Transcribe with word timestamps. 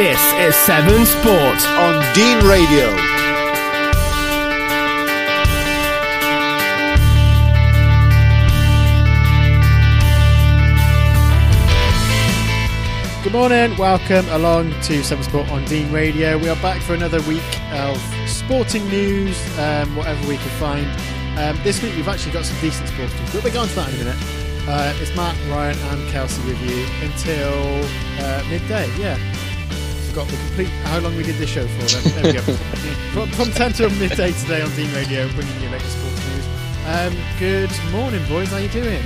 This 0.00 0.32
is 0.38 0.56
Seven 0.56 1.04
Sport. 1.04 1.60
on 1.76 2.14
Dean 2.14 2.38
Radio. 2.48 2.88
Good 13.22 13.32
morning, 13.34 13.76
welcome 13.76 14.26
along 14.30 14.70
to 14.84 15.04
Seven 15.04 15.22
Sport 15.22 15.50
on 15.50 15.66
Dean 15.66 15.92
Radio. 15.92 16.38
We 16.38 16.48
are 16.48 16.56
back 16.62 16.80
for 16.80 16.94
another 16.94 17.20
week 17.28 17.42
of 17.72 17.98
sporting 18.26 18.88
news, 18.88 19.38
um, 19.58 19.94
whatever 19.96 20.26
we 20.26 20.38
can 20.38 20.48
find. 20.58 20.86
Um, 21.38 21.62
this 21.62 21.82
week 21.82 21.94
we've 21.94 22.08
actually 22.08 22.32
got 22.32 22.46
some 22.46 22.58
decent 22.62 22.88
sports 22.88 23.12
news, 23.20 23.34
but 23.34 23.44
we'll 23.44 23.52
go 23.52 23.60
on 23.60 23.68
to 23.68 23.74
that 23.74 23.88
in 23.92 23.94
a 23.96 24.04
minute. 24.04 24.40
Uh, 24.66 24.94
it's 24.98 25.14
Matt, 25.14 25.36
Ryan, 25.50 25.78
and 25.78 26.08
Kelsey 26.10 26.42
with 26.46 26.58
you 26.62 26.86
until 27.06 27.84
uh, 28.24 28.42
midday. 28.48 28.88
Yeah, 28.96 29.18
forgot 30.10 30.28
the 30.28 30.36
complete 30.36 30.68
how 30.90 30.98
long 31.00 31.16
we 31.16 31.22
did 31.22 31.36
this 31.36 31.50
show 31.50 31.66
for. 31.66 31.86
Then. 31.86 32.22
There 32.22 32.24
we 32.24 32.38
go. 32.38 32.42
from, 33.14 33.30
from 33.30 33.50
ten 33.52 33.72
till 33.72 33.90
midday 33.90 34.32
today 34.32 34.62
on 34.62 34.70
Dean 34.74 34.92
Radio, 34.94 35.28
bringing 35.34 35.60
you 35.62 35.68
latest 35.70 35.96
sports 35.98 36.26
news. 36.28 36.46
Um, 36.86 37.14
good 37.38 37.70
morning, 37.92 38.26
boys. 38.28 38.48
How 38.48 38.58
you 38.58 38.68
doing? 38.68 39.02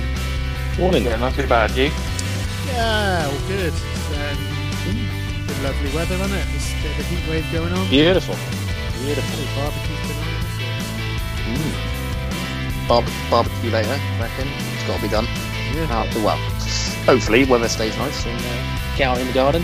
Morning. 0.79 1.05
Yeah, 1.05 1.17
not 1.17 1.33
too 1.35 1.47
bad. 1.47 1.71
You? 1.71 1.91
Yeah, 2.67 3.29
all 3.29 3.47
good. 3.47 3.73
Um, 4.17 5.45
good 5.47 5.61
lovely 5.61 5.93
weather, 5.93 6.15
isn't 6.15 6.31
it? 6.33 6.45
There's 6.49 6.73
a 6.73 6.81
bit 6.81 6.91
of 6.91 6.99
a 6.99 7.03
heat 7.03 7.29
wave 7.29 7.51
going 7.51 7.73
on. 7.73 7.87
Beautiful. 7.89 8.35
Beautiful. 9.03 9.45
Barbecue's 9.55 10.01
been 10.09 10.17
on. 10.17 10.33
Mm. 11.53 12.87
Bar- 12.87 13.29
barbecue 13.29 13.69
later, 13.69 13.89
I 13.93 14.21
reckon. 14.21 14.47
It's 14.73 14.87
got 14.87 14.95
to 14.97 15.01
be 15.03 15.09
done. 15.09 15.25
so- 15.25 15.77
Yeah. 15.77 15.87
After, 15.91 16.19
well, 16.23 16.37
hopefully 17.05 17.45
weather 17.45 17.69
stays 17.69 17.95
nice 17.97 18.25
and 18.25 18.39
uh, 18.39 18.97
get 18.97 19.07
out 19.09 19.19
in 19.19 19.27
the 19.27 19.33
garden. 19.33 19.63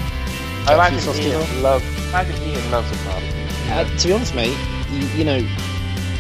I 0.68 0.74
Get 0.74 0.74
a 0.74 0.74
few 0.74 0.74
imagine 0.74 1.00
sausages 1.02 1.26
Ian 1.34 1.42
on. 1.58 1.64
love. 1.64 1.84
Imagine 2.10 2.42
Ian 2.44 2.72
loves 2.72 2.90
a 2.92 3.06
barbecue. 3.06 3.46
Uh, 3.72 3.98
to 3.98 4.08
be 4.08 4.14
honest, 4.14 4.36
mate, 4.36 4.58
you, 4.92 5.08
you 5.18 5.24
know, 5.24 5.40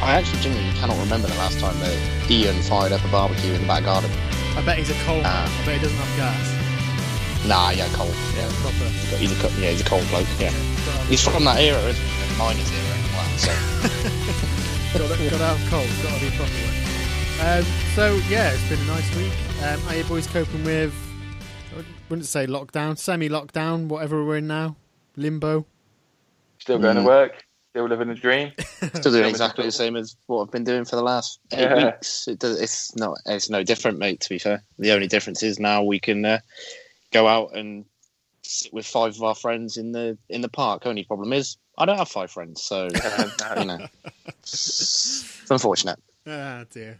I 0.01 0.13
actually 0.17 0.39
genuinely 0.41 0.73
cannot 0.79 0.97
remember 0.99 1.27
the 1.27 1.35
last 1.35 1.59
time 1.59 1.77
that 1.79 1.95
Ian 2.29 2.55
fired 2.63 2.91
up 2.91 3.03
a 3.05 3.07
barbecue 3.09 3.53
in 3.53 3.61
the 3.61 3.67
back 3.67 3.83
garden. 3.83 4.09
I 4.57 4.61
bet 4.65 4.77
he's 4.77 4.89
a 4.89 4.93
coal. 5.05 5.21
Ah. 5.23 5.45
I 5.45 5.65
bet 5.65 5.75
he 5.77 5.81
doesn't 5.83 5.97
have 5.97 6.17
gas. 6.17 7.47
Nah, 7.47 7.69
yeah, 7.71 7.87
cold. 7.93 8.13
Yeah, 8.35 8.49
Proper. 8.61 8.85
he's 9.17 9.31
a 9.31 9.35
co- 9.41 9.53
yeah, 9.59 9.71
he's 9.71 9.81
a 9.81 9.85
cold 9.85 10.07
bloke. 10.09 10.27
Yeah, 10.39 10.51
he's 11.09 11.23
from 11.23 11.43
that 11.45 11.59
era, 11.59 11.79
isn't 11.81 11.95
he? 12.03 12.33
The 12.33 12.37
miners 12.37 12.69
era. 12.71 12.97
Well, 13.13 13.37
so 13.37 13.51
got, 15.07 15.17
to, 15.17 15.29
got 15.29 15.37
to 15.37 15.45
have 15.45 15.69
coal. 15.69 15.85
Got 16.03 16.19
to 16.19 16.25
be 16.25 16.35
proper. 16.37 16.69
Um, 17.41 17.65
so 17.95 18.19
yeah, 18.29 18.51
it's 18.53 18.67
been 18.69 18.79
a 18.79 18.85
nice 18.85 19.15
week. 19.15 19.33
Um, 19.63 19.79
how 19.81 19.93
you 19.95 20.03
boys 20.03 20.27
coping 20.27 20.63
with? 20.63 20.93
I 22.11 22.13
wouldn't 22.13 22.27
say 22.27 22.45
lockdown, 22.45 22.97
semi-lockdown, 22.97 23.87
whatever 23.87 24.25
we're 24.25 24.35
in 24.39 24.47
now, 24.47 24.75
limbo. 25.15 25.65
Still 26.59 26.77
going 26.77 26.97
Mm. 26.97 27.03
to 27.03 27.07
work. 27.07 27.45
Still 27.69 27.87
living 27.87 28.09
a 28.09 28.15
dream. 28.15 28.51
still 28.95 29.13
doing 29.13 29.23
exactly 29.29 29.63
the 29.65 29.71
same 29.71 29.95
as 29.95 30.17
what 30.27 30.41
I've 30.43 30.51
been 30.51 30.65
doing 30.65 30.83
for 30.83 30.97
the 30.97 31.03
last 31.03 31.39
eight 31.53 31.61
Yeah. 31.61 31.85
weeks. 31.85 32.27
It 32.27 32.39
does, 32.39 32.59
it's 32.59 32.93
not. 32.97 33.17
It's 33.25 33.49
no 33.49 33.63
different, 33.63 33.97
mate. 33.97 34.19
To 34.19 34.29
be 34.29 34.39
fair, 34.39 34.61
the 34.77 34.91
only 34.91 35.07
difference 35.07 35.41
is 35.41 35.57
now 35.57 35.83
we 35.83 36.01
can 36.01 36.25
uh, 36.25 36.39
go 37.13 37.29
out 37.29 37.55
and 37.55 37.85
sit 38.43 38.73
with 38.73 38.85
five 38.85 39.15
of 39.15 39.23
our 39.23 39.35
friends 39.35 39.77
in 39.77 39.93
the 39.93 40.17
in 40.27 40.41
the 40.41 40.49
park. 40.49 40.85
Only 40.85 41.05
problem 41.05 41.31
is 41.31 41.55
I 41.77 41.85
don't 41.85 41.97
have 41.97 42.09
five 42.09 42.29
friends, 42.29 42.61
so 42.61 42.87
you 43.57 43.65
know, 43.65 43.87
it's 44.39 45.23
unfortunate. 45.49 45.97
Ah 46.27 46.65
dear. 46.69 46.99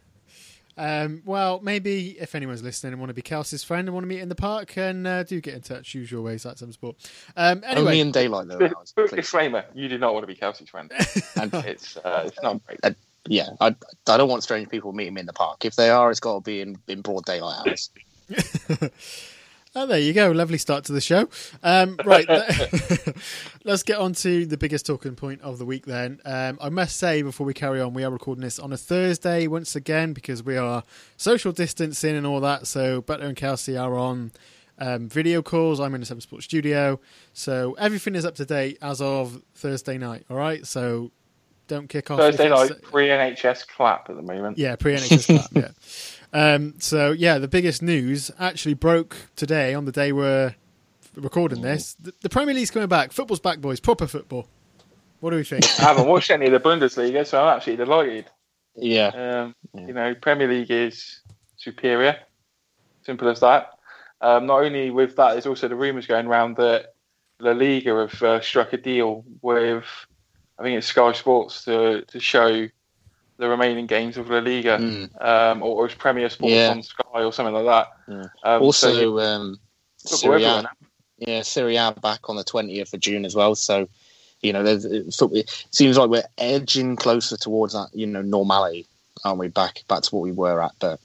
Um, 0.81 1.21
well, 1.25 1.59
maybe 1.61 2.17
if 2.19 2.33
anyone's 2.33 2.63
listening 2.63 2.93
and 2.93 2.99
want 2.99 3.11
to 3.11 3.13
be 3.13 3.21
Kelsey's 3.21 3.63
friend 3.63 3.87
and 3.87 3.93
want 3.93 4.03
to 4.03 4.07
meet 4.07 4.19
in 4.19 4.29
the 4.29 4.35
park, 4.35 4.75
and 4.77 5.05
uh, 5.05 5.21
do 5.21 5.39
get 5.39 5.53
in 5.53 5.61
touch. 5.61 5.93
Usual 5.93 6.23
ways, 6.23 6.41
that's 6.41 6.59
some 6.61 6.71
sport. 6.71 6.95
Um, 7.37 7.61
anyway, 7.63 7.81
Only 7.81 7.99
in 7.99 8.11
daylight 8.11 8.47
though. 8.47 8.57
Alex, 8.57 8.91
Quick 8.93 9.09
please. 9.09 9.17
disclaimer: 9.17 9.63
You 9.75 9.87
do 9.89 9.99
not 9.99 10.13
want 10.13 10.23
to 10.23 10.27
be 10.27 10.35
Kelsey's 10.35 10.69
friend. 10.69 10.91
And, 11.39 11.53
It's 11.53 11.97
uh, 11.97 12.23
it's 12.25 12.41
not 12.41 12.65
great. 12.65 12.79
yeah, 13.27 13.49
I, 13.59 13.75
I 14.07 14.17
don't 14.17 14.29
want 14.29 14.41
strange 14.43 14.69
people 14.69 14.91
meeting 14.91 15.13
me 15.13 15.21
in 15.21 15.27
the 15.27 15.33
park. 15.33 15.65
If 15.65 15.75
they 15.75 15.89
are, 15.91 16.09
it's 16.09 16.19
got 16.19 16.35
to 16.35 16.41
be 16.41 16.61
in, 16.61 16.77
in 16.87 17.01
broad 17.01 17.25
daylight 17.25 17.59
hours. 17.67 17.89
Oh, 19.73 19.85
there 19.85 19.99
you 19.99 20.11
go. 20.11 20.31
Lovely 20.31 20.57
start 20.57 20.83
to 20.85 20.91
the 20.91 20.99
show. 20.99 21.29
Um, 21.63 21.97
right, 22.03 22.27
let's 23.63 23.83
get 23.83 23.99
on 23.99 24.11
to 24.15 24.45
the 24.45 24.57
biggest 24.57 24.85
talking 24.85 25.15
point 25.15 25.41
of 25.41 25.59
the 25.59 25.65
week 25.65 25.85
then. 25.85 26.19
Um, 26.25 26.57
I 26.61 26.67
must 26.69 26.97
say, 26.97 27.21
before 27.21 27.45
we 27.45 27.53
carry 27.53 27.79
on, 27.79 27.93
we 27.93 28.03
are 28.03 28.11
recording 28.11 28.43
this 28.43 28.59
on 28.59 28.73
a 28.73 28.77
Thursday 28.77 29.47
once 29.47 29.73
again 29.75 30.11
because 30.11 30.43
we 30.43 30.57
are 30.57 30.83
social 31.15 31.53
distancing 31.53 32.17
and 32.17 32.27
all 32.27 32.41
that. 32.41 32.67
So, 32.67 33.01
Butler 33.01 33.27
and 33.27 33.37
Kelsey 33.37 33.77
are 33.77 33.97
on 33.97 34.33
um, 34.77 35.07
video 35.07 35.41
calls. 35.41 35.79
I'm 35.79 35.95
in 35.95 36.01
the 36.01 36.05
Seven 36.05 36.19
Sports 36.19 36.43
studio. 36.43 36.99
So, 37.31 37.73
everything 37.79 38.15
is 38.15 38.25
up 38.25 38.35
to 38.35 38.45
date 38.45 38.77
as 38.81 38.99
of 38.99 39.41
Thursday 39.55 39.97
night. 39.97 40.25
All 40.29 40.35
right. 40.35 40.67
So, 40.67 41.11
don't 41.67 41.87
kick 41.87 42.11
off. 42.11 42.19
Thursday 42.19 42.49
night 42.49 42.71
pre 42.81 43.07
NHS 43.07 43.65
clap 43.69 44.09
at 44.09 44.17
the 44.17 44.21
moment. 44.21 44.57
yeah, 44.57 44.75
pre 44.75 44.95
NHS 44.95 45.27
clap. 45.27 45.51
Yeah. 45.55 45.69
Um, 46.33 46.75
so 46.79 47.11
yeah, 47.11 47.37
the 47.37 47.47
biggest 47.47 47.81
news 47.81 48.31
actually 48.39 48.73
broke 48.73 49.17
today 49.35 49.73
on 49.73 49.85
the 49.85 49.91
day 49.91 50.11
we're 50.11 50.55
recording 51.15 51.61
this. 51.61 51.95
The, 51.95 52.13
the 52.21 52.29
Premier 52.29 52.53
League's 52.55 52.71
coming 52.71 52.87
back. 52.87 53.11
Football's 53.11 53.39
back, 53.39 53.59
boys. 53.59 53.79
Proper 53.79 54.07
football. 54.07 54.47
What 55.19 55.31
do 55.31 55.35
we 55.35 55.43
think? 55.43 55.65
I 55.79 55.83
haven't 55.83 56.07
watched 56.07 56.31
any 56.31 56.47
of 56.47 56.51
the 56.51 56.59
Bundesliga, 56.59 57.25
so 57.27 57.41
I'm 57.43 57.55
actually 57.57 57.75
delighted. 57.75 58.25
Yeah, 58.75 59.07
Um, 59.07 59.55
Yeah. 59.73 59.87
You 59.87 59.93
know, 59.93 60.15
Premier 60.15 60.47
League 60.47 60.71
is 60.71 61.19
superior. 61.57 62.17
Simple 63.03 63.29
as 63.29 63.39
that. 63.41 63.71
Um, 64.21 64.45
not 64.45 64.63
only 64.63 64.89
with 64.91 65.15
that, 65.17 65.33
there's 65.33 65.45
also 65.45 65.67
the 65.67 65.75
rumours 65.75 66.07
going 66.07 66.27
around 66.27 66.57
that 66.57 66.93
La 67.39 67.51
Liga 67.51 68.07
have 68.07 68.23
uh, 68.23 68.39
struck 68.41 68.71
a 68.73 68.77
deal 68.77 69.25
with, 69.41 69.85
I 70.59 70.63
think 70.63 70.77
it's 70.77 70.87
Sky 70.87 71.11
Sports 71.11 71.65
to 71.65 72.03
to 72.03 72.19
show 72.19 72.67
the 73.41 73.49
remaining 73.49 73.87
games 73.87 74.17
of 74.17 74.29
La 74.29 74.37
Liga, 74.37 74.77
Mm. 74.77 75.09
um, 75.25 75.63
or, 75.63 75.85
or 75.85 75.89
Premier 75.89 76.29
Sports 76.29 76.53
Yeah. 76.53 76.69
on 76.69 76.83
Sky 76.83 77.23
or 77.23 77.33
something 77.33 77.55
like 77.55 77.65
that. 77.65 77.87
Yeah. 78.07 78.25
Um, 78.55 78.61
also, 78.61 78.93
so 78.93 79.19
um, 79.19 79.59
Serie 79.97 80.43
A, 80.43 80.63
yeah, 81.17 81.41
Serie 81.41 81.75
A 81.75 81.91
back 81.91 82.29
on 82.29 82.35
the 82.35 82.43
twentieth 82.43 82.93
of 82.93 82.99
June 82.99 83.25
as 83.25 83.35
well. 83.35 83.55
So, 83.55 83.89
you 84.41 84.53
know, 84.53 84.63
there's, 84.63 84.85
it 84.85 85.67
seems 85.71 85.97
like 85.97 86.09
we're 86.09 86.23
edging 86.37 86.95
closer 86.95 87.35
towards 87.35 87.73
that, 87.73 87.89
you 87.93 88.05
know, 88.05 88.21
normality, 88.21 88.85
aren't 89.25 89.39
we? 89.39 89.47
Back 89.47 89.83
back 89.87 90.03
to 90.03 90.15
what 90.15 90.21
we 90.21 90.31
were 90.31 90.61
at. 90.61 90.71
But 90.79 90.99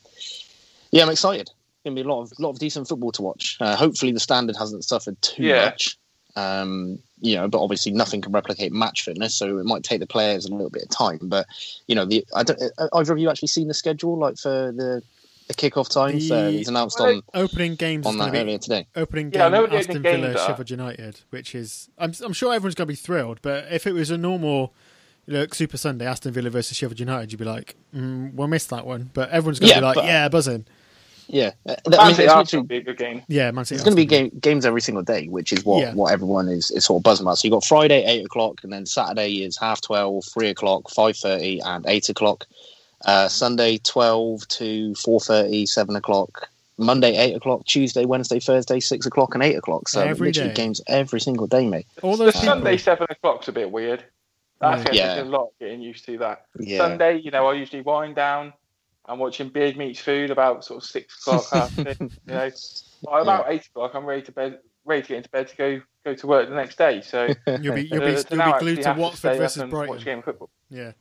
yeah, 0.91 1.03
I'm 1.03 1.11
excited. 1.11 1.51
Gonna 1.85 1.95
be 1.97 2.03
a 2.03 2.05
lot 2.05 2.23
of 2.23 2.39
lot 2.39 2.51
of 2.51 2.59
decent 2.59 2.87
football 2.87 3.13
to 3.13 3.23
watch. 3.23 3.57
Uh, 3.61 3.77
hopefully, 3.77 4.13
the 4.13 4.21
standard 4.21 4.57
hasn't 4.57 4.85
suffered 4.85 5.21
too 5.23 5.43
Yeah. 5.45 5.65
much. 5.67 5.97
Um, 6.37 6.99
you 7.21 7.35
know, 7.37 7.49
but 7.49 7.63
obviously 7.63 7.93
nothing 7.93 8.21
can 8.21 8.33
replicate 8.33 8.73
match 8.73 9.03
fitness, 9.05 9.35
so 9.35 9.59
it 9.59 9.65
might 9.65 9.83
take 9.85 10.01
the 10.01 10.07
players 10.07 10.45
a 10.45 10.51
little 10.51 10.71
bit 10.71 10.83
of 10.85 10.91
time. 10.91 11.19
But 11.23 11.47
you 11.87 11.95
know, 11.95 12.05
the 12.05 12.25
I 12.35 12.43
don't, 12.43 12.61
uh, 12.79 12.89
either 12.95 13.13
of 13.13 13.19
you 13.19 13.31
actually 13.31 13.49
seen 13.49 13.69
the 13.69 13.75
schedule, 13.75 14.19
like 14.19 14.37
for 14.39 14.73
the 14.73 15.03
the 15.49 15.55
kickoff 15.55 15.89
times? 15.89 16.29
Uh, 16.31 16.51
The- 16.51 16.59
it's 16.59 16.69
announced 16.69 16.99
Well, 16.99 17.15
on 17.17 17.23
Opening 17.33 17.77
games 17.77 18.05
on 18.05 18.19
that 18.19 18.27
to 18.27 18.33
be 18.33 18.39
earlier 18.39 18.59
today. 18.59 18.87
opening 18.97 19.31
Yeah, 19.33 19.45
game 19.45 19.53
know 19.53 19.61
what 19.63 19.73
Aston 19.73 19.99
opening 19.99 20.23
Villa, 20.23 20.35
are. 20.35 20.47
Sheffield 20.47 20.71
United, 20.71 21.21
which 21.31 21.55
is 21.55 21.89
I'm 21.99 22.13
I'm 22.25 22.33
sure 22.33 22.53
everyone's 22.53 22.75
going 22.75 22.87
to 22.89 22.93
be 22.93 22.97
thrilled. 22.97 23.39
But 23.43 23.67
if 23.73 23.87
it 23.87 23.93
was 23.93 24.11
a 24.11 24.19
normal. 24.19 24.73
Look, 25.29 25.57
Super 25.57 25.77
Sunday, 25.77 26.07
Aston 26.07 26.33
Villa 26.33 26.51
versus 26.51 26.77
Sheffield 26.77 27.01
United. 27.01 27.33
You'd 27.33 27.39
be 27.39 27.45
like, 27.45 27.75
mm, 27.93 28.33
"We'll 28.35 28.47
miss 28.47 28.65
that 28.67 28.87
one," 28.87 29.11
but 29.13 29.29
everyone's 29.31 29.59
going 29.59 29.71
to 29.71 29.75
Yeah, 29.75 29.81
be 29.81 29.87
like, 29.87 29.95
but- 29.97 30.05
"Yeah, 30.05 30.29
buzzing." 30.29 30.67
Yeah, 31.29 31.53
Uh, 31.69 31.75
I 31.99 32.07
mean, 32.07 32.15
City 32.15 32.25
it's 32.25 32.33
Arsenal 32.33 32.37
literally 32.37 32.61
will 32.63 32.67
be 32.69 32.77
a 32.77 32.83
good 32.83 32.99
game. 32.99 33.23
Yeah, 33.29 33.51
Man 33.51 33.65
City. 33.65 33.77
There's 33.77 33.85
going 33.85 33.97
to 33.97 34.03
be 34.03 34.07
game, 34.07 34.31
games 34.41 34.65
every 34.65 34.81
single 34.81 35.03
day, 35.03 35.27
which 35.29 35.53
is 35.53 35.65
what, 35.65 35.81
Yeah. 35.81 35.95
what 35.95 36.13
everyone 36.13 36.49
is, 36.49 36.71
is 36.71 36.85
sort 36.85 37.01
of 37.01 37.03
buzzing 37.03 37.27
about. 37.27 37.39
So 37.39 37.47
you've 37.49 37.53
got 37.53 37.65
Friday, 37.65 38.05
8 38.05 38.25
o'clock, 38.27 38.63
and 38.63 38.73
then 38.73 38.87
Saturday 38.87 39.43
is 39.45 39.57
half 39.59 39.81
12, 39.81 40.25
3 40.25 40.49
o'clock, 40.51 40.85
5.30, 40.91 41.61
and 41.65 41.85
8 41.89 42.09
o'clock. 42.11 42.47
Uh, 43.05 43.29
Sunday, 43.29 43.79
12 43.79 44.47
to 44.49 44.93
4.30, 44.95 45.67
7 45.67 45.97
o'clock. 45.97 46.49
Monday, 46.79 47.17
8 47.17 47.35
o'clock. 47.37 47.65
Tuesday, 47.65 48.05
Wednesday, 48.05 48.39
Thursday, 48.39 48.79
6 48.81 49.07
o'clock, 49.07 49.35
and 49.35 49.43
8 49.43 49.55
o'clock. 49.57 49.89
So 49.89 50.01
Every 50.03 50.29
literally 50.29 50.51
day. 50.51 50.55
games 50.55 50.81
every 50.87 51.21
single 51.21 51.47
day, 51.47 51.67
mate. 51.67 51.87
All 52.03 52.17
those 52.17 52.35
people. 52.35 52.49
Sunday 52.49 52.77
seven 52.77 53.07
o'clock's 53.11 53.49
a 53.49 53.53
bit 53.53 53.71
weird. 53.71 54.05
That's 54.61 54.85
going 54.85 54.97
Yeah. 54.97 55.23
a 55.23 55.25
lot 55.25 55.49
getting 55.61 55.81
used 55.83 56.05
to 56.07 56.19
that. 56.19 56.45
Yeah. 56.59 56.79
Sunday, 56.79 57.19
you 57.19 57.31
know, 57.31 57.47
I 57.47 57.55
usually 57.55 57.83
wind 57.83 58.15
down. 58.15 58.53
I'm 59.09 59.19
watching 59.19 59.49
Beard 59.49 59.77
Meets 59.77 60.01
Food 60.01 60.31
about 60.31 60.65
sort 60.65 60.83
of 60.83 60.89
six 60.89 61.19
o'clock. 61.21 61.45
half 61.53 61.73
six, 61.75 62.01
you 62.01 62.11
know, 62.27 62.51
by 63.05 63.21
about 63.21 63.47
eight 63.49 63.67
o'clock, 63.67 63.93
I'm 63.95 64.05
ready 64.05 64.23
to 64.23 64.33
bed, 64.33 64.59
ready 64.85 65.03
to 65.03 65.09
get 65.09 65.17
into 65.19 65.31
bed 65.31 65.49
to 65.49 65.57
go 65.57 65.81
go 66.05 66.15
to 66.15 66.27
work 66.27 66.49
the 66.49 66.55
next 66.55 66.77
day. 66.79 67.01
So 67.03 67.27
You'll 67.47 67.75
be 67.75 67.83
you'll 67.83 68.01
be, 68.01 68.17
you'll 68.31 68.53
be 68.53 68.59
glued 68.59 68.83
to 68.83 68.95
Watford 68.99 69.19
stay 69.19 69.39
versus 69.39 69.63
and 69.63 69.73
Watch 69.73 69.89
Brighton. 69.89 70.05
game 70.05 70.19
of 70.19 70.25
football. 70.25 70.51
Yeah, 70.71 70.93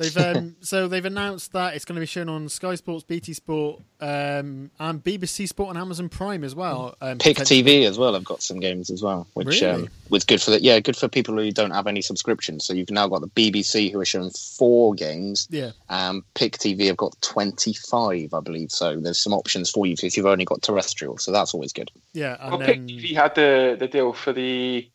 they've 0.00 0.16
um, 0.16 0.56
so 0.60 0.88
they've 0.88 1.04
announced 1.04 1.52
that 1.52 1.74
it's 1.74 1.84
going 1.84 1.94
to 1.96 2.00
be 2.00 2.06
shown 2.06 2.28
on 2.28 2.48
Sky 2.48 2.74
Sports, 2.74 3.04
BT 3.04 3.34
Sport, 3.34 3.80
um, 4.00 4.70
and 4.80 5.04
BBC 5.04 5.46
Sport 5.46 5.68
and 5.70 5.78
Amazon 5.78 6.08
Prime 6.08 6.42
as 6.42 6.54
well. 6.54 6.96
Um, 7.00 7.18
Pick 7.18 7.36
TV 7.36 7.84
as 7.86 7.98
well. 7.98 8.16
I've 8.16 8.24
got 8.24 8.42
some 8.42 8.58
games 8.60 8.90
as 8.90 9.02
well, 9.02 9.26
which 9.34 9.46
Really? 9.60 9.66
um, 9.84 9.88
was 10.08 10.24
good 10.24 10.40
for 10.42 10.50
the 10.52 10.62
yeah, 10.62 10.80
good 10.80 10.96
for 10.96 11.06
people 11.08 11.36
who 11.36 11.50
don't 11.52 11.70
have 11.70 11.86
any 11.86 12.00
subscriptions. 12.02 12.64
So 12.64 12.72
you've 12.72 12.90
now 12.90 13.06
got 13.08 13.20
the 13.20 13.28
BBC 13.28 13.92
who 13.92 14.00
are 14.00 14.04
showing 14.04 14.30
four 14.30 14.94
games. 14.94 15.46
Yeah, 15.50 15.70
Um, 15.88 16.24
Pick 16.34 16.58
TV 16.58 16.86
have 16.86 16.96
got 16.96 17.14
twenty 17.20 17.74
five, 17.74 18.32
I 18.34 18.40
believe. 18.40 18.70
So 18.72 18.96
there's 18.98 19.18
some 19.18 19.32
options 19.34 19.70
for 19.70 19.86
you 19.86 19.94
if 20.02 20.16
you've 20.16 20.26
only 20.26 20.44
got 20.44 20.62
terrestrial. 20.62 21.18
So 21.18 21.30
that's 21.32 21.54
always 21.54 21.72
good. 21.72 21.90
yeah, 22.12 22.36
and 22.40 22.50
Well, 22.58 22.60
Pick 22.66 22.80
TV 22.80 23.14
had 23.14 23.34
the 23.34 23.76
the 23.78 23.86
deal 23.88 24.12
for 24.12 24.32
the 24.32 24.88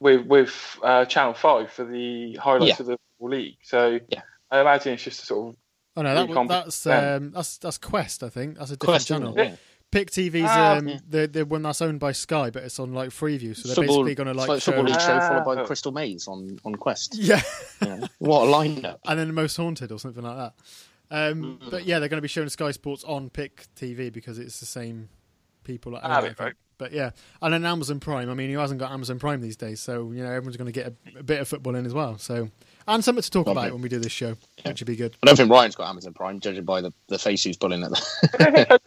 with 0.00 0.26
with 0.26 0.78
uh, 0.82 1.04
Channel 1.06 1.34
Five 1.34 1.70
for 1.72 1.84
the 1.84 2.34
highlights 2.36 2.78
Yeah. 2.78 2.80
of 2.80 2.86
the 2.86 2.98
league. 3.20 3.56
So 3.62 4.00
Yeah. 4.08 4.22
I 4.50 4.60
imagine 4.60 4.94
it's 4.94 5.02
just 5.04 5.22
a 5.22 5.26
sort 5.26 5.48
of 5.50 5.56
Oh 5.96 6.02
no, 6.02 6.14
that, 6.14 6.28
Really 6.28 6.48
that's 6.48 6.84
competent. 6.84 7.22
um, 7.24 7.30
that's 7.32 7.58
that's 7.58 7.78
Quest. 7.78 8.22
I 8.22 8.28
think 8.28 8.58
that's 8.58 8.70
a 8.70 8.76
different 8.76 8.90
Quest, 8.94 9.08
channel. 9.08 9.38
it? 9.38 9.44
Yeah. 9.48 9.56
Pick 9.90 10.10
TV's 10.12 10.44
Ah, 10.46 10.76
um, 10.76 10.86
yeah. 10.88 10.98
the 11.08 11.26
the 11.26 11.44
one 11.44 11.62
that's 11.62 11.82
owned 11.82 11.98
by 11.98 12.12
Sky, 12.12 12.50
but 12.50 12.62
it's 12.62 12.78
on 12.78 12.92
like 12.94 13.08
Freeview, 13.10 13.56
so 13.56 13.66
they're 13.68 13.74
Football, 13.74 14.04
basically 14.04 14.14
going 14.14 14.28
to 14.28 14.34
like, 14.34 14.48
like 14.48 14.62
show. 14.62 14.70
Football 14.72 14.84
League 14.84 15.00
show 15.00 15.18
followed 15.18 15.44
by 15.44 15.60
Ah. 15.60 15.66
Crystal 15.66 15.90
Maze 15.90 16.28
on, 16.28 16.60
on 16.64 16.76
Quest. 16.76 17.16
Yeah, 17.18 17.42
You 17.82 17.88
know, 17.88 18.06
what 18.18 18.42
a 18.46 18.52
lineup! 18.52 18.98
and 19.04 19.18
then 19.18 19.26
the 19.26 19.32
most 19.32 19.56
haunted 19.56 19.90
or 19.90 19.98
something 19.98 20.22
like 20.22 20.36
that. 20.36 20.52
Um, 21.10 21.58
Mm. 21.60 21.70
But 21.72 21.86
yeah, 21.86 21.98
they're 21.98 22.08
going 22.08 22.18
to 22.18 22.22
be 22.22 22.28
showing 22.28 22.48
Sky 22.50 22.70
Sports 22.70 23.02
on 23.02 23.30
Pick 23.30 23.66
TV 23.74 24.12
because 24.12 24.38
it's 24.38 24.60
the 24.60 24.66
same 24.66 25.08
people 25.64 25.90
that 25.92 26.04
own 26.04 26.10
Ah, 26.12 26.20
it. 26.20 26.36
I 26.38 26.44
right. 26.44 26.54
But 26.78 26.92
yeah, 26.92 27.10
and 27.42 27.52
then 27.52 27.64
Amazon 27.66 27.98
Prime. 27.98 28.30
I 28.30 28.34
mean, 28.34 28.48
who 28.50 28.58
hasn't 28.60 28.78
got 28.78 28.92
Amazon 28.92 29.18
Prime 29.18 29.40
these 29.40 29.56
days? 29.56 29.80
So 29.80 30.12
you 30.12 30.22
know, 30.22 30.30
everyone's 30.30 30.56
going 30.56 30.72
to 30.72 30.72
get 30.72 30.86
a, 31.16 31.18
a 31.18 31.22
bit 31.24 31.40
of 31.40 31.48
football 31.48 31.74
in 31.74 31.84
as 31.84 31.92
well. 31.92 32.16
So 32.16 32.48
and 32.88 33.04
something 33.04 33.22
to 33.22 33.30
talk 33.30 33.46
Lovely. 33.46 33.62
about 33.62 33.72
when 33.74 33.82
we 33.82 33.88
do 33.88 33.98
this 33.98 34.12
show, 34.12 34.36
which 34.64 34.80
would 34.80 34.86
be 34.86 34.96
good. 34.96 35.16
I 35.22 35.26
don't 35.26 35.36
think 35.36 35.50
Ryan's 35.50 35.76
got 35.76 35.88
Amazon 35.88 36.12
Prime, 36.12 36.40
judging 36.40 36.64
by 36.64 36.80
the, 36.80 36.92
the 37.08 37.18
face 37.18 37.42
he's 37.44 37.56
pulling 37.56 37.82
at 37.82 37.90
the. 37.90 38.80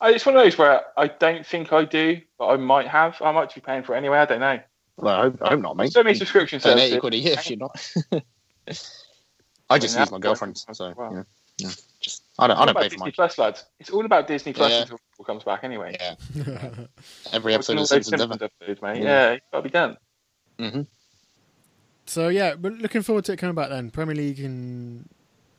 I, 0.00 0.10
it's 0.10 0.24
one 0.26 0.36
of 0.36 0.42
those 0.42 0.56
where 0.58 0.82
I 0.96 1.08
don't 1.08 1.44
think 1.46 1.72
I 1.72 1.84
do, 1.84 2.20
but 2.38 2.48
I 2.48 2.56
might 2.56 2.86
have. 2.88 3.20
I 3.20 3.32
might 3.32 3.54
be 3.54 3.60
paying 3.60 3.82
for 3.82 3.94
it 3.94 3.98
anyway. 3.98 4.18
I 4.18 4.24
don't 4.24 4.40
know. 4.40 4.60
well, 4.96 5.14
I 5.16 5.22
hope, 5.22 5.38
I 5.42 5.48
hope 5.50 5.60
not, 5.60 5.76
mate. 5.76 5.92
So 5.92 6.02
many 6.02 6.14
subscription 6.16 6.60
Paying 6.60 6.76
services. 6.76 6.92
eighty 6.92 7.00
quid 7.00 7.14
a 7.14 7.18
year 7.18 7.32
if 7.34 7.50
you're 7.50 7.58
not. 7.58 7.92
I 9.70 9.78
just 9.78 9.94
mean, 9.96 10.02
use 10.02 10.10
my 10.10 10.18
that's 10.18 10.22
girlfriend's, 10.22 10.66
so 10.72 10.94
wow. 10.96 11.12
yeah, 11.14 11.22
yeah. 11.58 11.70
Just 12.00 12.22
I 12.38 12.46
don't 12.46 12.56
I 12.56 12.64
don't 12.66 12.74
pay 12.76 12.84
for 12.84 12.88
Disney 12.90 13.04
mine. 13.04 13.12
Plus, 13.12 13.38
lads. 13.38 13.64
It's 13.78 13.90
all 13.90 14.04
about 14.04 14.26
Disney 14.26 14.52
Plus 14.52 14.70
Yeah. 14.72 14.80
until 14.82 14.98
football 15.16 15.34
comes 15.34 15.44
back 15.44 15.64
anyway. 15.64 15.96
Yeah, 16.00 16.70
every 17.32 17.54
episode 17.54 17.76
all 17.76 17.82
of 17.82 17.88
Simpsons 17.88 18.20
Simpsons 18.20 18.42
ever. 18.42 18.50
episodes, 18.60 18.82
mate. 18.82 19.00
Mm. 19.00 19.04
Yeah, 19.04 19.30
it's 19.32 19.46
got 19.52 19.58
to 19.58 19.62
be 19.62 19.70
done. 19.70 19.96
hmm 20.58 20.80
So 22.10 22.26
yeah, 22.26 22.56
but 22.56 22.72
looking 22.72 23.02
forward 23.02 23.24
to 23.26 23.32
it 23.34 23.36
coming 23.36 23.54
back 23.54 23.68
then. 23.68 23.90
Premier 23.90 24.16
League 24.16 24.40
and 24.40 25.08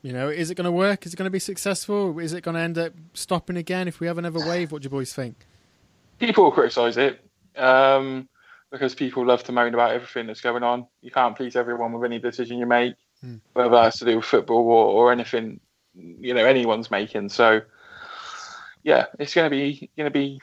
you 0.02 0.12
know, 0.12 0.28
is 0.28 0.50
it 0.50 0.56
going 0.56 0.66
to 0.66 0.72
work? 0.72 1.06
Is 1.06 1.14
it 1.14 1.16
going 1.16 1.28
to 1.28 1.32
be 1.32 1.40
successful? 1.40 2.20
Is 2.20 2.34
it 2.34 2.42
going 2.42 2.56
to 2.56 2.62
end 2.62 2.78
up 2.78 2.92
stopping 3.14 3.56
again 3.56 3.88
if 3.88 4.02
we 4.02 4.08
have 4.08 4.18
another 4.18 4.46
wave? 4.46 4.74
What 4.74 4.82
do 4.82 4.88
you 4.88 4.90
boys 4.90 5.14
think? 5.14 5.46
People 6.20 6.52
criticise 6.52 6.98
it 6.98 7.24
um, 7.56 8.28
because 8.70 8.94
people 8.94 9.26
love 9.26 9.46
to 9.46 9.54
moan 9.54 9.74
about 9.74 9.92
everything 9.92 10.28
that's 10.28 10.42
going 10.42 10.62
on. 10.62 10.88
You 11.02 11.10
can't 11.10 11.38
please 11.38 11.56
everyone 11.56 11.94
with 11.94 12.04
any 12.04 12.20
decision 12.20 12.58
you 12.58 12.66
make, 12.66 12.96
Hmm. 13.22 13.36
whether 13.54 13.70
that's 13.70 14.00
to 14.00 14.06
do 14.06 14.18
with 14.18 14.26
football 14.26 14.68
or, 14.68 14.86
or 14.88 15.12
anything 15.14 15.60
you 15.96 16.34
know 16.34 16.46
anyone's 16.46 16.92
making. 16.92 17.30
So 17.30 17.62
yeah, 18.84 19.06
it's 19.20 19.34
going 19.34 19.50
to 19.50 19.56
be 19.56 19.90
going 19.96 20.12
to 20.12 20.20
be 20.20 20.42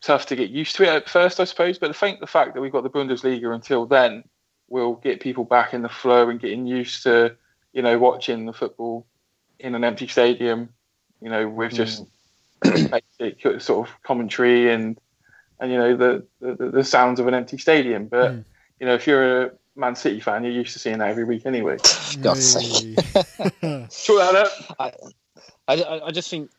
tough 0.00 0.26
to 0.26 0.36
get 0.36 0.50
used 0.50 0.74
to 0.76 0.82
it 0.82 0.88
at 0.88 1.08
first, 1.08 1.38
I 1.38 1.44
suppose. 1.44 1.78
But 1.78 1.90
I 1.90 1.92
think 1.92 2.18
the 2.18 2.26
fact 2.26 2.54
that 2.54 2.60
we've 2.60 2.72
got 2.72 2.82
the 2.82 2.90
Bundesliga 2.90 3.54
until 3.54 3.86
then 3.86 4.24
will 4.68 4.94
get 4.94 5.20
people 5.20 5.44
back 5.44 5.74
in 5.74 5.82
the 5.82 5.88
flow 5.88 6.28
and 6.28 6.40
getting 6.40 6.66
used 6.66 7.02
to 7.04 7.36
you 7.72 7.82
know 7.82 7.98
watching 7.98 8.46
the 8.46 8.52
football 8.52 9.06
in 9.58 9.74
an 9.74 9.84
empty 9.84 10.06
stadium. 10.06 10.70
You 11.20 11.30
know, 11.30 11.48
with 11.48 11.72
just 11.72 12.04
basic 12.60 13.62
sort 13.62 13.88
of 13.88 13.94
commentary 14.02 14.70
and 14.72 14.98
and 15.60 15.72
you 15.72 15.78
know 15.78 15.96
the, 15.96 16.26
the 16.40 16.70
the 16.70 16.84
sounds 16.84 17.20
of 17.20 17.26
an 17.26 17.34
empty 17.34 17.58
stadium. 17.58 18.06
But 18.06 18.32
Mm. 18.32 18.44
you 18.80 18.86
know, 18.86 18.94
if 18.94 19.06
you're 19.06 19.42
a 19.46 19.50
Man 19.76 19.96
City 19.96 20.20
fan, 20.20 20.44
you're 20.44 20.52
used 20.52 20.72
to 20.74 20.78
seeing 20.78 20.98
that 20.98 21.08
every 21.08 21.24
week 21.24 21.46
anyway. 21.46 21.78
God's 22.20 22.52
sake. 22.52 22.98
Sure 23.90 24.18
that 24.18 24.34
up. 24.34 24.76
I, 24.78 24.92
I, 25.68 26.00
I 26.06 26.10
just 26.10 26.28
think 26.28 26.50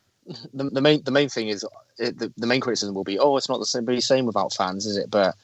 the, 0.54 0.70
the 0.70 0.82
main 0.82 1.04
the 1.04 1.12
main 1.12 1.30
thing 1.30 1.50
is 1.50 1.66
it, 1.98 2.18
the, 2.18 2.34
the 2.38 2.48
main 2.48 2.62
criticism 2.62 2.96
will 2.96 3.04
be 3.04 3.20
oh 3.20 3.38
it's 3.38 3.50
not 3.50 3.60
the 3.60 3.66
same 3.66 3.86
be 3.86 4.02
same 4.02 4.26
without 4.26 4.54
fans 4.54 4.86
is 4.86 4.98
it 4.98 5.10
but 5.12 5.36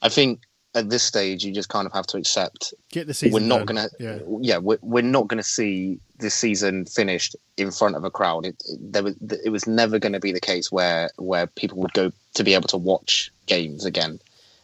I 0.00 0.08
think 0.08 0.40
at 0.74 0.88
this 0.88 1.02
stage 1.02 1.44
you 1.44 1.52
just 1.52 1.68
kind 1.68 1.86
of 1.86 1.92
have 1.92 2.06
to 2.06 2.16
accept 2.16 2.72
Get 2.90 3.06
the 3.06 3.14
season. 3.14 3.34
we're 3.42 3.46
not 3.46 3.66
done. 3.66 3.76
gonna 3.76 3.88
Yeah. 4.00 4.18
yeah, 4.40 4.58
we're, 4.58 4.78
we're 4.82 5.02
not 5.02 5.28
gonna 5.28 5.42
see 5.42 5.98
this 6.18 6.34
season 6.34 6.86
finished 6.86 7.36
in 7.56 7.70
front 7.70 7.94
of 7.96 8.04
a 8.04 8.10
crowd 8.10 8.46
it, 8.46 8.62
it 8.68 8.92
there 8.92 9.02
was 9.02 9.16
it 9.44 9.50
was 9.50 9.66
never 9.66 9.98
going 9.98 10.12
to 10.12 10.20
be 10.20 10.32
the 10.32 10.40
case 10.40 10.70
where 10.72 11.10
where 11.16 11.46
people 11.48 11.78
would 11.78 11.92
go 11.92 12.10
to 12.34 12.44
be 12.44 12.54
able 12.54 12.68
to 12.68 12.76
watch 12.78 13.30
games 13.46 13.84
again 13.84 14.18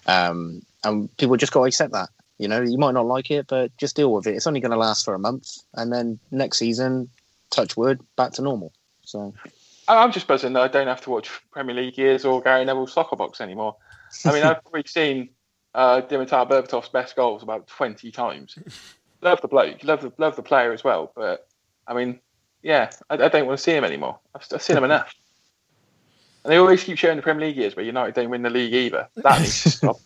um, 0.06 0.62
and 0.84 1.14
people 1.18 1.36
just 1.36 1.52
got 1.52 1.60
to 1.60 1.66
accept 1.66 1.92
that 1.92 2.08
you 2.38 2.46
know 2.48 2.60
you 2.62 2.78
might 2.78 2.94
not 2.94 3.06
like 3.06 3.30
it 3.30 3.46
but 3.48 3.76
just 3.76 3.96
deal 3.96 4.12
with 4.12 4.26
it 4.26 4.34
it's 4.36 4.46
only 4.46 4.60
going 4.60 4.70
to 4.70 4.76
last 4.78 5.04
for 5.04 5.14
a 5.14 5.18
month 5.18 5.56
and 5.74 5.92
then 5.92 6.18
next 6.30 6.58
season 6.58 7.08
touch 7.50 7.76
wood 7.76 8.00
back 8.16 8.32
to 8.32 8.40
normal 8.42 8.72
so 9.04 9.34
I- 9.88 9.96
I'm 10.04 10.12
just 10.12 10.26
buzzing 10.28 10.52
that 10.52 10.62
I 10.62 10.68
don't 10.68 10.86
have 10.86 11.00
to 11.02 11.10
watch 11.10 11.28
Premier 11.50 11.74
League 11.74 11.98
years 11.98 12.24
or 12.24 12.40
Gary 12.40 12.64
Neville's 12.64 12.92
soccer 12.92 13.16
box 13.16 13.40
anymore. 13.40 13.74
I 14.26 14.32
mean, 14.34 14.42
I've 14.44 14.60
probably 14.62 14.84
seen 14.86 15.30
uh, 15.78 16.02
Dimitar 16.02 16.48
Berbatov's 16.48 16.88
best 16.88 17.14
goals 17.14 17.44
about 17.44 17.68
20 17.68 18.10
times. 18.10 18.58
love 19.22 19.40
the 19.40 19.48
bloke, 19.48 19.84
love 19.84 20.02
the 20.02 20.12
love 20.18 20.34
the 20.34 20.42
player 20.42 20.72
as 20.72 20.82
well, 20.82 21.12
but 21.14 21.46
I 21.86 21.94
mean, 21.94 22.18
yeah, 22.62 22.90
I, 23.08 23.14
I 23.14 23.28
don't 23.28 23.46
want 23.46 23.58
to 23.58 23.62
see 23.62 23.72
him 23.72 23.84
anymore. 23.84 24.18
I've, 24.34 24.44
I've 24.52 24.60
seen 24.60 24.76
him 24.76 24.84
enough. 24.92 25.14
And 26.42 26.52
they 26.52 26.56
always 26.56 26.82
keep 26.82 26.98
showing 26.98 27.16
the 27.16 27.22
Premier 27.22 27.46
League 27.46 27.56
years 27.56 27.76
where 27.76 27.84
United 27.84 28.14
don't 28.14 28.30
win 28.30 28.42
the 28.42 28.50
league 28.50 28.74
either. 28.74 29.08
That 29.16 29.40
needs 29.40 29.62
to 29.62 29.70
stop. 29.70 30.00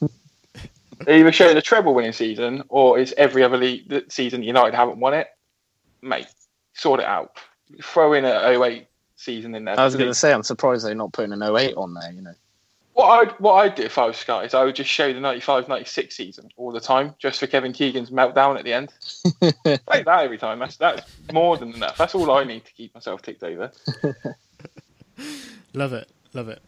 They 1.07 1.21
either 1.21 1.33
show 1.33 1.53
the 1.53 1.63
treble 1.63 1.95
winning 1.95 2.13
season 2.13 2.63
or 2.69 2.99
it's 2.99 3.13
every 3.17 3.43
other 3.43 3.57
league 3.57 4.05
season 4.09 4.43
United 4.43 4.75
haven't 4.75 4.99
won 4.99 5.15
it. 5.15 5.29
Mate, 6.01 6.27
sort 6.75 7.01
it 7.01 7.07
out. 7.07 7.39
Throw 7.83 8.13
in 8.13 8.25
a 8.25 8.63
08 8.63 8.87
season 9.17 9.55
in 9.55 9.65
there. 9.65 9.79
I 9.79 9.85
was 9.85 9.97
going 9.97 10.11
to 10.11 10.15
say, 10.15 10.33
I'm 10.33 10.43
surprised 10.43 10.85
they're 10.85 10.95
not 10.95 11.13
putting 11.13 11.33
an 11.33 11.43
08 11.43 11.75
on 11.77 11.95
there. 11.95 12.13
You 12.13 12.23
know, 12.23 12.35
What 12.95 13.07
I'd 13.07 13.31
what 13.41 13.55
I'd 13.55 13.75
do 13.75 13.85
if 13.85 13.97
I 13.97 14.07
was 14.07 14.19
Sky 14.19 14.45
is 14.45 14.53
I 14.55 14.65
would 14.65 14.75
just 14.75 14.91
show 14.91 15.13
the 15.13 15.19
95-96 15.19 16.13
season 16.13 16.51
all 16.57 16.71
the 16.73 16.81
time, 16.81 17.15
just 17.19 17.41
for 17.41 17.47
Kevin 17.47 17.73
Keegan's 17.73 18.11
meltdown 18.11 18.59
at 18.59 18.65
the 18.65 18.73
end. 18.75 18.93
Play 19.87 20.03
that 20.03 20.21
every 20.25 20.37
time. 20.37 20.59
That's 20.59 20.77
that's 20.77 21.11
more 21.33 21.57
than 21.57 21.73
enough. 21.73 21.97
That's 21.97 22.15
all 22.15 22.31
I 22.31 22.45
need 22.45 22.65
to 22.67 22.73
keep 22.73 22.93
myself 22.95 23.23
ticked 23.23 23.43
over. 23.45 23.73
Love 25.75 25.95
it. 25.95 26.11
Love 26.35 26.49
it. 26.49 26.63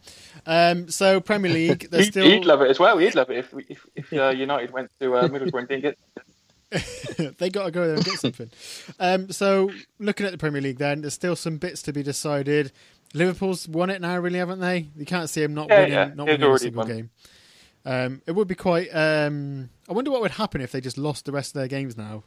Um, 0.47 0.89
so 0.89 1.21
Premier 1.21 1.53
League, 1.53 1.89
there's 1.91 2.07
He'd, 2.07 2.11
still 2.13 2.25
he'd 2.25 2.45
love 2.45 2.61
it 2.63 2.71
as 2.71 2.79
well. 2.79 2.99
He'd 2.99 3.15
love 3.15 3.31
it 3.31 3.39
if 3.39 3.55
if, 3.69 3.87
if 3.95 4.13
uh, 4.13 4.29
United 4.31 4.73
went 4.73 4.91
to 5.01 5.15
uh, 5.15 5.29
Middlesbrough 5.29 5.61
and 5.61 5.69
didn't 5.69 5.83
get. 5.83 7.39
they 7.39 7.51
got 7.51 7.65
to 7.67 7.71
go 7.71 7.87
there 7.87 7.97
and 7.97 8.05
get 8.05 8.19
something. 8.19 8.51
Um, 8.99 9.31
so 9.31 9.71
looking 9.99 10.27
at 10.27 10.33
the 10.33 10.39
Premier 10.39 10.61
League, 10.61 10.79
then 10.79 11.03
there's 11.03 11.15
still 11.15 11.37
some 11.37 11.59
bits 11.59 11.83
to 11.83 11.93
be 11.93 12.03
decided. 12.03 12.73
Liverpool's 13.15 13.67
won 13.69 13.91
it 13.91 14.01
now, 14.01 14.19
really, 14.19 14.39
haven't 14.39 14.61
they? 14.61 14.89
You 14.97 15.07
can't 15.07 15.31
see 15.31 15.41
them 15.41 15.55
not 15.55 15.69
Yeah, 15.69 15.79
winning, 15.79 15.93
yeah, 15.95 16.05
not 16.15 16.27
they've 16.27 16.39
winning 16.41 16.55
a 16.55 16.59
single 16.59 16.79
won. 16.85 16.89
game. 16.89 17.11
Um, 17.87 18.23
it 18.27 18.33
would 18.33 18.49
be 18.49 18.55
quite. 18.55 18.89
Um, 18.95 19.71
I 19.89 19.93
wonder 19.93 20.11
what 20.11 20.21
would 20.21 20.33
happen 20.33 20.61
if 20.61 20.73
they 20.73 20.81
just 20.81 20.99
lost 20.99 21.25
the 21.27 21.33
rest 21.33 21.51
of 21.55 21.61
their 21.61 21.69
games 21.69 21.97
now, 21.97 22.25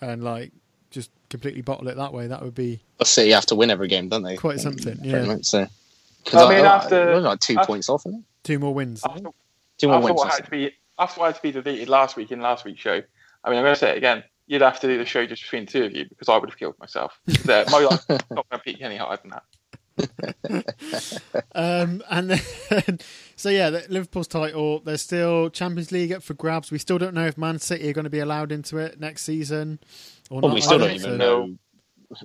and 0.00 0.22
like 0.24 0.52
just 0.90 1.10
completely 1.28 1.62
bottle 1.62 1.88
it 1.88 1.96
that 1.96 2.12
way. 2.12 2.26
That 2.26 2.42
would 2.42 2.54
be 2.54 2.80
but 2.98 3.06
City 3.06 3.30
have 3.32 3.46
to 3.46 3.54
win 3.54 3.70
every 3.70 3.88
game, 3.88 4.08
don't 4.08 4.22
they? 4.22 4.36
quite 4.36 4.60
something. 4.60 4.98
Yeah, 5.02 5.24
much, 5.24 5.44
so. 5.44 5.66
I 6.32 6.48
mean, 6.54 6.64
after- 6.64 6.88
they're 7.06 7.20
like 7.20 7.40
two 7.40 7.56
after- 7.58 7.66
points 7.66 7.88
off, 7.88 8.02
isn't 8.06 8.20
it? 8.20 8.24
two 8.44 8.58
more 8.58 8.72
wins. 8.74 9.04
After, 9.04 9.30
Two 9.78 9.88
more 9.88 9.96
after 9.96 10.04
wins. 10.06 10.16
what 10.18 10.32
had 10.32 10.44
to 10.44 10.50
be 10.50 10.70
after 10.98 11.20
what 11.20 11.26
had 11.26 11.36
to 11.36 11.42
be 11.42 11.52
deleted 11.52 11.88
last 11.88 12.16
week 12.16 12.30
in 12.30 12.40
last 12.40 12.64
week's 12.64 12.80
show. 12.80 13.02
I 13.44 13.48
mean, 13.50 13.58
I'm 13.58 13.64
going 13.64 13.74
to 13.74 13.78
say 13.80 13.90
it 13.92 13.96
again. 13.98 14.22
You'd 14.46 14.62
have 14.62 14.80
to 14.80 14.86
do 14.86 14.98
the 14.98 15.04
show 15.06 15.24
just 15.26 15.42
between 15.42 15.64
the 15.64 15.70
two 15.72 15.84
of 15.84 15.96
you 15.96 16.04
because 16.08 16.28
I 16.28 16.36
would 16.36 16.48
have 16.50 16.58
killed 16.58 16.78
myself. 16.78 17.18
There, 17.44 17.64
my 17.70 17.78
life 17.78 18.04
is 18.08 18.18
not 18.30 18.48
going 18.48 18.52
to 18.52 18.58
peak 18.58 18.78
any 18.82 18.96
higher 18.96 19.16
than 19.16 19.30
that. 19.30 19.42
Um, 21.54 22.02
and 22.10 22.30
then, 22.30 22.98
so 23.36 23.48
yeah, 23.50 23.68
Liverpool's 23.88 24.28
title. 24.28 24.80
There's 24.80 25.02
still 25.02 25.50
Champions 25.50 25.92
League 25.92 26.12
up 26.12 26.22
for 26.22 26.34
grabs. 26.34 26.70
We 26.70 26.78
still 26.78 26.98
don't 26.98 27.14
know 27.14 27.26
if 27.26 27.36
Man 27.38 27.58
City 27.58 27.88
are 27.90 27.92
going 27.92 28.04
to 28.04 28.10
be 28.10 28.20
allowed 28.20 28.52
into 28.52 28.78
it 28.78 29.00
next 29.00 29.22
season 29.22 29.78
or 30.30 30.40
Well, 30.40 30.48
not. 30.50 30.54
we 30.54 30.60
still 30.60 30.78
don't 30.78 30.90
even 30.92 31.00
so. 31.12 31.16
know. 31.16 31.54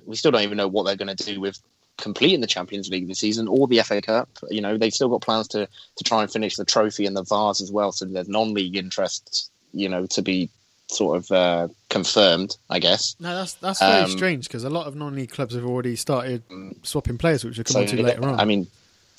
We 0.04 0.16
still 0.16 0.30
don't 0.32 0.42
even 0.42 0.56
know 0.56 0.68
what 0.68 0.84
they're 0.84 0.96
going 0.96 1.14
to 1.14 1.24
do 1.24 1.40
with 1.40 1.58
completing 1.98 2.40
the 2.40 2.46
Champions 2.46 2.88
League 2.90 3.08
this 3.08 3.20
season 3.20 3.48
or 3.48 3.66
the 3.66 3.80
FA 3.82 4.02
Cup. 4.02 4.28
You 4.50 4.60
know, 4.60 4.76
they've 4.76 4.92
still 4.92 5.08
got 5.08 5.22
plans 5.22 5.48
to 5.48 5.66
to 5.96 6.04
try 6.04 6.22
and 6.22 6.30
finish 6.32 6.56
the 6.56 6.64
trophy 6.64 7.06
and 7.06 7.16
the 7.16 7.22
Vase 7.24 7.60
as 7.60 7.70
well. 7.72 7.92
So 7.92 8.04
there's 8.04 8.28
non-league 8.28 8.76
interests, 8.76 9.50
you 9.72 9.88
know, 9.88 10.06
to 10.06 10.22
be 10.22 10.50
sort 10.88 11.18
of 11.18 11.30
uh, 11.32 11.68
confirmed. 11.90 12.56
I 12.70 12.78
guess. 12.78 13.16
No, 13.20 13.34
that's 13.34 13.54
that's 13.54 13.80
very 13.80 14.04
Um, 14.04 14.10
strange 14.10 14.46
because 14.48 14.64
a 14.64 14.70
lot 14.70 14.86
of 14.86 14.94
non-league 14.96 15.30
clubs 15.30 15.54
have 15.54 15.64
already 15.64 15.96
started 15.96 16.42
swapping 16.82 17.18
players, 17.18 17.44
which 17.44 17.58
we'll 17.58 17.64
come 17.64 17.74
So 17.74 17.80
on 17.80 17.86
to 17.86 18.02
later 18.02 18.24
on. 18.28 18.40
I 18.40 18.44
mean, 18.44 18.66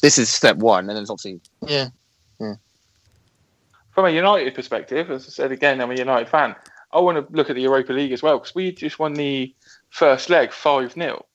this 0.02 0.18
is 0.18 0.30
step 0.30 0.58
one, 0.58 0.82
and 0.82 0.90
then 0.90 0.98
it's 0.98 1.10
obviously 1.10 1.40
yeah. 1.66 1.90
From 3.92 4.06
a 4.06 4.12
United 4.12 4.54
perspective, 4.54 5.10
as 5.10 5.26
I 5.26 5.30
said 5.30 5.52
again, 5.52 5.82
I'm 5.82 5.90
a 5.90 5.96
United 5.96 6.30
fan. 6.30 6.56
I 6.94 7.00
want 7.00 7.18
to 7.18 7.36
look 7.36 7.50
at 7.50 7.56
the 7.56 7.64
Europa 7.64 7.94
League 7.94 8.12
as 8.12 8.22
well 8.22 8.38
because 8.38 8.54
we 8.54 8.72
just 8.72 9.00
won 9.00 9.14
the 9.14 9.54
first 9.90 10.30
leg 10.30 10.52
five 10.52 10.94
0 10.94 11.26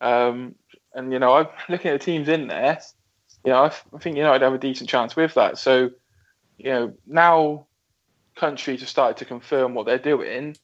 um, 0.00 0.54
and 0.94 1.12
you 1.12 1.18
know, 1.18 1.34
I'm 1.34 1.48
looking 1.68 1.90
at 1.90 1.98
the 1.98 2.04
teams 2.04 2.28
in 2.28 2.46
there. 2.46 2.78
You 3.44 3.52
know, 3.52 3.64
I, 3.64 3.68
th- 3.70 3.82
I 3.92 3.98
think 3.98 4.16
United 4.16 4.42
have 4.44 4.54
a 4.54 4.58
decent 4.58 4.88
chance 4.88 5.16
with 5.16 5.34
that. 5.34 5.58
So, 5.58 5.90
you 6.58 6.70
know, 6.70 6.94
now 7.06 7.66
countries 8.36 8.80
have 8.80 8.88
started 8.88 9.16
to 9.18 9.24
confirm 9.24 9.74
what 9.74 9.86
they're 9.86 9.98
doing. 9.98 10.56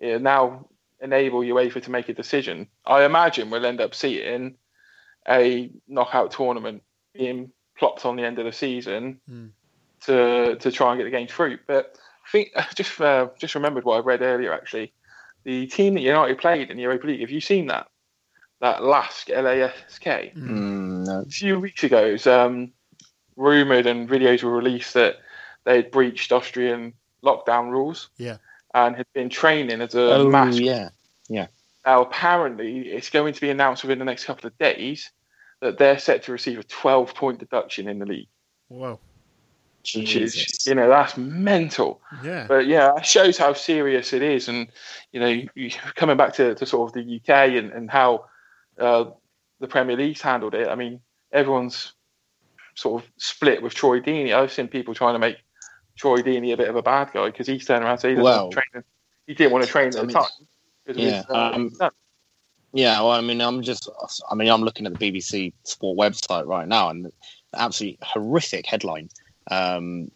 You 0.00 0.12
know, 0.12 0.18
now 0.18 0.68
enable 1.00 1.40
UEFA 1.40 1.82
to 1.82 1.90
make 1.90 2.08
a 2.08 2.14
decision. 2.14 2.68
I 2.86 3.04
imagine 3.04 3.50
we'll 3.50 3.66
end 3.66 3.80
up 3.80 3.94
seeing 3.94 4.56
a 5.28 5.70
knockout 5.86 6.30
tournament 6.30 6.82
being 7.14 7.52
plopped 7.78 8.06
on 8.06 8.16
the 8.16 8.24
end 8.24 8.38
of 8.38 8.44
the 8.44 8.52
season 8.52 9.20
Hmm. 9.28 9.46
to 10.06 10.56
to 10.56 10.72
try 10.72 10.90
and 10.92 10.98
get 10.98 11.04
the 11.04 11.10
game 11.10 11.28
through. 11.28 11.58
But 11.66 11.96
I 12.26 12.30
think 12.30 12.50
just 12.74 13.00
uh, 13.00 13.28
just 13.38 13.54
remembered 13.54 13.84
what 13.84 13.96
I 13.96 14.00
read 14.00 14.22
earlier. 14.22 14.52
Actually, 14.52 14.92
the 15.44 15.66
team 15.66 15.94
that 15.94 16.00
United 16.00 16.38
played 16.38 16.70
in 16.70 16.76
the 16.76 16.82
Europa 16.84 17.06
League. 17.06 17.20
Have 17.20 17.30
you 17.30 17.40
seen 17.40 17.66
that? 17.66 17.88
That 18.60 18.82
LASK 18.82 19.28
LASK. 19.28 20.34
Mm, 20.34 21.06
no. 21.06 21.20
A 21.20 21.24
few 21.26 21.60
weeks 21.60 21.84
ago, 21.84 22.06
it 22.06 22.12
was 22.12 22.26
um, 22.26 22.72
rumored 23.36 23.86
and 23.86 24.08
videos 24.08 24.42
were 24.42 24.50
released 24.56 24.94
that 24.94 25.16
they 25.64 25.76
had 25.76 25.90
breached 25.92 26.32
Austrian 26.32 26.94
lockdown 27.24 27.70
rules. 27.70 28.10
Yeah. 28.16 28.38
And 28.74 28.96
had 28.96 29.06
been 29.14 29.30
training 29.30 29.80
as 29.80 29.94
a 29.94 30.14
Oh 30.14 30.28
mass 30.28 30.58
yeah. 30.58 30.90
Yeah. 31.28 31.46
Now, 31.86 32.02
apparently, 32.02 32.80
it's 32.80 33.10
going 33.10 33.32
to 33.32 33.40
be 33.40 33.50
announced 33.50 33.82
within 33.82 33.98
the 33.98 34.04
next 34.04 34.24
couple 34.24 34.46
of 34.46 34.58
days 34.58 35.10
that 35.60 35.78
they're 35.78 35.98
set 35.98 36.22
to 36.24 36.32
receive 36.32 36.58
a 36.58 36.62
12 36.64 37.14
point 37.14 37.38
deduction 37.38 37.88
in 37.88 37.98
the 37.98 38.06
league, 38.06 38.28
Whoa. 38.68 39.00
which 39.94 40.14
is, 40.14 40.66
you 40.66 40.74
know, 40.74 40.88
that's 40.88 41.16
mental. 41.16 42.00
Yeah. 42.22 42.46
But 42.46 42.66
yeah, 42.66 42.96
it 42.96 43.06
shows 43.06 43.38
how 43.38 43.54
serious 43.54 44.12
it 44.12 44.22
is. 44.22 44.48
And, 44.48 44.68
you 45.12 45.20
know, 45.20 45.42
you, 45.54 45.70
coming 45.94 46.16
back 46.16 46.34
to, 46.34 46.54
to 46.54 46.66
sort 46.66 46.90
of 46.90 46.94
the 46.94 47.16
UK 47.16 47.54
and, 47.56 47.72
and 47.72 47.90
how 47.90 48.26
uh, 48.78 49.06
the 49.60 49.68
Premier 49.68 49.96
League's 49.96 50.20
handled 50.20 50.54
it, 50.54 50.68
I 50.68 50.74
mean, 50.74 51.00
everyone's 51.32 51.92
sort 52.74 53.02
of 53.02 53.10
split 53.16 53.62
with 53.62 53.74
Troy 53.74 54.00
Deeney. 54.00 54.34
I've 54.34 54.52
seen 54.52 54.68
people 54.68 54.94
trying 54.94 55.14
to 55.14 55.18
make 55.18 55.38
Troy 55.98 56.22
Deeney 56.22 56.52
a 56.52 56.56
bit 56.56 56.68
of 56.68 56.76
a 56.76 56.82
bad 56.82 57.10
guy 57.12 57.26
because 57.26 57.46
he's 57.46 57.66
turned 57.66 57.82
around 57.84 57.92
and 57.92 58.00
said 58.00 58.08
he, 58.10 58.14
doesn't 58.14 58.24
Well, 58.24 58.50
train, 58.50 58.84
he 59.26 59.34
didn't 59.34 59.52
want 59.52 59.64
to 59.64 59.70
train 59.70 59.88
at 59.88 59.96
I 59.96 60.04
the 60.04 60.12
time. 60.12 60.24
yeah, 60.94 61.22
uh, 61.28 61.52
um. 61.54 61.76
Yeah, 62.72 63.00
well, 63.00 63.12
I 63.12 63.20
mean, 63.22 63.40
I'm 63.40 63.62
just, 63.62 63.88
I 64.30 64.34
mean, 64.34 64.48
I'm 64.48 64.62
looking 64.62 64.86
at 64.86 64.96
the 64.96 65.12
BBC 65.12 65.52
Sport 65.64 65.98
website 65.98 66.46
right 66.46 66.68
now, 66.68 66.90
and 66.90 67.10
absolutely 67.54 67.98
horrific 68.02 68.66
headline 68.66 69.08
um, 69.50 70.10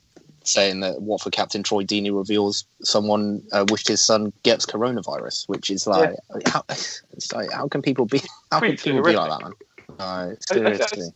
saying 0.44 0.80
that 0.80 1.00
Watford 1.00 1.32
captain 1.32 1.62
Troy 1.62 1.82
Deeney 1.82 2.14
reveals 2.14 2.66
someone 2.82 3.42
uh, 3.52 3.64
wished 3.70 3.88
his 3.88 4.04
son 4.04 4.32
gets 4.42 4.66
coronavirus, 4.66 5.48
which 5.48 5.70
is 5.70 5.86
like, 5.86 6.14
how, 6.46 6.62
it's 6.68 7.32
like, 7.32 7.50
how 7.50 7.68
can 7.68 7.80
people 7.80 8.04
be, 8.04 8.20
how 8.50 8.60
can 8.60 8.76
people 8.76 9.02
be 9.02 9.16
like 9.16 9.30
that, 9.30 9.42
man? 9.42 9.52
No, 9.98 10.04
I- 10.04 10.30
I- 10.30 10.36
seriously. 10.40 11.08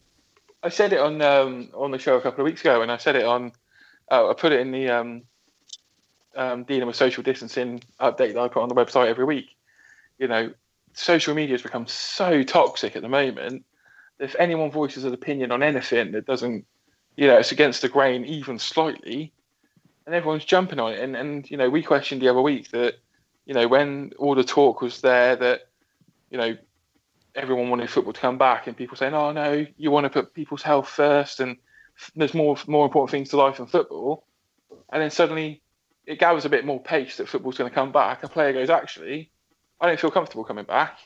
I 0.63 0.69
said 0.71 0.93
it 0.93 0.99
on 0.99 1.23
um, 1.23 1.69
on 1.75 1.93
the 1.93 1.99
show 1.99 2.17
a 2.17 2.21
couple 2.21 2.41
of 2.41 2.47
weeks 2.47 2.63
ago, 2.63 2.83
and 2.83 2.91
I 2.91 2.97
said 2.97 3.15
it 3.15 3.25
on. 3.25 3.53
Uh, 4.11 4.31
I 4.31 4.35
put 4.35 4.53
it 4.53 4.61
in 4.61 4.71
the 4.71 4.89
um, 4.89 5.23
um, 6.37 6.65
dealing 6.65 6.87
with 6.87 6.97
social 6.97 7.23
distancing 7.23 7.81
update 8.01 8.35
that 8.35 8.39
I 8.39 8.49
put 8.49 8.63
on 8.63 8.69
the 8.69 8.75
website 8.75 9.09
every 9.09 9.25
week. 9.25 9.57
You 10.19 10.29
know, 10.29 10.53
social 10.93 11.35
media 11.35 11.55
has 11.55 11.63
become 11.63 11.87
so 11.87 12.43
toxic 12.43 12.97
at 12.97 13.03
the 13.03 13.09
moment. 13.09 13.65
If 14.19 14.37
anyone 14.39 14.71
voices 14.71 15.05
an 15.05 15.13
opinion 15.13 15.53
on 15.53 15.63
anything 15.63 16.13
that 16.13 16.27
doesn't, 16.27 16.65
you 17.17 17.27
know, 17.27 17.39
it's 17.39 17.53
against 17.53 17.83
the 17.83 17.89
grain 17.89 18.25
even 18.25 18.59
slightly, 18.59 19.33
and 20.07 20.15
everyone's 20.15 20.45
jumping 20.45 20.79
on 20.79 20.93
it. 20.93 21.01
And 21.01 21.17
and 21.17 21.51
you 21.51 21.57
know, 21.57 21.69
we 21.69 21.83
questioned 21.83 22.23
the 22.23 22.29
other 22.29 22.41
week 22.41 22.71
that, 22.71 22.95
you 23.45 23.55
know, 23.55 23.69
when 23.69 24.13
all 24.19 24.35
the 24.35 24.45
talk 24.45 24.81
was 24.81 25.01
there 25.01 25.37
that, 25.37 25.69
you 26.31 26.39
know, 26.39 26.57
everyone 27.35 27.69
wanted 27.69 27.91
football 27.91 28.13
to 28.13 28.21
come 28.21 28.39
back, 28.39 28.67
and 28.67 28.77
people 28.77 28.97
saying, 28.97 29.15
"Oh 29.15 29.33
no, 29.33 29.67
you 29.77 29.91
want 29.91 30.05
to 30.05 30.11
put 30.11 30.33
people's 30.33 30.63
health 30.63 30.89
first, 30.89 31.41
and 31.41 31.57
there's 32.15 32.35
more 32.35 32.57
more 32.67 32.85
important 32.87 33.11
things 33.11 33.31
to 33.31 33.37
life 33.37 33.57
than 33.59 33.67
football." 33.67 34.27
And 34.93 35.03
then 35.03 35.11
suddenly, 35.11 35.63
it 36.05 36.19
gathers 36.19 36.45
a 36.45 36.49
bit 36.51 36.65
more 36.65 36.81
pace 36.83 37.17
that 37.17 37.29
football's 37.29 37.59
going 37.59 37.71
to 37.71 37.75
come 37.75 37.93
back. 37.93 38.23
A 38.23 38.29
player 38.29 38.53
goes, 38.53 38.71
"Actually, 38.71 39.31
I 39.81 39.87
don't 39.87 40.01
feel 40.01 40.11
comfortable 40.11 40.45
coming 40.45 40.65
back." 40.65 40.99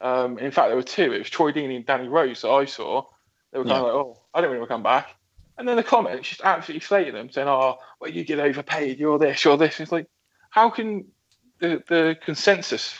Um, 0.00 0.38
in 0.38 0.50
fact, 0.52 0.68
there 0.68 0.76
were 0.76 0.82
two. 0.82 1.12
It 1.12 1.18
was 1.18 1.30
Troy 1.30 1.52
Deeney 1.52 1.76
and 1.76 1.86
Danny 1.86 2.08
Rose 2.08 2.42
that 2.42 2.50
I 2.50 2.64
saw. 2.66 3.04
They 3.50 3.58
were 3.58 3.64
kind 3.64 3.82
Yeah. 3.82 3.90
of 3.90 3.94
like, 3.94 3.94
"Oh, 3.94 4.22
I 4.32 4.40
don't 4.40 4.50
really 4.50 4.60
want 4.60 4.68
to 4.68 4.74
come 4.74 4.82
back." 4.82 5.14
And 5.56 5.66
then 5.66 5.76
the 5.76 5.82
comments 5.82 6.28
just 6.28 6.42
absolutely 6.42 6.86
slated 6.86 7.14
them, 7.14 7.30
saying, 7.30 7.48
"Oh, 7.48 7.78
well, 8.00 8.10
you 8.10 8.24
get 8.24 8.38
overpaid. 8.38 9.00
You're 9.00 9.18
this. 9.18 9.44
You're 9.44 9.56
this." 9.56 9.80
It's 9.80 9.90
like, 9.90 10.06
how 10.50 10.70
can 10.70 11.10
the 11.58 11.82
the 11.88 12.16
consensus 12.22 12.94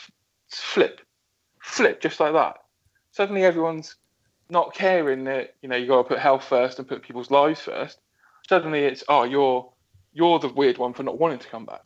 flip, 0.49 0.99
flip 1.61 2.01
just 2.01 2.19
like 2.19 2.33
that? 2.33 2.57
Suddenly, 3.11 3.43
everyone's 3.45 3.95
not 4.49 4.73
caring 4.73 5.25
that 5.25 5.55
you 5.61 5.69
know 5.69 5.75
you 5.75 5.87
got 5.87 6.03
to 6.03 6.07
put 6.09 6.19
health 6.19 6.43
first 6.43 6.79
and 6.79 6.87
put 6.87 7.01
people's 7.03 7.31
lives 7.31 7.61
first. 7.61 7.99
Suddenly, 8.47 8.85
it's 8.85 9.03
oh, 9.07 9.23
you're 9.23 9.71
you're 10.13 10.39
the 10.39 10.49
weird 10.49 10.77
one 10.77 10.93
for 10.93 11.03
not 11.03 11.19
wanting 11.19 11.39
to 11.39 11.47
come 11.47 11.65
back. 11.65 11.81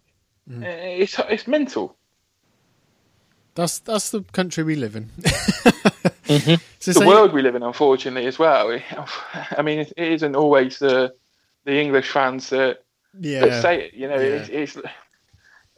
Mm. 0.49 0.63
Eh, 0.63 0.97
It's 1.03 1.19
it's 1.29 1.47
mental. 1.47 1.95
That's 3.55 3.79
that's 3.79 4.09
the 4.11 4.23
country 4.31 4.63
we 4.63 4.75
live 4.75 4.95
in. 4.95 5.09
Mhm. 6.23 6.61
So 6.79 6.93
the 6.93 7.05
world 7.05 7.33
we 7.33 7.41
live 7.41 7.53
in, 7.55 7.63
unfortunately, 7.63 8.25
as 8.27 8.39
well. 8.39 8.71
I 9.57 9.61
mean, 9.61 9.79
it, 9.79 9.93
it 9.97 10.11
isn't 10.13 10.35
always 10.37 10.79
the 10.79 11.13
the 11.65 11.77
English 11.79 12.09
fans 12.11 12.49
that, 12.49 12.83
yeah. 13.19 13.41
that 13.41 13.61
say 13.61 13.81
it. 13.87 13.93
You 13.93 14.07
know, 14.07 14.15
Yeah. 14.15 14.37
it's, 14.47 14.49
it's 14.49 14.77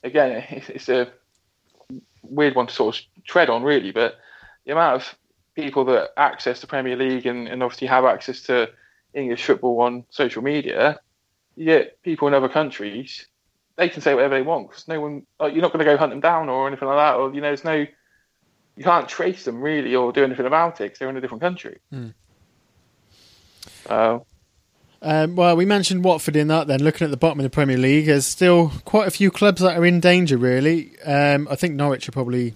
again, 0.04 0.44
it's, 0.50 0.70
it's 0.70 0.89
a 0.89 1.12
weird 2.22 2.56
one 2.56 2.68
to 2.68 2.74
sort 2.74 2.96
of 3.00 3.24
tread 3.25 3.50
on, 3.50 3.63
really. 3.63 3.92
But 3.92 4.20
the 4.65 4.74
amount 4.74 5.01
of 5.01 5.15
people 5.56 5.86
that 5.86 6.12
access 6.18 6.62
the 6.62 6.68
Premier 6.68 6.96
League 6.96 7.26
and, 7.26 7.48
and 7.48 7.64
obviously 7.64 7.88
have 7.88 8.06
access 8.06 8.42
to 8.42 8.70
English 9.14 9.46
football 9.46 9.82
on 9.82 10.04
social 10.10 10.44
media, 10.44 11.00
you 11.56 11.66
get 11.66 12.02
people 12.04 12.28
in 12.28 12.34
other 12.34 12.50
countries. 12.50 13.26
They 13.78 13.90
can 13.90 14.02
say 14.02 14.14
whatever 14.14 14.36
they 14.36 14.42
want 14.42 14.70
because 14.70 14.88
no 14.88 15.00
one, 15.00 15.26
like, 15.40 15.54
you're 15.54 15.62
not 15.62 15.72
going 15.72 15.86
to 15.86 15.92
go 15.92 15.98
hunt 15.98 16.12
them 16.12 16.20
down 16.20 16.50
or 16.50 16.68
anything 16.68 16.88
like 16.88 16.98
that. 16.98 17.16
Or 17.16 17.34
you 17.34 17.42
know, 17.42 17.48
there's 17.48 17.64
no, 17.64 17.86
you 18.76 18.84
can't 18.84 19.08
trace 19.08 19.46
them 19.46 19.62
really 19.62 19.96
or 19.96 20.12
do 20.12 20.24
anything 20.24 20.46
about 20.46 20.82
it 20.82 20.84
because 20.84 21.00
they're 21.00 21.10
in 21.10 21.18
a 21.18 21.22
different 21.22 21.42
country. 21.42 21.80
Hmm. 21.90 22.10
So 23.88 24.26
Um, 25.02 25.36
well, 25.36 25.56
we 25.56 25.66
mentioned 25.66 26.04
Watford 26.04 26.36
in 26.36 26.48
that. 26.48 26.68
Then 26.68 26.84
looking 26.84 27.06
at 27.06 27.12
the 27.12 27.18
bottom 27.18 27.40
of 27.40 27.44
the 27.44 27.50
Premier 27.50 27.78
League, 27.78 28.08
there's 28.08 28.26
still 28.26 28.72
quite 28.86 29.08
a 29.08 29.12
few 29.12 29.30
clubs 29.30 29.62
that 29.62 29.78
are 29.78 29.86
in 29.86 30.00
danger. 30.00 30.38
Really, 30.38 31.00
um, 31.06 31.48
I 31.50 31.56
think 31.56 31.76
Norwich 31.76 32.10
are 32.10 32.12
probably 32.12 32.54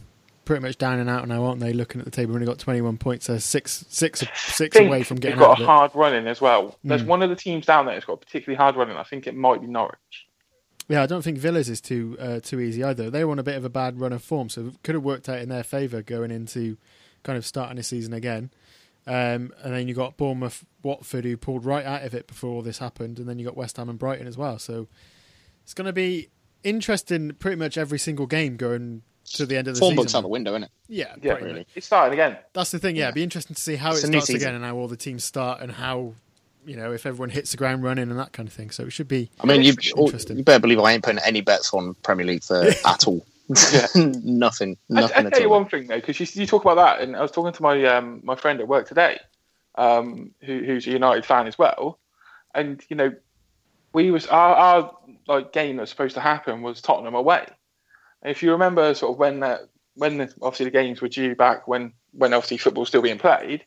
pretty 0.50 0.64
much 0.64 0.80
down 0.80 0.98
and 0.98 1.08
out 1.08 1.28
now, 1.28 1.44
aren't 1.44 1.60
they? 1.60 1.74
Looking 1.74 2.02
at 2.02 2.06
the 2.06 2.10
table, 2.12 2.30
we've 2.34 2.38
only 2.42 2.48
got 2.48 2.58
21 2.58 2.98
points, 2.98 3.28
so 3.28 3.38
six, 3.38 3.86
six, 3.88 4.24
six 4.36 4.76
away 4.76 5.04
from 5.04 5.18
getting 5.18 5.38
they've 5.38 5.48
got 5.48 5.62
a 5.62 5.64
hard 5.64 5.92
run 5.94 6.16
in 6.16 6.26
as 6.26 6.42
well. 6.42 6.76
There's 6.84 7.04
Mm. 7.04 7.06
one 7.06 7.22
of 7.22 7.30
the 7.30 7.36
teams 7.36 7.68
down 7.68 7.86
there 7.86 7.94
that's 7.94 8.06
got 8.08 8.14
a 8.14 8.18
particularly 8.18 8.58
hard 8.58 8.76
run 8.76 8.90
in. 8.90 8.98
I 8.98 9.04
think 9.04 9.28
it 9.28 9.36
might 9.36 9.62
be 9.62 9.68
Norwich. 9.68 10.26
Yeah, 10.88 11.04
I 11.04 11.06
don't 11.06 11.22
think 11.22 11.38
Villas 11.38 11.70
is 11.70 11.82
too 11.82 12.18
uh, 12.20 12.40
too 12.40 12.60
easy 12.60 12.84
either. 12.84 13.12
They 13.12 13.24
were 13.24 13.30
on 13.32 13.38
a 13.38 13.44
bit 13.44 13.58
of 13.58 13.64
a 13.64 13.70
bad 13.70 14.00
run 14.00 14.12
of 14.12 14.24
form, 14.24 14.50
so 14.50 14.66
it 14.70 14.82
could 14.82 14.96
have 14.96 15.04
worked 15.04 15.30
out 15.30 15.38
in 15.38 15.50
their 15.50 15.62
favour 15.62 16.02
going 16.02 16.32
into 16.32 16.78
kind 17.22 17.38
of 17.38 17.46
starting 17.46 17.76
the 17.78 17.84
season 17.84 18.12
again. 18.12 18.50
Um, 19.06 19.54
and 19.64 19.72
then 19.76 19.88
you 19.88 19.94
got 19.94 20.18
Bournemouth, 20.18 20.66
Watford, 20.82 21.26
who 21.26 21.38
pulled 21.38 21.64
right 21.64 21.86
out 21.86 22.02
of 22.06 22.16
it 22.16 22.26
before 22.26 22.50
all 22.50 22.64
this 22.64 22.80
happened, 22.80 23.20
and 23.20 23.30
then 23.30 23.38
you 23.38 23.46
got 23.46 23.56
West 23.56 23.78
Ham 23.78 23.88
and 23.88 24.00
Brighton 24.00 24.26
as 24.26 24.36
well. 24.36 24.58
So 24.58 24.88
it's 25.64 25.76
going 25.76 25.86
to 25.86 25.94
be 25.94 26.30
interesting, 26.64 27.34
pretty 27.38 27.56
much 27.58 27.78
every 27.78 28.00
single 28.00 28.26
game 28.26 28.58
going 28.58 29.04
to 29.34 29.46
the 29.46 29.58
end 29.58 29.68
of 29.68 29.76
the 29.76 29.80
Form 29.80 29.92
season. 29.92 30.04
books 30.04 30.16
out 30.16 30.22
the 30.22 30.28
window, 30.28 30.52
isn't 30.52 30.64
it? 30.64 30.70
Yeah, 30.88 31.14
Yeah, 31.22 31.34
really. 31.34 31.60
much. 31.60 31.68
It's 31.76 31.86
starting 31.86 32.14
again. 32.14 32.38
That's 32.54 32.72
the 32.72 32.80
thing. 32.80 32.96
Yeah, 32.96 33.02
Yeah. 33.02 33.06
it'd 33.08 33.16
be 33.16 33.24
interesting 33.24 33.56
to 33.56 33.62
see 33.62 33.76
how 33.76 33.92
It's 33.92 34.04
it 34.04 34.08
starts 34.08 34.30
again 34.30 34.56
and 34.56 34.64
how 34.66 34.76
all 34.76 34.88
the 34.88 34.98
teams 34.98 35.24
start 35.24 35.62
and 35.62 35.72
how 35.72 36.14
you 36.66 36.76
know 36.76 36.92
if 36.92 37.06
everyone 37.06 37.30
hits 37.30 37.52
the 37.52 37.58
ground 37.58 37.84
running 37.84 38.10
and 38.10 38.20
that 38.20 38.34
kind 38.34 38.48
of 38.48 38.54
thing. 38.54 38.70
So 38.72 38.84
it 38.84 38.92
should 38.92 39.08
be 39.08 39.30
I 39.40 39.46
mean, 39.48 39.62
you, 39.62 39.74
Interesting. 39.98 40.38
you 40.38 40.44
better 40.44 40.60
believe 40.60 40.80
I 40.80 40.92
ain't 40.94 41.04
putting 41.04 41.22
any 41.24 41.42
bets 41.42 41.74
on 41.74 41.94
Premier 42.04 42.26
League 42.26 42.44
for 42.44 42.64
at 42.86 43.08
all. 43.08 43.26
Yeah. 43.74 43.88
nothing, 43.96 44.78
I, 44.92 44.94
nothing 45.02 45.24
I 45.26 45.28
at 45.28 45.34
tell 45.34 45.42
you 45.42 45.52
all. 45.54 45.62
one 45.62 45.70
thing 45.70 45.88
though, 45.88 45.96
because 45.96 46.20
you, 46.20 46.28
you 46.34 46.46
talk 46.46 46.64
about 46.64 46.76
that, 46.76 47.02
and 47.02 47.16
I 47.16 47.22
was 47.22 47.32
talking 47.32 47.54
to 47.54 47.64
my 47.64 47.84
um, 47.86 48.20
my 48.24 48.36
friend 48.36 48.60
at 48.60 48.68
work 48.68 48.88
today, 48.88 49.20
um, 49.76 50.32
who, 50.44 50.60
who's 50.64 50.86
a 50.86 50.92
United 50.92 51.26
fan 51.26 51.48
as 51.48 51.58
well, 51.58 51.98
and 52.54 52.84
you 52.90 52.96
know, 52.96 53.12
we 53.94 54.12
was 54.12 54.28
our, 54.28 54.56
our 54.56 54.98
like 55.28 55.52
game 55.54 55.78
that 55.78 55.82
was 55.84 55.90
supposed 55.90 56.14
to 56.16 56.22
happen 56.22 56.62
was 56.62 56.82
Tottenham 56.82 57.16
away. 57.16 57.48
And 58.22 58.32
if 58.32 58.44
you 58.44 58.52
remember, 58.52 58.94
sort 58.94 59.14
of 59.14 59.20
when 59.20 59.40
that 59.42 59.62
when 59.96 60.18
the, 60.18 60.34
obviously 60.42 60.66
the 60.66 60.72
games 60.72 61.02
were 61.02 61.08
due 61.08 61.36
back 61.36 61.68
when 61.68 61.94
when 62.12 62.34
obviously 62.34 62.58
football 62.58 62.82
was 62.82 62.90
still 62.90 63.02
being 63.02 63.20
played, 63.20 63.66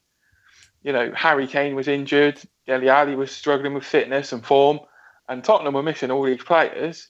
you 0.82 0.92
know, 0.92 1.12
Harry 1.14 1.46
Kane 1.46 1.74
was 1.74 1.88
injured, 1.88 2.40
Dele 2.66 2.88
Alli 2.88 3.16
was 3.16 3.30
struggling 3.30 3.74
with 3.74 3.84
fitness 3.84 4.32
and 4.32 4.44
form, 4.44 4.80
and 5.28 5.42
Tottenham 5.44 5.74
were 5.74 5.82
missing 5.82 6.10
all 6.10 6.24
these 6.24 6.42
players. 6.42 7.08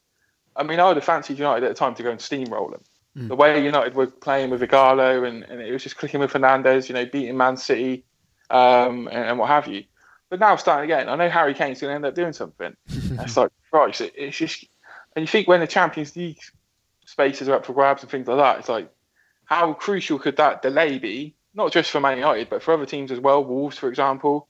I 0.54 0.62
mean, 0.62 0.80
I 0.80 0.88
would 0.88 0.96
have 0.96 1.04
fancied 1.04 1.38
United 1.38 1.64
at 1.64 1.68
the 1.68 1.74
time 1.74 1.94
to 1.94 2.02
go 2.02 2.10
and 2.10 2.20
steamroll 2.20 2.70
them. 2.70 2.82
Mm. 3.16 3.28
The 3.28 3.36
way 3.36 3.62
United 3.62 3.94
were 3.94 4.06
playing 4.06 4.50
with 4.50 4.60
Ighalo 4.60 5.26
and, 5.26 5.44
and 5.44 5.60
it 5.60 5.72
was 5.72 5.82
just 5.82 5.96
clicking 5.96 6.20
with 6.20 6.32
Fernandes, 6.32 6.88
you 6.88 6.94
know, 6.94 7.06
beating 7.06 7.36
Man 7.36 7.56
City 7.56 8.04
um, 8.50 9.08
and, 9.08 9.24
and 9.30 9.38
what 9.38 9.48
have 9.48 9.66
you. 9.66 9.84
But 10.28 10.40
now 10.40 10.56
starting 10.56 10.90
again, 10.90 11.08
I 11.08 11.16
know 11.16 11.28
Harry 11.28 11.54
Kane's 11.54 11.80
going 11.80 11.90
to 11.90 11.94
end 11.94 12.06
up 12.06 12.14
doing 12.14 12.32
something. 12.32 12.74
It's 13.20 13.36
like, 13.36 13.50
Christ, 13.70 14.00
it, 14.00 14.14
it's 14.16 14.36
just. 14.36 14.64
And 15.14 15.22
you 15.22 15.26
think 15.26 15.46
when 15.46 15.60
the 15.60 15.66
Champions 15.66 16.16
League 16.16 16.40
spaces 17.12 17.48
are 17.48 17.54
up 17.54 17.66
for 17.66 17.74
grabs 17.74 18.02
and 18.02 18.10
things 18.10 18.26
like 18.26 18.38
that, 18.38 18.58
it's 18.58 18.68
like, 18.68 18.90
how 19.44 19.74
crucial 19.74 20.18
could 20.18 20.38
that 20.38 20.62
delay 20.62 20.98
be? 20.98 21.36
Not 21.54 21.70
just 21.70 21.90
for 21.90 22.00
Man 22.00 22.16
United, 22.16 22.48
but 22.48 22.62
for 22.62 22.72
other 22.72 22.86
teams 22.86 23.12
as 23.12 23.20
well. 23.20 23.44
Wolves, 23.44 23.76
for 23.76 23.88
example, 23.88 24.48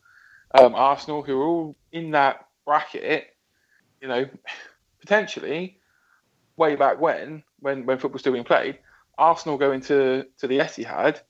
um, 0.55 0.75
Arsenal, 0.75 1.23
who 1.23 1.41
are 1.41 1.45
all 1.45 1.77
in 1.91 2.13
that 2.13 2.47
bracket. 2.65 3.27
You 4.01 4.09
know, 4.09 4.29
potentially, 5.01 5.79
way 6.57 6.77
back 6.77 7.01
when, 7.01 7.43
when 7.59 7.85
when 7.85 7.99
football 7.99 8.21
still 8.21 8.33
being 8.33 8.45
played, 8.45 8.79
Arsenal 9.19 9.59
going 9.59 9.81
to 9.83 10.25
to 10.39 10.47
the 10.47 10.59
Etihad, 10.59 11.21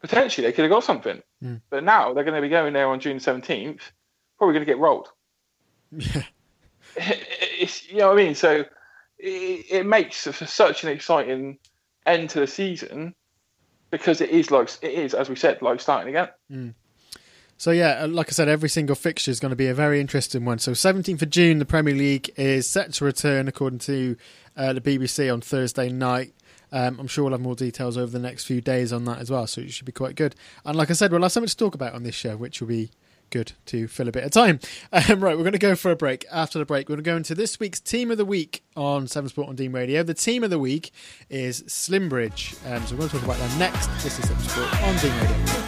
potentially 0.00 0.46
they 0.46 0.52
could 0.52 0.64
have 0.64 0.70
got 0.70 0.84
something. 0.84 1.22
Mm. 1.42 1.62
But 1.70 1.84
now 1.84 2.12
they're 2.12 2.24
going 2.24 2.36
to 2.36 2.42
be 2.42 2.50
going 2.50 2.74
there 2.74 2.88
on 2.88 3.00
June 3.00 3.20
seventeenth, 3.20 3.92
probably 4.36 4.54
going 4.54 4.66
to 4.66 4.70
get 4.70 4.78
rolled. 4.78 5.08
yeah. 5.90 6.22
it's 6.96 7.90
you 7.90 7.98
know 7.98 8.08
what 8.08 8.18
I 8.18 8.24
mean. 8.24 8.34
So 8.34 8.64
it, 9.18 9.66
it 9.70 9.86
makes 9.86 10.24
for 10.24 10.46
such 10.46 10.84
an 10.84 10.90
exciting 10.90 11.58
end 12.04 12.30
to 12.30 12.40
the 12.40 12.46
season 12.46 13.14
because 13.90 14.20
it 14.20 14.30
is 14.30 14.50
like 14.50 14.70
it 14.82 14.92
is 14.92 15.14
as 15.14 15.28
we 15.28 15.36
said 15.36 15.62
like 15.62 15.80
starting 15.80 16.08
again. 16.08 16.28
Mm. 16.50 16.74
So 17.58 17.70
yeah, 17.70 18.02
uh, 18.02 18.08
like 18.08 18.28
I 18.28 18.32
said, 18.32 18.48
every 18.48 18.68
single 18.68 18.96
fixture 18.96 19.30
is 19.30 19.40
going 19.40 19.50
to 19.50 19.56
be 19.56 19.68
a 19.68 19.74
very 19.74 19.98
interesting 20.00 20.44
one. 20.44 20.58
So 20.58 20.72
17th 20.72 21.22
of 21.22 21.30
June, 21.30 21.58
the 21.58 21.64
Premier 21.64 21.94
League 21.94 22.30
is 22.36 22.68
set 22.68 22.92
to 22.94 23.04
return 23.04 23.48
according 23.48 23.78
to 23.80 24.16
uh, 24.56 24.74
the 24.74 24.80
BBC 24.82 25.32
on 25.32 25.40
Thursday 25.40 25.88
night. 25.88 26.34
Um, 26.70 27.00
I'm 27.00 27.06
sure 27.06 27.24
we'll 27.24 27.32
have 27.32 27.40
more 27.40 27.54
details 27.54 27.96
over 27.96 28.10
the 28.10 28.18
next 28.18 28.44
few 28.44 28.60
days 28.60 28.92
on 28.92 29.04
that 29.06 29.18
as 29.18 29.30
well, 29.30 29.46
so 29.46 29.62
it 29.62 29.72
should 29.72 29.86
be 29.86 29.92
quite 29.92 30.16
good. 30.16 30.34
And 30.64 30.76
like 30.76 30.90
I 30.90 30.94
said, 30.94 31.12
we'll 31.12 31.22
have 31.22 31.32
something 31.32 31.48
to 31.48 31.56
talk 31.56 31.74
about 31.74 31.94
on 31.94 32.02
this 32.02 32.14
show, 32.14 32.36
which 32.36 32.60
will 32.60 32.68
be 32.68 32.90
good 33.30 33.52
to 33.66 33.88
fill 33.88 34.08
a 34.08 34.12
bit 34.12 34.24
of 34.24 34.30
time. 34.30 34.60
Um, 34.92 35.22
right, 35.22 35.36
we're 35.36 35.42
going 35.42 35.52
to 35.52 35.58
go 35.58 35.74
for 35.74 35.90
a 35.90 35.96
break. 35.96 36.24
After 36.32 36.58
the 36.58 36.64
break, 36.64 36.88
we're 36.88 36.96
going 36.96 37.04
to 37.04 37.10
go 37.10 37.16
into 37.16 37.34
this 37.34 37.60
week's 37.60 37.80
Team 37.80 38.10
of 38.10 38.16
the 38.16 38.24
Week 38.24 38.62
on 38.76 39.06
7 39.06 39.28
Sport 39.28 39.48
on 39.48 39.56
Dean 39.56 39.72
Radio. 39.72 40.02
The 40.02 40.14
Team 40.14 40.42
of 40.42 40.50
the 40.50 40.58
Week 40.58 40.90
is 41.28 41.62
Slimbridge. 41.64 42.56
Um, 42.70 42.86
so 42.86 42.94
we're 42.94 43.00
going 43.00 43.10
to 43.10 43.16
talk 43.16 43.24
about 43.24 43.38
that 43.38 43.58
next. 43.58 43.88
This 44.02 44.18
is 44.18 44.28
7 44.28 44.42
Sport 44.42 44.82
on 44.82 44.96
Dean 44.96 45.12
Radio. 45.20 45.66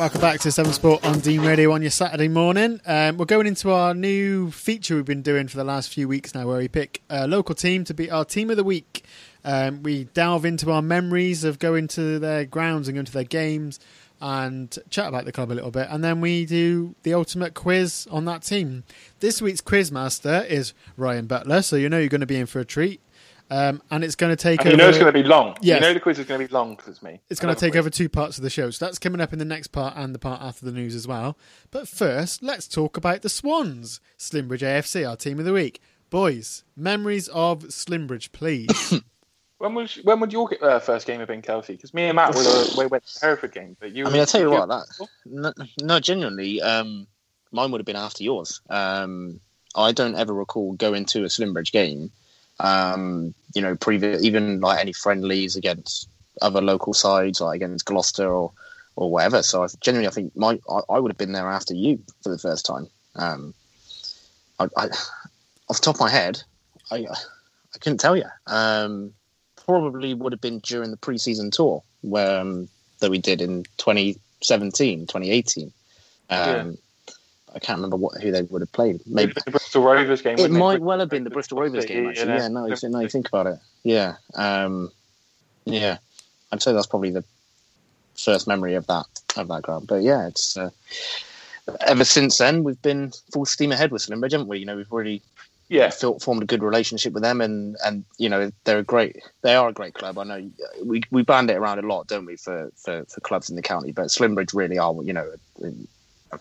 Welcome 0.00 0.22
back 0.22 0.40
to 0.40 0.50
Seven 0.50 0.72
Sport 0.72 1.04
on 1.04 1.18
Dean 1.18 1.42
Radio 1.42 1.72
on 1.72 1.82
your 1.82 1.90
Saturday 1.90 2.28
morning. 2.28 2.80
Um, 2.86 3.18
we're 3.18 3.26
going 3.26 3.46
into 3.46 3.70
our 3.70 3.92
new 3.92 4.50
feature 4.50 4.96
we've 4.96 5.04
been 5.04 5.20
doing 5.20 5.46
for 5.46 5.58
the 5.58 5.64
last 5.64 5.92
few 5.92 6.08
weeks 6.08 6.34
now, 6.34 6.46
where 6.46 6.56
we 6.56 6.68
pick 6.68 7.02
a 7.10 7.28
local 7.28 7.54
team 7.54 7.84
to 7.84 7.92
be 7.92 8.10
our 8.10 8.24
team 8.24 8.48
of 8.48 8.56
the 8.56 8.64
week. 8.64 9.04
Um, 9.44 9.82
we 9.82 10.04
delve 10.04 10.44
into 10.44 10.70
our 10.70 10.82
memories 10.82 11.44
of 11.44 11.58
going 11.58 11.88
to 11.88 12.18
their 12.18 12.44
grounds 12.44 12.88
and 12.88 12.94
going 12.96 13.06
to 13.06 13.12
their 13.12 13.24
games 13.24 13.80
and 14.20 14.78
chat 14.90 15.08
about 15.08 15.24
the 15.24 15.32
club 15.32 15.50
a 15.50 15.54
little 15.54 15.70
bit, 15.70 15.88
and 15.90 16.04
then 16.04 16.20
we 16.20 16.44
do 16.44 16.94
the 17.04 17.14
ultimate 17.14 17.54
quiz 17.54 18.06
on 18.10 18.26
that 18.26 18.42
team. 18.42 18.84
This 19.20 19.40
week's 19.40 19.60
quiz 19.62 19.90
master 19.90 20.44
is 20.48 20.74
Ryan 20.96 21.26
Butler, 21.26 21.62
so 21.62 21.76
you 21.76 21.88
know 21.88 21.98
you're 21.98 22.08
going 22.08 22.20
to 22.20 22.26
be 22.26 22.36
in 22.36 22.46
for 22.46 22.60
a 22.60 22.64
treat. 22.64 23.00
Um, 23.52 23.82
and 23.90 24.04
it's 24.04 24.14
going 24.14 24.30
to 24.30 24.40
take. 24.40 24.60
And 24.60 24.68
you 24.68 24.74
over, 24.74 24.82
know 24.82 24.88
it's 24.90 24.98
going 24.98 25.12
to 25.12 25.22
be 25.22 25.28
long. 25.28 25.56
Yes. 25.60 25.80
You 25.80 25.88
know 25.88 25.94
the 25.94 25.98
quiz 25.98 26.20
is 26.20 26.26
going 26.26 26.40
to 26.40 26.46
be 26.46 26.54
long 26.54 26.76
because 26.76 26.88
it's 26.88 27.02
me. 27.02 27.20
It's 27.28 27.40
going 27.40 27.52
to 27.52 27.60
take 27.60 27.74
over 27.74 27.90
two 27.90 28.08
parts 28.08 28.36
of 28.36 28.44
the 28.44 28.50
show. 28.50 28.70
So 28.70 28.84
that's 28.84 29.00
coming 29.00 29.20
up 29.20 29.32
in 29.32 29.40
the 29.40 29.44
next 29.44 29.68
part 29.68 29.94
and 29.96 30.14
the 30.14 30.20
part 30.20 30.40
after 30.40 30.64
the 30.64 30.70
news 30.70 30.94
as 30.94 31.08
well. 31.08 31.36
But 31.72 31.88
first, 31.88 32.44
let's 32.44 32.68
talk 32.68 32.96
about 32.96 33.22
the 33.22 33.28
Swans. 33.28 34.00
Slimbridge 34.16 34.60
AFC, 34.60 35.08
our 35.08 35.16
team 35.16 35.40
of 35.40 35.46
the 35.46 35.52
week. 35.52 35.80
Boys, 36.10 36.62
memories 36.76 37.26
of 37.28 37.64
Slimbridge, 37.64 38.30
please. 38.30 39.00
When 39.60 39.74
was 39.74 39.96
when 40.04 40.20
would 40.20 40.32
your 40.32 40.48
uh, 40.64 40.78
first 40.78 41.06
game 41.06 41.18
have 41.18 41.28
been, 41.28 41.42
Kelsey? 41.42 41.74
Because 41.74 41.92
me 41.92 42.04
and 42.04 42.16
Matt 42.16 42.34
were, 42.34 42.64
we 42.78 42.86
went 42.86 43.04
to 43.04 43.20
the 43.20 43.26
Hereford 43.26 43.52
game, 43.52 43.76
but 43.78 43.94
you. 43.94 44.06
I 44.06 44.10
mean, 44.10 44.22
I 44.22 44.24
tell 44.24 44.40
you 44.40 44.48
what, 44.48 44.70
that 44.70 45.08
no, 45.26 45.52
no 45.82 46.00
genuinely, 46.00 46.62
um, 46.62 47.06
mine 47.52 47.70
would 47.70 47.78
have 47.78 47.86
been 47.86 47.94
after 47.94 48.24
yours. 48.24 48.62
Um, 48.70 49.38
I 49.76 49.92
don't 49.92 50.16
ever 50.16 50.32
recall 50.32 50.72
going 50.72 51.04
to 51.06 51.24
a 51.24 51.26
Slimbridge 51.26 51.72
game. 51.72 52.10
Um, 52.58 53.34
you 53.54 53.60
know, 53.60 53.76
previous 53.76 54.22
even 54.22 54.60
like 54.60 54.80
any 54.80 54.94
friendlies 54.94 55.56
against 55.56 56.08
other 56.40 56.62
local 56.62 56.94
sides, 56.94 57.42
like 57.42 57.56
against 57.56 57.84
Gloucester 57.84 58.32
or 58.32 58.52
or 58.96 59.10
whatever. 59.10 59.42
So 59.42 59.64
I, 59.64 59.66
genuinely, 59.82 60.08
I 60.08 60.12
think 60.12 60.34
my 60.34 60.58
I, 60.70 60.80
I, 60.88 60.98
would 61.00 61.10
have 61.10 61.18
been 61.18 61.32
there 61.32 61.50
after 61.50 61.74
you 61.74 62.02
for 62.22 62.30
the 62.30 62.38
first 62.38 62.64
time. 62.64 62.88
Um, 63.14 63.52
I, 64.58 64.68
I, 64.74 64.86
off 65.68 65.76
the 65.76 65.82
top 65.82 65.96
of 65.96 66.00
my 66.00 66.08
head, 66.08 66.42
I 66.90 67.04
I 67.04 67.78
couldn't 67.78 67.98
tell 68.00 68.16
you. 68.16 68.24
Um, 68.46 69.12
probably 69.70 70.14
would 70.14 70.32
have 70.32 70.40
been 70.40 70.58
during 70.60 70.90
the 70.90 70.96
pre-season 70.96 71.50
tour 71.50 71.82
where 72.02 72.40
um, 72.40 72.68
that 73.00 73.10
we 73.10 73.18
did 73.18 73.40
in 73.40 73.64
2017, 73.78 75.06
2018. 75.06 75.64
Um, 75.64 75.72
Yeah. 76.30 76.72
I 77.52 77.58
can't 77.58 77.78
remember 77.78 77.96
what 77.96 78.20
who 78.22 78.30
they 78.30 78.42
would 78.42 78.62
have 78.62 78.70
played. 78.70 79.00
Maybe 79.06 79.32
the 79.32 79.50
Bristol 79.50 79.82
Rovers 79.82 80.22
game. 80.22 80.38
it 80.38 80.52
might 80.52 80.80
well 80.80 81.00
have 81.00 81.08
been 81.08 81.24
the 81.24 81.30
Bristol 81.30 81.58
Rovers 81.58 81.84
game. 81.84 82.08
Actually, 82.08 82.34
yeah. 82.34 82.46
No, 82.46 82.66
you, 82.66 82.76
no, 82.84 83.00
you 83.00 83.08
think 83.08 83.26
about 83.26 83.48
it. 83.48 83.58
Yeah, 83.82 84.14
um, 84.34 84.92
yeah. 85.64 85.98
I'd 86.52 86.62
say 86.62 86.72
that's 86.72 86.86
probably 86.86 87.10
the 87.10 87.24
first 88.16 88.46
memory 88.46 88.74
of 88.74 88.86
that 88.86 89.06
of 89.36 89.48
that 89.48 89.62
ground. 89.62 89.88
But 89.88 90.02
yeah, 90.02 90.28
it's 90.28 90.56
uh, 90.56 90.70
ever 91.80 92.04
since 92.04 92.38
then 92.38 92.62
we've 92.62 92.80
been 92.82 93.10
full 93.32 93.46
steam 93.46 93.72
ahead 93.72 93.90
with 93.90 94.02
Slimbridge, 94.02 94.30
haven't 94.30 94.46
we? 94.46 94.58
You 94.58 94.66
know, 94.66 94.76
we've 94.76 94.92
really 94.92 95.20
Yeah, 95.70 95.90
felt, 95.90 96.20
formed 96.20 96.42
a 96.42 96.46
good 96.46 96.64
relationship 96.64 97.12
with 97.12 97.22
them, 97.22 97.40
and 97.40 97.76
and 97.84 98.04
you 98.18 98.28
know 98.28 98.50
they're 98.64 98.80
a 98.80 98.82
great. 98.82 99.16
They 99.42 99.54
are 99.54 99.68
a 99.68 99.72
great 99.72 99.94
club. 99.94 100.18
I 100.18 100.24
know 100.24 100.50
we 100.84 101.00
we 101.12 101.22
band 101.22 101.48
it 101.48 101.56
around 101.56 101.78
a 101.78 101.86
lot, 101.86 102.08
don't 102.08 102.26
we, 102.26 102.34
for 102.34 102.72
for, 102.74 103.04
for 103.04 103.20
clubs 103.20 103.48
in 103.48 103.54
the 103.54 103.62
county? 103.62 103.92
But 103.92 104.08
Slimbridge 104.08 104.52
really 104.52 104.78
are, 104.78 104.92
you 105.04 105.12
know, 105.12 105.30
a, 105.62 106.38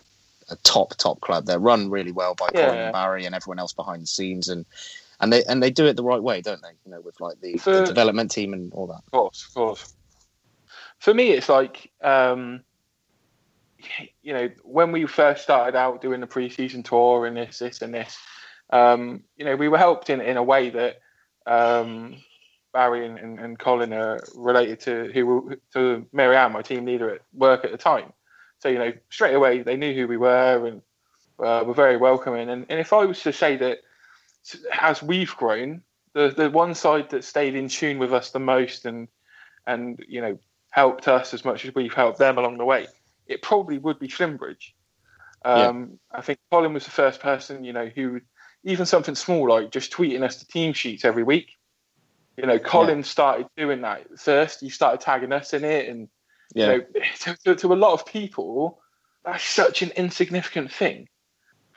a 0.49 0.55
top 0.63 0.97
top 0.97 1.21
club. 1.21 1.45
They're 1.45 1.59
run 1.59 1.91
really 1.91 2.11
well 2.11 2.33
by 2.33 2.47
Yeah. 2.55 2.61
Colin 2.61 2.79
and 2.79 2.91
Barry 2.93 3.25
and 3.25 3.35
everyone 3.35 3.59
else 3.59 3.71
behind 3.71 4.01
the 4.01 4.07
scenes, 4.07 4.49
and 4.49 4.65
and 5.19 5.31
they 5.31 5.43
and 5.43 5.61
they 5.61 5.69
do 5.69 5.85
it 5.85 5.95
the 5.95 6.03
right 6.03 6.23
way, 6.23 6.41
don't 6.41 6.63
they? 6.63 6.73
You 6.85 6.91
know, 6.91 7.01
with 7.01 7.21
like 7.21 7.39
the, 7.39 7.53
the 7.63 7.83
development 7.85 8.31
team 8.31 8.53
and 8.53 8.73
all 8.73 8.87
that. 8.87 9.03
of 9.05 9.11
course, 9.11 9.45
of 9.49 9.53
course. 9.53 9.93
For 10.97 11.13
me, 11.13 11.29
it's 11.33 11.49
like 11.49 11.91
um, 12.01 12.63
you 14.23 14.33
know 14.33 14.49
when 14.63 14.91
we 14.91 15.05
first 15.05 15.43
started 15.43 15.77
out 15.77 16.01
doing 16.01 16.19
the 16.19 16.27
pre-season 16.27 16.81
tour 16.81 17.27
and 17.27 17.37
this, 17.37 17.59
this, 17.59 17.83
and 17.83 17.93
this. 17.93 18.17
Um, 18.71 19.23
you 19.35 19.45
know, 19.45 19.55
we 19.55 19.67
were 19.67 19.77
helped 19.77 20.09
in 20.09 20.21
in 20.21 20.37
a 20.37 20.43
way 20.43 20.69
that 20.69 20.99
um, 21.45 22.17
Barry 22.73 23.05
and, 23.05 23.17
and, 23.17 23.39
and 23.39 23.59
Colin 23.59 23.93
are 23.93 24.19
related 24.35 24.79
to 24.81 25.11
who 25.13 25.57
to 25.73 26.05
Mary 26.13 26.35
Ann, 26.35 26.51
my 26.51 26.61
team 26.61 26.85
leader 26.85 27.09
at 27.15 27.21
work 27.33 27.65
at 27.65 27.71
the 27.71 27.77
time. 27.77 28.13
So 28.59 28.69
you 28.69 28.77
know, 28.77 28.93
straight 29.09 29.33
away 29.33 29.61
they 29.61 29.77
knew 29.77 29.93
who 29.93 30.07
we 30.07 30.17
were 30.17 30.67
and 30.67 30.81
uh, 31.39 31.63
were 31.65 31.73
very 31.73 31.97
welcoming. 31.97 32.49
And, 32.49 32.65
and 32.69 32.79
if 32.79 32.93
I 32.93 33.05
was 33.05 33.21
to 33.23 33.33
say 33.33 33.55
that 33.57 33.79
as 34.79 35.01
we've 35.01 35.35
grown, 35.35 35.81
the 36.13 36.29
the 36.29 36.49
one 36.49 36.75
side 36.75 37.09
that 37.09 37.23
stayed 37.23 37.55
in 37.55 37.69
tune 37.69 37.99
with 37.99 38.13
us 38.13 38.31
the 38.31 38.39
most 38.39 38.85
and 38.85 39.07
and 39.65 40.03
you 40.07 40.21
know 40.21 40.37
helped 40.71 41.07
us 41.07 41.33
as 41.33 41.43
much 41.43 41.65
as 41.65 41.73
we've 41.73 41.93
helped 41.93 42.19
them 42.19 42.37
along 42.37 42.57
the 42.57 42.65
way, 42.65 42.87
it 43.25 43.41
probably 43.41 43.77
would 43.77 43.99
be 43.99 44.07
Slimbridge. 44.07 44.73
Um, 45.43 45.99
I 46.11 46.21
think 46.21 46.39
Colin 46.51 46.73
was 46.73 46.85
the 46.85 46.91
first 46.91 47.21
person, 47.21 47.63
you 47.63 47.73
know, 47.73 47.87
who 47.87 48.21
even 48.63 48.85
something 48.85 49.15
small 49.15 49.49
like 49.49 49.71
just 49.71 49.91
tweeting 49.91 50.23
us 50.23 50.37
the 50.37 50.45
team 50.45 50.73
sheets 50.73 51.05
every 51.05 51.23
week. 51.23 51.57
You 52.37 52.45
know, 52.45 52.59
Colin 52.59 53.03
started 53.03 53.47
doing 53.57 53.81
that 53.81 54.17
first. 54.17 54.61
He 54.61 54.69
started 54.69 55.01
tagging 55.01 55.33
us 55.33 55.53
in 55.53 55.63
it, 55.63 55.89
and 55.89 56.07
Yeah, 56.55 56.71
you 56.71 56.79
know, 56.79 56.85
to, 57.21 57.37
to, 57.45 57.55
to 57.55 57.73
a 57.73 57.75
lot 57.75 57.93
of 57.93 58.05
people, 58.05 58.79
that's 59.25 59.43
such 59.43 59.81
an 59.81 59.91
insignificant 59.91 60.71
thing. 60.71 61.07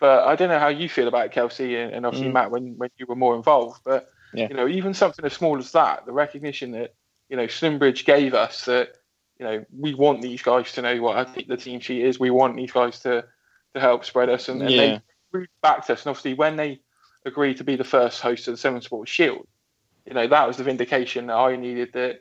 But 0.00 0.24
I 0.26 0.36
don't 0.36 0.48
know 0.48 0.58
how 0.58 0.68
you 0.68 0.88
feel 0.88 1.08
about 1.08 1.26
it, 1.26 1.32
Kelsey, 1.32 1.76
and, 1.76 1.92
and 1.92 2.06
obviously 2.06 2.28
Mm. 2.28 2.32
Matt 2.32 2.50
when, 2.50 2.74
when 2.76 2.90
you 2.96 3.06
were 3.08 3.16
more 3.16 3.36
involved. 3.36 3.80
But 3.84 4.08
Yeah. 4.32 4.48
you 4.48 4.56
know, 4.56 4.68
even 4.68 4.94
something 4.94 5.24
as 5.24 5.32
small 5.32 5.58
as 5.58 5.72
that, 5.72 6.06
the 6.06 6.12
recognition 6.12 6.72
that 6.72 6.94
you 7.28 7.36
know 7.36 7.46
Slimbridge 7.46 8.04
gave 8.04 8.34
us 8.34 8.64
that 8.66 8.90
you 9.38 9.46
know 9.46 9.64
we 9.76 9.94
want 9.94 10.22
these 10.22 10.42
guys 10.42 10.72
to 10.72 10.82
know 10.82 11.00
what 11.00 11.16
I 11.16 11.24
think 11.24 11.48
the 11.48 11.56
team 11.56 11.80
sheet 11.80 12.04
is. 12.04 12.18
We 12.20 12.30
want 12.30 12.56
these 12.56 12.72
guys 12.72 13.00
to 13.00 13.24
to 13.74 13.80
help 13.80 14.04
spread 14.04 14.28
us, 14.28 14.48
and, 14.48 14.62
and 14.62 14.70
Yeah. 14.72 14.76
they 14.76 15.02
really 15.32 15.48
backed 15.62 15.90
us. 15.90 16.02
And 16.02 16.10
obviously, 16.10 16.34
when 16.34 16.56
they 16.56 16.80
agreed 17.24 17.56
to 17.58 17.64
be 17.64 17.76
the 17.76 17.84
first 17.84 18.20
host 18.20 18.48
of 18.48 18.52
the 18.52 18.58
Seven 18.58 18.80
Sports 18.80 19.10
Shield, 19.10 19.46
you 20.06 20.14
know 20.14 20.26
that 20.26 20.46
was 20.46 20.56
the 20.56 20.64
vindication 20.64 21.26
that 21.26 21.34
I 21.34 21.56
needed. 21.56 21.92
That 21.94 22.20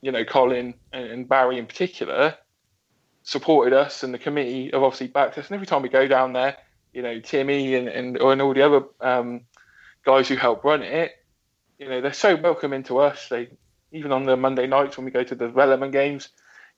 you 0.00 0.12
know 0.12 0.24
Colin 0.24 0.74
and, 0.92 1.06
and 1.06 1.28
Barry 1.28 1.58
in 1.58 1.66
particular 1.66 2.36
supported 3.22 3.72
us, 3.72 4.02
and 4.02 4.14
the 4.14 4.18
committee 4.18 4.70
have 4.72 4.82
obviously 4.82 5.08
backed 5.08 5.38
us. 5.38 5.46
And 5.46 5.54
every 5.54 5.66
time 5.66 5.82
we 5.82 5.88
go 5.88 6.06
down 6.06 6.32
there, 6.32 6.56
you 6.92 7.02
know 7.02 7.20
Timmy 7.20 7.74
and 7.74 7.88
and, 7.88 8.16
and 8.16 8.42
all 8.42 8.54
the 8.54 8.62
other 8.62 8.84
um, 9.00 9.42
guys 10.04 10.28
who 10.28 10.36
help 10.36 10.64
run 10.64 10.82
it, 10.82 11.12
you 11.78 11.88
know 11.88 12.00
they're 12.00 12.12
so 12.12 12.36
welcoming 12.36 12.84
to 12.84 12.98
us. 12.98 13.28
They 13.28 13.48
even 13.92 14.12
on 14.12 14.24
the 14.24 14.36
Monday 14.36 14.66
nights 14.66 14.96
when 14.96 15.04
we 15.04 15.10
go 15.10 15.24
to 15.24 15.34
the 15.34 15.46
development 15.46 15.92
games, 15.92 16.28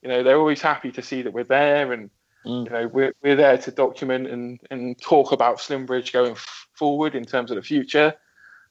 you 0.03 0.09
know 0.09 0.23
they're 0.23 0.39
always 0.39 0.63
happy 0.63 0.93
to 0.93 1.03
see 1.03 1.23
that 1.23 1.33
we're 1.33 1.45
there 1.45 1.93
and 1.93 2.11
Mm. 2.47 2.65
you 2.65 2.71
know 2.71 2.87
we're, 2.89 3.13
we're 3.23 3.37
there 3.37 3.59
to 3.59 3.71
document 3.71 4.27
and, 4.27 4.61
and 4.71 5.01
talk 5.01 5.33
about 5.33 5.59
Slimbridge 5.59 6.13
going 6.13 6.33
f- 6.33 6.67
forward 6.75 7.15
in 7.15 7.25
terms 7.25 7.51
of 7.51 7.57
the 7.57 7.63
future. 7.63 8.15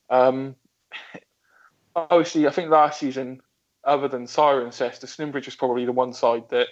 Um, 0.09 0.55
obviously, 1.95 2.47
I 2.47 2.51
think 2.51 2.69
last 2.69 2.99
season, 2.99 3.41
other 3.83 4.07
than 4.07 4.25
Cirencester, 4.25 5.05
Slimbridge 5.05 5.45
was 5.45 5.55
probably 5.55 5.85
the 5.85 5.91
one 5.91 6.13
side 6.13 6.49
that 6.49 6.67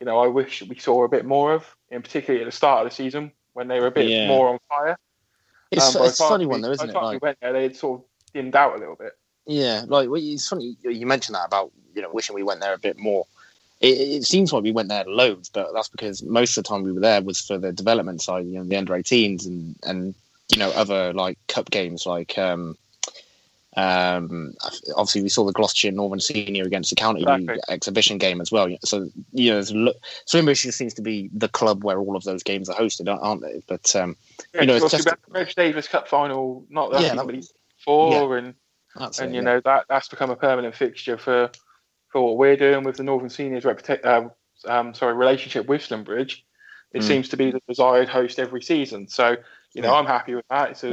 you 0.00 0.06
know 0.06 0.18
I 0.18 0.28
wish 0.28 0.62
we 0.62 0.78
saw 0.78 1.04
a 1.04 1.08
bit 1.08 1.24
more 1.24 1.52
of, 1.54 1.76
in 1.90 2.02
particularly 2.02 2.44
at 2.44 2.46
the 2.46 2.56
start 2.56 2.86
of 2.86 2.90
the 2.90 2.94
season 2.94 3.32
when 3.54 3.68
they 3.68 3.80
were 3.80 3.88
a 3.88 3.90
bit 3.90 4.08
Yeah. 4.08 4.28
more 4.28 4.48
on 4.50 4.58
fire. 4.68 4.96
it's 5.70 5.96
Um, 5.96 6.04
it's 6.06 6.20
a 6.20 6.28
funny 6.28 6.46
we- 6.46 6.50
one 6.52 6.60
though, 6.60 6.70
isn't 6.70 6.90
it? 6.90 6.94
Like, 6.94 7.12
we 7.12 7.18
went 7.18 7.38
there, 7.40 7.52
they 7.52 7.64
had 7.64 7.76
sort 7.76 8.00
of 8.00 8.06
dimmed 8.32 8.54
out 8.54 8.76
a 8.76 8.78
little 8.78 8.96
bit. 8.96 9.12
Yeah, 9.46 9.84
like 9.88 10.08
it's 10.12 10.46
funny 10.48 10.76
you 10.84 11.06
mentioned 11.06 11.34
that 11.34 11.46
about 11.46 11.72
you 11.94 12.02
know 12.02 12.10
wishing 12.12 12.34
we 12.36 12.42
went 12.42 12.60
there 12.60 12.74
a 12.74 12.78
bit 12.78 12.98
more. 12.98 13.24
It, 13.80 13.98
it 13.98 14.24
seems 14.24 14.52
like 14.52 14.62
we 14.64 14.72
went 14.72 14.88
there 14.88 15.04
loads, 15.04 15.48
but 15.48 15.72
that's 15.72 15.88
because 15.88 16.22
most 16.22 16.56
of 16.56 16.64
the 16.64 16.68
time 16.68 16.82
we 16.82 16.92
were 16.92 17.00
there 17.00 17.22
was 17.22 17.40
for 17.40 17.58
the 17.58 17.72
development 17.72 18.20
side, 18.22 18.46
you 18.46 18.54
know, 18.58 18.64
the 18.64 18.76
under 18.76 18.94
18s 18.94 19.46
and 19.46 19.76
and 19.84 20.14
you 20.50 20.58
know 20.58 20.70
other 20.70 21.12
like 21.12 21.38
cup 21.46 21.70
games 21.70 22.06
like 22.06 22.36
um 22.38 22.76
Um, 23.76 24.54
obviously, 24.96 25.22
we 25.22 25.28
saw 25.28 25.44
the 25.44 25.52
Gloucestershire 25.52 25.92
Northern 25.92 26.18
Senior 26.20 26.64
against 26.64 26.90
the 26.90 26.96
County 26.96 27.22
Exactly. 27.22 27.58
exhibition 27.68 28.18
game 28.18 28.40
as 28.40 28.50
well. 28.50 28.66
So 28.84 29.08
you 29.32 29.50
know, 29.50 29.54
there's 29.56 29.70
a 29.70 29.76
lo- 29.76 29.92
Slimbridge 30.26 30.62
just 30.62 30.78
seems 30.78 30.94
to 30.94 31.02
be 31.02 31.30
the 31.32 31.48
club 31.48 31.84
where 31.84 31.98
all 32.00 32.16
of 32.16 32.24
those 32.24 32.42
games 32.42 32.68
are 32.68 32.74
hosted, 32.74 33.06
aren't- 33.08 33.42
they? 33.42 33.62
But 33.68 33.94
um, 33.94 34.16
Yeah, 34.54 34.62
You 34.62 34.66
know, 34.66 34.76
it's 34.76 34.90
just- 34.90 35.08
Reg 35.28 35.54
Davis 35.54 35.86
Cup 35.86 36.08
final 36.08 36.64
not 36.70 36.90
that 36.90 37.02
Yeah, 37.02 37.08
yeah, 37.08 37.14
that- 37.22 37.48
before, 37.76 38.36
and 38.38 38.54
that's 38.96 39.20
and 39.20 39.30
it, 39.30 39.34
you 39.36 39.42
yeah. 39.42 39.48
know 39.48 39.60
that 39.60 39.84
that's 39.88 40.08
become 40.08 40.30
a 40.30 40.36
permanent 40.36 40.74
fixture 40.74 41.18
for 41.18 41.50
for 42.08 42.24
what 42.24 42.36
we're 42.38 42.56
doing 42.56 42.84
with 42.84 42.96
the 42.96 43.02
Northern 43.02 43.28
Seniors 43.30 43.64
reputa- 43.64 44.04
um, 44.04 44.30
um, 44.66 44.94
sorry 44.94 45.14
relationship 45.14 45.66
with 45.66 45.82
Slimbridge. 45.82 46.42
It 46.92 47.00
Mm. 47.02 47.06
seems 47.06 47.28
to 47.30 47.36
be 47.36 47.50
the 47.50 47.60
desired 47.68 48.08
host 48.08 48.38
every 48.38 48.62
season. 48.62 49.08
So 49.08 49.36
you 49.74 49.82
know 49.82 49.92
Yeah. 49.92 49.98
I'm 49.98 50.06
happy 50.06 50.34
with 50.34 50.46
that. 50.48 50.70
It's 50.70 50.84
a 50.84 50.90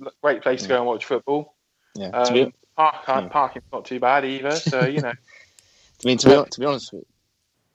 Yeah. 0.00 0.08
great 0.22 0.42
place 0.42 0.62
to 0.62 0.68
go 0.68 0.76
and 0.76 0.86
watch 0.86 1.04
football. 1.04 1.56
yeah. 1.94 2.08
Um, 2.08 2.52
park, 2.76 3.04
Yeah. 3.06 3.28
Parking's 3.28 3.64
not 3.72 3.84
too 3.84 4.00
bad 4.00 4.24
either. 4.24 4.52
So 4.52 4.84
you 4.84 5.00
know 5.00 5.12
I 6.04 6.08
mean, 6.08 6.18
to 6.18 6.28
be, 6.28 6.50
to 6.50 6.60
be 6.60 6.66
honest 6.66 6.92
with 6.92 7.04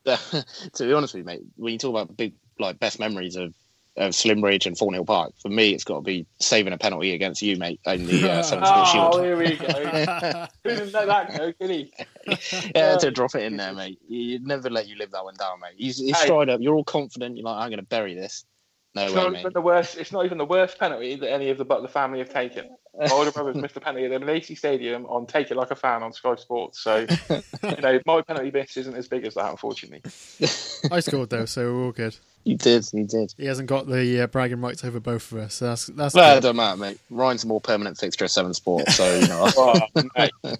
to 0.73 0.85
be 0.85 0.93
honest 0.93 1.13
with 1.13 1.19
you, 1.21 1.25
mate, 1.25 1.41
when 1.57 1.73
you 1.73 1.79
talk 1.79 1.89
about 1.91 2.15
big 2.15 2.33
like 2.59 2.79
best 2.79 2.99
memories 2.99 3.35
of 3.35 3.53
of 3.97 4.11
Slimbridge 4.13 4.65
and 4.65 4.77
Thornhill 4.77 5.05
Park, 5.05 5.33
for 5.41 5.49
me, 5.49 5.71
it's 5.71 5.83
got 5.83 5.95
to 5.97 6.01
be 6.01 6.25
saving 6.39 6.71
a 6.73 6.77
penalty 6.77 7.13
against 7.13 7.41
you, 7.41 7.57
mate, 7.57 7.79
in 7.85 8.05
the 8.05 8.31
uh, 8.31 8.41
Seven 8.43 8.65
Sport 8.65 8.87
oh 8.87 8.91
Shield. 9.11 9.23
here 9.23 9.37
we 9.37 9.55
go. 9.55 10.47
Who 10.63 10.69
didn't 10.75 10.91
know 10.93 11.05
that 11.07 11.35
go? 11.37 11.51
Could 11.53 11.69
he? 11.69 11.93
Yeah, 12.75 12.97
to 12.97 13.09
drop 13.11 13.35
it 13.35 13.43
in 13.43 13.57
there, 13.57 13.73
mate. 13.73 13.99
You'd 14.07 14.45
never 14.45 14.69
let 14.69 14.87
you 14.87 14.95
live 14.97 15.11
that 15.11 15.23
one 15.23 15.35
down, 15.35 15.59
mate. 15.61 15.73
He's, 15.77 15.97
he's 15.97 16.17
Hey. 16.17 16.25
stride 16.25 16.49
up. 16.49 16.59
You're 16.61 16.75
all 16.75 16.83
confident. 16.83 17.37
You're 17.37 17.45
like, 17.45 17.55
I'm 17.63 17.69
going 17.69 17.79
to 17.79 17.85
bury 17.85 18.15
this. 18.15 18.45
No 18.95 19.03
It's 19.05 19.13
way, 19.13 19.21
not 19.23 19.31
mate. 19.33 19.39
even 19.41 19.53
the 19.53 19.61
worst. 19.61 19.97
It's 19.97 20.11
not 20.11 20.25
even 20.25 20.37
the 20.37 20.45
worst 20.45 20.77
penalty 20.79 21.15
that 21.15 21.31
any 21.31 21.49
of 21.49 21.57
the 21.57 21.65
Butler 21.65 21.87
family 21.87 22.19
have 22.19 22.29
taken. 22.29 22.65
My 22.99 23.07
older 23.11 23.31
brothers 23.31 23.55
missed 23.55 23.77
a 23.77 23.79
penalty 23.79 24.05
at 24.11 24.19
the 24.19 24.25
Lacey 24.25 24.55
Stadium 24.55 25.05
on 25.05 25.27
"Take 25.27 25.51
It 25.51 25.55
Like 25.57 25.69
a 25.71 25.75
Fan" 25.75 26.01
on 26.03 26.11
Sky 26.13 26.33
Sports. 26.35 26.79
So, 26.83 27.05
you 27.29 27.81
know, 27.81 27.99
my 28.07 28.21
penalty 28.23 28.49
miss 28.51 28.75
isn't 28.75 28.95
as 28.95 29.07
big 29.07 29.25
as 29.27 29.35
that, 29.35 29.51
unfortunately. 29.51 30.01
I 30.91 30.99
scored 31.01 31.29
though, 31.29 31.45
so 31.45 31.71
we're 31.73 31.85
all 31.85 31.91
good. 31.91 32.15
You 32.47 32.55
did, 32.55 32.87
you 32.93 33.05
did. 33.05 33.33
He 33.37 33.45
hasn't 33.45 33.67
got 33.67 33.87
the 33.87 34.21
uh, 34.21 34.27
bragging 34.27 34.61
rights 34.61 34.83
over 34.85 34.99
both 35.01 35.31
of 35.33 35.37
us. 35.39 35.55
So 35.55 35.65
that's 35.67 35.87
that's 35.87 36.15
Well, 36.15 36.31
it 36.31 36.35
good. 36.41 36.47
don't 36.47 36.55
matter, 36.55 36.77
mate. 36.77 36.97
Ryan's 37.09 37.43
a 37.43 37.47
more 37.47 37.59
permanent 37.59 37.97
fixture 37.97 38.23
at 38.25 38.31
Seven 38.31 38.53
Sports, 38.53 38.95
so 38.95 39.15
you 39.19 39.27
know. 39.27 39.49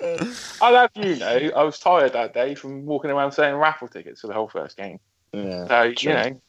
Oh. 0.00 0.16
I'll 0.60 0.74
have 0.74 0.90
you 0.96 1.16
know, 1.16 1.50
I 1.56 1.62
was 1.62 1.78
tired 1.78 2.14
that 2.14 2.34
day 2.34 2.54
from 2.54 2.84
walking 2.86 3.10
around 3.10 3.32
selling 3.32 3.56
raffle 3.56 3.86
tickets 3.88 4.20
for 4.22 4.26
the 4.26 4.32
whole 4.32 4.48
first 4.48 4.76
game. 4.76 4.98
yeah. 5.32 5.66
So, 5.68 5.92
Sure. 5.96 6.12
you 6.12 6.18
know, 6.18 6.40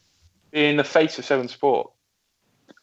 in 0.52 0.76
the 0.76 0.84
face 0.84 1.18
of 1.18 1.24
Seven 1.24 1.48
Sport. 1.48 1.90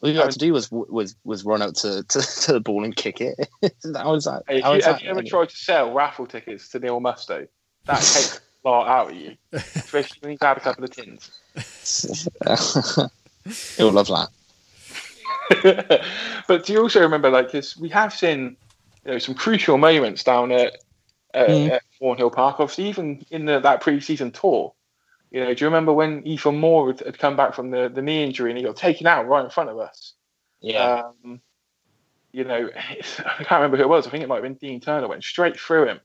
All 0.01 0.09
you 0.09 0.17
had 0.17 0.31
to 0.31 0.39
do 0.39 0.53
was 0.53 0.71
was 0.71 1.15
was 1.25 1.43
run 1.43 1.61
out 1.61 1.75
to, 1.77 2.03
to, 2.03 2.21
to 2.21 2.53
the 2.53 2.59
ball 2.61 2.85
and 2.85 2.95
kick 2.95 3.19
it. 3.19 3.35
how 3.95 4.13
was 4.13 4.23
that? 4.25 4.43
Hey, 4.47 4.61
how 4.61 4.71
you, 4.71 4.79
is 4.79 4.85
have 4.85 4.95
that 4.99 5.03
you 5.03 5.09
ever 5.09 5.23
tried 5.23 5.49
to 5.49 5.55
sell 5.57 5.91
raffle 5.93 6.25
tickets 6.25 6.69
to 6.69 6.79
Neil 6.79 7.01
Musto? 7.01 7.47
That 7.85 7.95
takes 7.95 8.39
lot 8.63 8.87
out 8.87 9.11
of 9.11 9.17
you, 9.17 9.35
especially 9.53 10.17
when 10.21 10.31
he's 10.31 10.39
had 10.41 10.57
a 10.57 10.59
couple 10.59 10.83
of 10.83 10.91
tins. 10.91 11.31
He'll 13.77 13.91
love 13.91 14.07
that. 14.07 14.29
but 16.47 16.65
do 16.65 16.73
you 16.73 16.81
also 16.81 17.01
remember, 17.01 17.29
like, 17.29 17.47
because 17.47 17.77
we 17.77 17.89
have 17.89 18.13
seen, 18.13 18.55
you 19.05 19.11
know, 19.11 19.17
some 19.17 19.35
crucial 19.35 19.77
moments 19.77 20.23
down 20.23 20.51
at, 20.51 20.77
at, 21.33 21.49
Mm. 21.49 21.71
at 21.71 21.81
Thornhill 21.99 22.31
Park. 22.31 22.59
Obviously, 22.59 22.89
even 22.89 23.25
in 23.31 23.45
the, 23.45 23.59
that 23.59 23.81
pre-season 23.81 24.31
tour, 24.31 24.73
you 25.31 25.39
know, 25.41 25.53
do 25.53 25.63
you 25.63 25.67
remember 25.67 25.93
when 25.93 26.25
Ethan 26.25 26.57
Moore 26.57 26.87
had, 26.87 26.99
had 27.01 27.19
come 27.19 27.35
back 27.35 27.53
from 27.53 27.71
the, 27.71 27.89
the 27.89 28.01
knee 28.01 28.23
injury 28.23 28.51
and 28.51 28.57
he 28.57 28.63
got 28.63 28.75
taken 28.75 29.07
out 29.07 29.27
right 29.27 29.43
in 29.43 29.51
front 29.51 29.69
of 29.69 29.77
us? 29.79 30.13
Yeah. 30.61 31.03
Um, 31.23 31.41
you 32.31 32.43
know, 32.43 32.69
I 32.75 33.43
can't 33.43 33.51
remember 33.51 33.77
who 33.77 33.83
it 33.83 33.89
was. 33.89 34.07
I 34.07 34.09
think 34.09 34.23
it 34.23 34.27
might 34.27 34.35
have 34.35 34.43
been 34.43 34.55
Dean 34.55 34.79
Turner. 34.79 35.07
Went 35.07 35.23
straight 35.23 35.59
through 35.59 35.87
him, 35.87 35.99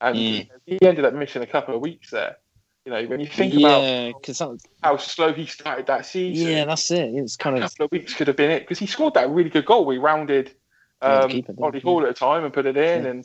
and 0.00 0.50
he 0.66 0.78
ended 0.82 1.04
up 1.04 1.14
missing 1.14 1.42
a 1.42 1.46
couple 1.46 1.74
of 1.74 1.80
weeks 1.80 2.10
there. 2.10 2.36
You 2.84 2.92
know, 2.92 3.04
when 3.06 3.20
you 3.20 3.26
think 3.26 3.54
about 3.54 3.82
yeah, 3.82 4.12
because 4.12 4.40
how 4.82 4.96
slow 4.96 5.32
he 5.32 5.46
started 5.46 5.86
that 5.86 6.06
season, 6.06 6.48
yeah, 6.48 6.64
that's 6.64 6.90
it. 6.90 7.10
It's 7.14 7.36
kind 7.36 7.56
a 7.56 7.64
of 7.64 7.70
couple 7.70 7.86
of 7.86 7.92
weeks 7.92 8.14
could 8.14 8.28
have 8.28 8.36
been 8.36 8.50
it 8.50 8.60
because 8.60 8.78
he 8.78 8.86
scored 8.86 9.14
that 9.14 9.28
really 9.30 9.50
good 9.50 9.66
goal. 9.66 9.84
We 9.84 9.98
rounded 9.98 10.54
um, 11.02 11.30
keeper 11.30 11.54
Hall 11.82 12.04
at 12.04 12.10
a 12.10 12.14
time 12.14 12.44
and 12.44 12.52
put 12.52 12.66
it 12.66 12.76
in, 12.76 13.06
and 13.06 13.24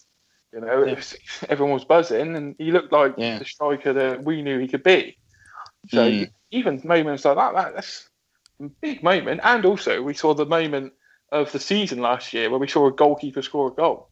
you 0.53 0.61
know, 0.61 0.83
it 0.83 0.89
Yeah. 0.89 0.95
was, 0.95 1.15
everyone 1.49 1.73
was 1.73 1.85
buzzing, 1.85 2.35
and 2.35 2.55
he 2.57 2.71
looked 2.71 2.91
like 2.91 3.15
Yeah. 3.17 3.39
the 3.39 3.45
striker 3.45 3.93
that 3.93 4.23
we 4.23 4.41
knew 4.41 4.59
he 4.59 4.67
could 4.67 4.83
be. 4.83 5.17
So 5.89 6.09
Mm. 6.09 6.31
even 6.51 6.81
moments 6.83 7.25
like 7.25 7.35
that, 7.35 7.53
that, 7.53 7.75
that's 7.75 8.09
a 8.61 8.69
big 8.81 9.03
moment. 9.03 9.41
And 9.43 9.65
also, 9.65 10.01
we 10.01 10.13
saw 10.13 10.33
the 10.33 10.45
moment 10.45 10.93
of 11.31 11.51
the 11.51 11.59
season 11.59 11.99
last 11.99 12.33
year 12.33 12.49
where 12.49 12.59
we 12.59 12.67
saw 12.67 12.87
a 12.87 12.91
goalkeeper 12.91 13.41
score 13.41 13.69
a 13.69 13.71
goal. 13.71 14.09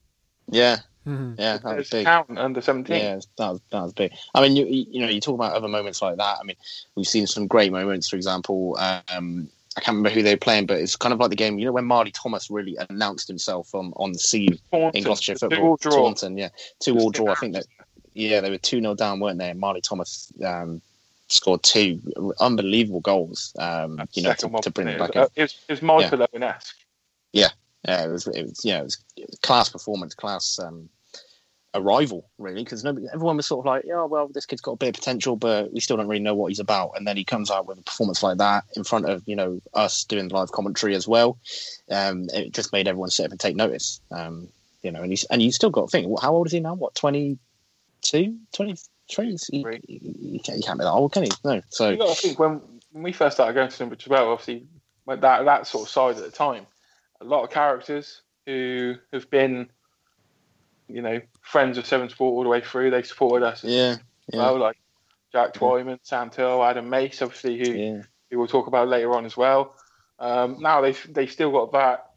yeah, 0.51 0.79
Mhm. 1.07 1.35
yeah. 1.39 1.57
That 1.57 1.77
was 1.77 1.81
It's 1.81 1.89
big. 1.89 2.05
count 2.05 2.37
under 2.37 2.61
seventeen. 2.61 2.97
Yeah, 3.01 3.19
that 3.37 3.49
was 3.51 3.61
that 3.71 3.81
was 3.81 3.93
big. 3.93 4.11
I 4.35 4.41
mean, 4.41 4.55
you 4.55 4.65
you 4.65 5.01
know, 5.01 5.07
you 5.09 5.19
talk 5.21 5.35
about 5.35 5.53
other 5.53 5.67
moments 5.67 6.01
like 6.01 6.17
that. 6.17 6.37
I 6.39 6.43
mean, 6.43 6.57
we've 6.95 7.07
seen 7.07 7.27
some 7.27 7.47
great 7.47 7.71
moments. 7.71 8.09
For 8.09 8.15
example, 8.15 8.77
um, 8.79 9.49
I 9.77 9.81
can't 9.81 9.95
remember 9.97 10.09
who 10.09 10.21
they 10.21 10.33
were 10.33 10.39
playing, 10.39 10.65
but 10.67 10.79
it's 10.79 10.95
kind 10.95 11.13
of 11.13 11.19
like 11.19 11.29
the 11.29 11.35
game. 11.35 11.57
You 11.57 11.65
know, 11.65 11.71
when 11.71 11.85
Marley 11.85 12.11
Thomas 12.11 12.51
really 12.51 12.77
announced 12.89 13.27
himself 13.27 13.73
on 13.73 13.93
on 13.95 14.11
the 14.13 14.19
scene 14.19 14.59
Taunton, 14.71 14.97
in 14.97 15.03
Gloucestershire 15.03 15.35
two 15.35 15.49
football. 15.49 15.67
all 15.69 15.77
draw. 15.77 15.91
Taunton, 15.91 16.37
yeah, 16.37 16.49
two 16.79 16.97
all 16.99 17.09
draw. 17.09 17.31
I 17.31 17.35
think 17.35 17.53
that 17.53 17.65
yeah, 18.13 18.41
they 18.41 18.49
were 18.49 18.57
two 18.57 18.81
0 18.81 18.95
down, 18.95 19.19
weren't 19.19 19.39
they? 19.39 19.49
And 19.49 19.59
Marley 19.59 19.81
Thomas 19.81 20.31
um, 20.43 20.81
scored 21.29 21.63
two 21.63 21.99
unbelievable 22.39 22.99
goals. 22.99 23.55
Um, 23.57 24.01
you 24.13 24.23
know, 24.23 24.33
to, 24.33 24.49
to 24.49 24.69
bring 24.71 24.87
it 24.87 24.95
it? 24.95 24.99
back 24.99 25.15
up. 25.15 25.31
It 25.35 25.43
was, 25.43 25.57
it 25.67 25.71
was 25.71 25.81
Michael 25.81 26.27
Owen-esque. 26.33 26.75
Yeah, 27.33 27.49
it 27.83 28.11
was. 28.11 28.27
It 28.27 28.43
was. 28.43 28.61
Yeah, 28.63 28.79
it 28.79 28.83
was 28.83 29.03
class 29.41 29.69
performance, 29.69 30.13
class 30.13 30.59
um, 30.59 30.89
arrival, 31.73 32.29
really. 32.37 32.63
Because 32.63 32.85
everyone 32.85 33.37
was 33.37 33.47
sort 33.47 33.65
of 33.65 33.65
like, 33.65 33.83
"Yeah, 33.85 34.03
well, 34.03 34.27
this 34.27 34.45
kid's 34.45 34.61
got 34.61 34.73
a 34.73 34.77
bit 34.77 34.89
of 34.89 34.95
potential, 34.95 35.35
but 35.35 35.73
we 35.73 35.79
still 35.79 35.97
don't 35.97 36.07
really 36.07 36.21
know 36.21 36.35
what 36.35 36.49
he's 36.49 36.59
about." 36.59 36.91
And 36.95 37.07
then 37.07 37.17
he 37.17 37.23
comes 37.23 37.49
out 37.49 37.67
with 37.67 37.79
a 37.79 37.83
performance 37.83 38.21
like 38.21 38.37
that 38.37 38.65
in 38.75 38.83
front 38.83 39.07
of 39.07 39.23
you 39.25 39.35
know 39.35 39.61
us 39.73 40.03
doing 40.03 40.29
live 40.29 40.51
commentary 40.51 40.95
as 40.95 41.07
well. 41.07 41.39
Um, 41.89 42.27
it 42.33 42.53
just 42.53 42.71
made 42.71 42.87
everyone 42.87 43.09
sit 43.09 43.25
up 43.25 43.31
and 43.31 43.39
take 43.39 43.55
notice. 43.55 43.99
Um, 44.11 44.49
you 44.83 44.91
know, 44.91 45.01
and 45.01 45.11
he's 45.11 45.23
and 45.25 45.41
you 45.41 45.51
still 45.51 45.69
got 45.69 45.89
to 45.89 45.91
think, 45.91 46.19
how 46.21 46.33
old 46.33 46.47
is 46.47 46.53
he 46.53 46.59
now? 46.59 46.73
What 46.73 46.95
22, 46.95 48.37
23? 48.55 49.81
He, 49.87 49.97
he, 49.97 50.39
can't, 50.39 50.57
he 50.57 50.63
can't 50.63 50.79
be 50.79 50.83
that 50.83 50.91
old, 50.91 51.13
can 51.13 51.23
he? 51.23 51.31
No. 51.43 51.61
So 51.69 51.89
You 51.89 51.97
to 51.97 52.15
think 52.15 52.39
when, 52.39 52.61
when 52.91 53.03
we 53.03 53.11
first 53.11 53.37
started 53.37 53.53
going 53.53 53.69
to 53.69 53.97
as 54.03 54.07
well, 54.07 54.31
obviously 54.31 54.67
that 55.07 55.19
that 55.19 55.67
sort 55.67 55.83
of 55.83 55.89
side 55.89 56.17
at 56.17 56.23
the 56.23 56.31
time. 56.31 56.65
A 57.21 57.23
lot 57.23 57.43
of 57.43 57.51
characters 57.51 58.21
who 58.45 58.95
have 59.13 59.29
been, 59.29 59.69
you 60.87 61.01
know, 61.01 61.21
friends 61.41 61.77
of 61.77 61.85
Seven 61.85 62.09
Sport 62.09 62.33
all 62.33 62.43
the 62.43 62.49
way 62.49 62.61
through. 62.61 62.91
They 62.91 63.03
supported 63.03 63.45
us 63.45 63.63
yeah, 63.63 63.97
yeah, 64.27 64.39
well, 64.39 64.57
like 64.57 64.77
Jack 65.31 65.53
Twyman, 65.53 65.99
Sam 66.01 66.29
Till, 66.29 66.63
Adam 66.63 66.89
Mace, 66.89 67.21
obviously 67.21 67.57
who, 67.59 67.71
yeah, 67.71 68.01
who 68.29 68.39
we'll 68.39 68.47
talk 68.47 68.67
about 68.67 68.87
later 68.87 69.13
on 69.13 69.25
as 69.25 69.37
well. 69.37 69.75
Um, 70.19 70.57
now 70.59 70.81
they 70.81 70.93
they 71.09 71.27
still 71.27 71.51
got 71.51 71.71
that. 71.73 72.07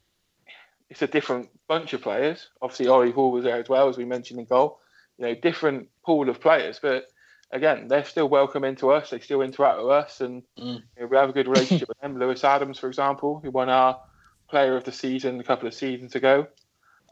It's 0.90 1.02
a 1.02 1.06
different 1.06 1.48
bunch 1.68 1.92
of 1.92 2.02
players. 2.02 2.48
Obviously, 2.60 2.88
Ollie 2.88 3.10
Hall 3.10 3.32
was 3.32 3.44
there 3.44 3.56
as 3.58 3.68
well, 3.68 3.88
as 3.88 3.96
we 3.96 4.04
mentioned 4.04 4.40
in 4.40 4.46
goal. 4.46 4.80
You 5.18 5.26
know, 5.26 5.34
different 5.34 5.88
pool 6.04 6.28
of 6.28 6.40
players, 6.40 6.78
but 6.82 7.06
again, 7.50 7.88
they're 7.88 8.04
still 8.04 8.28
welcome 8.28 8.64
into 8.64 8.90
us. 8.90 9.10
They 9.10 9.20
still 9.20 9.42
interact 9.42 9.78
with 9.78 9.90
us, 9.90 10.20
and 10.20 10.42
Mm. 10.58 10.82
you 10.96 11.02
know, 11.02 11.06
we 11.06 11.16
have 11.16 11.30
a 11.30 11.32
good 11.32 11.46
relationship 11.48 11.88
with 11.88 12.00
them. 12.00 12.18
Lewis 12.18 12.42
Adams, 12.44 12.78
for 12.78 12.88
example, 12.88 13.40
who 13.42 13.50
won 13.50 13.68
our 13.68 14.00
Player 14.48 14.76
of 14.76 14.84
the 14.84 14.92
Season 14.92 15.40
a 15.40 15.44
couple 15.44 15.66
of 15.66 15.74
seasons 15.74 16.14
ago. 16.14 16.46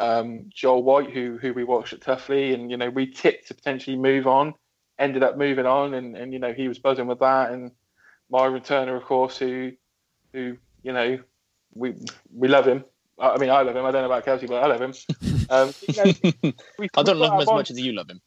Um, 0.00 0.46
Joel 0.54 0.82
White, 0.82 1.10
who 1.10 1.38
who 1.40 1.52
we 1.52 1.64
watched 1.64 1.92
at 1.92 2.00
Tuffley, 2.00 2.54
and 2.54 2.70
you 2.70 2.76
know, 2.76 2.90
we 2.90 3.06
tipped 3.06 3.48
to 3.48 3.54
potentially 3.54 3.96
move 3.96 4.26
on, 4.26 4.54
ended 4.98 5.22
up 5.22 5.36
moving 5.36 5.66
on, 5.66 5.94
and, 5.94 6.16
and 6.16 6.32
you 6.32 6.38
know, 6.38 6.52
he 6.52 6.68
was 6.68 6.78
buzzing 6.78 7.06
with 7.06 7.20
that. 7.20 7.52
And 7.52 7.72
Myron 8.30 8.62
Turner, 8.62 8.96
of 8.96 9.04
course, 9.04 9.38
who 9.38 9.72
who 10.32 10.56
you 10.82 10.92
know, 10.92 11.18
we 11.74 11.94
we 12.34 12.48
love 12.48 12.66
him. 12.66 12.84
I 13.18 13.30
I 13.30 13.38
mean, 13.38 13.50
I 13.50 13.62
love 13.62 13.76
him. 13.76 13.84
I 13.84 13.90
don't 13.90 14.02
know 14.02 14.06
about 14.06 14.24
Kelsey, 14.24 14.46
but 14.46 14.62
I 14.62 14.66
love 14.66 14.80
him. 14.80 14.94
Um, 15.50 15.72
you 15.88 15.96
know, 16.42 16.52
we, 16.78 16.88
I 16.96 17.02
don't 17.02 17.18
love 17.18 17.34
him 17.34 17.40
as 17.40 17.46
bond- 17.46 17.58
much 17.58 17.70
as 17.70 17.78
you 17.78 17.92
love 17.92 18.10
him. 18.10 18.20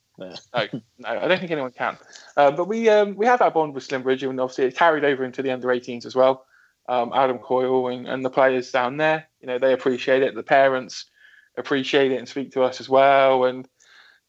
no, 0.53 0.67
no, 0.99 1.09
I 1.09 1.27
don't 1.27 1.39
think 1.39 1.51
anyone 1.51 1.71
can. 1.71 1.97
Uh, 2.37 2.51
but 2.51 2.67
we 2.67 2.87
um, 2.89 3.15
we 3.15 3.25
have 3.25 3.39
that 3.39 3.53
bond 3.53 3.73
with 3.73 3.87
Slimbridge, 3.87 4.27
and 4.27 4.39
obviously 4.39 4.65
it 4.65 4.77
carried 4.77 5.03
over 5.03 5.25
into 5.25 5.41
the 5.41 5.51
under 5.51 5.67
18s 5.67 6.05
as 6.05 6.15
well. 6.15 6.45
Um, 6.87 7.11
Adam 7.15 7.39
Coyle 7.39 7.87
and, 7.87 8.07
and 8.07 8.23
the 8.23 8.29
players 8.29 8.71
down 8.71 8.97
there, 8.97 9.27
you 9.41 9.47
know, 9.47 9.57
they 9.57 9.73
appreciate 9.73 10.21
it. 10.21 10.35
The 10.35 10.43
parents 10.43 11.05
appreciate 11.57 12.11
it 12.11 12.17
and 12.17 12.27
speak 12.27 12.51
to 12.51 12.61
us 12.61 12.79
as 12.79 12.87
well. 12.87 13.45
And 13.45 13.67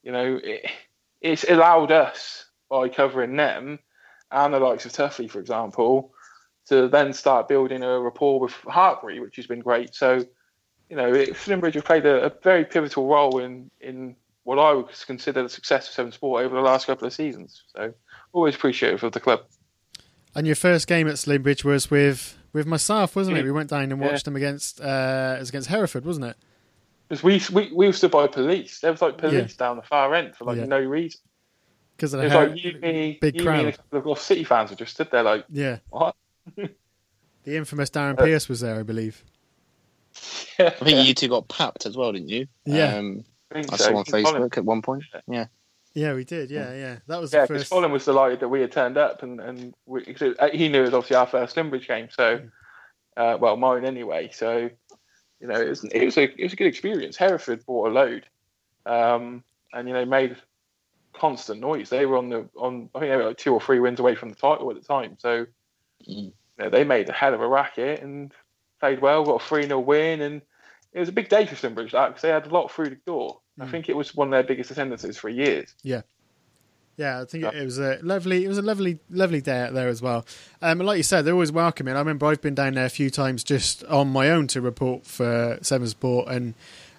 you 0.02 0.12
know, 0.12 0.40
it, 0.42 0.70
it's 1.20 1.44
allowed 1.48 1.92
us 1.92 2.46
by 2.70 2.88
covering 2.88 3.36
them 3.36 3.78
and 4.30 4.54
the 4.54 4.60
likes 4.60 4.86
of 4.86 4.92
Tuffley, 4.92 5.30
for 5.30 5.40
example, 5.40 6.12
to 6.68 6.88
then 6.88 7.12
start 7.12 7.48
building 7.48 7.82
a 7.82 8.00
rapport 8.00 8.40
with 8.40 8.52
Hartpury, 8.52 9.20
which 9.20 9.36
has 9.36 9.46
been 9.46 9.60
great. 9.60 9.94
So, 9.94 10.24
you 10.90 10.96
know, 10.96 11.12
Slimbridge 11.12 11.74
have 11.74 11.84
played 11.84 12.06
a, 12.06 12.26
a 12.26 12.32
very 12.42 12.64
pivotal 12.64 13.06
role 13.06 13.38
in 13.38 13.70
in 13.80 14.16
what 14.44 14.58
I 14.60 14.72
would 14.72 14.86
consider 15.06 15.42
the 15.42 15.48
success 15.48 15.88
of 15.88 15.94
Seven 15.94 16.12
Sport 16.12 16.44
over 16.44 16.54
the 16.54 16.60
last 16.60 16.86
couple 16.86 17.06
of 17.06 17.12
seasons. 17.12 17.64
So 17.74 17.92
always 18.32 18.54
appreciative 18.54 19.02
of 19.02 19.12
the 19.12 19.18
club. 19.18 19.40
And 20.36 20.46
your 20.46 20.54
first 20.54 20.86
game 20.86 21.08
at 21.08 21.14
Slimbridge 21.14 21.64
was 21.64 21.90
with 21.90 22.38
with 22.56 22.66
myself, 22.66 23.14
wasn't 23.14 23.36
it? 23.38 23.44
We 23.44 23.52
went 23.52 23.70
down 23.70 23.90
and 23.92 24.00
Yeah. 24.00 24.08
watched 24.10 24.24
them 24.24 24.34
against 24.36 24.80
uh, 24.80 25.34
it 25.36 25.40
was 25.40 25.48
against 25.50 25.68
Hereford, 25.68 26.04
wasn't 26.04 26.26
it? 26.26 26.36
Because 27.08 27.22
we, 27.22 27.40
we 27.52 27.70
we 27.72 27.86
were 27.86 27.92
stood 27.92 28.10
by 28.10 28.26
police. 28.26 28.80
There 28.80 28.90
was 28.90 29.00
like 29.02 29.16
police 29.18 29.54
down 29.56 29.76
the 29.76 29.82
far 29.82 30.14
end 30.14 30.34
for 30.34 30.44
like 30.44 30.56
Yeah. 30.58 30.64
no 30.66 30.80
reason. 30.80 31.20
because 31.96 32.12
of 32.14 32.20
It 32.20 32.24
was 32.24 32.32
hair- 32.32 32.48
like 32.48 32.64
you, 32.64 32.78
me, 32.80 33.18
big 33.20 33.36
you, 33.36 33.42
crowd. 33.44 33.54
me, 33.54 33.60
and 33.60 33.68
a 33.68 33.72
couple 33.76 33.98
of 34.00 34.06
Lost 34.06 34.26
City 34.26 34.42
fans 34.44 34.70
were 34.70 34.76
just 34.76 34.94
stood 34.94 35.10
there 35.12 35.22
like, 35.22 35.44
yeah, 35.50 35.78
what? 35.90 36.16
the 36.56 36.70
infamous 37.56 37.90
Darren 37.90 38.18
Uh, 38.18 38.24
Pierce 38.24 38.48
was 38.48 38.60
there, 38.60 38.78
I 38.80 38.82
believe. 38.82 39.22
Yeah, 40.58 40.68
I 40.68 40.84
think 40.84 41.06
you 41.06 41.12
two 41.12 41.28
got 41.28 41.46
papped 41.48 41.84
as 41.84 41.94
well, 41.98 42.10
didn't 42.12 42.30
you? 42.30 42.46
Yeah. 42.64 42.96
Um, 42.96 43.24
think 43.52 43.70
I 43.72 43.76
so. 43.76 43.84
saw 43.84 43.96
on 43.98 44.04
Colin- 44.06 44.24
Facebook 44.24 44.56
at 44.56 44.64
one 44.64 44.80
point. 44.80 45.04
Yeah. 45.28 45.46
Yeah, 45.96 46.12
we 46.12 46.24
did. 46.24 46.50
Yeah, 46.50 46.74
yeah, 46.74 46.98
that 47.06 47.18
was 47.22 47.32
Yeah, 47.32 47.46
the 47.46 47.54
because 47.54 47.62
first. 47.62 47.72
Colin 47.72 47.90
was 47.90 48.04
delighted 48.04 48.40
that 48.40 48.50
we 48.50 48.60
had 48.60 48.70
turned 48.70 48.98
up, 48.98 49.22
and 49.22 49.40
and 49.40 49.74
we, 49.86 50.04
'cause 50.04 50.20
it- 50.38 50.54
he 50.54 50.68
knew 50.68 50.80
it 50.82 50.84
was 50.84 50.94
obviously 50.94 51.16
our 51.16 51.26
first 51.26 51.56
Slimbridge 51.56 51.88
game. 51.88 52.08
So, 52.10 52.42
uh, 53.16 53.38
well, 53.40 53.56
mine 53.56 53.86
anyway. 53.86 54.28
So, 54.30 54.68
you 55.40 55.46
know, 55.46 55.58
it 55.58 55.70
was 55.70 55.84
it 55.84 56.04
was 56.04 56.18
a 56.18 56.24
it 56.24 56.42
was 56.42 56.52
a 56.52 56.56
good 56.56 56.66
experience. 56.66 57.16
Hereford 57.16 57.64
bought 57.64 57.88
a 57.88 57.92
load, 57.92 58.26
um, 58.84 59.42
and 59.72 59.88
you 59.88 59.94
know 59.94 60.04
made 60.04 60.36
constant 61.14 61.60
noise. 61.60 61.88
They 61.88 62.04
were 62.04 62.18
on 62.18 62.28
the 62.28 62.46
on 62.58 62.90
I 62.94 63.00
think 63.00 63.10
they 63.12 63.16
were 63.16 63.28
like 63.28 63.38
two 63.38 63.54
or 63.54 63.60
three 63.62 63.80
wins 63.80 63.98
away 63.98 64.16
from 64.16 64.28
the 64.28 64.36
title 64.36 64.68
at 64.70 64.76
the 64.76 64.86
time. 64.86 65.16
So, 65.18 65.46
Mm. 66.02 66.26
you 66.26 66.32
know, 66.58 66.68
they 66.68 66.84
made 66.84 67.08
a 67.08 67.12
hell 67.12 67.32
of 67.32 67.40
a 67.40 67.48
racket 67.48 68.02
and 68.02 68.34
played 68.80 69.00
well. 69.00 69.24
Got 69.24 69.40
a 69.42 69.44
three 69.46 69.62
0 69.62 69.80
win, 69.80 70.20
and 70.20 70.42
it 70.92 71.00
was 71.00 71.08
a 71.08 71.12
big 71.12 71.30
day 71.30 71.46
for 71.46 71.54
Slimbridge 71.54 71.92
that 71.92 72.08
because 72.08 72.20
they 72.20 72.28
had 72.28 72.46
a 72.46 72.50
lot 72.50 72.70
through 72.70 72.90
the 72.90 72.96
door. 73.06 73.40
I 73.60 73.64
Mm. 73.64 73.70
think 73.70 73.88
it 73.88 73.96
was 73.96 74.14
one 74.14 74.28
of 74.28 74.32
their 74.32 74.42
biggest 74.42 74.70
attendances 74.70 75.16
for 75.16 75.28
years. 75.28 75.74
Yeah, 75.82 76.02
Yeah, 76.98 77.20
I 77.20 77.24
think 77.26 77.44
it, 77.44 77.64
was 77.64 77.78
a 77.78 77.98
lovely, 78.02 78.44
it 78.44 78.48
was 78.48 78.56
a 78.58 78.62
lovely, 78.62 78.98
lovely 79.10 79.40
day 79.42 79.60
out 79.60 79.74
there 79.74 79.88
as 79.88 80.00
well. 80.00 80.24
Um, 80.62 80.80
and 80.80 80.86
like 80.86 80.96
you 80.96 81.02
said, 81.02 81.22
they're 81.26 81.34
always 81.34 81.52
welcoming. 81.52 81.94
I 81.94 81.98
remember 81.98 82.26
I've 82.26 82.40
been 82.40 82.54
down 82.54 82.74
there 82.74 82.86
a 82.86 82.90
few 82.90 83.10
times 83.10 83.44
just 83.44 83.84
on 83.84 84.08
my 84.08 84.30
own 84.30 84.46
to 84.48 84.60
report 84.62 85.04
for 85.04 85.58
Seven 85.62 85.86
Sport, 85.88 86.28
and 86.28 86.54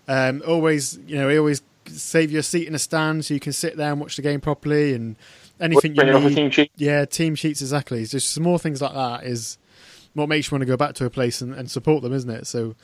um, 0.08 0.44
always, 0.48 1.00
you 1.08 1.16
know, 1.16 1.36
always 1.38 1.62
save 1.88 2.32
your 2.32 2.44
seat 2.44 2.68
in 2.68 2.76
a 2.76 2.80
stand 2.80 3.26
so 3.26 3.34
you 3.34 3.40
can 3.40 3.54
sit 3.54 3.76
there 3.78 3.92
and 3.92 4.00
watch 4.00 4.16
the 4.18 4.22
game 4.22 4.40
properly, 4.42 4.94
and 4.94 5.16
anything 5.60 5.92
you 5.94 5.96
Bringing 5.96 6.16
off 6.16 6.24
the 6.24 6.30
need. 6.30 6.36
team 6.36 6.52
sheet. 6.52 6.72
Yeah, 6.76 7.06
team 7.06 7.34
sheets 7.36 7.62
exactly. 7.62 8.02
It's 8.02 8.12
just 8.12 8.32
small 8.32 8.58
things 8.60 8.82
like 8.82 8.94
that 8.94 9.24
is 9.24 9.58
what 10.14 10.30
makes 10.30 10.50
you 10.52 10.56
want 10.56 10.62
to 10.62 10.68
go 10.68 10.78
back 10.78 10.94
to 10.96 11.06
a 11.06 11.10
place 11.10 11.42
and, 11.42 11.54
and 11.56 11.70
support 11.72 12.04
them, 12.04 12.14
isn't 12.14 12.30
it? 12.30 12.46
So 12.46 12.76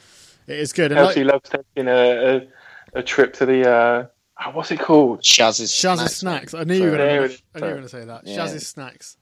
it 0.48 0.58
is 0.58 0.74
good. 0.74 0.92
And 0.92 1.02
like, 1.02 1.18
loves 1.18 1.50
taking 1.50 1.88
a, 1.88 1.92
a, 2.38 2.48
a 2.96 3.04
trip 3.04 3.34
to 3.34 3.46
the 3.46 3.70
uh, 3.70 4.08
oh, 4.46 4.52
what's 4.52 4.72
it 4.72 4.80
called? 4.80 5.22
Shaz's 5.22 5.72
Shaz's 5.72 6.16
snacks. 6.16 6.52
snacks. 6.52 6.54
I 6.54 6.64
knew 6.64 6.76
you 6.76 6.92
were 6.92 6.98
going 6.98 7.00
to. 7.00 7.22
I 7.22 7.24
is. 7.26 7.42
knew 7.56 7.62
you 7.62 7.66
were 7.66 7.70
going 7.72 7.84
to 7.84 7.90
say 7.90 8.06
that. 8.06 8.26
Yeah. 8.28 8.38
Shaz's 8.38 8.68
snacks, 8.68 9.18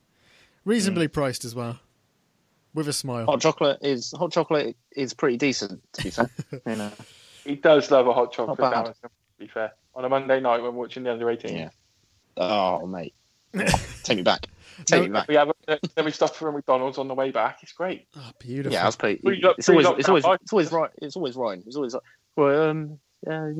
reasonably 0.65 1.07
priced 1.07 1.45
as 1.45 1.55
well, 1.55 1.79
with 2.73 2.87
a 2.87 2.93
smile. 2.93 3.25
Hot 3.25 3.41
chocolate 3.41 3.79
is 3.81 4.13
hot 4.17 4.31
chocolate 4.31 4.75
is 4.95 5.13
pretty 5.13 5.37
decent 5.37 5.81
to 5.93 6.03
be 6.03 6.09
fair. 6.09 6.29
you 6.65 6.75
know. 6.75 6.91
He 7.43 7.55
does 7.55 7.89
love 7.89 8.07
a 8.07 8.13
hot 8.13 8.31
chocolate. 8.31 8.59
Not 8.59 8.71
bad. 8.71 8.75
down 8.75 8.87
at 8.87 8.95
Slimbridge, 8.97 9.37
To 9.37 9.39
be 9.39 9.47
fair, 9.47 9.73
on 9.95 10.05
a 10.05 10.09
Monday 10.09 10.39
night 10.39 10.61
when 10.61 10.75
watching 10.75 11.03
the 11.03 11.11
under 11.11 11.29
18, 11.29 11.55
Yeah. 11.55 11.69
Oh 12.37 12.85
mate, 12.85 13.13
take 14.03 14.17
me 14.17 14.23
back. 14.23 14.47
Take 14.85 15.03
me 15.03 15.09
back. 15.09 15.27
we 15.27 15.35
have 15.35 15.49
a, 15.67 15.79
then 15.95 16.05
we 16.05 16.11
stop 16.11 16.33
for 16.35 16.49
a 16.49 16.53
McDonald's 16.53 16.97
on 16.97 17.07
the 17.07 17.13
way 17.13 17.29
back. 17.31 17.59
It's 17.61 17.73
great. 17.73 18.07
Oh, 18.15 18.31
beautiful. 18.39 18.73
Yeah, 18.73 18.83
I 18.83 18.85
was 18.85 18.95
pretty. 18.95 19.21
Three 19.21 19.43
It's 19.57 19.69
always, 19.69 19.85
lockdown 19.85 19.99
it's 19.99 20.09
always, 20.09 20.23
lives. 20.23 20.39
it's 20.41 20.53
always 20.53 20.71
right. 20.71 20.89
It's 21.01 21.15
always 21.15 21.35
right. 21.35 21.61
It's 21.65 21.75
always 21.75 21.93
like, 21.93 22.03
well, 22.35 22.69
um, 22.69 22.99
yeah. 23.27 23.51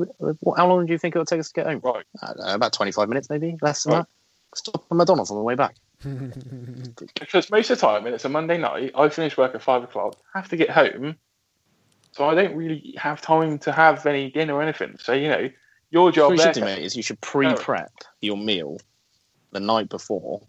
How 0.58 0.67
long 0.67 0.86
do 0.86 0.91
you 0.91 0.97
think 0.97 1.15
it'll 1.15 1.26
take 1.26 1.39
us 1.39 1.50
to 1.50 1.54
get 1.54 1.65
home? 1.67 1.82
Right. 1.84 2.06
I 2.21 2.28
don't 2.28 2.45
know, 2.45 2.54
about 2.56 2.74
twenty-five 2.74 3.08
minutes, 3.10 3.30
maybe 3.30 3.58
less 3.62 3.84
than 3.84 3.93
Right. 3.93 4.00
that. 4.00 4.08
Stop 4.58 4.84
at 4.89 4.95
McDonald's 4.97 5.32
on 5.32 5.38
the 5.38 5.43
way 5.43 5.56
back. 5.56 5.76
Because 7.19 7.50
most 7.52 7.69
of 7.69 7.80
the 7.80 7.86
time, 7.88 8.04
when 8.04 8.13
it's 8.13 8.26
a 8.26 8.30
Monday 8.30 8.58
night, 8.58 8.91
I 8.95 9.08
finish 9.10 9.38
work 9.38 9.54
at 9.56 9.62
five 9.62 9.84
o'clock, 9.84 10.15
have 10.34 10.50
to 10.50 10.58
get 10.58 10.69
home, 10.69 11.15
so 12.12 12.26
I 12.28 12.36
don't 12.36 12.56
really 12.56 12.95
have 12.97 13.21
time 13.21 13.60
to 13.60 13.71
have 13.71 14.06
any 14.06 14.30
dinner 14.32 14.56
or 14.56 14.62
anything. 14.62 14.97
So 15.00 15.13
you 15.13 15.30
know, 15.30 15.50
your 15.91 16.06
What 16.06 16.15
job 16.15 16.32
you 16.32 16.38
there. 16.38 16.54
should 16.54 16.60
do, 16.60 16.65
mate, 16.65 16.84
is 16.84 16.95
you 16.97 17.04
should 17.04 17.21
pre-prep 17.21 17.91
your 18.21 18.36
meal 18.38 18.78
the 19.52 19.60
night 19.60 19.89
before, 19.89 20.41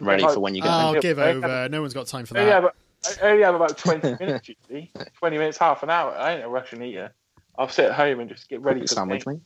ready 0.00 0.22
for 0.22 0.40
when 0.40 0.54
you 0.54 0.62
get 0.62 0.70
Oh, 0.70 0.72
home. 0.78 0.94
Yeah, 0.94 1.00
give 1.00 1.18
I 1.18 1.30
over. 1.32 1.68
No 1.68 1.80
one's 1.82 1.94
got 1.94 2.06
time 2.06 2.24
for 2.24 2.38
I 2.38 2.44
that. 2.44 2.54
only 2.56 2.68
have, 3.04 3.18
I 3.22 3.28
only 3.30 3.42
have 3.42 3.54
about 3.54 3.76
20 3.76 4.16
minutes 4.20 4.48
usually. 4.48 4.92
20 5.18 5.38
minutes, 5.38 5.58
half 5.58 5.82
an 5.82 5.90
hour. 5.90 6.12
I 6.16 6.34
ain't 6.36 6.44
a 6.44 6.48
Russian 6.48 6.82
eater. 6.82 7.12
I'll 7.58 7.68
sit 7.68 7.86
at 7.86 7.94
home 7.94 8.20
and 8.20 8.30
just 8.30 8.48
get 8.48 8.60
ready 8.62 8.80
for 8.80 8.86
the 8.86 8.94
Sandwich, 8.94 9.24
game. 9.24 9.34
mate. 9.34 9.42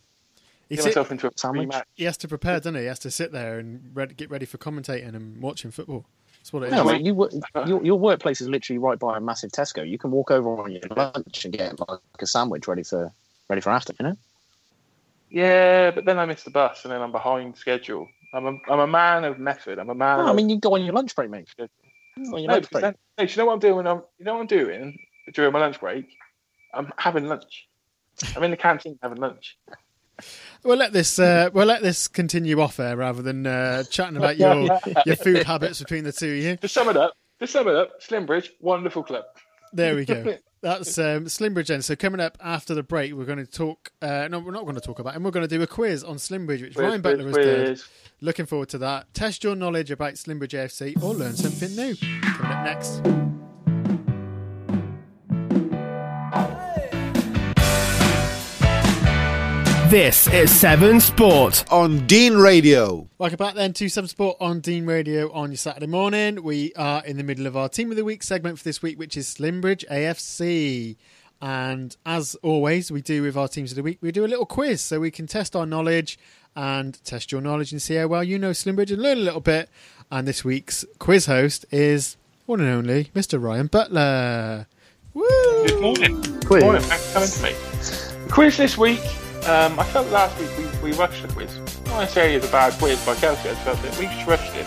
He, 0.68 0.76
Get 0.76 0.84
sit- 0.84 0.90
myself 0.90 1.10
into 1.10 1.26
a 1.26 1.30
Sandwich. 1.34 1.68
pre-match. 1.68 1.86
he 1.94 2.04
has 2.04 2.16
to 2.18 2.28
prepare, 2.28 2.58
doesn't 2.58 2.74
he? 2.74 2.82
He 2.82 2.86
has 2.86 2.98
to 3.00 3.10
sit 3.10 3.32
there 3.32 3.58
and 3.58 3.90
ready, 3.94 4.14
get 4.14 4.30
ready 4.30 4.46
for 4.46 4.58
commentating 4.58 5.14
and 5.14 5.40
watching 5.42 5.70
football. 5.70 6.06
That's 6.38 6.52
what 6.52 6.62
it 6.64 6.66
is. 6.66 6.72
No, 6.72 6.84
mate, 6.84 7.02
you, 7.02 7.28
your, 7.66 7.84
your 7.84 7.98
workplace 7.98 8.40
is 8.40 8.48
literally 8.48 8.78
right 8.78 8.98
by 8.98 9.16
a 9.16 9.20
massive 9.20 9.52
Tesco. 9.52 9.88
You 9.88 9.98
can 9.98 10.10
walk 10.10 10.30
over 10.30 10.60
on 10.60 10.72
your 10.72 10.82
lunch 10.96 11.44
and 11.44 11.52
get 11.52 11.78
like 11.88 12.00
a 12.18 12.26
sandwich 12.26 12.66
ready 12.66 12.82
for 12.82 13.12
ready 13.48 13.60
for 13.60 13.70
after. 13.70 13.94
You 13.98 14.06
know. 14.06 14.16
Yeah, 15.30 15.92
but 15.92 16.04
then 16.04 16.18
I 16.18 16.26
miss 16.26 16.42
the 16.42 16.50
bus 16.50 16.84
and 16.84 16.92
then 16.92 17.00
I'm 17.00 17.12
behind 17.12 17.56
schedule. 17.56 18.08
I'm 18.34 18.46
a, 18.46 18.58
I'm 18.68 18.80
a 18.80 18.86
man 18.86 19.24
of 19.24 19.38
method. 19.38 19.78
I'm 19.78 19.88
a 19.88 19.94
man. 19.94 20.18
No, 20.18 20.24
of, 20.24 20.30
I 20.30 20.32
mean, 20.32 20.48
you 20.50 20.58
go 20.58 20.74
on 20.74 20.84
your 20.84 20.94
lunch 20.94 21.14
break, 21.14 21.30
mate. 21.30 21.48
On 21.58 21.68
your 22.16 22.48
no, 22.48 22.54
lunch 22.54 22.70
break. 22.70 22.82
then, 22.82 22.94
no, 23.18 23.24
do 23.24 23.30
you 23.30 23.36
know 23.38 23.46
what 23.46 23.52
I'm 23.54 23.58
doing? 23.60 23.76
When 23.76 23.86
I'm, 23.86 24.02
you 24.18 24.24
know 24.24 24.34
what 24.34 24.40
I'm 24.40 24.46
doing 24.46 24.98
during 25.32 25.52
my 25.52 25.60
lunch 25.60 25.80
break? 25.80 26.06
I'm 26.74 26.92
having 26.96 27.26
lunch. 27.26 27.68
I'm 28.36 28.42
in 28.42 28.50
the 28.50 28.56
canteen 28.56 28.98
having 29.02 29.18
lunch. 29.18 29.58
We'll 30.62 30.76
let 30.76 30.92
this 30.92 31.18
uh, 31.18 31.50
we'll 31.52 31.66
let 31.66 31.82
this 31.82 32.08
continue 32.08 32.60
off 32.60 32.78
air 32.78 32.96
rather 32.96 33.22
than 33.22 33.46
uh, 33.46 33.82
chatting 33.84 34.16
about 34.16 34.36
your 34.36 34.78
your 35.06 35.16
food 35.16 35.44
habits 35.44 35.80
between 35.80 36.04
the 36.04 36.12
two 36.12 36.30
of 36.30 36.36
you. 36.36 36.56
To 36.58 36.68
sum 36.68 36.88
it 36.88 36.96
up, 36.96 37.14
to 37.40 37.46
sum 37.46 37.68
it 37.68 37.74
up, 37.74 38.00
Slimbridge, 38.00 38.50
wonderful 38.60 39.02
club. 39.02 39.24
There 39.72 39.96
we 39.96 40.04
go. 40.04 40.36
That's 40.62 40.96
um, 40.96 41.24
Slimbridge 41.24 41.66
then. 41.66 41.82
So 41.82 41.96
coming 41.96 42.20
up 42.20 42.38
after 42.40 42.72
the 42.72 42.84
break, 42.84 43.14
we're 43.14 43.24
going 43.24 43.44
to 43.44 43.50
talk. 43.50 43.90
Uh, 44.00 44.28
no, 44.30 44.38
we're 44.38 44.52
not 44.52 44.62
going 44.62 44.76
to 44.76 44.80
talk 44.80 45.00
about, 45.00 45.16
and 45.16 45.24
we're 45.24 45.32
going 45.32 45.46
to 45.46 45.52
do 45.52 45.60
a 45.60 45.66
quiz 45.66 46.04
on 46.04 46.16
Slimbridge, 46.16 46.62
which 46.62 46.76
Ryan 46.76 47.00
Butler 47.00 47.26
has 47.26 47.36
done. 47.36 47.88
Looking 48.20 48.46
forward 48.46 48.68
to 48.68 48.78
that. 48.78 49.12
Test 49.12 49.42
your 49.42 49.56
knowledge 49.56 49.90
about 49.90 50.14
Slimbridge 50.14 50.50
AFC 50.50 51.02
or 51.02 51.14
learn 51.14 51.34
something 51.34 51.74
new. 51.74 51.96
Coming 51.96 52.52
up 52.52 52.64
next. 52.64 53.41
This 59.92 60.26
is 60.28 60.50
Seven 60.50 61.00
Sport. 61.00 61.70
on 61.70 62.06
Dean 62.06 62.32
Radio. 62.32 63.10
Welcome 63.18 63.36
back 63.36 63.54
then 63.54 63.74
to 63.74 63.90
Seven 63.90 64.08
Sport 64.08 64.38
on 64.40 64.60
Dean 64.60 64.86
Radio 64.86 65.30
on 65.32 65.50
your 65.50 65.58
Saturday 65.58 65.86
morning. 65.86 66.42
We 66.42 66.72
are 66.76 67.04
in 67.04 67.18
the 67.18 67.22
middle 67.22 67.46
of 67.46 67.58
our 67.58 67.68
Team 67.68 67.90
of 67.90 67.98
the 67.98 68.02
Week 68.02 68.22
segment 68.22 68.56
for 68.56 68.64
this 68.64 68.80
week, 68.80 68.98
which 68.98 69.18
is 69.18 69.28
Slimbridge 69.28 69.84
AFC. 69.90 70.96
And 71.42 71.94
as 72.06 72.34
always, 72.36 72.90
we 72.90 73.02
do 73.02 73.22
with 73.22 73.36
our 73.36 73.48
Teams 73.48 73.70
of 73.70 73.76
the 73.76 73.82
Week, 73.82 73.98
we 74.00 74.10
do 74.12 74.24
a 74.24 74.26
little 74.26 74.46
quiz 74.46 74.80
so 74.80 74.98
we 74.98 75.10
can 75.10 75.26
test 75.26 75.54
our 75.54 75.66
knowledge 75.66 76.18
and 76.56 76.98
test 77.04 77.30
your 77.30 77.42
knowledge 77.42 77.70
and 77.72 77.82
see 77.82 77.96
how 77.96 78.06
well 78.06 78.24
you 78.24 78.38
know 78.38 78.52
Slimbridge 78.52 78.92
and 78.92 79.02
learn 79.02 79.18
a 79.18 79.20
little 79.20 79.40
bit. 79.40 79.68
And 80.10 80.26
this 80.26 80.42
week's 80.42 80.86
quiz 81.00 81.26
host 81.26 81.66
is 81.70 82.16
one 82.46 82.60
and 82.60 82.70
only 82.70 83.10
Mr. 83.14 83.38
Ryan 83.38 83.66
Butler. 83.66 84.68
Woo! 85.12 85.26
Good 85.66 85.82
morning. 85.82 86.40
Quiz. 86.46 86.64
Morning, 86.64 86.80
thanks 86.80 87.08
for 87.08 87.12
coming 87.12 87.28
to 87.28 87.42
me. 87.42 88.24
The 88.24 88.32
quiz 88.32 88.56
this 88.56 88.78
week, 88.78 89.02
um, 89.46 89.78
I 89.78 89.84
felt 89.84 90.08
last 90.08 90.38
week 90.38 90.50
we, 90.56 90.90
we 90.90 90.96
rushed 90.96 91.22
the 91.22 91.32
quiz. 91.32 91.58
Not 91.86 92.00
necessarily 92.00 92.36
as 92.36 92.48
a 92.48 92.52
bad 92.52 92.72
quiz 92.74 93.04
by 93.04 93.14
Kelsey, 93.16 93.50
I 93.50 93.54
felt 93.56 93.80
that 93.82 93.98
we 93.98 94.06
just 94.06 94.26
rushed 94.26 94.54
it. 94.54 94.66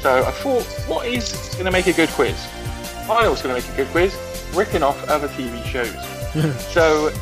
So 0.00 0.24
I 0.24 0.30
thought, 0.30 0.64
what 0.88 1.06
is 1.06 1.32
going 1.54 1.66
to 1.66 1.70
make 1.70 1.86
a 1.86 1.92
good 1.92 2.08
quiz? 2.10 2.48
I 3.02 3.22
know 3.22 3.30
what's 3.30 3.42
going 3.42 3.54
to 3.54 3.60
make 3.60 3.70
a 3.72 3.76
good 3.76 3.88
quiz. 3.88 4.16
Ripping 4.54 4.82
off 4.82 5.08
other 5.08 5.28
TV 5.28 5.62
shows. 5.64 5.92
so 6.72 7.12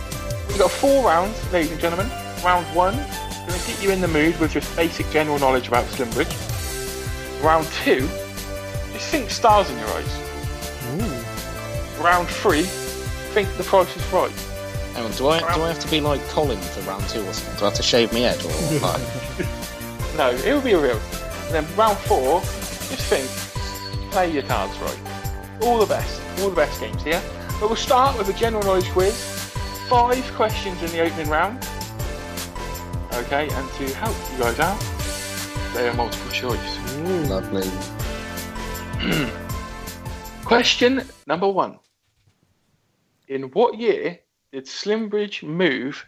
we've 0.48 0.58
got 0.58 0.70
four 0.70 1.04
rounds, 1.04 1.52
ladies 1.52 1.72
and 1.72 1.80
gentlemen. 1.80 2.08
Round 2.44 2.64
one, 2.76 2.94
going 2.94 3.60
to 3.60 3.66
get 3.66 3.82
you 3.82 3.90
in 3.90 4.00
the 4.00 4.08
mood 4.08 4.38
with 4.38 4.52
just 4.52 4.74
basic 4.76 5.08
general 5.10 5.38
knowledge 5.38 5.68
about 5.68 5.84
Slimbridge. 5.86 6.32
Round 7.42 7.66
two, 7.84 8.00
just 8.92 9.08
think 9.10 9.30
stars 9.30 9.68
in 9.68 9.78
your 9.78 9.88
eyes. 9.88 10.18
Round 12.00 12.28
three, 12.28 12.62
think 13.32 13.52
the 13.56 13.64
price 13.64 13.96
is 13.96 14.12
right. 14.12 14.51
Hang 14.94 15.04
on, 15.04 15.12
do 15.12 15.28
I 15.28 15.38
do 15.54 15.62
I 15.62 15.68
have 15.68 15.80
to 15.80 15.90
be 15.90 16.00
like 16.00 16.20
Colin 16.28 16.58
for 16.58 16.80
round 16.82 17.08
two 17.08 17.20
or 17.20 17.32
something? 17.32 17.58
Do 17.58 17.64
I 17.64 17.68
have 17.68 17.74
to 17.74 17.82
shave 17.82 18.12
my 18.12 18.20
head 18.20 18.38
or 18.44 18.48
like? 18.80 20.16
No, 20.16 20.30
it 20.30 20.54
would 20.54 20.64
be 20.64 20.74
real. 20.74 21.00
And 21.46 21.54
then 21.54 21.76
round 21.76 21.96
four, 21.98 22.40
just 22.40 23.06
think, 23.06 23.26
play 24.12 24.30
your 24.30 24.42
cards 24.42 24.76
right. 24.80 24.98
All 25.62 25.78
the 25.78 25.86
best, 25.86 26.20
all 26.40 26.50
the 26.50 26.56
best 26.56 26.78
games 26.80 27.02
here. 27.02 27.22
But 27.58 27.68
we'll 27.68 27.76
start 27.76 28.18
with 28.18 28.28
a 28.28 28.32
general 28.34 28.62
knowledge 28.64 28.90
quiz. 28.90 29.14
Five 29.88 30.24
questions 30.34 30.82
in 30.82 30.90
the 30.90 31.00
opening 31.00 31.30
round. 31.30 31.58
Okay, 33.14 33.48
and 33.50 33.70
to 33.72 33.94
help 33.94 34.16
you 34.32 34.38
guys 34.38 34.58
out, 34.60 34.80
they 35.74 35.88
are 35.88 35.94
multiple 35.94 36.30
choice. 36.30 36.98
Lovely. 37.30 37.68
Question 40.44 41.02
number 41.26 41.48
one. 41.48 41.78
In 43.28 43.44
what 43.52 43.78
year 43.78 44.18
did 44.52 44.66
Slimbridge 44.66 45.42
move 45.42 46.04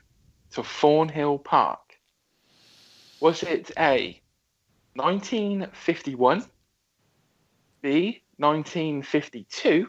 to 0.52 0.62
Thornhill 0.62 1.38
Park? 1.38 1.80
Was 3.20 3.42
it 3.42 3.70
A, 3.78 4.20
1951, 4.94 6.44
B, 7.80 8.22
1952, 8.36 9.88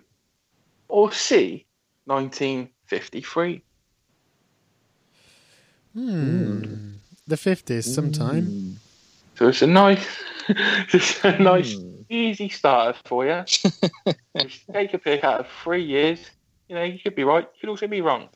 or 0.87 1.11
C, 1.11 1.65
1953? 2.05 3.61
Hmm. 5.93 6.61
The 7.27 7.35
50s 7.35 7.83
sometime. 7.83 8.79
So 9.37 9.49
it's 9.49 9.61
a 9.61 9.67
nice, 9.67 10.07
it's 10.49 11.23
a 11.25 11.37
nice, 11.39 11.77
easy 12.09 12.47
starter 12.47 12.97
for 13.03 13.25
you. 13.25 13.43
Just 14.37 14.61
take 14.71 14.93
a 14.93 14.97
pick 14.97 15.25
out 15.25 15.41
of 15.41 15.47
three 15.61 15.83
years. 15.83 16.19
You 16.69 16.75
know, 16.75 16.83
you 16.83 16.99
could 16.99 17.15
be 17.15 17.25
right. 17.25 17.43
You 17.43 17.59
could 17.59 17.69
also 17.69 17.87
be 17.87 18.01
wrong. 18.01 18.29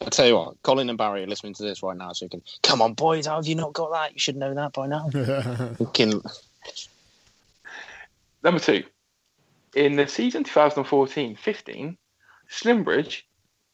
I 0.00 0.10
tell 0.10 0.26
you 0.26 0.36
what, 0.36 0.62
Colin 0.62 0.88
and 0.88 0.98
Barry 0.98 1.22
are 1.22 1.26
listening 1.26 1.54
to 1.54 1.62
this 1.62 1.82
right 1.82 1.96
now, 1.96 2.12
so 2.12 2.26
you 2.26 2.30
can 2.30 2.42
come 2.62 2.82
on, 2.82 2.94
boys. 2.94 3.26
How 3.26 3.36
have 3.36 3.46
you 3.46 3.54
not 3.54 3.72
got 3.72 3.92
that? 3.92 4.12
You 4.12 4.18
should 4.18 4.36
know 4.36 4.54
that 4.54 4.72
by 4.72 4.86
now. 4.86 5.08
Can 5.94 6.20
Number 8.42 8.60
two, 8.60 8.84
in 9.74 9.96
the 9.96 10.06
season 10.06 10.44
2014-15, 10.44 11.96
Slimbridge 12.50 13.22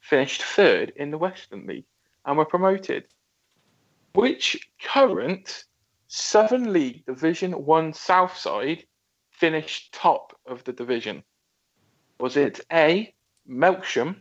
finished 0.00 0.42
third 0.42 0.92
in 0.94 1.11
the 1.11 1.18
Western 1.18 1.66
League 1.66 1.87
and 2.24 2.38
were 2.38 2.44
promoted. 2.44 3.04
Which 4.14 4.68
current 4.83 5.64
Southern 6.06 6.72
League 6.72 7.04
Division 7.04 7.52
One 7.52 7.92
South 7.92 8.37
side 8.37 8.85
finished 9.30 9.92
top 9.92 10.38
of 10.46 10.62
the 10.64 10.72
division? 10.72 11.24
Was 12.20 12.37
it 12.37 12.61
A. 12.72 13.12
Melksham, 13.48 14.16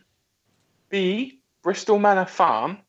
B. 0.90 1.39
Bristol 1.70 2.00
Manor 2.00 2.26
Farm, 2.26 2.80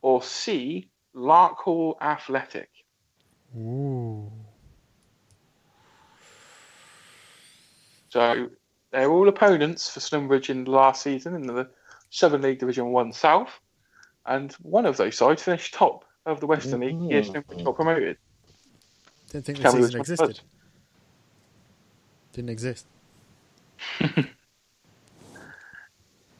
or 0.00 0.22
C. 0.22 0.88
Larkhall 1.14 2.00
Athletic? 2.00 2.70
Ooh. 3.54 4.32
So 8.08 8.48
they're 8.90 9.10
all 9.10 9.28
opponents 9.28 9.90
for 9.90 10.00
Slimbridge 10.00 10.48
in 10.48 10.64
the 10.64 10.70
last 10.70 11.02
season 11.02 11.34
in 11.34 11.42
the 11.42 11.68
Southern 12.08 12.40
League 12.40 12.58
Division 12.58 12.86
One 12.86 13.12
South, 13.12 13.50
and 14.24 14.50
one 14.62 14.86
of 14.86 14.96
those 14.96 15.18
sides 15.18 15.42
finished 15.42 15.74
top 15.74 16.06
of 16.24 16.40
the 16.40 16.46
Western 16.46 16.80
League. 16.80 16.98
the 16.98 17.08
year 17.08 17.20
Slimbridge 17.20 17.64
got 17.66 17.76
promoted. 17.76 18.16
Didn't 19.28 19.44
think 19.44 19.58
the 19.58 19.62
Tell 19.62 19.72
season 19.72 19.88
which 19.88 19.92
one 19.92 20.00
it 20.00 20.08
existed. 20.08 20.40
Didn't 22.32 22.48
exist. 22.48 22.86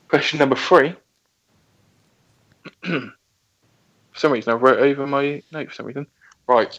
Question 0.09 0.39
number 0.39 0.57
three. 0.57 0.97
For 2.83 3.13
some 4.15 4.33
reason, 4.33 4.53
I 4.53 4.57
wrote 4.57 4.79
over 4.79 5.07
my 5.07 5.43
note 5.53 5.69
for 5.69 5.75
some 5.75 5.87
reason. 5.87 6.07
Right. 6.47 6.79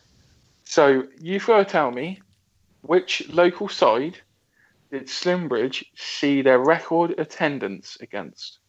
So 0.64 1.04
you've 1.20 1.46
got 1.46 1.58
to 1.58 1.66
tell 1.66 1.92
me 1.92 2.22
which 2.82 3.28
local 3.30 3.70
side 3.70 4.18
did 4.92 5.08
Slimbridge 5.08 5.84
see 5.96 6.42
their 6.42 6.60
record 6.60 7.16
attendance 7.18 7.98
against? 8.02 8.60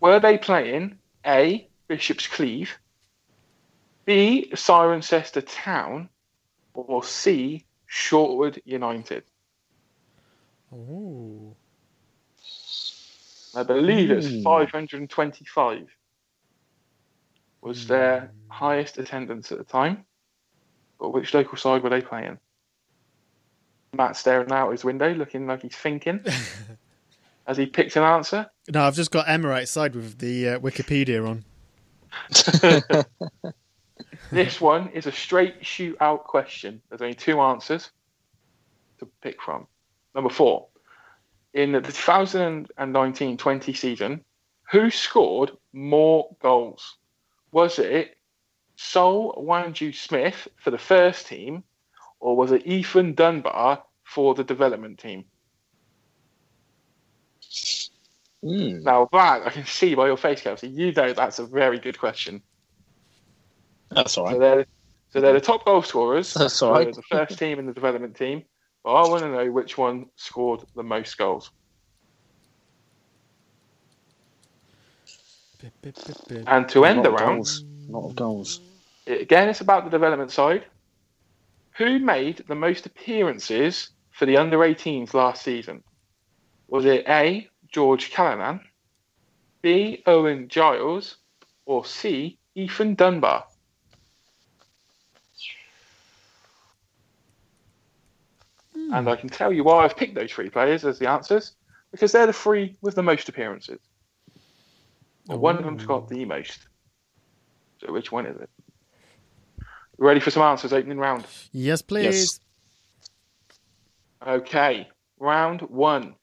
Were 0.00 0.20
they 0.20 0.36
playing 0.36 0.98
A. 1.26 1.68
Bishop's 1.88 2.26
Cleeve, 2.26 2.72
B. 4.04 4.50
Cirencester 4.52 5.42
Town, 5.46 6.08
or 6.74 7.02
C. 7.02 7.64
Shortwood 7.90 8.60
United? 8.64 9.24
Ooh. 10.72 11.56
I 13.56 13.62
believe 13.62 14.10
it's 14.10 14.26
Hmm. 14.28 14.42
525 14.42 15.88
was 17.62 17.86
their 17.86 18.30
highest 18.48 18.98
attendance 18.98 19.50
at 19.50 19.58
the 19.58 19.64
time. 19.64 20.04
But 21.00 21.10
which 21.10 21.34
local 21.34 21.58
side 21.58 21.82
were 21.82 21.90
they 21.90 22.00
playing? 22.00 22.38
Matt 23.92 24.16
staring 24.16 24.52
out 24.52 24.70
his 24.72 24.84
window, 24.84 25.12
looking 25.14 25.46
like 25.46 25.62
he's 25.62 25.74
thinking 25.76 26.24
as 27.46 27.56
he 27.56 27.66
picks 27.66 27.96
an 27.96 28.02
answer. 28.02 28.46
No, 28.68 28.84
I've 28.84 28.94
just 28.94 29.10
got 29.10 29.28
Emma 29.28 29.50
outside 29.50 29.94
with 29.94 30.18
the 30.18 30.50
uh, 30.50 30.58
Wikipedia 30.60 31.26
on. 31.26 31.44
This 34.32 34.60
one 34.60 34.88
is 34.88 35.06
a 35.06 35.12
straight 35.12 35.62
shootout 35.62 36.24
question. 36.24 36.82
There's 36.88 37.00
only 37.00 37.14
two 37.14 37.40
answers 37.40 37.90
to 38.98 39.08
pick 39.22 39.40
from. 39.40 39.66
Number 40.14 40.30
four. 40.30 40.66
In 41.56 41.72
the 41.72 41.80
2019 41.80 43.38
20 43.38 43.72
season, 43.72 44.22
who 44.70 44.90
scored 44.90 45.52
more 45.72 46.36
goals? 46.42 46.98
Was 47.50 47.78
it 47.78 48.18
Sol 48.76 49.42
Wanju 49.42 49.94
Smith 49.94 50.48
for 50.58 50.70
the 50.70 50.76
first 50.76 51.26
team, 51.26 51.64
or 52.20 52.36
was 52.36 52.52
it 52.52 52.66
Ethan 52.66 53.14
Dunbar 53.14 53.82
for 54.04 54.34
the 54.34 54.44
development 54.44 54.98
team? 54.98 55.24
Mm. 58.44 58.82
Now, 58.82 59.08
that 59.10 59.46
I 59.46 59.48
can 59.48 59.64
see 59.64 59.94
by 59.94 60.08
your 60.08 60.18
face, 60.18 60.42
Kelsey, 60.42 60.68
you 60.68 60.92
know 60.92 61.14
that's 61.14 61.38
a 61.38 61.46
very 61.46 61.78
good 61.78 61.98
question. 61.98 62.42
That's 63.90 64.18
all 64.18 64.26
So 64.26 64.32
right. 64.32 64.40
they're, 64.40 64.66
so 65.08 65.22
they're 65.22 65.32
the 65.32 65.40
top 65.40 65.64
goal 65.64 65.80
scorers. 65.80 66.34
That's 66.34 66.60
all 66.60 66.72
right. 66.72 66.94
The 66.94 67.00
first 67.00 67.38
team 67.38 67.58
and 67.58 67.66
the 67.66 67.72
development 67.72 68.14
team. 68.14 68.44
But 68.86 68.92
I 68.92 69.08
want 69.08 69.24
to 69.24 69.32
know 69.32 69.50
which 69.50 69.76
one 69.76 70.06
scored 70.14 70.62
the 70.76 70.84
most 70.84 71.18
goals. 71.18 71.50
And 76.46 76.68
to 76.68 76.84
end 76.84 77.04
the 77.04 77.12
of 77.12 77.20
round, 77.20 77.36
goals. 77.38 77.64
lot 77.88 78.08
of 78.08 78.14
goals. 78.14 78.60
again, 79.08 79.48
it's 79.48 79.60
about 79.60 79.86
the 79.86 79.90
development 79.90 80.30
side. 80.30 80.66
Who 81.78 81.98
made 81.98 82.44
the 82.46 82.54
most 82.54 82.86
appearances 82.86 83.90
for 84.12 84.24
the 84.24 84.36
under 84.36 84.58
18s 84.58 85.14
last 85.14 85.42
season? 85.42 85.82
Was 86.68 86.84
it 86.84 87.08
A. 87.08 87.48
George 87.72 88.12
Callanan, 88.12 88.60
B. 89.62 90.04
Owen 90.06 90.46
Giles, 90.46 91.16
or 91.64 91.84
C. 91.84 92.38
Ethan 92.54 92.94
Dunbar? 92.94 93.46
And 98.92 99.08
I 99.08 99.16
can 99.16 99.28
tell 99.28 99.52
you 99.52 99.64
why 99.64 99.84
I've 99.84 99.96
picked 99.96 100.14
those 100.14 100.30
three 100.32 100.50
players 100.50 100.84
as 100.84 100.98
the 100.98 101.08
answers 101.08 101.54
because 101.90 102.12
they're 102.12 102.26
the 102.26 102.32
three 102.32 102.76
with 102.82 102.94
the 102.94 103.02
most 103.02 103.28
appearances. 103.28 103.80
Well, 105.26 105.38
one 105.38 105.56
of 105.56 105.64
them's 105.64 105.84
got 105.84 106.08
the 106.08 106.24
most. 106.24 106.68
So 107.80 107.92
which 107.92 108.12
one 108.12 108.26
is 108.26 108.40
it? 108.40 108.50
Ready 109.98 110.20
for 110.20 110.30
some 110.30 110.42
answers? 110.42 110.72
Opening 110.72 110.98
round. 110.98 111.26
Yes, 111.52 111.82
please. 111.82 112.04
Yes. 112.04 112.40
Okay, 114.26 114.88
round 115.18 115.62
one. 115.62 116.14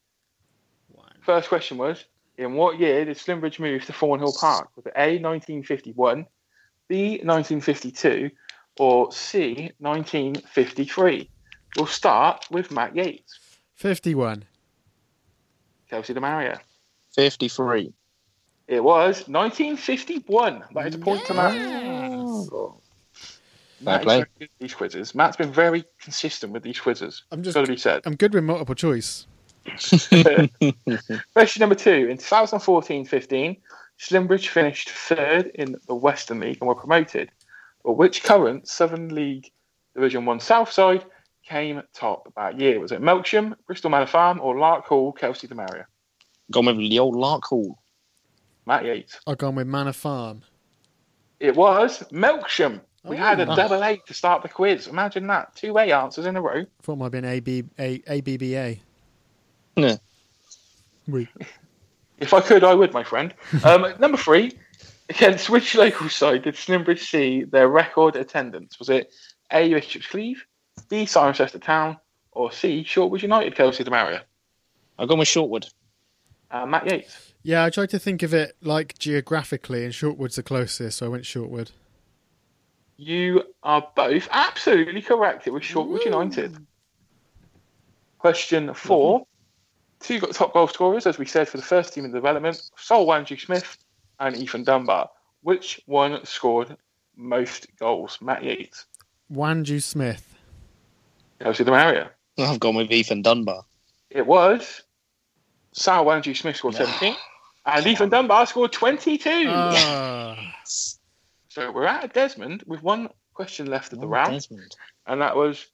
First 1.22 1.50
question 1.50 1.78
was: 1.78 2.06
In 2.38 2.54
what 2.54 2.80
year 2.80 3.06
did 3.06 3.18
Slimbridge 3.18 3.60
move 3.60 3.86
to 3.86 3.94
Thornhill 3.94 4.36
Park? 4.40 4.70
Was 4.76 4.86
it 4.86 4.94
A 4.96 5.20
1951, 5.20 6.26
B 6.88 7.22
1952, 7.24 8.30
or 8.78 9.12
C 9.12 9.72
1953? 9.80 11.30
We'll 11.76 11.88
start 11.88 12.46
with 12.52 12.72
Matt 12.72 12.96
Yates, 12.96 13.40
51. 13.76 14.44
Kelsey 15.90 16.14
DeMaria. 16.14 16.60
53. 17.16 17.94
It 18.68 18.84
was 18.84 19.28
1951. 19.28 20.64
That 20.74 20.88
is 20.88 20.96
a 20.96 20.98
point 21.00 21.26
to 21.26 21.34
Matt. 21.34 21.54
Oh. 21.56 22.78
Fair 23.14 23.86
Matt 23.86 24.02
is 24.02 24.06
play. 24.06 24.16
very 24.18 24.28
good 24.40 24.44
at 24.46 24.50
these 24.60 24.74
quizzes. 24.74 25.14
Matt's 25.16 25.36
been 25.38 25.52
very 25.52 25.84
consistent 26.02 26.54
with 26.54 26.64
these 26.64 26.80
quizzes. 26.80 27.24
I'm 27.32 27.44
just- 27.44 27.56
got 27.56 27.66
to 27.66 27.72
be 27.72 27.78
said. 27.78 28.02
I'm 28.06 28.16
good 28.16 28.34
with 28.34 28.44
multiple 28.44 28.76
choice. 28.76 29.28
Question 31.34 31.60
number 31.60 31.76
two. 31.76 32.08
In 32.10 32.18
2014-15, 32.18 33.58
Slimbridge 34.00 34.48
finished 34.48 34.90
third 34.90 35.48
in 35.56 35.76
the 35.88 35.96
Western 35.96 36.40
League 36.40 36.58
and 36.62 36.68
were 36.68 36.76
promoted. 36.76 37.32
But 37.84 37.94
which 37.94 38.24
current 38.24 38.68
Southern 38.68 39.10
League 39.14 39.52
Division 39.96 40.26
One 40.26 40.40
South 40.40 40.72
side 40.72 41.06
came 41.48 41.82
top 41.94 42.32
that 42.36 42.60
year? 42.60 42.80
Was 42.80 42.92
it 42.92 43.02
Melksham, 43.02 43.56
Bristol 43.68 43.90
Manor 43.90 44.08
Farm, 44.08 44.40
or 44.42 44.56
Larkhall, 44.56 45.16
Kelsey 45.18 45.48
Demaria? 45.48 45.86
Gone 46.52 46.66
with 46.66 46.78
the 46.78 47.00
old 47.00 47.16
Larkhall. 47.16 47.76
Matt 48.66 48.86
Yates. 48.86 49.20
I've 49.28 49.38
gone 49.38 49.56
with 49.56 49.68
Manor 49.68 49.94
Farm. 49.94 50.42
It 51.40 51.56
was 51.56 52.04
Melksham. 52.12 52.82
We 53.04 53.18
had 53.18 53.42
a 53.42 53.52
Oh. 53.52 53.56
double 53.56 53.84
A 53.84 53.98
to 54.08 54.14
start 54.14 54.44
the 54.44 54.50
quiz. 54.50 54.88
Imagine 54.88 55.28
that. 55.28 55.54
Two 55.56 55.78
A 55.78 55.92
answers 55.92 56.26
in 56.26 56.38
a 56.38 56.42
row. 56.42 56.66
thought 56.82 56.94
it 56.94 56.96
might 56.96 57.06
have 57.06 57.12
been 57.12 57.26
AB, 57.26 57.64
A, 57.78 58.02
ABBA. 58.08 58.78
Yeah. 59.76 59.96
Oui. 61.10 61.28
If 62.20 62.34
I 62.34 62.40
could, 62.40 62.64
I 62.64 62.74
would, 62.74 62.94
my 62.94 63.04
friend. 63.04 63.34
Um, 63.66 63.94
number 64.00 64.18
three, 64.18 64.54
against 65.10 65.50
which 65.50 65.76
local 65.76 66.08
side 66.08 66.44
did 66.44 66.56
Slimbridge 66.56 67.00
see 67.10 67.44
their 67.44 67.68
record 67.68 68.16
attendance? 68.16 68.80
Was 68.80 68.90
it 68.90 69.14
A. 69.52 69.74
Bishop's 69.74 70.08
Cleeve, 70.08 70.46
B. 70.90 71.06
Cirencester 71.06 71.62
Town, 71.62 71.98
or 72.32 72.52
C. 72.52 72.84
Shortwood 72.84 73.22
United, 73.22 73.56
Kelsey 73.56 73.84
Demaria? 73.84 74.22
I've 74.98 75.08
gone 75.08 75.20
with 75.20 75.28
Shortwood. 75.28 75.72
Uh, 76.52 76.66
Matt 76.66 76.90
Yates. 76.90 77.34
Yeah, 77.44 77.64
I 77.66 77.70
tried 77.70 77.90
to 77.90 78.00
think 78.00 78.24
of 78.24 78.34
it 78.34 78.56
like 78.62 78.98
geographically, 79.00 79.84
and 79.84 79.94
Shortwood's 79.94 80.36
the 80.36 80.44
closest, 80.44 80.98
so 81.00 81.06
I 81.08 81.10
went 81.10 81.24
Shortwood. 81.24 81.72
You 82.98 83.44
are 83.64 83.88
both 83.96 84.28
absolutely 84.32 85.02
correct. 85.02 85.48
It 85.48 85.52
was 85.52 85.64
Shortwood 85.64 86.06
United. 86.06 86.56
Question 88.20 88.74
four. 88.74 89.26
Two 90.00 90.20
got 90.20 90.34
top 90.34 90.54
goal 90.54 90.68
scorers, 90.68 91.08
as 91.08 91.18
we 91.18 91.26
said, 91.26 91.48
for 91.48 91.58
the 91.58 91.64
first 91.64 91.94
team 91.94 92.06
in 92.06 92.12
development 92.12 92.62
Sol 92.78 93.08
Wanju 93.08 93.40
Smith 93.40 93.78
and 94.20 94.36
Ethan 94.36 94.64
Dunbar. 94.64 95.10
which 95.42 95.82
one 95.86 96.24
scored 96.26 96.78
most 97.16 97.68
goals? 97.78 98.18
Matt 98.22 98.44
Yates. 98.44 98.86
Wanju 99.32 99.82
Smith. 99.82 100.33
Kelsey 101.44 101.64
Maria. 101.66 102.10
I've 102.38 102.60
gone 102.60 102.76
with 102.76 102.92
Ethan 102.92 103.22
Dunbar. 103.22 103.64
It 104.10 104.26
was 104.26 104.82
Sal 105.74 106.06
Wanju 106.06 106.36
Smith 106.38 106.56
scored 106.56 106.76
17, 106.76 107.16
and 107.66 107.86
Ethan 107.86 108.10
Dunbar 108.10 108.46
scored 108.48 108.72
22. 108.72 109.46
Ah. 109.50 110.56
So 111.50 111.72
we're 111.72 111.86
at 111.86 112.06
a 112.06 112.08
Desmond 112.08 112.64
with 112.66 112.82
one 112.82 113.10
question 113.34 113.68
left 113.68 113.92
of 113.94 114.00
the 114.00 114.06
Oh, 114.08 114.10
round, 114.10 114.32
Desmond. 114.34 114.76
and 115.06 115.22
that 115.22 115.36
was 115.36 115.66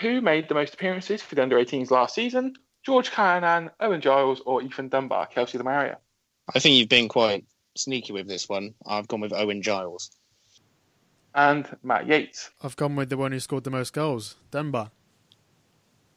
who 0.00 0.20
made 0.20 0.48
the 0.48 0.54
most 0.54 0.74
appearances 0.74 1.22
for 1.22 1.34
the 1.34 1.42
under 1.42 1.56
18s 1.58 1.90
last 1.90 2.14
season? 2.14 2.54
George 2.84 3.10
Callanan, 3.10 3.70
Owen 3.80 4.00
Giles, 4.00 4.40
or 4.46 4.62
Ethan 4.62 4.88
Dunbar? 4.88 5.26
Kelsey 5.26 5.58
Maria. 5.58 5.98
I 6.54 6.58
think 6.60 6.76
you've 6.76 6.88
been 6.88 7.08
quite 7.08 7.44
sneaky 7.76 8.12
with 8.14 8.26
this 8.26 8.48
one. 8.48 8.74
I've 8.86 9.08
gone 9.08 9.20
with 9.20 9.32
Owen 9.32 9.60
Giles. 9.62 10.10
And 11.38 11.68
Matt 11.84 12.08
Yates. 12.08 12.50
I've 12.64 12.74
gone 12.74 12.96
with 12.96 13.10
the 13.10 13.16
one 13.16 13.30
who 13.30 13.38
scored 13.38 13.62
the 13.62 13.70
most 13.70 13.92
goals, 13.92 14.34
Dunbar. 14.50 14.90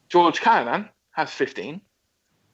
George 0.09 0.41
Callanan 0.41 0.89
has 1.11 1.29
15. 1.29 1.79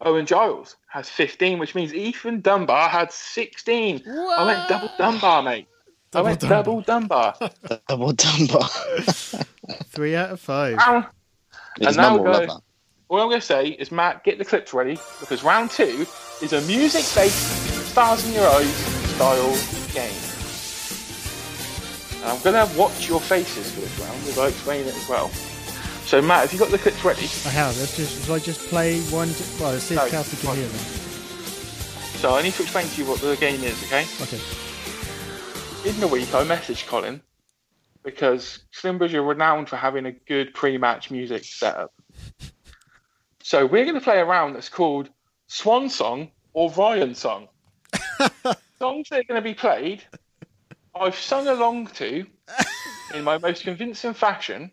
Owen 0.02 0.26
Giles 0.26 0.76
has 0.90 1.08
15, 1.10 1.60
which 1.60 1.76
means 1.76 1.94
Ethan 1.94 2.42
Dunbar 2.42 2.90
had 2.90 3.10
16. 3.14 4.04
I 4.06 4.46
went 4.46 4.68
double 4.68 4.90
Dunbar, 4.98 5.44
mate. 5.44 5.68
I 6.14 6.22
went 6.22 6.42
Double 6.42 6.82
double 6.82 6.82
Dunbar. 6.82 7.36
Double 7.88 8.12
Dunbar. 8.12 8.68
Three 9.86 10.18
out 10.18 10.32
of 10.32 10.42
five. 10.42 10.76
Round- 10.76 11.06
His 11.80 11.96
now 11.96 12.16
mum 12.18 12.24
will 12.26 12.34
go- 12.34 12.60
All 13.08 13.22
I'm 13.22 13.30
going 13.30 13.40
to 13.40 13.46
say 13.46 13.68
is, 13.70 13.94
Matt, 13.94 14.26
get 14.26 14.40
the 14.40 14.46
clips 14.46 14.74
ready 14.74 15.00
because 15.22 15.42
round 15.42 15.72
two 15.72 16.06
is 16.42 16.52
a 16.52 16.60
music 16.64 17.06
based 17.16 17.88
stars 17.92 18.28
in 18.28 18.34
your 18.34 18.46
eyes 18.50 18.76
style 19.16 19.56
game. 19.56 19.77
And 22.28 22.36
I'm 22.36 22.44
going 22.44 22.68
to 22.68 22.78
watch 22.78 23.08
your 23.08 23.22
faces 23.22 23.72
for 23.72 23.80
this 23.80 24.00
round 24.00 24.22
as 24.28 24.38
I 24.38 24.50
explain 24.50 24.86
it 24.86 24.94
as 24.94 25.08
well. 25.08 25.30
So, 25.30 26.22
Matt, 26.22 26.42
have 26.42 26.52
you 26.52 26.60
got 26.60 26.72
the 26.72 26.78
clips 26.78 27.02
ready? 27.06 27.22
I 27.46 27.52
have. 27.52 27.78
Let's 27.78 27.96
just, 27.96 28.26
shall 28.26 28.36
I 28.36 28.40
just 28.40 28.68
play 28.68 29.00
one? 29.04 29.30
Well, 29.62 29.72
let's 29.72 29.86
see 29.86 29.96
if 29.96 30.04
No, 30.04 30.10
Kelsey 30.10 30.36
can 30.36 30.48
fine. 30.48 30.58
hear 30.58 30.68
them. 30.68 30.78
So, 32.20 32.36
I 32.36 32.42
need 32.42 32.52
to 32.56 32.64
explain 32.64 32.86
to 32.86 33.02
you 33.02 33.08
what 33.08 33.22
the 33.22 33.38
game 33.38 33.64
is, 33.64 33.82
okay? 33.86 34.06
Okay. 34.22 34.42
in 35.90 35.98
the 36.02 36.08
week, 36.08 36.34
I 36.34 36.44
messaged 36.44 36.86
Colin 36.88 37.22
because 38.04 38.60
Slimbridge 38.74 39.14
are 39.14 39.24
renowned 39.24 39.70
for 39.70 39.78
having 39.78 40.06
a 40.06 40.12
good 40.12 40.54
pre-match 40.54 41.10
music 41.10 41.46
setup. 41.46 41.94
So 43.42 43.66
we're 43.66 43.86
going 43.86 43.96
to 43.96 44.02
play 44.02 44.20
a 44.20 44.26
round 44.26 44.54
that's 44.54 44.68
called 44.68 45.10
Swan 45.48 45.90
Song 45.90 46.32
or 46.52 46.72
Ryan 46.72 47.16
Song. 47.16 47.48
Songs 48.80 49.08
that 49.10 49.20
are 49.20 49.24
going 49.24 49.42
to 49.42 49.42
be 49.42 49.54
played, 49.54 50.04
I've 51.02 51.16
sung 51.16 51.48
along 51.48 51.88
to 51.88 52.26
in 53.14 53.24
my 53.24 53.38
most 53.38 53.64
convincing 53.64 54.14
fashion. 54.14 54.72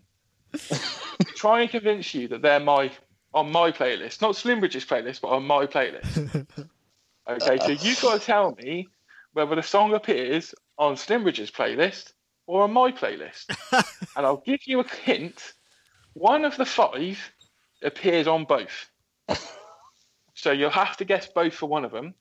to 0.53 0.79
try 1.35 1.61
and 1.61 1.69
convince 1.69 2.13
you 2.13 2.27
that 2.29 2.41
they're 2.41 2.59
my 2.59 2.91
on 3.33 3.51
my 3.51 3.71
playlist, 3.71 4.21
not 4.21 4.35
Slimbridge's 4.35 4.85
playlist, 4.85 5.21
but 5.21 5.27
on 5.27 5.45
my 5.45 5.65
playlist. 5.65 6.47
Okay, 7.27 7.57
so 7.57 7.69
you've 7.69 8.01
got 8.01 8.19
to 8.19 8.25
tell 8.25 8.55
me 8.55 8.87
whether 9.33 9.55
the 9.55 9.63
song 9.63 9.93
appears 9.95 10.53
on 10.77 10.93
Slimbridge's 10.95 11.49
playlist 11.49 12.13
or 12.45 12.63
on 12.63 12.71
my 12.71 12.91
playlist. 12.91 13.45
and 14.15 14.25
I'll 14.25 14.43
give 14.45 14.59
you 14.67 14.79
a 14.79 14.87
hint. 14.87 15.53
One 16.13 16.45
of 16.45 16.55
the 16.55 16.65
five 16.65 17.19
appears 17.81 18.27
on 18.27 18.45
both. 18.45 18.91
so 20.35 20.51
you'll 20.51 20.69
have 20.69 20.97
to 20.97 21.05
guess 21.05 21.27
both 21.27 21.55
for 21.55 21.67
one 21.67 21.83
of 21.83 21.91
them. 21.91 22.13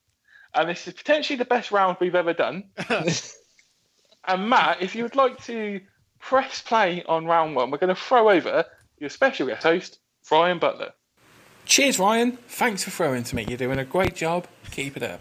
And 0.54 0.70
this 0.70 0.88
is 0.88 0.94
potentially 0.94 1.36
the 1.36 1.44
best 1.44 1.70
round 1.70 1.98
we've 2.00 2.14
ever 2.14 2.32
done. 2.32 2.70
And 4.26 4.48
Matt, 4.48 4.82
if 4.82 4.94
you 4.94 5.02
would 5.02 5.16
like 5.16 5.42
to 5.44 5.80
press 6.20 6.62
play 6.62 7.04
on 7.06 7.26
round 7.26 7.54
one, 7.54 7.70
we're 7.70 7.78
going 7.78 7.94
to 7.94 8.00
throw 8.00 8.30
over 8.30 8.64
your 8.98 9.10
special 9.10 9.46
guest 9.46 9.62
host, 9.62 9.98
Ryan 10.30 10.58
Butler. 10.58 10.92
Cheers, 11.66 11.98
Ryan. 11.98 12.32
Thanks 12.48 12.84
for 12.84 12.90
throwing 12.90 13.24
to 13.24 13.36
me. 13.36 13.44
You're 13.48 13.58
doing 13.58 13.78
a 13.78 13.84
great 13.84 14.14
job. 14.14 14.46
Keep 14.70 14.96
it 14.96 15.02
up. 15.02 15.20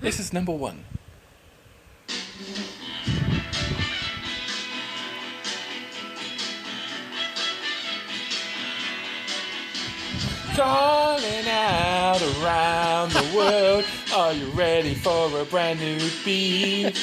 This 0.00 0.18
is 0.20 0.32
number 0.32 0.52
one. 0.52 0.84
Calling 10.54 11.48
out 11.48 12.20
around 12.42 13.12
the 13.12 13.32
world. 13.36 13.84
Are 14.12 14.32
you 14.32 14.46
ready 14.50 14.94
for 14.94 15.40
a 15.40 15.44
brand 15.44 15.78
new 15.78 16.00
beat? 16.24 16.96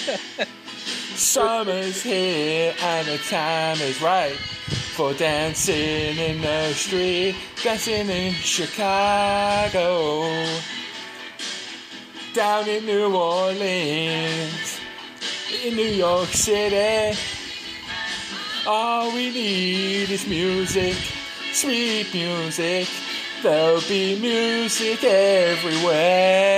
Summer's 1.17 2.03
here 2.03 2.75
and 2.81 3.07
the 3.07 3.17
time 3.17 3.79
is 3.79 4.01
right 4.01 4.35
for 4.35 5.13
dancing 5.13 6.17
in 6.17 6.41
the 6.41 6.73
street, 6.73 7.35
dancing 7.63 8.09
in 8.09 8.33
Chicago, 8.33 10.27
down 12.33 12.67
in 12.67 12.85
New 12.85 13.15
Orleans, 13.15 14.79
in 15.63 15.75
New 15.77 15.83
York 15.83 16.27
City. 16.27 17.17
All 18.67 19.13
we 19.13 19.29
need 19.31 20.09
is 20.09 20.27
music, 20.27 20.95
sweet 21.53 22.13
music. 22.13 22.89
There'll 23.41 23.81
be 23.81 24.19
music 24.19 25.03
everywhere. 25.03 26.55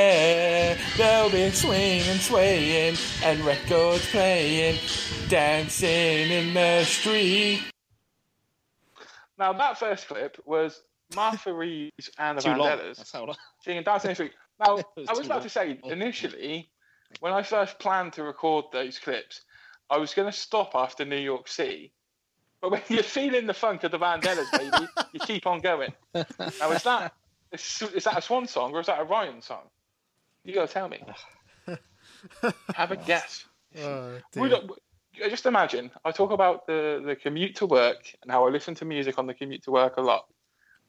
There'll 0.95 1.29
be 1.29 1.51
swinging, 1.51 2.19
swaying, 2.19 2.97
and 3.23 3.39
records 3.41 4.09
playing, 4.09 4.79
dancing 5.27 6.31
in 6.31 6.53
the 6.53 6.83
street. 6.85 7.63
Now, 9.37 9.53
that 9.53 9.77
first 9.77 10.07
clip 10.07 10.37
was 10.45 10.81
Martha 11.15 11.53
Reeves 11.53 12.09
and 12.17 12.37
the 12.37 12.41
Too. 12.41 12.49
Vandellas 12.49 12.97
That's 12.97 13.11
how 13.11 13.25
long. 13.25 13.35
singing 13.63 13.83
Dancing 13.83 14.09
in 14.09 14.13
the 14.13 14.15
Street. 14.15 14.33
Now, 14.59 14.77
was 14.95 15.07
I 15.07 15.13
was 15.13 15.27
about 15.27 15.35
long. 15.35 15.43
to 15.43 15.49
say, 15.49 15.79
oh. 15.83 15.89
initially, 15.89 16.71
when 17.19 17.31
I 17.31 17.43
first 17.43 17.77
planned 17.77 18.13
to 18.13 18.23
record 18.23 18.65
those 18.71 18.97
clips, 18.97 19.41
I 19.89 19.97
was 19.99 20.15
going 20.15 20.27
to 20.27 20.35
stop 20.35 20.71
after 20.73 21.05
New 21.05 21.15
York 21.15 21.47
City. 21.47 21.93
But 22.61 22.71
when 22.71 22.81
you're 22.89 23.03
feeling 23.03 23.45
the 23.45 23.53
funk 23.53 23.83
of 23.83 23.91
the 23.91 23.99
Vandellas, 23.99 24.51
baby, 24.57 24.87
you 25.13 25.19
keep 25.19 25.45
on 25.45 25.59
going. 25.59 25.93
Now, 26.13 26.71
is 26.71 26.83
that 26.83 27.13
is, 27.51 27.83
is 27.93 28.03
that 28.05 28.17
a 28.17 28.21
Swan 28.21 28.47
song 28.47 28.73
or 28.73 28.79
is 28.79 28.87
that 28.87 28.99
a 28.99 29.03
Ryan 29.03 29.41
song? 29.41 29.63
You 30.43 30.55
got 30.55 30.67
to 30.67 30.73
tell 30.73 30.89
me. 30.89 31.03
Have 32.75 32.91
a 32.91 32.95
guess. 32.95 33.45
Oh, 33.79 34.17
dear. 34.31 34.49
don't- 34.49 34.71
uh, 35.23 35.29
just 35.29 35.45
imagine, 35.45 35.89
I 36.05 36.11
talk 36.11 36.31
about 36.31 36.67
the, 36.67 37.01
the 37.05 37.15
commute 37.15 37.55
to 37.57 37.65
work 37.65 38.13
and 38.21 38.31
how 38.31 38.45
I 38.47 38.51
listen 38.51 38.75
to 38.75 38.85
music 38.85 39.17
on 39.17 39.25
the 39.25 39.33
commute 39.33 39.63
to 39.63 39.71
work 39.71 39.97
a 39.97 40.01
lot. 40.01 40.25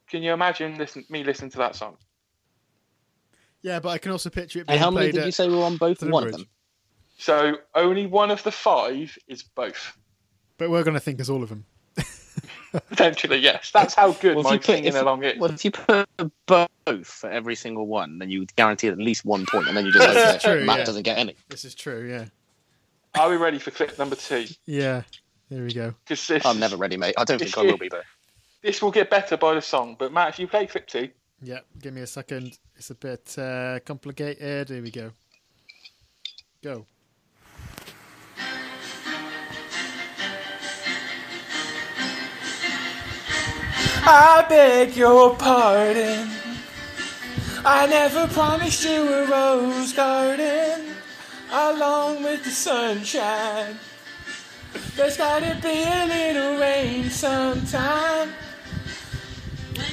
Can 0.09 0.23
you 0.23 0.33
imagine 0.33 0.77
listen, 0.77 1.05
me 1.09 1.25
listening 1.25 1.51
to 1.53 1.59
that 1.59 1.77
song? 1.77 1.97
Yeah, 3.63 3.81
but 3.81 3.91
I 3.91 3.99
can 3.99 4.13
also 4.13 4.31
picture 4.31 4.61
it 4.61 4.67
And 4.69 4.79
how 4.79 4.91
many 4.91 5.11
did 5.13 5.25
you 5.25 5.33
say 5.33 5.49
were 5.49 5.65
on 5.65 5.77
both? 5.77 6.01
Slimbridge. 6.01 6.13
One 6.13 6.27
of 6.27 6.33
them. 6.33 6.47
So 7.19 7.57
only 7.75 8.07
one 8.07 8.31
of 8.31 8.43
the 8.43 8.53
five 8.53 9.17
is 9.27 9.43
both. 9.43 9.97
But 10.59 10.71
we're 10.71 10.83
going 10.85 10.95
to 10.95 11.01
think 11.01 11.21
as 11.21 11.31
all 11.31 11.43
of 11.43 11.49
them. 11.49 11.65
Potentially, 12.91 13.39
yes. 13.39 13.71
That's 13.73 13.95
how 13.95 14.13
good 14.13 14.37
Well, 14.37 14.41
if 14.41 14.45
my 14.45 14.53
you 14.55 14.59
put- 14.59 14.67
singing 14.67 14.85
if- 14.87 14.95
along 15.01 15.25
is. 15.25 15.39
Well, 15.39 15.51
if 15.51 15.65
you 15.65 15.71
put 15.71 16.09
both 16.47 17.07
for 17.07 17.31
every 17.31 17.55
single 17.55 17.87
one, 17.87 18.19
then 18.19 18.29
you 18.31 18.45
guarantee 18.57 18.89
at 18.89 18.99
least 18.99 19.25
one 19.25 19.47
point, 19.47 19.69
and 19.69 19.77
then 19.77 19.87
you 19.87 19.93
just 19.93 20.05
hope 20.07 20.15
that 20.15 20.41
True, 20.43 20.65
Matt 20.65 20.79
yeah. 20.81 20.85
doesn't 20.85 21.03
get 21.05 21.19
any. 21.19 21.35
This 21.49 21.65
is 21.65 21.75
true, 21.75 22.07
yeah. 22.09 22.27
Are 23.19 23.31
we 23.31 23.37
ready 23.37 23.59
for 23.59 23.71
clip 23.71 23.99
number 23.99 24.17
two? 24.17 24.47
Yeah. 24.67 25.03
There 25.51 25.63
we 25.65 25.73
go. 25.73 25.95
This, 26.07 26.31
I'm 26.45 26.59
never 26.61 26.77
ready, 26.77 26.99
mate. 26.99 27.15
I 27.17 27.25
don't 27.25 27.39
think 27.39 27.57
I 27.57 27.63
will 27.63 27.79
be, 27.79 27.89
but 27.89 28.05
this 28.63 28.83
will 28.83 28.91
get 28.91 29.09
better 29.09 29.37
by 29.39 29.55
the 29.55 29.63
song. 29.63 29.97
But 29.99 30.13
Matt, 30.13 30.29
if 30.31 30.39
you 30.39 30.47
play 30.47 30.67
clip 30.67 30.87
two, 30.87 31.09
Yeah, 31.41 31.61
give 31.81 31.95
me 31.95 32.03
a 32.03 32.07
second. 32.07 32.59
It's 32.77 32.91
a 32.91 32.95
bit 32.95 33.35
uh, 33.39 33.79
complicated. 33.87 34.69
Here 34.69 34.83
we 34.83 34.91
go. 34.91 35.13
Go. 36.63 36.87
I 44.11 44.43
beg 44.49 44.97
your 44.97 45.37
pardon. 45.37 46.31
I 47.63 47.87
never 47.87 48.27
promised 48.29 48.83
you 48.83 49.03
a 49.03 49.27
rose 49.27 49.93
garden 49.93 50.95
along 51.53 52.23
with 52.23 52.43
the 52.43 52.49
sunshine. 52.49 53.79
There's 54.97 55.19
gotta 55.19 55.59
be 55.61 55.83
a 55.83 56.07
little 56.07 56.59
rain 56.59 57.11
sometime. 57.11 58.31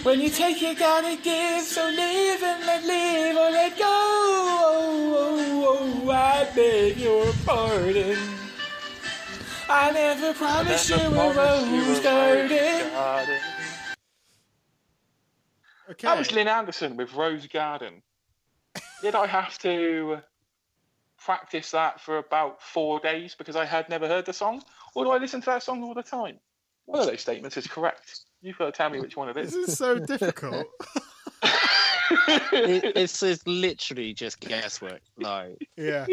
When 0.03 0.21
you 0.21 0.29
take, 0.29 0.61
you 0.61 0.75
gotta 0.75 1.17
give. 1.21 1.63
So 1.63 1.83
live 1.83 2.41
and 2.41 2.65
let 2.65 2.85
live 2.85 3.35
or 3.35 3.51
let 3.51 3.77
go. 3.77 3.83
Oh, 3.83 5.13
oh, 5.17 6.07
oh, 6.07 6.11
I 6.11 6.47
beg 6.55 6.95
your 6.95 7.33
pardon. 7.45 8.17
I 9.67 9.91
never 9.91 10.33
promised 10.33 10.89
you 10.89 10.95
a 10.95 11.33
rose 11.33 11.99
garden. 11.99 12.91
Garden. 12.93 13.54
Okay. 15.91 16.07
That 16.07 16.17
was 16.17 16.31
Lynn 16.31 16.47
Anderson 16.47 16.97
with 16.97 17.13
Rose 17.13 17.47
Garden. 17.47 18.01
Did 19.01 19.15
I 19.15 19.27
have 19.27 19.57
to 19.59 20.19
practice 21.17 21.71
that 21.71 22.01
for 22.01 22.17
about 22.17 22.61
four 22.61 22.99
days 22.99 23.35
because 23.35 23.55
I 23.55 23.65
had 23.65 23.87
never 23.89 24.07
heard 24.07 24.25
the 24.25 24.33
song, 24.33 24.63
or 24.93 25.05
do 25.05 25.11
I 25.11 25.17
listen 25.17 25.41
to 25.41 25.45
that 25.47 25.63
song 25.63 25.83
all 25.83 25.93
the 25.93 26.03
time? 26.03 26.39
One 26.85 26.99
of 26.99 27.07
those 27.07 27.21
statements 27.21 27.57
is 27.57 27.67
correct. 27.67 28.21
You've 28.41 28.57
got 28.57 28.65
to 28.65 28.71
tell 28.71 28.89
me 28.89 28.99
which 28.99 29.17
one 29.17 29.29
it 29.29 29.37
is. 29.37 29.53
This 29.53 29.63
is. 29.63 29.69
is 29.69 29.77
so 29.77 29.99
difficult. 29.99 30.67
It, 32.51 32.95
it's, 32.95 33.23
it's 33.23 33.45
literally 33.47 34.13
just 34.13 34.39
guesswork. 34.39 35.01
Like, 35.17 35.67
yeah. 35.75 36.05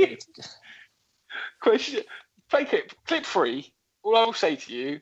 Question: 1.61 2.03
Play 2.49 2.65
clip 2.65 2.93
clip 3.07 3.25
three. 3.25 3.73
All 4.03 4.17
I 4.17 4.25
will 4.25 4.33
say 4.33 4.57
to 4.57 4.73
you 4.73 5.01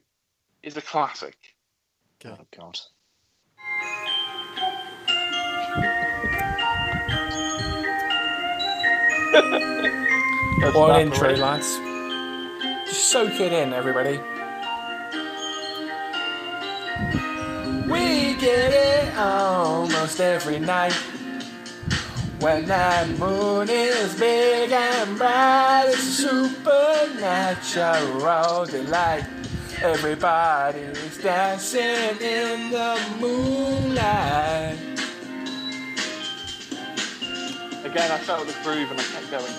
is 0.63 0.77
a 0.77 0.83
classic. 0.83 1.37
oh 2.25 2.39
god. 2.57 2.79
That's 9.33 10.75
What 10.75 10.89
that 10.89 11.01
an 11.01 11.07
intro, 11.09 11.29
already. 11.29 11.41
lads. 11.41 11.79
Just 12.87 13.09
soak 13.11 13.41
it 13.41 13.53
in, 13.53 13.73
everybody. 13.73 14.19
We 17.87 18.35
get 18.37 18.73
it 18.73 19.17
almost 19.17 20.21
every 20.21 20.59
night. 20.61 20.95
When 22.41 22.65
that 22.67 23.09
moon 23.19 23.69
is 23.71 24.15
big 24.19 24.71
and 24.73 25.17
bright, 25.19 25.85
it's 25.89 25.99
a 25.99 26.13
supernatural 26.29 28.67
delight. 28.67 29.25
Everybody's 29.83 31.19
dancing 31.19 32.17
in 32.21 32.71
the 32.71 32.99
moonlight. 33.21 34.90
Again, 37.91 38.13
I 38.13 38.19
felt 38.19 38.47
the 38.47 38.53
groove 38.63 38.89
and 38.93 39.01
I 39.01 39.03
kept 39.03 39.31
going. 39.33 39.53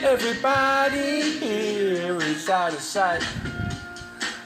Everybody 0.04 1.38
here 1.38 2.20
is 2.20 2.48
out 2.48 2.72
of 2.72 2.80
sight. 2.80 3.24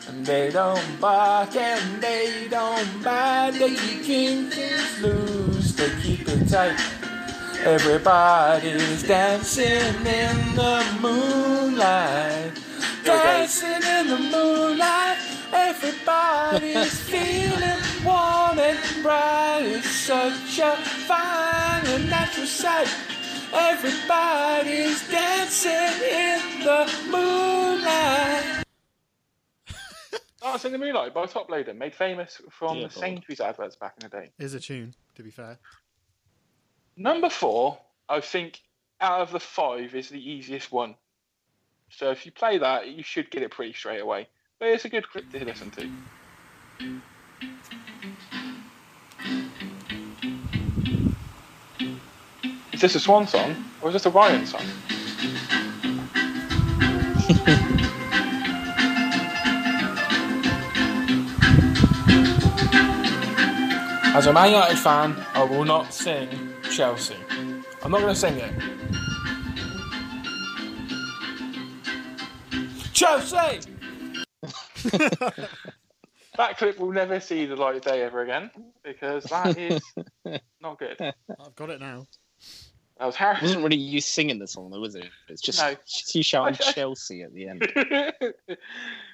And 0.06 0.26
they 0.26 0.50
don't 0.50 1.00
bark 1.00 1.56
and 1.56 2.02
they 2.02 2.48
don't 2.50 3.02
bite. 3.02 3.52
They 3.52 3.76
keep 3.76 4.52
things 4.52 5.00
loose, 5.00 5.72
they 5.72 5.88
keep 6.02 6.28
it 6.28 6.50
tight. 6.50 6.78
Everybody's 7.64 9.02
dancing 9.02 10.04
in 10.04 10.54
the 10.54 10.84
moonlight. 11.00 12.52
Dancing 13.04 13.82
in 13.82 14.08
the 14.08 14.18
moonlight. 14.18 15.16
Everybody's 15.50 17.00
feeling 17.08 17.83
warm 18.04 18.58
and 18.58 19.02
bright. 19.02 19.62
It's 19.64 19.90
such 19.90 20.58
a 20.58 20.76
fine 20.76 21.86
and 21.86 22.10
natural 22.10 22.46
sight. 22.46 22.88
Everybody's 23.52 25.08
dancing 25.08 25.72
in 25.72 26.60
the 26.60 26.92
moonlight. 27.10 28.64
Dance 30.42 30.64
in 30.64 30.72
the 30.72 30.78
Moonlight 30.78 31.14
by 31.14 31.26
Toploader, 31.26 31.74
made 31.74 31.94
famous 31.94 32.40
from 32.50 32.74
Dear 32.74 32.88
the 32.88 32.94
God. 32.94 33.00
Sainsbury's 33.00 33.40
adverts 33.40 33.76
back 33.76 33.94
in 34.02 34.10
the 34.10 34.16
day. 34.16 34.30
Is 34.38 34.54
a 34.54 34.60
tune, 34.60 34.94
to 35.14 35.22
be 35.22 35.30
fair. 35.30 35.58
Number 36.96 37.30
four, 37.30 37.78
I 38.08 38.20
think 38.20 38.60
out 39.00 39.20
of 39.20 39.32
the 39.32 39.40
five 39.40 39.94
is 39.94 40.10
the 40.10 40.30
easiest 40.30 40.70
one. 40.70 40.96
So 41.90 42.10
if 42.10 42.26
you 42.26 42.32
play 42.32 42.58
that, 42.58 42.88
you 42.88 43.02
should 43.02 43.30
get 43.30 43.42
it 43.42 43.50
pretty 43.52 43.72
straight 43.72 44.00
away. 44.00 44.28
But 44.58 44.68
it's 44.68 44.84
a 44.84 44.88
good 44.88 45.08
clip 45.08 45.30
to 45.30 45.44
listen 45.44 45.70
to. 45.72 47.00
Is 52.72 52.80
this 52.80 52.94
a 52.96 53.00
Swan 53.00 53.26
song 53.26 53.64
or 53.80 53.88
is 53.88 53.94
this 53.94 54.06
a 54.06 54.10
Ryan 54.10 54.46
song? 54.46 54.62
As 64.14 64.26
a 64.26 64.32
Man 64.32 64.50
United 64.50 64.78
fan, 64.78 65.16
I 65.34 65.42
will 65.42 65.64
not 65.64 65.92
sing 65.92 66.28
Chelsea. 66.70 67.16
I'm 67.82 67.90
not 67.90 68.00
going 68.00 68.14
to 68.14 68.20
sing 68.20 68.36
it. 68.38 68.54
Chelsea! 72.92 73.60
That 76.36 76.58
clip 76.58 76.78
will 76.78 76.90
never 76.92 77.20
see 77.20 77.46
the 77.46 77.56
light 77.56 77.76
of 77.76 77.82
day 77.82 78.02
ever 78.02 78.22
again 78.22 78.50
because 78.82 79.24
that 79.24 79.56
is 79.56 79.80
not 80.60 80.78
good. 80.78 80.96
I've 81.00 81.54
got 81.54 81.70
it 81.70 81.80
now. 81.80 82.06
That 82.98 83.06
was 83.06 83.14
It 83.14 83.18
Harry. 83.18 83.38
wasn't 83.42 83.62
really 83.62 83.76
you 83.76 84.00
singing 84.00 84.38
the 84.38 84.46
song, 84.46 84.70
though, 84.70 84.80
was 84.80 84.94
it? 84.94 85.06
It's 85.28 85.42
just, 85.42 85.58
No. 85.60 85.74
you 86.14 86.22
shouting 86.22 86.56
I- 86.60 86.64
I- 86.68 86.72
Chelsea 86.72 87.22
at 87.22 87.32
the 87.34 87.48
end. 87.48 87.72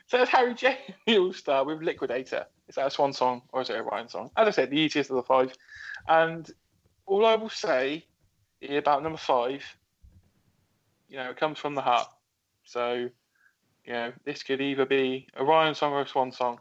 so 0.06 0.18
that's 0.18 0.30
Harry 0.30 0.54
J. 0.54 0.78
All 1.08 1.32
Star 1.32 1.64
with 1.64 1.82
Liquidator. 1.82 2.46
Is 2.68 2.74
that 2.76 2.86
a 2.86 2.90
Swan 2.90 3.12
song 3.12 3.42
or 3.52 3.60
is 3.62 3.70
it 3.70 3.76
a 3.76 3.82
Ryan 3.82 4.08
song? 4.08 4.30
As 4.36 4.48
I 4.48 4.50
said, 4.50 4.70
the 4.70 4.78
easiest 4.78 5.10
of 5.10 5.16
the 5.16 5.22
five. 5.22 5.52
And 6.08 6.50
all 7.06 7.26
I 7.26 7.34
will 7.36 7.48
say 7.50 8.04
about 8.68 9.02
number 9.02 9.18
five, 9.18 9.62
you 11.08 11.16
know, 11.16 11.30
it 11.30 11.36
comes 11.36 11.58
from 11.58 11.74
the 11.74 11.80
heart. 11.82 12.08
So, 12.64 13.08
you 13.84 13.92
know, 13.92 14.12
this 14.24 14.42
could 14.42 14.60
either 14.60 14.86
be 14.86 15.26
a 15.34 15.44
Ryan 15.44 15.74
song 15.74 15.92
or 15.92 16.02
a 16.02 16.06
Swan 16.08 16.30
song. 16.32 16.60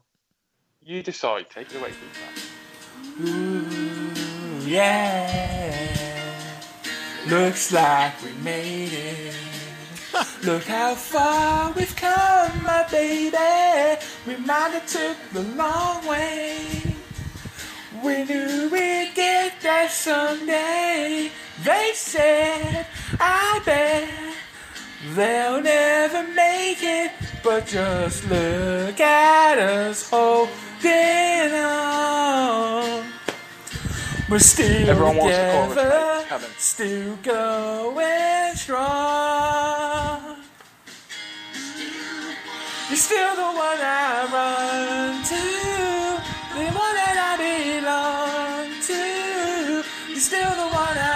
You 0.89 1.03
decide. 1.03 1.51
Take 1.51 1.69
it 1.69 1.75
away, 1.77 1.91
please. 1.99 3.29
Ooh, 3.29 4.67
yeah. 4.67 6.09
Looks 7.27 7.71
like 7.71 8.19
we 8.23 8.31
made 8.43 8.91
it. 8.91 9.35
Look 10.43 10.63
how 10.63 10.95
far 10.95 11.71
we've 11.73 11.95
come, 11.95 12.63
my 12.63 12.87
baby. 12.89 14.01
We 14.25 14.37
might 14.37 14.71
have 14.71 14.87
took 14.87 15.15
the 15.31 15.43
long 15.55 16.07
way. 16.07 16.81
We 18.03 18.23
knew 18.23 18.69
we'd 18.71 19.11
get 19.13 19.61
there 19.61 19.89
someday. 19.89 21.29
They 21.63 21.91
said, 21.93 22.87
I 23.19 23.61
bet 23.63 24.09
they'll 25.13 25.61
never 25.61 26.23
make 26.33 26.81
it. 26.81 27.28
But 27.41 27.65
just 27.67 28.29
look 28.29 28.99
at 28.99 29.57
us 29.59 30.09
holding 30.09 31.53
on. 31.53 33.05
We're 34.29 34.39
still 34.39 34.89
Everyone 34.89 35.17
wants 35.17 35.37
the 35.37 35.51
chorus, 35.51 35.69
together. 35.69 36.25
Come 36.27 36.41
still 36.57 37.15
going 37.23 38.55
strong. 38.55 40.37
You're 42.89 42.97
still 42.97 43.35
the 43.35 43.41
one 43.41 43.79
I 43.81 44.27
run 44.33 45.23
to, 45.23 45.43
the 46.53 46.63
one 46.65 46.95
that 46.99 47.17
I 47.29 47.33
belong 47.39 48.67
to. 48.89 49.01
You're 50.09 50.19
still 50.19 50.53
the 50.55 50.69
one 50.75 50.97
I 50.97 51.08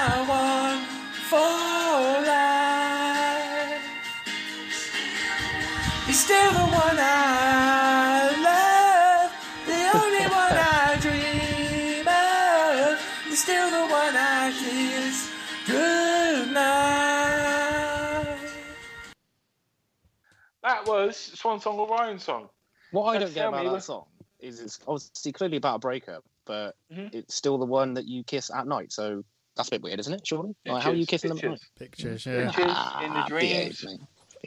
That 21.08 21.16
Swan 21.16 21.60
song 21.60 21.78
or 21.80 21.88
Ryan 21.88 22.20
song. 22.20 22.50
What 22.92 23.04
I 23.16 23.20
don't 23.20 23.34
get 23.34 23.48
about 23.48 23.60
me 23.64 23.68
that 23.68 23.74
what- 23.74 23.84
song 23.84 24.06
is 24.40 24.60
it's 24.60 24.80
obviously 24.88 25.32
clearly 25.32 25.58
about 25.58 25.76
a 25.76 25.80
breakup, 25.80 26.24
but 26.46 26.76
Mhm. 26.92 27.14
it's 27.14 27.34
still 27.36 27.58
the 27.58 27.66
one 27.66 27.94
that 27.96 28.06
you 28.06 28.24
kiss 28.24 28.52
at 28.52 28.68
night. 28.68 28.92
So 28.92 29.24
that's 29.56 29.70
a 29.70 29.72
bit 29.72 29.82
weird, 29.82 30.00
isn't 30.02 30.14
it? 30.14 30.28
Surely, 30.28 30.54
like, 30.66 30.84
how 30.84 30.90
are 30.90 30.94
you 30.94 31.06
Pictures, 31.06 31.22
kissing 31.22 31.30
them 31.30 31.38
at 31.38 31.52
night? 31.52 31.60
Pictures, 31.80 32.24
pictures. 32.24 32.26
yeah. 32.26 32.46
Pictures 32.52 32.66
in 33.06 33.14
the 33.14 33.20
Ah, 33.20 33.26
dreams. 33.28 33.82
behave, 33.82 34.00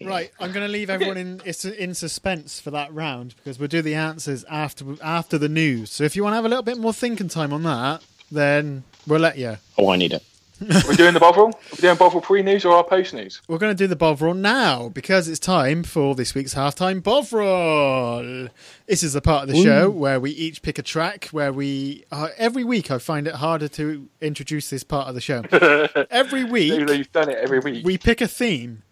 Right, 0.04 0.30
I'm 0.38 0.52
going 0.52 0.66
to 0.66 0.70
leave 0.70 0.90
everyone 0.90 1.16
in 1.16 1.40
in 1.40 1.94
suspense 1.94 2.60
for 2.60 2.70
that 2.72 2.92
round 2.92 3.34
because 3.36 3.58
we'll 3.58 3.68
do 3.68 3.80
the 3.80 3.94
answers 3.94 4.44
after 4.44 4.84
after 5.02 5.38
the 5.38 5.48
news. 5.48 5.90
So 5.90 6.04
if 6.04 6.14
you 6.14 6.22
want 6.22 6.32
to 6.32 6.36
have 6.36 6.44
a 6.44 6.48
little 6.50 6.62
bit 6.62 6.76
more 6.76 6.92
thinking 6.92 7.28
time 7.30 7.50
on 7.54 7.62
that, 7.62 8.02
then 8.30 8.84
we'll 9.06 9.20
let 9.20 9.38
you. 9.38 9.56
Oh, 9.78 9.88
I 9.88 9.96
need 9.96 10.12
it. 10.12 10.22
We're 10.60 10.94
doing 10.94 11.12
the 11.12 11.20
Bovril? 11.20 11.48
Are 11.48 11.52
we 11.72 11.78
doing 11.78 11.96
Bovril 11.96 12.22
pre 12.22 12.42
news 12.42 12.64
or 12.64 12.74
our 12.74 12.84
post 12.84 13.12
news? 13.12 13.42
We're 13.46 13.58
going 13.58 13.76
to 13.76 13.76
do 13.76 13.86
the 13.86 13.96
Bovril 13.96 14.32
now 14.32 14.88
because 14.88 15.28
it's 15.28 15.38
time 15.38 15.82
for 15.82 16.14
this 16.14 16.34
week's 16.34 16.54
halftime 16.54 17.02
Bovril. 17.02 18.48
This 18.86 19.02
is 19.02 19.12
the 19.12 19.20
part 19.20 19.42
of 19.42 19.54
the 19.54 19.62
show 19.62 19.90
where 19.90 20.18
we 20.18 20.30
each 20.30 20.62
pick 20.62 20.78
a 20.78 20.82
track. 20.82 21.26
Where 21.26 21.52
we 21.52 22.04
uh, 22.10 22.28
every 22.38 22.64
week 22.64 22.90
I 22.90 22.98
find 22.98 23.26
it 23.26 23.34
harder 23.34 23.68
to 23.68 24.08
introduce 24.20 24.70
this 24.70 24.82
part 24.82 25.08
of 25.08 25.14
the 25.14 25.20
show. 25.20 25.42
every 26.10 26.44
week 26.44 26.72
You've 26.88 27.12
done 27.12 27.28
it 27.28 27.38
every 27.38 27.58
week. 27.60 27.84
we 27.84 27.98
pick 27.98 28.20
a 28.22 28.28
theme 28.28 28.82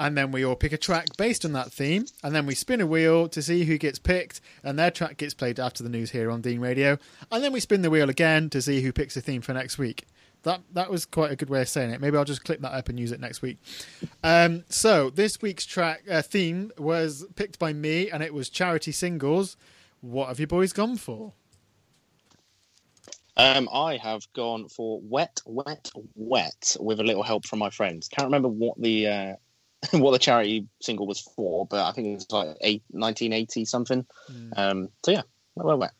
and 0.00 0.16
then 0.16 0.32
we 0.32 0.44
all 0.44 0.56
pick 0.56 0.72
a 0.72 0.78
track 0.78 1.06
based 1.16 1.44
on 1.44 1.52
that 1.52 1.70
theme 1.70 2.04
and 2.24 2.34
then 2.34 2.46
we 2.46 2.54
spin 2.56 2.80
a 2.80 2.86
wheel 2.86 3.28
to 3.28 3.40
see 3.42 3.64
who 3.64 3.78
gets 3.78 3.98
picked 4.00 4.40
and 4.64 4.76
their 4.76 4.90
track 4.90 5.18
gets 5.18 5.34
played 5.34 5.60
after 5.60 5.84
the 5.84 5.88
news 5.88 6.10
here 6.10 6.30
on 6.30 6.40
Dean 6.40 6.58
Radio 6.60 6.98
and 7.30 7.44
then 7.44 7.52
we 7.52 7.60
spin 7.60 7.82
the 7.82 7.90
wheel 7.90 8.10
again 8.10 8.50
to 8.50 8.60
see 8.60 8.80
who 8.80 8.92
picks 8.92 9.16
a 9.16 9.20
theme 9.20 9.42
for 9.42 9.52
next 9.52 9.78
week 9.78 10.06
that 10.42 10.62
that 10.72 10.90
was 10.90 11.04
quite 11.04 11.30
a 11.30 11.36
good 11.36 11.50
way 11.50 11.62
of 11.62 11.68
saying 11.68 11.90
it. 11.90 12.00
Maybe 12.00 12.16
I'll 12.16 12.24
just 12.24 12.44
clip 12.44 12.60
that 12.60 12.72
up 12.72 12.88
and 12.88 12.98
use 12.98 13.12
it 13.12 13.20
next 13.20 13.42
week. 13.42 13.58
Um, 14.22 14.64
so 14.68 15.10
this 15.10 15.40
week's 15.40 15.64
track 15.64 16.02
uh, 16.10 16.22
theme 16.22 16.72
was 16.78 17.26
picked 17.36 17.58
by 17.58 17.72
me, 17.72 18.10
and 18.10 18.22
it 18.22 18.34
was 18.34 18.48
charity 18.48 18.92
singles. 18.92 19.56
What 20.00 20.28
have 20.28 20.40
you 20.40 20.46
boys 20.46 20.72
gone 20.72 20.96
for? 20.96 21.32
Um, 23.36 23.68
I 23.72 23.96
have 23.96 24.30
gone 24.34 24.68
for 24.68 25.00
wet, 25.02 25.40
wet, 25.46 25.90
wet 26.14 26.76
with 26.78 27.00
a 27.00 27.02
little 27.02 27.22
help 27.22 27.46
from 27.46 27.60
my 27.60 27.70
friends. 27.70 28.08
Can't 28.08 28.26
remember 28.26 28.48
what 28.48 28.80
the 28.80 29.06
uh, 29.06 29.34
what 29.92 30.10
the 30.12 30.18
charity 30.18 30.66
single 30.80 31.06
was 31.06 31.20
for, 31.20 31.66
but 31.66 31.84
I 31.84 31.92
think 31.92 32.08
it 32.08 32.14
was 32.14 32.30
like 32.30 32.56
eight, 32.60 32.82
1980 32.90 33.64
something. 33.64 34.06
Hmm. 34.26 34.50
Um, 34.56 34.88
so 35.04 35.12
yeah, 35.12 35.22
wet, 35.54 35.66
wet, 35.66 35.78
wet. 35.78 35.92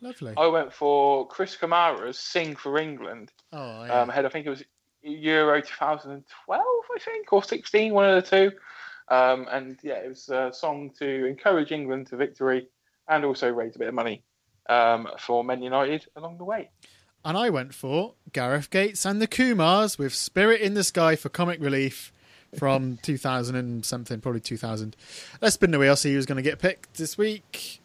Lovely. 0.00 0.34
I 0.36 0.46
went 0.48 0.72
for 0.72 1.28
Chris 1.28 1.56
Kamara's 1.56 2.18
"Sing 2.18 2.56
for 2.56 2.78
England." 2.78 3.30
Oh, 3.52 3.84
yeah. 3.84 4.00
Um, 4.00 4.10
ahead, 4.10 4.24
I 4.26 4.28
think 4.28 4.46
it 4.46 4.50
was 4.50 4.62
Euro 5.02 5.60
2012, 5.60 6.62
I 6.94 6.98
think, 7.00 7.32
or 7.32 7.42
16, 7.42 7.92
one 7.92 8.08
of 8.08 8.24
the 8.24 8.30
two. 8.30 8.56
Um, 9.14 9.46
and 9.50 9.78
yeah, 9.82 9.94
it 9.94 10.08
was 10.08 10.28
a 10.28 10.50
song 10.52 10.90
to 10.98 11.26
encourage 11.26 11.72
England 11.72 12.06
to 12.08 12.16
victory 12.16 12.68
and 13.08 13.24
also 13.24 13.50
raise 13.50 13.76
a 13.76 13.78
bit 13.78 13.88
of 13.88 13.94
money 13.94 14.22
um, 14.68 15.08
for 15.18 15.42
Men 15.44 15.60
United 15.62 16.06
along 16.16 16.38
the 16.38 16.44
way. 16.44 16.70
and 17.24 17.36
I 17.36 17.50
went 17.50 17.74
for 17.74 18.14
Gareth 18.32 18.70
Gates 18.70 19.04
and 19.04 19.20
the 19.20 19.26
Kumars 19.26 19.98
with 19.98 20.14
"Spirit 20.14 20.60
in 20.60 20.74
the 20.74 20.84
Sky" 20.84 21.16
for 21.16 21.28
comic 21.28 21.60
relief 21.60 22.12
from 22.56 22.96
2000 23.02 23.56
and 23.56 23.84
something, 23.84 24.20
probably 24.20 24.40
2000. 24.40 24.96
Let's 25.40 25.54
spin 25.56 25.72
the 25.72 25.78
wheel. 25.78 25.96
See 25.96 26.14
who's 26.14 26.26
going 26.26 26.36
to 26.36 26.42
get 26.42 26.58
picked 26.58 26.94
this 26.94 27.18
week. 27.18 27.80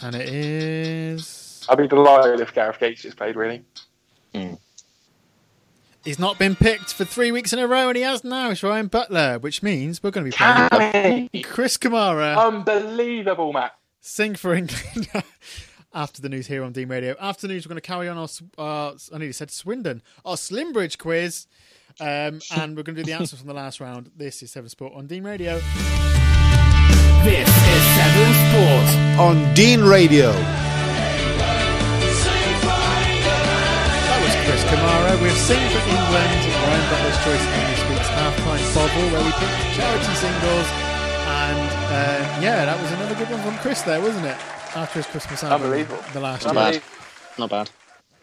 And 0.00 0.14
it 0.14 0.28
is. 0.28 1.37
I'd 1.68 1.78
be 1.78 1.86
delighted 1.88 2.40
if 2.40 2.54
Gareth 2.54 2.78
Gates 2.78 3.04
is 3.04 3.14
played, 3.14 3.36
really. 3.36 3.62
He's 6.04 6.18
not 6.18 6.38
been 6.38 6.56
picked 6.56 6.94
for 6.94 7.04
three 7.04 7.30
weeks 7.32 7.52
in 7.52 7.58
a 7.58 7.66
row, 7.66 7.88
and 7.88 7.96
he 7.96 8.02
has 8.02 8.24
now. 8.24 8.50
It's 8.50 8.62
Ryan 8.62 8.86
Butler, 8.86 9.38
which 9.38 9.62
means 9.62 10.02
we're 10.02 10.10
going 10.10 10.30
to 10.30 10.30
be 10.30 10.68
playing 10.70 11.28
Chris 11.44 11.76
Kamara. 11.76 12.36
Unbelievable, 12.38 13.52
Matt. 13.52 13.72
Sing 14.00 14.34
for 14.34 14.54
England 14.54 15.08
after 15.94 16.22
the 16.22 16.28
news 16.28 16.46
here 16.46 16.62
on 16.62 16.72
Dean 16.72 16.88
Radio. 16.88 17.14
After 17.20 17.46
the 17.46 17.52
news, 17.52 17.66
we're 17.66 17.70
going 17.70 17.80
to 17.82 17.86
carry 17.86 18.08
on 18.08 18.16
our, 18.16 18.28
uh, 18.56 18.92
I 19.12 19.18
nearly 19.18 19.32
said 19.32 19.50
Swindon, 19.50 20.02
our 20.24 20.36
Slimbridge 20.36 20.96
quiz. 20.98 21.46
Um, 22.00 22.40
and 22.56 22.76
we're 22.76 22.84
going 22.84 22.94
to 22.96 23.02
do 23.02 23.04
the 23.04 23.12
answers 23.12 23.40
from 23.40 23.48
the 23.48 23.54
last 23.54 23.80
round. 23.80 24.10
This 24.16 24.40
is 24.42 24.52
Seven 24.52 24.70
Sport 24.70 24.92
on 24.94 25.08
Dean 25.08 25.24
Radio. 25.24 25.58
This 27.24 27.48
is 27.48 27.84
Seven 27.96 28.34
Sport. 28.34 29.18
on 29.18 29.54
Dean 29.54 29.82
Radio. 29.82 30.30
Kamara 34.68 35.20
with 35.22 35.36
Sing 35.38 35.58
for 35.70 35.80
England. 35.80 36.40
Ryan 36.44 36.90
Butler's 36.90 37.18
choice 37.24 37.46
on 37.46 37.64
this 37.70 37.82
week's 37.88 38.08
halftime 38.08 38.74
Bovril, 38.74 39.08
where 39.12 39.24
we 39.24 39.32
picked 39.32 39.76
charity 39.76 40.14
singles. 40.14 40.68
And 41.28 41.70
uh, 41.88 42.40
yeah, 42.42 42.64
that 42.66 42.80
was 42.80 42.92
another 42.92 43.14
good 43.14 43.30
one 43.30 43.40
from 43.42 43.56
Chris 43.58 43.82
there, 43.82 44.00
wasn't 44.00 44.26
it? 44.26 44.36
After 44.76 44.98
his 44.98 45.06
Christmas 45.06 45.42
album, 45.44 45.66
Unbelievable. 45.66 46.02
the 46.12 46.20
last 46.20 46.44
Not 46.44 46.54
year. 46.54 46.80
bad. 46.80 46.82
Not 47.38 47.50
bad. 47.50 47.70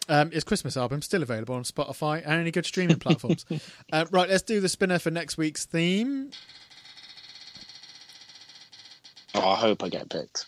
Um, 0.08 0.30
his 0.30 0.44
Christmas 0.44 0.76
album 0.76 1.02
still 1.02 1.22
available 1.22 1.56
on 1.56 1.64
Spotify 1.64 2.22
and 2.24 2.40
any 2.40 2.52
good 2.52 2.64
streaming 2.66 2.98
platforms. 3.00 3.44
uh, 3.92 4.06
right, 4.12 4.28
let's 4.28 4.42
do 4.42 4.60
the 4.60 4.68
spinner 4.68 5.00
for 5.00 5.10
next 5.10 5.36
week's 5.36 5.64
theme. 5.64 6.30
Oh, 9.34 9.48
I 9.48 9.56
hope 9.56 9.82
I 9.82 9.88
get 9.88 10.08
picked. 10.08 10.46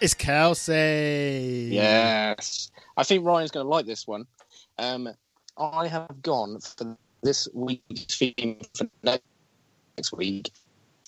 It's 0.00 0.14
Kelsey. 0.14 1.68
Yes. 1.72 2.70
I 2.96 3.04
think 3.04 3.24
Ryan's 3.24 3.50
going 3.50 3.64
to 3.64 3.68
like 3.68 3.86
this 3.86 4.06
one. 4.06 4.26
Um, 4.78 5.08
I 5.56 5.86
have 5.86 6.22
gone 6.22 6.60
for 6.60 6.96
this 7.22 7.48
week's 7.54 8.16
theme 8.16 8.60
for 8.76 8.86
next 9.02 10.12
week 10.12 10.50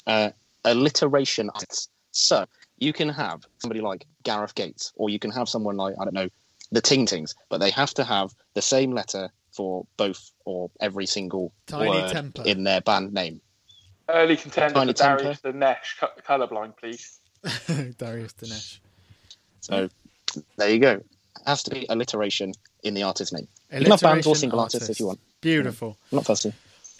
uh, 0.07 0.31
alliteration 0.65 1.51
artists. 1.51 1.89
So 2.13 2.47
you 2.79 2.93
can 2.93 3.09
have 3.11 3.45
somebody 3.59 3.81
like 3.81 4.07
Gareth 4.23 4.55
Gates, 4.55 4.93
or 4.97 5.11
you 5.11 5.19
can 5.19 5.31
have 5.31 5.49
someone 5.49 5.77
like, 5.77 5.95
I 6.01 6.05
don't 6.05 6.15
know, 6.15 6.29
the 6.73 6.81
Ting 6.81 7.07
Tings, 7.07 7.35
but 7.51 7.59
they 7.59 7.71
have 7.71 7.93
to 7.95 8.05
have 8.05 8.31
the 8.55 8.63
same 8.63 8.93
letter 8.93 9.31
for 9.53 9.87
both 9.97 10.31
or 10.45 10.71
every 10.81 11.07
single 11.07 11.53
Tiny 11.67 11.89
word 11.89 12.13
Temper. 12.13 12.43
in 12.45 12.65
their 12.65 12.81
band 12.81 13.13
name. 13.13 13.41
Early 14.09 14.37
contender 14.37 14.75
Tiny 14.75 14.93
for 14.93 14.99
Darius 14.99 15.41
temper. 15.41 15.53
the 15.53 15.59
Nesh, 15.59 15.97
co- 15.99 16.09
colourblind, 16.27 16.77
please. 16.77 17.21
Darius 17.99 18.33
Danesh. 18.35 18.79
So 19.61 19.89
there 20.57 20.71
you 20.71 20.79
go. 20.79 21.03
Has 21.47 21.63
to 21.65 21.71
be 21.71 21.87
alliteration 21.89 22.53
in 22.83 22.95
the 22.95 23.03
artist's 23.05 23.33
name. 23.33 23.49
You 23.73 23.81
can 23.81 23.91
have 23.91 24.01
bands 24.01 24.27
or 24.27 24.37
single 24.37 24.61
artists 24.61 24.89
if 24.89 25.01
you 25.01 25.07
want. 25.07 25.21
Beautiful. 25.41 25.97
I'm 26.11 26.17
not 26.17 26.27
fussy. 26.27 26.53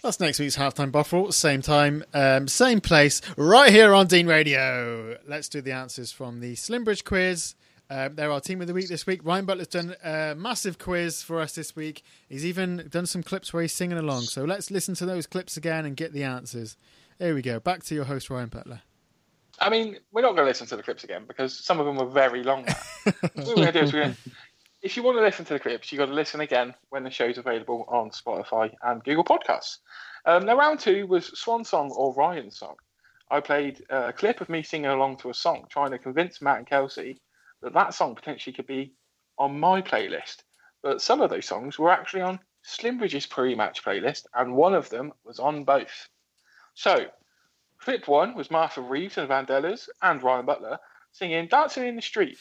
That's 0.03 0.19
next 0.19 0.39
week's 0.39 0.55
halftime 0.55 0.91
Bovril. 0.91 1.31
Same 1.31 1.61
time, 1.61 2.03
um, 2.13 2.47
same 2.47 2.79
place, 2.81 3.19
right 3.35 3.71
here 3.71 3.93
on 3.93 4.07
Dean 4.07 4.27
Radio. 4.27 5.17
Let's 5.27 5.49
do 5.49 5.59
the 5.59 5.71
answers 5.71 6.11
from 6.11 6.39
the 6.39 6.53
Slimbridge 6.53 7.03
quiz. 7.03 7.55
Um, 7.89 8.15
they're 8.15 8.31
our 8.31 8.41
team 8.41 8.61
of 8.61 8.67
the 8.67 8.73
week 8.73 8.89
this 8.89 9.07
week. 9.07 9.21
Ryan 9.23 9.45
Butler's 9.45 9.67
done 9.67 9.95
a 10.03 10.35
massive 10.37 10.77
quiz 10.77 11.23
for 11.23 11.39
us 11.39 11.55
this 11.55 11.75
week. 11.75 12.03
He's 12.29 12.45
even 12.45 12.87
done 12.89 13.05
some 13.05 13.23
clips 13.23 13.53
where 13.53 13.61
he's 13.61 13.73
singing 13.73 13.97
along. 13.97 14.23
So 14.23 14.43
let's 14.43 14.69
listen 14.69 14.93
to 14.95 15.05
those 15.05 15.25
clips 15.25 15.57
again 15.57 15.85
and 15.85 15.95
get 15.95 16.13
the 16.13 16.23
answers. 16.23 16.77
Here 17.17 17.33
we 17.33 17.41
go. 17.41 17.59
Back 17.59 17.83
to 17.85 17.95
your 17.95 18.03
host, 18.05 18.29
Ryan 18.29 18.49
Butler. 18.49 18.81
I 19.59 19.69
mean, 19.69 19.97
we're 20.11 20.21
not 20.21 20.35
going 20.35 20.45
to 20.45 20.49
listen 20.49 20.67
to 20.67 20.75
the 20.75 20.83
clips 20.83 21.03
again 21.03 21.25
because 21.27 21.65
some 21.65 21.79
of 21.79 21.85
them 21.85 21.97
were 21.97 22.09
very 22.09 22.43
long. 22.43 22.65
What 23.05 23.47
we're 23.47 23.55
going 23.55 23.67
to 23.67 23.71
do 23.71 23.79
is 23.79 23.93
we're 23.93 24.01
going 24.01 24.13
to, 24.13 24.31
if 24.81 24.97
you 24.97 25.03
want 25.03 25.17
to 25.17 25.21
listen 25.21 25.45
to 25.45 25.53
the 25.53 25.59
clips, 25.59 25.91
you've 25.91 25.99
got 25.99 26.07
to 26.07 26.13
listen 26.13 26.41
again 26.41 26.73
when 26.89 27.03
the 27.03 27.09
show's 27.09 27.37
available 27.37 27.85
on 27.87 28.11
Spotify 28.11 28.73
and 28.83 29.03
Google 29.03 29.23
Podcasts. 29.23 29.77
Um, 30.25 30.45
now, 30.45 30.57
round 30.57 30.79
two 30.79 31.07
was 31.07 31.27
Swan 31.39 31.63
Song 31.63 31.91
or 31.91 32.13
Ryan 32.13 32.51
Song. 32.51 32.75
I 33.31 33.39
played 33.39 33.83
uh, 33.89 34.07
a 34.07 34.13
clip 34.13 34.41
of 34.41 34.49
me 34.49 34.63
singing 34.63 34.91
along 34.91 35.17
to 35.17 35.29
a 35.29 35.33
song, 35.33 35.65
trying 35.69 35.91
to 35.91 35.97
convince 35.97 36.41
Matt 36.41 36.59
and 36.59 36.67
Kelsey 36.67 37.19
that 37.61 37.73
that 37.73 37.93
song 37.93 38.15
potentially 38.15 38.53
could 38.53 38.67
be 38.67 38.93
on 39.37 39.59
my 39.59 39.81
playlist. 39.81 40.43
But 40.83 41.01
some 41.01 41.21
of 41.21 41.29
those 41.29 41.45
songs 41.45 41.79
were 41.79 41.91
actually 41.91 42.21
on 42.21 42.39
Slimbridge's 42.65 43.25
pre-match 43.25 43.83
playlist, 43.83 44.25
and 44.33 44.55
one 44.55 44.73
of 44.73 44.89
them 44.89 45.13
was 45.23 45.39
on 45.39 45.63
both. 45.63 46.09
So, 46.73 47.07
clip 47.79 48.07
one 48.07 48.35
was 48.35 48.51
Martha 48.51 48.81
Reeves 48.81 49.17
and 49.17 49.29
Vandellas 49.29 49.87
and 50.01 50.21
Ryan 50.21 50.45
Butler 50.45 50.79
singing 51.11 51.47
Dancing 51.47 51.87
in 51.87 51.95
the 51.95 52.01
Street. 52.01 52.37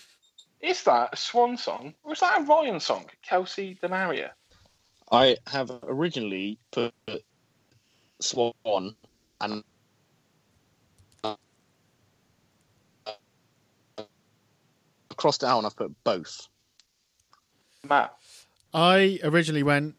Is 0.60 0.82
that 0.84 1.10
a 1.12 1.16
Swan 1.16 1.56
song 1.56 1.94
or 2.02 2.12
is 2.12 2.20
that 2.20 2.40
a 2.40 2.44
Ryan 2.44 2.80
song? 2.80 3.06
Kelsey 3.22 3.78
Demaria. 3.82 4.30
I 5.10 5.36
have 5.46 5.70
originally 5.84 6.58
put 6.72 6.92
Swan 8.20 8.52
and 9.40 9.62
uh, 11.22 11.36
across 15.10 15.38
down. 15.38 15.64
I've 15.64 15.76
put 15.76 15.92
both. 16.02 16.48
Matt. 17.88 18.14
I 18.74 19.20
originally 19.22 19.62
went 19.62 19.94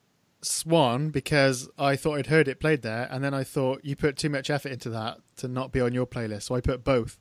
Swan 0.47 1.09
because 1.09 1.69
I 1.77 1.95
thought 1.95 2.17
I'd 2.17 2.27
heard 2.27 2.47
it 2.47 2.59
played 2.59 2.81
there, 2.81 3.07
and 3.11 3.23
then 3.23 3.33
I 3.33 3.43
thought 3.43 3.83
you 3.83 3.95
put 3.95 4.17
too 4.17 4.29
much 4.29 4.49
effort 4.49 4.71
into 4.71 4.89
that 4.91 5.17
to 5.37 5.47
not 5.47 5.71
be 5.71 5.81
on 5.81 5.93
your 5.93 6.07
playlist, 6.07 6.43
so 6.43 6.55
I 6.55 6.61
put 6.61 6.83
both. 6.83 7.17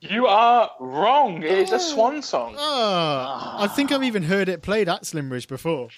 You 0.00 0.26
are 0.26 0.70
wrong. 0.78 1.42
It 1.42 1.58
is 1.58 1.72
a 1.72 1.80
Swan 1.80 2.22
song. 2.22 2.54
Oh, 2.56 3.56
I 3.58 3.66
think 3.68 3.90
I've 3.90 4.04
even 4.04 4.22
heard 4.22 4.48
it 4.48 4.62
played 4.62 4.88
at 4.88 5.02
Slimbridge 5.02 5.48
before. 5.48 5.88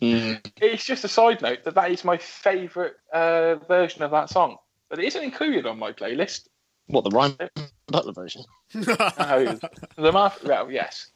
It's 0.00 0.84
just 0.84 1.04
a 1.04 1.08
side 1.08 1.42
note 1.42 1.64
that 1.64 1.74
that 1.74 1.90
is 1.90 2.04
my 2.04 2.16
favourite 2.16 2.92
uh, 3.12 3.56
version 3.68 4.02
of 4.02 4.10
that 4.12 4.30
song. 4.30 4.56
But 4.88 4.98
it 4.98 5.04
isn't 5.06 5.22
included 5.22 5.66
on 5.66 5.78
my 5.78 5.92
playlist. 5.92 6.48
What 6.86 7.04
the 7.04 7.10
Ryan 7.10 7.36
Butler 7.86 8.12
version? 8.12 8.42
The 8.74 10.10
Martha, 10.12 10.46
well, 10.46 10.70
yes. 10.70 11.10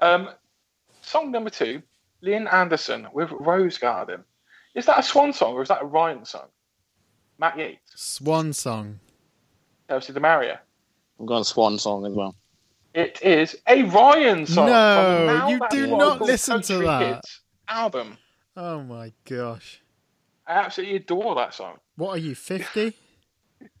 Um, 0.00 0.28
song 1.00 1.30
number 1.30 1.50
two, 1.50 1.82
Lynn 2.20 2.46
Anderson 2.48 3.06
with 3.12 3.30
Rose 3.32 3.78
Garden. 3.78 4.24
Is 4.74 4.86
that 4.86 4.98
a 4.98 5.02
Swan 5.02 5.32
song 5.32 5.54
or 5.54 5.62
is 5.62 5.68
that 5.68 5.82
a 5.82 5.86
Ryan 5.86 6.24
song? 6.24 6.48
Matt 7.38 7.58
Yates, 7.58 7.80
Swan 7.94 8.52
song. 8.52 9.00
Kelsey 9.88 10.12
Demaria. 10.12 10.58
I'm 11.18 11.26
going 11.26 11.44
Swan 11.44 11.78
song 11.78 12.06
as 12.06 12.12
well. 12.14 12.34
It 12.94 13.20
is 13.22 13.56
a 13.68 13.82
Ryan 13.82 14.46
song. 14.46 14.66
No, 14.66 15.48
you 15.48 15.60
do 15.70 15.86
not 15.96 16.16
I 16.16 16.18
Call 16.18 16.26
listen 16.26 16.62
to 16.62 16.78
that. 16.78 17.14
Kids 17.14 17.40
album. 17.68 18.18
Oh 18.56 18.82
my 18.82 19.12
gosh. 19.28 19.82
I 20.46 20.54
absolutely 20.54 20.96
adore 20.96 21.34
that 21.34 21.54
song. 21.54 21.76
What 21.96 22.10
are 22.10 22.18
you, 22.18 22.34
50? 22.34 22.92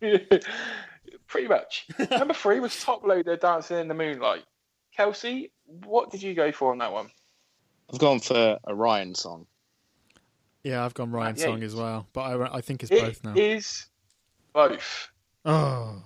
Pretty 0.00 1.48
much. 1.48 1.86
Number 2.10 2.34
three 2.34 2.60
was 2.60 2.72
Toploader 2.72 3.38
Dancing 3.38 3.78
in 3.78 3.88
the 3.88 3.94
Moonlight. 3.94 4.44
Kelsey, 4.96 5.52
what 5.84 6.10
did 6.10 6.22
you 6.22 6.34
go 6.34 6.52
for 6.52 6.72
on 6.72 6.78
that 6.78 6.92
one? 6.92 7.08
I've 7.92 7.98
gone 7.98 8.20
for 8.20 8.58
a 8.64 8.74
Ryan 8.74 9.14
song. 9.14 9.46
Yeah, 10.64 10.84
I've 10.84 10.94
gone 10.94 11.10
Ryan 11.12 11.36
uh, 11.36 11.38
Yeah. 11.38 11.44
song 11.46 11.62
as 11.62 11.74
well, 11.74 12.06
but 12.12 12.20
I, 12.22 12.56
I 12.56 12.60
think 12.60 12.82
it's 12.82 12.90
It 12.90 13.00
both 13.00 13.24
now. 13.24 13.34
is 13.36 13.86
both. 14.52 15.08
Oh, 15.44 16.02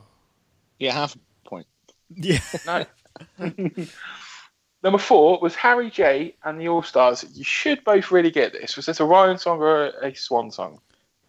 Yeah, 0.78 0.92
half 0.92 1.16
a 1.16 1.48
point. 1.48 1.66
Yeah. 2.14 2.40
No. 2.66 2.84
Number 4.82 4.98
four 4.98 5.38
was 5.40 5.54
Harry 5.54 5.90
J 5.90 6.34
and 6.44 6.58
the 6.60 6.68
All 6.68 6.82
Stars. 6.82 7.24
You 7.34 7.44
should 7.44 7.84
both 7.84 8.10
really 8.10 8.30
get 8.30 8.52
this. 8.52 8.76
Was 8.76 8.86
this 8.86 9.00
a 9.00 9.04
Ryan 9.04 9.36
song 9.38 9.60
or 9.60 9.86
a 10.02 10.14
Swan 10.14 10.50
song? 10.50 10.80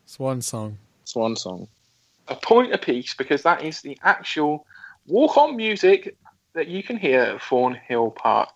Swan 0.05 0.41
song. 0.41 0.77
Swan 1.03 1.35
song. 1.35 1.67
A 2.29 2.35
point 2.35 2.73
apiece 2.73 3.13
because 3.13 3.43
that 3.43 3.63
is 3.63 3.81
the 3.81 3.97
actual 4.03 4.65
walk 5.05 5.35
on 5.37 5.55
music 5.57 6.15
that 6.53 6.67
you 6.67 6.83
can 6.83 6.97
hear 6.97 7.21
at 7.21 7.41
Thornhill 7.41 8.11
Park. 8.11 8.49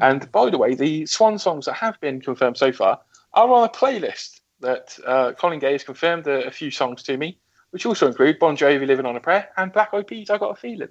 And 0.00 0.30
by 0.32 0.50
the 0.50 0.58
way, 0.58 0.74
the 0.74 1.06
Swan 1.06 1.38
songs 1.38 1.66
that 1.66 1.74
have 1.74 2.00
been 2.00 2.20
confirmed 2.20 2.56
so 2.56 2.72
far 2.72 3.00
are 3.34 3.50
on 3.50 3.64
a 3.64 3.68
playlist 3.68 4.40
that 4.60 4.98
uh, 5.06 5.32
Colin 5.32 5.58
Gay 5.58 5.72
has 5.72 5.84
confirmed 5.84 6.26
a, 6.26 6.46
a 6.46 6.50
few 6.50 6.70
songs 6.70 7.02
to 7.04 7.16
me, 7.16 7.38
which 7.70 7.84
also 7.84 8.06
include 8.06 8.38
Bon 8.38 8.56
Jovi 8.56 8.86
Living 8.86 9.06
on 9.06 9.16
a 9.16 9.20
Prayer 9.20 9.48
and 9.56 9.72
Black 9.72 9.92
Eyed 9.92 10.06
Peas 10.06 10.30
I 10.30 10.38
Got 10.38 10.52
a 10.52 10.60
Feeling. 10.60 10.88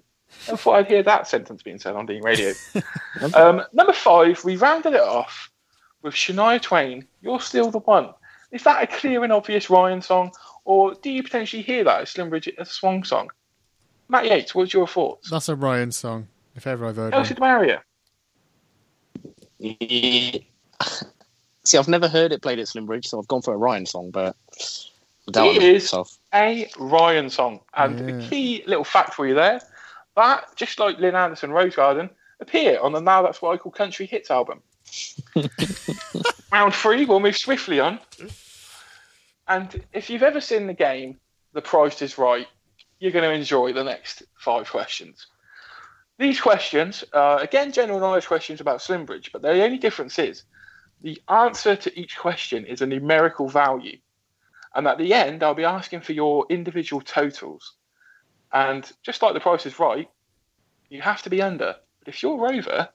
I 0.50 0.56
thought 0.56 0.76
I'd 0.76 0.88
hear 0.88 1.04
that 1.04 1.28
sentence 1.28 1.62
being 1.62 1.80
said 1.80 1.96
on 1.96 2.06
Dean 2.06 2.24
Radio. 2.24 2.54
um, 3.34 3.64
number 3.74 3.94
five, 3.94 4.44
we 4.44 4.56
rounded 4.56 4.94
it 4.94 5.02
off 5.02 5.52
with 6.02 6.14
Shania 6.14 6.62
Twain, 6.62 7.08
You're 7.22 7.42
Still 7.42 7.72
the 7.72 7.80
One. 7.80 8.14
Is 8.52 8.64
that 8.64 8.84
a 8.84 8.88
clear 8.88 9.24
and 9.24 9.32
obvious 9.32 9.70
Ryan 9.70 10.02
song, 10.02 10.32
or 10.66 10.94
do 10.96 11.10
you 11.10 11.24
potentially 11.24 11.62
hear 11.62 11.84
that 11.84 12.02
as 12.02 12.14
Slimbridge 12.14 12.52
a 12.58 12.66
swan 12.66 13.04
song? 13.04 13.30
Matt 14.12 14.26
Yates, 14.26 14.54
what's 14.54 14.74
your 14.74 14.88
thoughts? 14.88 15.30
That's 15.30 15.48
a 15.48 15.56
Ryan 15.56 15.92
song, 15.94 16.28
if 16.56 16.68
ever 16.68 16.86
I've 16.86 16.98
heard 16.98 17.14
Elsie 17.14 17.34
one. 17.36 17.50
Maria. 17.50 17.82
Yeah. 19.58 20.38
See, 21.64 21.78
I've 21.78 21.88
never 21.88 22.10
heard 22.10 22.34
it 22.34 22.42
played 22.42 22.60
at 22.60 22.66
Slimbridge, 22.68 23.06
so 23.06 23.20
I've 23.20 23.28
gone 23.30 23.42
for 23.42 23.54
a 23.54 23.58
Ryan 23.58 23.86
song, 23.86 24.12
but 24.12 24.36
I 25.28 25.32
doubt 25.32 25.48
It 25.56 25.58
it 25.58 25.76
is. 25.76 25.84
myself. 25.84 26.18
a 26.34 26.70
Ryan 26.78 27.30
song. 27.30 27.62
And 27.74 28.00
Yeah. 28.00 28.16
a 28.26 28.30
key 28.30 28.64
little 28.68 28.84
fact 28.84 29.14
for 29.14 29.26
you 29.26 29.34
there 29.34 29.62
that, 30.18 30.54
just 30.58 30.78
like 30.78 30.98
Lynn 31.00 31.16
Anderson 31.16 31.52
Rose 31.52 31.76
Garden, 31.76 32.10
appear 32.42 32.80
on 32.82 32.92
the 32.92 33.00
Now 33.00 33.22
That's 33.22 33.42
What 33.42 33.54
I 33.54 33.58
Call 33.58 33.72
Country 33.72 34.06
Hits 34.08 34.30
album. 34.30 34.62
Round 36.52 36.74
three, 36.74 37.06
we'll 37.06 37.22
move 37.22 37.38
swiftly 37.38 37.80
on. 37.80 37.98
And 39.48 39.82
if 39.94 40.10
you've 40.10 40.24
ever 40.24 40.42
seen 40.42 40.68
the 40.68 40.74
game, 40.74 41.18
The 41.54 41.62
Price 41.62 42.02
is 42.02 42.18
Right, 42.18 42.48
you're 43.02 43.12
going 43.12 43.28
to 43.28 43.36
enjoy 43.36 43.74
the 43.74 43.84
next 43.84 44.22
five 44.38 44.70
questions. 44.70 45.26
These 46.20 46.40
questions 46.40 47.04
are, 47.14 47.40
again, 47.40 47.72
general 47.72 48.00
knowledge 48.00 48.28
questions 48.28 48.62
about 48.62 48.80
Slimbridge, 48.80 49.32
but 49.34 49.42
the 49.42 49.64
only 49.64 49.80
difference 49.80 50.20
is 50.20 50.44
the 51.02 51.20
answer 51.28 51.76
to 51.76 52.00
each 52.00 52.16
question 52.20 52.64
is 52.64 52.82
a 52.82 52.86
numerical 52.86 53.50
value. 53.50 53.98
And 54.76 54.88
at 54.88 55.00
the 55.00 55.16
end, 55.16 55.42
I'll 55.42 55.56
be 55.56 55.66
asking 55.66 56.02
for 56.02 56.14
your 56.14 56.46
individual 56.52 57.02
totals. 57.02 57.74
And 58.54 58.90
just 59.02 59.24
like 59.24 59.34
the 59.34 59.40
price 59.40 59.66
is 59.66 59.80
right, 59.80 60.08
you 60.90 61.02
have 61.02 61.24
to 61.24 61.32
be 61.32 61.42
under. 61.42 61.76
But 62.00 62.08
if 62.08 62.22
you're 62.22 62.54
over, 62.54 62.88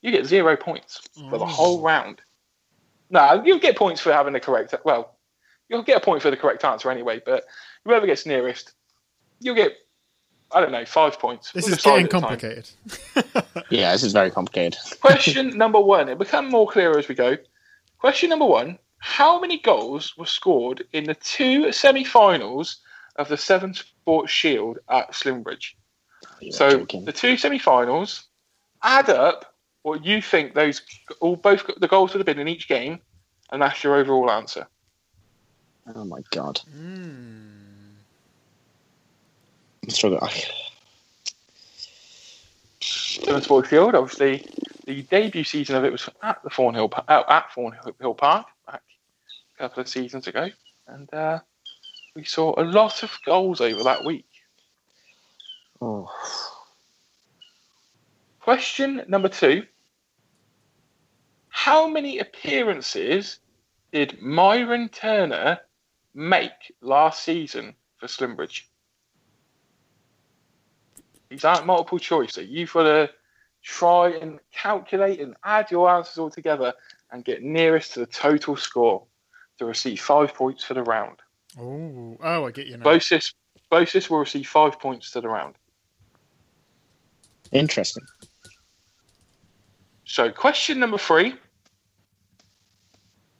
you 0.00 0.10
get 0.10 0.26
zero 0.26 0.56
points 0.56 1.00
for 1.30 1.38
the 1.38 1.46
whole 1.46 1.80
mm. 1.80 1.84
round. 1.84 2.20
No, 3.10 3.40
you'll 3.44 3.60
get 3.60 3.76
points 3.76 4.00
for 4.00 4.12
having 4.12 4.32
the 4.32 4.40
correct. 4.40 4.74
Well, 4.84 5.16
you'll 5.68 5.84
get 5.84 5.98
a 5.98 6.04
point 6.04 6.22
for 6.22 6.32
the 6.32 6.36
correct 6.36 6.64
answer 6.64 6.90
anyway. 6.90 7.22
But 7.24 7.44
whoever 7.84 8.06
gets 8.06 8.26
nearest, 8.26 8.72
you'll 9.42 9.54
get. 9.56 9.72
I 10.54 10.60
don't 10.60 10.70
know, 10.72 10.84
five 10.84 11.18
points. 11.18 11.50
This 11.52 11.64
We'll 11.64 11.74
is 11.76 11.82
getting 11.82 12.04
at 12.04 12.10
the 12.10 12.20
time. 12.20 12.38
complicated. 12.38 12.70
Yeah, 13.70 13.92
this 13.92 14.02
is 14.02 14.12
very 14.12 14.30
complicated. 14.30 14.78
Question 15.00 15.56
number 15.56 15.80
one. 15.80 16.08
It'll 16.10 16.18
become 16.18 16.48
more 16.50 16.68
clear 16.68 16.98
as 16.98 17.08
we 17.08 17.14
go. 17.14 17.36
Question 17.98 18.28
number 18.30 18.44
one. 18.44 18.78
How 18.98 19.40
many 19.40 19.58
goals 19.58 20.14
were 20.18 20.26
scored 20.26 20.84
in 20.92 21.04
the 21.04 21.14
two 21.14 21.72
semi 21.72 22.04
finals 22.04 22.80
of 23.16 23.28
the 23.28 23.36
Seven 23.38 23.72
Sports 23.72 24.30
Shield 24.30 24.78
at 24.90 25.12
Slimbridge? 25.12 25.72
You're 26.40 26.52
So 26.52 26.70
joking. 26.80 27.04
the 27.06 27.12
two 27.12 27.36
semi 27.38 27.58
finals, 27.58 28.24
add 28.82 29.08
up 29.08 29.54
what 29.82 30.04
you 30.04 30.20
think 30.20 30.54
those 30.54 30.82
all 31.20 31.34
both 31.36 31.64
the 31.78 31.88
goals 31.88 32.12
would 32.12 32.20
have 32.20 32.26
been 32.26 32.38
in 32.38 32.46
each 32.48 32.68
game, 32.68 33.00
and 33.50 33.62
that's 33.62 33.82
your 33.82 33.96
overall 33.96 34.30
answer. 34.30 34.66
Oh 35.94 36.04
my 36.04 36.20
god. 36.30 36.58
Hmm. 36.72 37.51
I'm 39.82 39.90
struggling. 39.90 40.30
Sports 43.42 43.68
Shield, 43.68 43.94
obviously, 43.94 44.46
the 44.86 45.02
debut 45.02 45.44
season 45.44 45.76
of 45.76 45.84
it 45.84 45.92
was 45.92 46.08
at 46.22 46.42
the 46.42 46.50
Thornhill 46.50 46.88
Pa- 46.88 47.04
uh, 47.08 47.24
at 47.28 47.52
Thornhill 47.52 48.14
Park 48.14 48.46
back 48.66 48.82
a 49.54 49.58
couple 49.58 49.80
of 49.80 49.88
seasons 49.88 50.26
ago, 50.26 50.48
and 50.86 51.12
uh, 51.14 51.38
we 52.14 52.24
saw 52.24 52.54
a 52.60 52.64
lot 52.64 53.02
of 53.02 53.10
goals 53.24 53.60
over 53.60 53.82
that 53.84 54.04
week. 54.04 54.26
Oh. 55.80 56.10
Question 58.40 59.02
number 59.08 59.28
two. 59.28 59.64
How 61.48 61.86
many 61.86 62.18
appearances 62.18 63.38
did 63.92 64.20
Myron 64.20 64.88
Turner 64.88 65.60
make 66.14 66.72
last 66.80 67.22
season 67.22 67.74
for 67.98 68.06
Slimbridge? 68.06 68.62
These 71.32 71.44
aren't 71.46 71.64
multiple 71.64 71.98
choice, 71.98 72.34
so 72.34 72.42
you've 72.42 72.74
got 72.74 72.82
to 72.82 73.10
try 73.62 74.10
and 74.10 74.38
calculate 74.52 75.18
and 75.18 75.34
add 75.42 75.70
your 75.70 75.88
answers 75.88 76.18
all 76.18 76.28
together 76.28 76.74
and 77.10 77.24
get 77.24 77.42
nearest 77.42 77.94
to 77.94 78.00
the 78.00 78.06
total 78.06 78.54
score 78.54 79.04
to 79.56 79.64
receive 79.64 79.98
five 79.98 80.34
points 80.34 80.62
for 80.62 80.74
the 80.74 80.82
round. 80.82 81.20
Oh, 81.58 82.18
oh, 82.22 82.44
I 82.44 82.50
get 82.50 82.66
you 82.66 82.76
now. 82.76 82.84
Bosis, 82.84 83.32
Bosis 83.70 84.10
will 84.10 84.18
receive 84.18 84.46
five 84.46 84.78
points 84.78 85.10
to 85.12 85.22
the 85.22 85.28
round. 85.28 85.54
Interesting. 87.50 88.04
So, 90.04 90.30
question 90.30 90.78
number 90.78 90.98
three. 90.98 91.34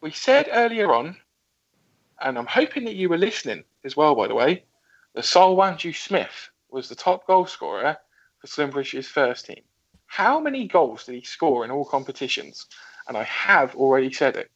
We 0.00 0.12
said 0.12 0.48
earlier 0.50 0.94
on, 0.94 1.18
and 2.22 2.38
I'm 2.38 2.46
hoping 2.46 2.84
that 2.84 2.94
you 2.94 3.10
were 3.10 3.18
listening 3.18 3.64
as 3.84 3.98
well, 3.98 4.14
by 4.14 4.28
the 4.28 4.34
way, 4.34 4.64
that 5.14 5.24
Solwanju 5.24 5.94
Smith 5.94 6.48
was 6.72 6.88
the 6.88 6.94
top 6.94 7.26
goal 7.26 7.46
scorer 7.46 7.96
for 8.38 8.46
Slimbridge's 8.46 9.06
first 9.06 9.46
team. 9.46 9.62
How 10.06 10.40
many 10.40 10.66
goals 10.68 11.04
did 11.04 11.14
he 11.14 11.22
score 11.22 11.64
in 11.64 11.70
all 11.70 11.84
competitions? 11.84 12.66
And 13.08 13.16
I 13.16 13.22
have 13.24 13.74
already 13.76 14.12
said 14.12 14.36
it. 14.36 14.50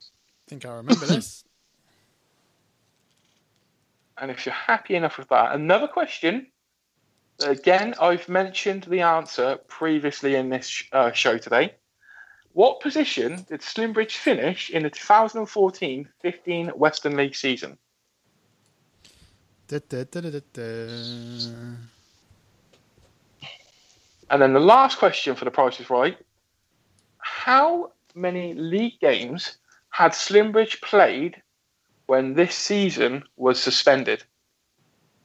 I 0.00 0.48
think 0.48 0.66
I 0.66 0.74
remember 0.74 1.06
this. 1.06 1.44
And 4.16 4.30
if 4.30 4.46
you're 4.46 4.54
happy 4.54 4.94
enough 4.94 5.18
with 5.18 5.28
that, 5.30 5.56
another 5.56 5.88
question. 5.88 6.46
Again, 7.44 7.94
I've 8.00 8.28
mentioned 8.28 8.84
the 8.84 9.00
answer 9.00 9.58
previously 9.66 10.36
in 10.36 10.50
this 10.50 10.84
uh, 10.92 11.10
show 11.10 11.36
today. 11.36 11.74
What 12.52 12.78
position 12.78 13.44
did 13.48 13.60
Slimbridge 13.60 14.12
finish 14.12 14.70
in 14.70 14.84
the 14.84 14.90
2014 14.90 16.08
15 16.22 16.68
Western 16.68 17.16
League 17.16 17.34
season? 17.34 17.76
Da, 19.66 19.78
da, 19.88 20.04
da. 20.04 20.20
And 24.30 24.42
then 24.42 24.52
the 24.52 24.60
last 24.60 24.98
question 24.98 25.34
for 25.34 25.44
the 25.44 25.50
Price 25.50 25.80
is 25.80 25.88
Right. 25.88 26.18
How 27.18 27.92
many 28.14 28.54
league 28.54 29.00
games 29.00 29.56
had 29.90 30.12
Slimbridge 30.12 30.82
played 30.82 31.40
when 32.06 32.34
this 32.34 32.54
season 32.54 33.24
was 33.36 33.62
suspended? 33.62 34.22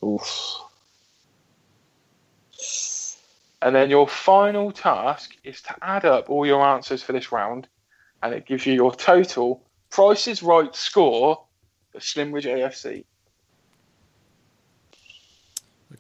Oof. 0.04 0.60
And 3.62 3.76
then 3.76 3.90
your 3.90 4.08
final 4.08 4.72
task 4.72 5.36
is 5.44 5.62
to 5.64 5.76
add 5.82 6.06
up 6.06 6.30
all 6.30 6.46
your 6.46 6.66
answers 6.66 7.04
for 7.04 7.12
this 7.12 7.32
round, 7.32 7.68
and 8.24 8.34
it 8.34 8.46
gives 8.46 8.66
you 8.66 8.74
your 8.74 8.96
total 8.96 9.66
Price 9.90 10.28
is 10.28 10.42
Right 10.44 10.74
score 10.76 11.44
for 11.92 12.00
Slimbridge 12.00 12.46
AFC. 12.46 13.04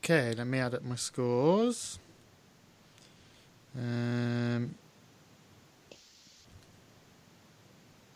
Okay, 0.03 0.33
let 0.33 0.47
me 0.47 0.59
add 0.59 0.73
up 0.73 0.83
my 0.83 0.95
scores. 0.95 1.99
Um, 3.77 4.75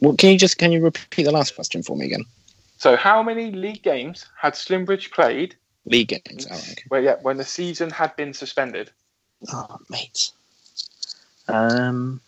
Well, 0.04 0.16
can 0.18 0.32
you 0.32 0.38
just 0.38 0.58
can 0.58 0.74
you 0.74 0.84
repeat 0.84 1.24
the 1.24 1.32
last 1.32 1.56
question 1.56 1.82
for 1.82 1.96
me 1.96 2.08
again? 2.08 2.26
So, 2.78 2.98
how 2.98 3.24
many 3.24 3.52
league 3.52 3.84
games 3.84 4.26
had 4.38 4.52
Slimbridge 4.54 5.12
played? 5.12 5.56
League 5.86 6.10
games. 6.10 6.46
Oh, 6.52 6.56
okay. 6.56 6.84
Well, 6.92 7.02
yeah, 7.02 7.16
when 7.22 7.38
the 7.38 7.46
season 7.46 7.90
had 7.90 8.14
been 8.18 8.34
suspended. 8.34 8.92
Oh, 9.54 9.78
mate. 9.90 10.32
Um, 11.48 12.20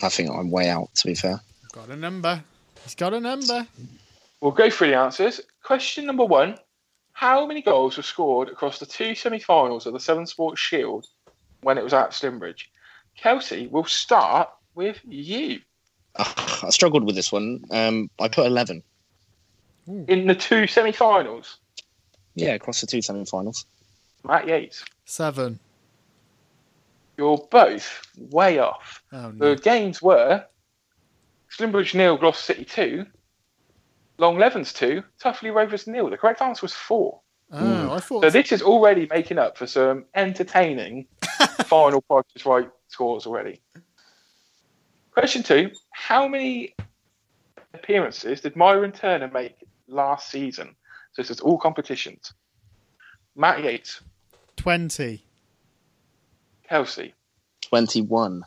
I 0.00 0.08
think 0.10 0.30
I'm 0.30 0.52
way 0.52 0.68
out. 0.68 0.94
To 0.94 1.08
be 1.08 1.16
fair. 1.16 1.40
got 1.72 1.88
a 1.88 1.96
number. 1.96 2.44
He's 2.84 2.94
got 2.94 3.12
a 3.12 3.18
number. 3.18 3.66
We'll 4.40 4.52
go 4.52 4.70
through 4.70 4.90
the 4.90 4.96
answers. 4.96 5.40
Question 5.64 6.06
number 6.06 6.24
one: 6.24 6.56
How 7.12 7.46
many 7.46 7.62
goals 7.62 7.96
were 7.96 8.02
scored 8.02 8.48
across 8.48 8.78
the 8.78 8.86
two 8.86 9.14
semi-finals 9.14 9.86
of 9.86 9.92
the 9.92 10.00
Seven 10.00 10.26
Sports 10.26 10.60
Shield 10.60 11.06
when 11.62 11.76
it 11.78 11.84
was 11.84 11.92
at 11.92 12.10
Slimbridge? 12.10 12.66
Kelsey, 13.16 13.66
we'll 13.66 13.84
start 13.84 14.48
with 14.74 15.00
you. 15.06 15.60
Ah, 16.18 16.66
I 16.66 16.70
struggled 16.70 17.04
with 17.04 17.14
this 17.14 17.30
one. 17.30 17.64
Um, 17.70 18.10
I 18.18 18.28
put 18.28 18.46
eleven. 18.46 18.82
In 19.86 20.26
the 20.26 20.34
two 20.34 20.66
semi-finals, 20.66 21.58
Yeah, 22.34 22.50
across 22.54 22.80
the 22.80 22.86
two 22.86 23.02
semi-finals. 23.02 23.66
Matt 24.24 24.46
Yates. 24.46 24.84
Seven. 25.04 25.58
You're 27.16 27.38
both 27.50 28.02
way 28.16 28.58
off. 28.58 29.02
Oh 29.12 29.30
The 29.32 29.56
games 29.56 30.00
were 30.00 30.44
Slimbridge 31.50 31.94
nil, 31.94 32.16
Gloucester 32.16 32.54
City 32.54 32.64
two, 32.64 33.06
Longlevens 34.20 34.74
two, 34.74 35.02
Tuffley 35.18 35.52
Rovers 35.52 35.86
nil. 35.86 36.10
The 36.10 36.18
correct 36.18 36.42
answer 36.42 36.62
was 36.62 36.74
four. 36.74 37.20
Oh, 37.50 37.58
I 37.58 37.94
hmm. 37.94 37.98
thought. 37.98 38.22
So 38.22 38.30
this 38.30 38.52
is 38.52 38.62
already 38.62 39.08
making 39.10 39.38
up 39.38 39.56
for 39.56 39.66
some 39.66 40.04
entertaining 40.14 41.06
final 41.64 42.02
prices 42.02 42.44
right 42.44 42.68
scores 42.88 43.26
already. 43.26 43.62
Question 45.12 45.42
two: 45.42 45.70
How 45.92 46.28
many 46.28 46.74
appearances 47.72 48.42
did 48.42 48.56
Myron 48.56 48.92
Turner 48.92 49.30
make 49.32 49.56
last 49.88 50.30
season? 50.30 50.76
So 51.12 51.22
this 51.22 51.30
is 51.30 51.40
all 51.40 51.58
competitions. 51.58 52.34
Matt 53.34 53.64
Yates, 53.64 54.02
Twenty. 54.56 55.24
Kelsey, 56.68 57.14
Twenty-one. 57.62 58.44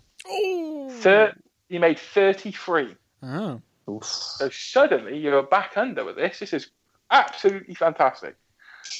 thir- 1.01 1.33
he 1.67 1.79
made 1.79 1.97
thirty-three. 1.97 2.95
Oh. 3.23 3.59
Oof. 3.89 4.03
So 4.03 4.49
suddenly 4.49 5.17
you're 5.17 5.43
back 5.43 5.73
under 5.75 6.05
with 6.05 6.15
this. 6.15 6.39
This 6.39 6.53
is 6.53 6.69
absolutely 7.11 7.75
fantastic. 7.75 8.35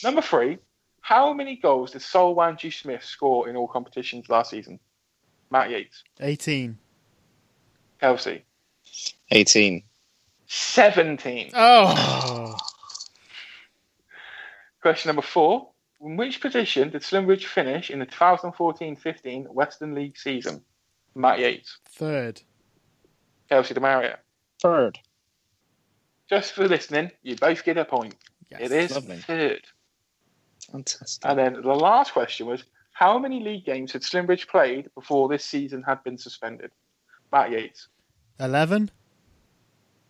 Number 0.04 0.22
three, 0.22 0.60
how 1.02 1.34
many 1.34 1.56
goals 1.58 1.92
did 1.92 2.02
Sol 2.02 2.36
Wanji 2.36 2.74
Smith 2.74 3.04
score 3.04 3.50
in 3.50 3.56
all 3.56 3.68
competitions 3.68 4.30
last 4.30 4.52
season? 4.52 4.80
Matt 5.52 5.70
Yates, 5.70 6.04
Eighteen. 6.20 6.78
Kelsey, 8.00 8.44
Eighteen. 9.32 9.84
17. 10.48 11.52
Oh. 11.56 12.56
Question 14.82 15.10
number 15.10 15.22
four, 15.22 15.70
in 16.02 16.18
which 16.18 16.42
position 16.42 16.90
did 16.90 17.02
Slimbridge 17.02 17.46
finish 17.46 17.90
in 17.90 18.00
the 18.00 18.06
2014-15 18.06 19.48
Western 19.52 19.96
League 19.96 20.18
season? 20.18 20.62
Matt 21.16 21.40
Yates, 21.40 21.78
Third. 21.90 22.42
Kelsey 23.50 23.74
DeMaria. 23.74 24.18
Third. 24.64 24.98
Just 26.30 26.54
for 26.54 26.68
listening, 26.70 27.12
you 27.22 27.36
both 27.36 27.66
get 27.66 27.78
a 27.78 27.84
point. 27.84 28.16
Yes. 28.50 28.62
it 28.62 28.72
is 28.72 28.96
lovely. 28.96 29.18
third. 29.18 29.62
Fantastic. 30.72 31.30
And 31.30 31.38
then 31.38 31.54
the 31.62 31.76
last 31.76 32.14
question 32.14 32.48
was, 32.48 32.64
how 32.94 33.20
many 33.20 33.42
league 33.44 33.66
games 33.66 33.92
had 33.92 34.04
Slimbridge 34.04 34.48
played 34.48 34.90
before 34.96 35.28
this 35.28 35.44
season 35.44 35.84
had 35.84 36.02
been 36.06 36.18
suspended? 36.18 36.72
Matt 37.32 37.52
Yates. 37.52 37.90
Eleven. 38.40 38.90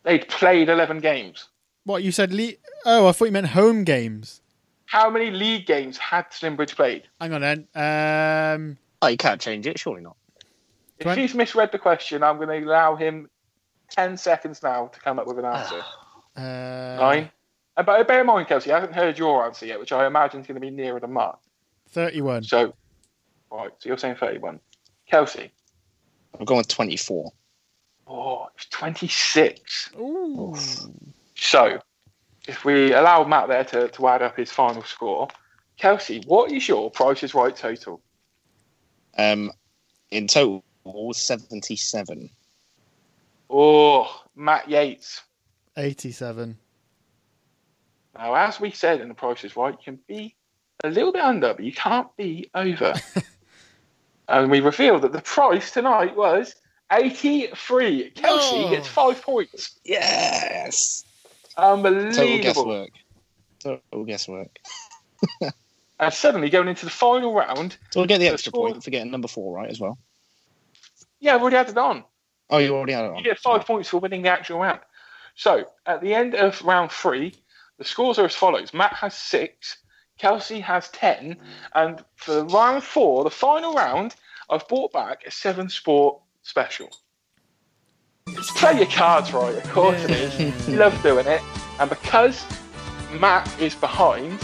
They'd 0.03 0.27
played 0.27 0.69
11 0.69 0.99
games. 0.99 1.47
What 1.85 2.03
you 2.03 2.11
said? 2.11 2.31
Le- 2.33 2.51
oh, 2.85 3.07
I 3.07 3.11
thought 3.11 3.25
you 3.25 3.31
meant 3.31 3.47
home 3.47 3.83
games. 3.85 4.41
How 4.85 5.09
many 5.09 5.31
league 5.31 5.65
games 5.65 5.97
had 5.97 6.29
Slimbridge 6.29 6.75
played? 6.75 7.03
Hang 7.19 7.33
on 7.33 7.41
then. 7.41 7.67
Um. 7.73 8.77
Oh, 9.01 9.07
you 9.07 9.17
can't 9.17 9.41
change 9.41 9.65
it. 9.65 9.79
Surely 9.79 10.01
not. 10.01 10.15
If 10.99 11.05
Twen- 11.05 11.17
he's 11.17 11.33
misread 11.33 11.71
the 11.71 11.79
question, 11.79 12.21
I'm 12.21 12.35
going 12.37 12.49
to 12.49 12.67
allow 12.67 12.95
him 12.95 13.29
10 13.93 14.17
seconds 14.17 14.61
now 14.63 14.87
to 14.87 14.99
come 14.99 15.19
up 15.19 15.27
with 15.27 15.39
an 15.39 15.45
answer. 15.45 15.81
Uh, 16.35 16.97
Nine. 16.99 17.29
Uh, 17.77 17.83
But 17.83 18.07
bear 18.07 18.21
in 18.21 18.25
mind, 18.25 18.47
Kelsey, 18.47 18.71
I 18.71 18.79
haven't 18.79 18.95
heard 18.95 19.19
your 19.19 19.45
answer 19.45 19.67
yet, 19.67 19.79
which 19.79 19.91
I 19.91 20.07
imagine 20.07 20.41
is 20.41 20.47
going 20.47 20.55
to 20.55 20.61
be 20.61 20.71
nearer 20.71 20.99
the 20.99 21.05
mark. 21.07 21.37
Thirty-one. 21.89 22.41
So, 22.41 22.73
right, 23.51 23.69
so 23.77 23.87
you're 23.89 23.99
saying 23.99 24.15
31. 24.15 24.59
Kelsey. 25.07 25.51
I'm 26.39 26.45
going 26.45 26.57
with 26.57 26.69
twenty-four. 26.69 27.31
Oh, 28.07 28.47
it's 28.55 28.65
26. 28.65 29.91
Ooh. 29.99 30.55
So, 31.35 31.77
if 32.47 32.65
we 32.65 32.93
allow 32.93 33.23
Matt 33.25 33.49
there 33.49 33.63
to, 33.65 33.89
to 33.89 34.07
add 34.07 34.23
up 34.23 34.35
his 34.35 34.49
final 34.51 34.81
score, 34.83 35.27
Kelsey, 35.77 36.23
what 36.25 36.51
is 36.51 36.67
your 36.67 36.89
Price 36.89 37.21
is 37.21 37.35
Right 37.35 37.55
total? 37.55 38.01
Um, 39.19 39.51
in 40.09 40.25
total, 40.25 40.63
seventy-seven. 41.13 42.31
Oh, 43.55 44.23
Matt 44.35 44.67
Yates. 44.69 45.21
Eighty-seven. 45.77 46.57
Now, 48.17 48.33
as 48.35 48.59
we 48.59 48.71
said 48.71 48.99
in 49.01 49.07
the 49.07 49.13
Price 49.13 49.43
is 49.43 49.55
Right, 49.55 49.73
you 49.73 49.83
can 49.83 49.99
be 50.07 50.35
a 50.83 50.89
little 50.89 51.11
bit 51.11 51.21
under, 51.23 51.53
but 51.53 51.63
you 51.63 51.71
can't 51.73 52.07
be 52.17 52.49
over. 52.55 52.93
and 54.27 54.49
we 54.51 54.59
revealed 54.59 55.01
that 55.03 55.13
the 55.13 55.21
price 55.21 55.71
tonight 55.71 56.15
was 56.15 56.55
83. 56.91 58.11
Kelsey 58.11 58.55
Oh. 58.65 58.69
gets 58.69 58.87
five 58.87 59.21
points. 59.21 59.79
Yes. 59.83 61.03
Unbelievable. 61.57 62.11
Total 62.13 62.39
guesswork. 62.41 62.89
Total 63.59 64.05
guesswork. 64.05 64.59
And 65.99 66.11
suddenly 66.13 66.49
going 66.49 66.67
into 66.67 66.85
the 66.85 66.91
final 66.91 67.33
round, 67.33 67.77
So 67.91 67.99
we'll 68.01 68.07
get 68.07 68.17
the 68.17 68.25
The 68.27 68.33
extra 68.33 68.49
score- 68.49 68.69
point 68.71 68.83
for 68.83 68.89
getting 68.89 69.11
number 69.11 69.27
four 69.27 69.55
right 69.55 69.69
as 69.69 69.79
well. 69.79 69.97
yeah, 71.19 71.33
we've 71.35 71.43
already 71.43 71.55
had 71.57 71.69
it 71.69 71.77
on. 71.77 72.03
Oh, 72.49 72.57
you 72.57 72.75
already 72.75 72.93
had 72.93 73.05
it 73.05 73.11
on. 73.11 73.17
You 73.17 73.23
get 73.23 73.39
five 73.39 73.65
points 73.65 73.89
for 73.89 73.99
winning 73.99 74.21
the 74.21 74.29
actual 74.29 74.59
round. 74.59 74.79
So 75.35 75.65
at 75.85 76.01
the 76.01 76.13
end 76.13 76.35
of 76.35 76.61
round 76.63 76.91
three, 76.91 77.33
the 77.77 77.85
scores 77.85 78.19
are 78.19 78.25
as 78.25 78.35
follows: 78.35 78.73
Matt 78.73 78.93
has 78.93 79.15
six, 79.15 79.77
Kelsey 80.17 80.59
has 80.59 80.89
ten, 80.89 81.37
and 81.73 82.03
for 82.15 82.43
round 82.45 82.83
four, 82.83 83.23
the 83.23 83.31
final 83.31 83.73
round, 83.73 84.15
I've 84.49 84.67
brought 84.67 84.93
back 84.93 85.23
a 85.25 85.31
seven 85.31 85.69
sport 85.69 86.19
special. 86.43 86.89
Play 88.27 88.77
your 88.77 88.87
cards 88.87 89.33
right, 89.33 89.55
of 89.55 89.69
course 89.71 90.03
it 90.03 90.11
is. 90.11 90.67
You 90.67 90.77
love 90.77 91.01
doing 91.01 91.25
it, 91.27 91.41
and 91.79 91.89
because 91.89 92.45
Matt 93.19 93.49
is 93.59 93.75
behind, 93.75 94.39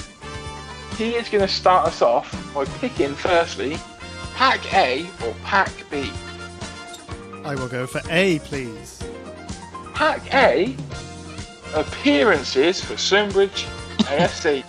he 0.98 1.16
is 1.16 1.30
going 1.30 1.46
to 1.46 1.54
start 1.54 1.88
us 1.88 2.02
off 2.02 2.54
by 2.54 2.66
picking 2.66 3.14
firstly 3.16 3.78
pack 4.36 4.74
A 4.74 5.06
or 5.26 5.34
pack 5.44 5.72
B. 5.90 6.12
I 7.50 7.56
will 7.56 7.68
go 7.68 7.88
for 7.88 8.00
A, 8.12 8.38
please. 8.44 9.04
Pack 9.96 10.32
A 10.36 10.78
appearances 11.74 12.80
for 12.80 12.94
Slimbridge 12.94 13.66
AFC. 14.06 14.64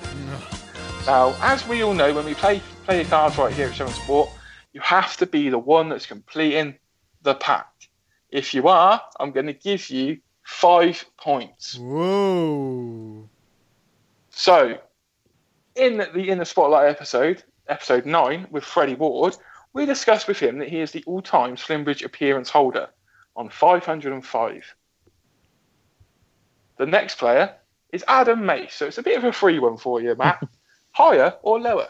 now, 1.07 1.37
as 1.43 1.68
we 1.68 1.83
all 1.83 1.93
know, 1.93 2.14
when 2.14 2.24
we 2.24 2.33
play 2.33 2.62
play 2.87 3.03
the 3.03 3.11
cards 3.11 3.37
right 3.37 3.53
here 3.53 3.66
at 3.68 3.74
Seven 3.74 3.93
Sport, 3.93 4.31
you 4.72 4.81
have 4.81 5.14
to 5.18 5.26
be 5.26 5.51
the 5.51 5.59
one 5.59 5.91
that's 5.91 6.07
completing 6.07 6.74
the 7.20 7.35
pack. 7.35 7.70
If 8.31 8.55
you 8.55 8.66
are, 8.68 9.03
I'm 9.18 9.33
going 9.33 9.49
to 9.49 9.53
give 9.53 9.91
you 9.91 10.18
five 10.43 11.05
points. 11.18 11.76
Whoa. 11.76 13.28
So, 14.31 14.78
in 15.74 15.99
the 15.99 16.31
in 16.31 16.39
the 16.39 16.47
spotlight 16.47 16.89
episode, 16.89 17.45
episode 17.68 18.07
nine, 18.07 18.47
with 18.51 18.64
Freddy 18.64 18.95
Ward, 18.95 19.37
we 19.73 19.87
discussed 19.87 20.29
with 20.29 20.39
him 20.39 20.59
that 20.59 20.68
he 20.68 20.81
is 20.81 20.93
the 20.93 21.05
all-time 21.07 21.57
Slimbridge 21.57 22.05
appearance 22.05 22.51
holder 22.51 22.89
on 23.37 23.49
505. 23.49 24.75
The 26.77 26.87
next 26.87 27.18
player 27.18 27.55
is 27.93 28.05
Adam 28.09 28.45
Mace, 28.45 28.75
so 28.75 28.87
it's 28.87 28.99
a 28.99 29.03
bit 29.03 29.18
of 29.18 29.25
a 29.25 29.33
free 29.33 29.59
one 29.59 29.77
for 29.77 30.01
you, 30.01 30.14
Matt. 30.14 30.43
Higher 30.93 31.35
or 31.43 31.61
lower? 31.61 31.89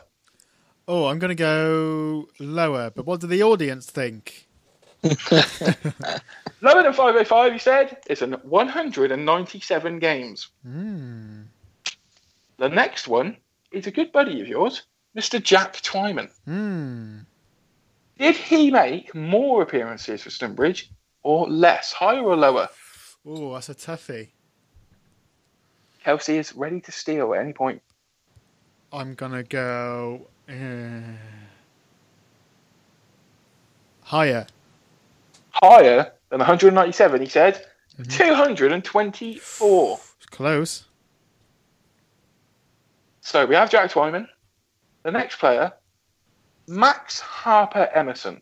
Oh, 0.87 1.07
I'm 1.07 1.19
going 1.19 1.31
to 1.31 1.35
go 1.35 2.29
lower. 2.39 2.91
But 2.91 3.07
what 3.07 3.21
do 3.21 3.27
the 3.27 3.43
audience 3.43 3.87
think? 3.87 4.49
Lower 5.03 6.83
than 6.83 6.93
505, 6.93 7.53
you 7.53 7.59
said. 7.59 7.97
It's 8.07 8.21
an 8.21 8.33
197 8.33 9.99
games. 9.99 10.49
Hmm. 10.63 11.43
The 12.59 12.69
next 12.69 13.09
one 13.09 13.39
is 13.73 13.87
a 13.87 13.91
good 13.91 14.13
buddy 14.13 14.43
of 14.43 14.49
yours, 14.49 14.83
Mr. 15.17 15.43
Jack 15.43 15.77
Twyman. 15.77 16.31
Hmm. 16.45 17.21
Did 18.21 18.37
he 18.37 18.71
make 18.71 19.15
more 19.15 19.63
appearances 19.63 20.23
for 20.23 20.29
Stonebridge 20.29 20.91
or 21.23 21.49
less, 21.49 21.91
higher 21.91 22.21
or 22.21 22.37
lower? 22.37 22.69
Oh, 23.25 23.55
that's 23.55 23.71
a 23.71 23.75
toughie. 23.75 24.29
Kelsey 26.05 26.37
is 26.37 26.55
ready 26.55 26.83
to 26.83 26.93
steal 26.93 27.33
at 27.33 27.41
any 27.41 27.55
point. 27.55 27.81
I'm 28.93 29.15
going 29.15 29.33
to 29.33 29.43
go. 29.43 30.29
Uh, 30.47 31.01
higher. 34.03 34.47
Higher 35.53 36.13
than 36.29 36.41
197, 36.41 37.23
he 37.23 37.27
said. 37.27 37.65
224. 38.07 40.01
It's 40.19 40.27
close. 40.27 40.85
So 43.23 43.47
we 43.47 43.55
have 43.55 43.71
Jack 43.71 43.91
Twyman. 43.91 44.29
The 45.05 45.11
next 45.11 45.39
player, 45.39 45.73
Max 46.71 47.19
Harper 47.19 47.89
Emerson. 47.93 48.41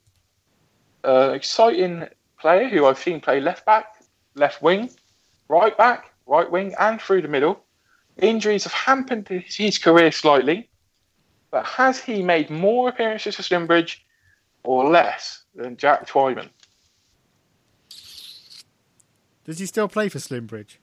Uh, 1.03 1.31
exciting 1.35 2.07
player 2.39 2.68
who 2.68 2.85
I've 2.85 2.99
seen 2.99 3.20
play 3.20 3.41
left 3.41 3.64
back, 3.64 3.95
left 4.35 4.61
wing, 4.61 4.91
right 5.49 5.76
back, 5.79 6.12
right 6.26 6.49
wing, 6.51 6.74
and 6.79 7.01
through 7.01 7.22
the 7.22 7.29
middle. 7.29 7.64
Injuries 8.18 8.64
have 8.64 8.72
hampered 8.72 9.26
his- 9.29 9.79
career 9.79 10.12
slightly, 10.12 10.68
but 11.51 11.64
has 11.64 12.01
he 12.01 12.22
made 12.22 12.51
more 12.51 12.91
appearances 12.91 13.37
for 13.37 13.43
Slimbridge 13.43 14.01
or 14.62 14.91
less 14.91 15.45
than 15.55 15.79
Jack 15.79 16.07
Twyman? 16.07 16.51
Does 19.45 19.59
he 19.59 19.64
still 19.64 19.89
play 19.89 20.11
for 20.11 20.18
Slimbridge? 20.18 20.76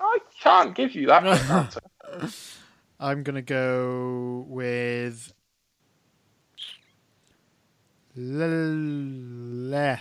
I 0.00 0.18
can't 0.40 0.76
give 0.76 0.94
you 0.94 1.08
that 1.08 1.26
answer. 1.50 1.80
I'm 3.00 3.24
going 3.24 3.34
to 3.34 3.42
go 3.42 4.44
with 4.46 5.32
less. 8.16 9.94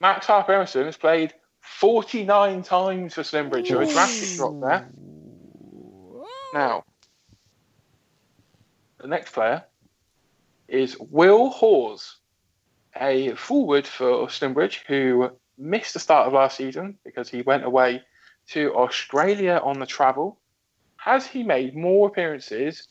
Max 0.00 0.26
Harper 0.26 0.54
Emerson 0.54 0.86
has 0.86 0.96
played 0.96 1.34
49 1.60 2.62
times 2.62 3.14
for 3.14 3.22
Slimbridge, 3.22 3.68
so 3.68 3.80
a 3.80 3.86
drastic 3.86 4.36
drop 4.36 4.60
there. 4.60 4.88
Now, 6.54 6.84
the 8.98 9.06
next 9.06 9.32
player 9.32 9.64
is 10.68 10.96
Will 10.98 11.50
Hawes, 11.50 12.16
a 12.96 13.34
forward 13.34 13.86
for 13.86 14.26
Slimbridge 14.26 14.80
who 14.86 15.30
missed 15.58 15.94
the 15.94 16.00
start 16.00 16.26
of 16.26 16.32
last 16.32 16.56
season 16.56 16.98
because 17.04 17.28
he 17.28 17.42
went 17.42 17.64
away 17.64 18.02
to 18.48 18.74
Australia 18.74 19.60
on 19.62 19.78
the 19.78 19.86
travel. 19.86 20.38
Has 20.96 21.26
he 21.26 21.42
made 21.42 21.76
more 21.76 22.08
appearances 22.08 22.86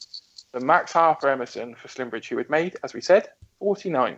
than 0.51 0.65
Max 0.65 0.93
Harper 0.93 1.29
Emerson 1.29 1.75
for 1.75 1.87
Slimbridge, 1.87 2.27
who 2.27 2.37
had 2.37 2.49
made, 2.49 2.77
as 2.83 2.93
we 2.93 3.01
said, 3.01 3.29
49? 3.59 4.17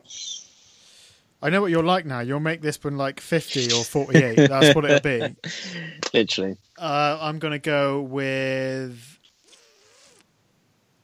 I 1.44 1.50
know 1.50 1.62
what 1.62 1.72
you're 1.72 1.82
like 1.84 2.06
now. 2.06 2.20
You'll 2.20 2.40
make 2.40 2.62
this 2.62 2.82
one 2.84 2.98
like 2.98 3.20
50 3.20 3.72
or 3.74 3.84
48. 3.84 4.36
That's 4.48 4.76
what 4.76 4.86
it'll 4.86 5.00
be. 5.00 5.36
Literally. 6.14 6.58
Uh, 6.78 7.18
I'm 7.20 7.40
going 7.40 7.54
to 7.54 7.60
go 7.60 8.02
with 8.02 9.18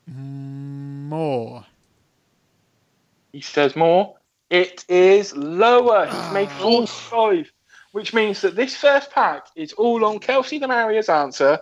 more. 0.07 1.65
He 3.31 3.41
says 3.41 3.75
more. 3.75 4.15
It 4.49 4.85
is 4.87 5.35
lower. 5.35 6.05
He's 6.05 6.31
made 6.31 6.49
Oh. 6.59 6.85
45, 6.85 7.51
which 7.91 8.13
means 8.13 8.41
that 8.41 8.55
this 8.55 8.75
first 8.75 9.11
pack 9.11 9.47
is 9.55 9.73
all 9.73 10.05
on 10.05 10.19
Kelsey 10.19 10.59
DeMaria's 10.59 11.09
answer. 11.09 11.59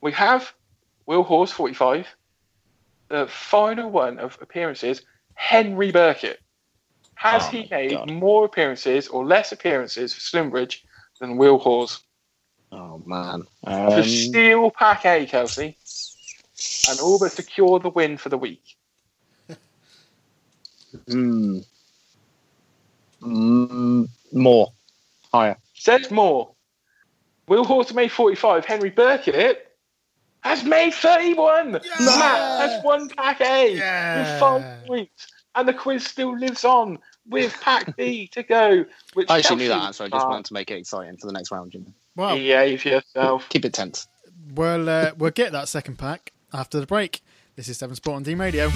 We 0.00 0.12
have 0.12 0.52
Will 1.06 1.22
Hawes, 1.24 1.50
45. 1.50 2.06
The 3.12 3.26
final 3.26 3.90
one 3.90 4.18
of 4.18 4.38
appearances, 4.40 5.02
Henry 5.34 5.92
Burkett. 5.92 6.40
Has 7.16 7.46
Oh 7.46 7.50
he 7.50 7.68
made 7.70 7.90
God. 7.90 8.10
more 8.10 8.46
appearances 8.46 9.06
or 9.06 9.26
less 9.26 9.52
appearances 9.52 10.14
for 10.14 10.20
Slimbridge 10.20 10.78
than 11.20 11.36
Will 11.36 11.58
Hawes? 11.58 12.00
Oh 12.72 13.02
man. 13.04 13.42
to 13.66 13.70
Um, 13.98 14.02
steal 14.02 14.70
pack 14.70 15.04
A, 15.04 15.26
Kelsey, 15.26 15.76
and 16.88 17.00
all 17.00 17.18
but 17.18 17.32
secure 17.32 17.78
the 17.80 17.90
win 17.90 18.16
for 18.16 18.30
the 18.30 18.38
week. 18.38 18.76
hmm. 21.06 21.58
Mm, 23.20 24.08
more. 24.32 24.72
Higher. 25.30 25.58
Says 25.74 26.10
more. 26.10 26.54
Will 27.46 27.64
Horton 27.64 27.94
made 27.94 28.10
45. 28.10 28.64
Henry 28.64 28.88
Burkett 28.88 29.71
has 30.42 30.64
made 30.64 30.92
31. 30.94 31.72
Matt 31.72 31.80
has 32.00 32.84
won 32.84 33.08
pack 33.08 33.40
A 33.40 33.74
Yeah. 33.76 34.18
with 34.32 34.40
five 34.40 34.86
points. 34.86 35.26
And 35.54 35.68
the 35.68 35.74
quiz 35.74 36.04
still 36.04 36.36
lives 36.38 36.64
on 36.64 36.98
with 37.28 37.54
pack 37.60 37.94
B 37.96 38.26
to 38.28 38.42
go. 38.42 38.84
Which 39.14 39.28
I 39.30 39.38
actually 39.38 39.56
knew 39.56 39.68
that 39.68 39.82
answer. 39.84 40.04
I 40.04 40.08
just 40.08 40.26
wanted 40.26 40.46
to 40.46 40.54
make 40.54 40.70
it 40.70 40.78
exciting 40.78 41.16
for 41.18 41.26
the 41.26 41.32
next 41.32 41.50
round. 41.50 41.74
You 41.74 41.80
know? 41.80 41.86
Well, 42.16 42.36
Behave 42.36 42.84
yourself. 42.84 43.48
Keep 43.50 43.66
it 43.66 43.74
tense. 43.74 44.08
we'll, 44.54 44.88
uh, 44.88 45.12
we'll 45.16 45.30
get 45.30 45.52
that 45.52 45.68
second 45.68 45.98
pack 45.98 46.32
after 46.52 46.80
the 46.80 46.86
break. 46.86 47.22
This 47.56 47.68
is 47.68 47.78
Seven 47.78 47.94
Sport 47.96 48.16
on 48.16 48.22
Dean 48.22 48.38
Radio. 48.38 48.70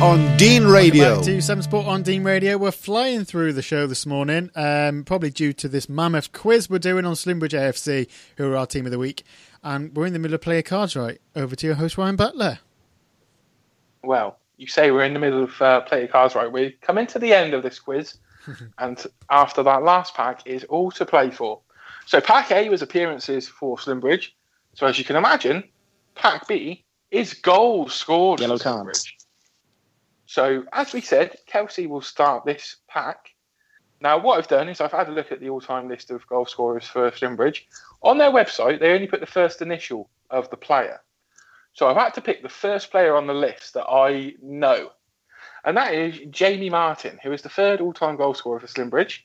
On 0.00 0.36
Dean 0.36 0.66
Radio. 0.66 1.16
Back 1.16 1.24
to 1.24 1.40
Seven 1.40 1.62
Sport 1.62 1.86
on 1.86 2.02
Dean 2.02 2.22
Radio. 2.22 2.58
We're 2.58 2.70
flying 2.70 3.24
through 3.24 3.54
the 3.54 3.62
show 3.62 3.86
this 3.86 4.04
morning, 4.04 4.50
um, 4.54 5.04
probably 5.04 5.30
due 5.30 5.52
to 5.54 5.68
this 5.68 5.88
mammoth 5.88 6.32
quiz 6.32 6.68
we're 6.68 6.78
doing 6.78 7.06
on 7.06 7.14
Slimbridge 7.14 7.58
AFC, 7.58 8.08
who 8.36 8.50
are 8.52 8.56
our 8.56 8.66
team 8.66 8.84
of 8.84 8.92
the 8.92 8.98
week. 8.98 9.24
And 9.62 9.96
we're 9.96 10.06
in 10.06 10.12
the 10.12 10.18
middle 10.18 10.34
of 10.34 10.42
player 10.42 10.62
cards, 10.62 10.96
right? 10.96 11.18
Over 11.34 11.56
to 11.56 11.66
your 11.66 11.76
host, 11.76 11.96
Ryan 11.96 12.16
Butler. 12.16 12.58
Well, 14.02 14.38
you 14.58 14.66
say 14.66 14.90
we're 14.90 15.04
in 15.04 15.14
the 15.14 15.20
middle 15.20 15.44
of 15.44 15.62
uh, 15.62 15.80
play 15.80 16.06
cards 16.06 16.34
right. 16.34 16.50
We 16.50 16.76
come 16.82 16.98
into 16.98 17.18
the 17.18 17.32
end 17.32 17.54
of 17.54 17.62
this 17.62 17.78
quiz, 17.78 18.18
and 18.78 19.02
after 19.30 19.62
that 19.62 19.82
last 19.82 20.14
pack 20.14 20.46
is 20.46 20.64
all 20.64 20.90
to 20.92 21.06
play 21.06 21.30
for. 21.30 21.60
So 22.04 22.20
pack 22.20 22.52
A 22.52 22.68
was 22.68 22.82
appearances 22.82 23.48
for 23.48 23.78
Slimbridge. 23.78 24.28
So 24.74 24.86
as 24.86 24.98
you 24.98 25.04
can 25.04 25.16
imagine, 25.16 25.64
pack 26.14 26.46
B 26.46 26.84
is 27.10 27.34
goals 27.34 27.94
scored 27.94 28.40
Yellow 28.40 28.58
for 28.58 28.64
cards. 28.64 29.10
So 30.26 30.64
as 30.72 30.92
we 30.92 31.00
said, 31.00 31.36
Kelsey 31.46 31.86
will 31.86 32.00
start 32.00 32.44
this 32.44 32.76
pack. 32.88 33.30
Now 34.00 34.18
what 34.18 34.38
I've 34.38 34.48
done 34.48 34.68
is 34.68 34.80
I've 34.80 34.92
had 34.92 35.08
a 35.08 35.12
look 35.12 35.32
at 35.32 35.40
the 35.40 35.48
all-time 35.48 35.88
list 35.88 36.10
of 36.10 36.26
goal 36.26 36.46
scorers 36.46 36.86
for 36.86 37.10
Slimbridge. 37.10 37.62
On 38.02 38.18
their 38.18 38.30
website, 38.30 38.80
they 38.80 38.92
only 38.92 39.06
put 39.06 39.20
the 39.20 39.26
first 39.26 39.62
initial 39.62 40.10
of 40.30 40.50
the 40.50 40.56
player. 40.56 41.00
So 41.72 41.88
I've 41.88 41.96
had 41.96 42.14
to 42.14 42.20
pick 42.20 42.42
the 42.42 42.48
first 42.48 42.90
player 42.90 43.16
on 43.16 43.26
the 43.26 43.34
list 43.34 43.74
that 43.74 43.86
I 43.86 44.34
know. 44.42 44.90
And 45.64 45.76
that 45.76 45.94
is 45.94 46.20
Jamie 46.30 46.70
Martin, 46.70 47.18
who 47.22 47.32
is 47.32 47.42
the 47.42 47.48
third 47.48 47.80
all 47.80 47.92
time 47.92 48.16
goal 48.16 48.34
scorer 48.34 48.60
for 48.60 48.66
Slimbridge 48.66 49.20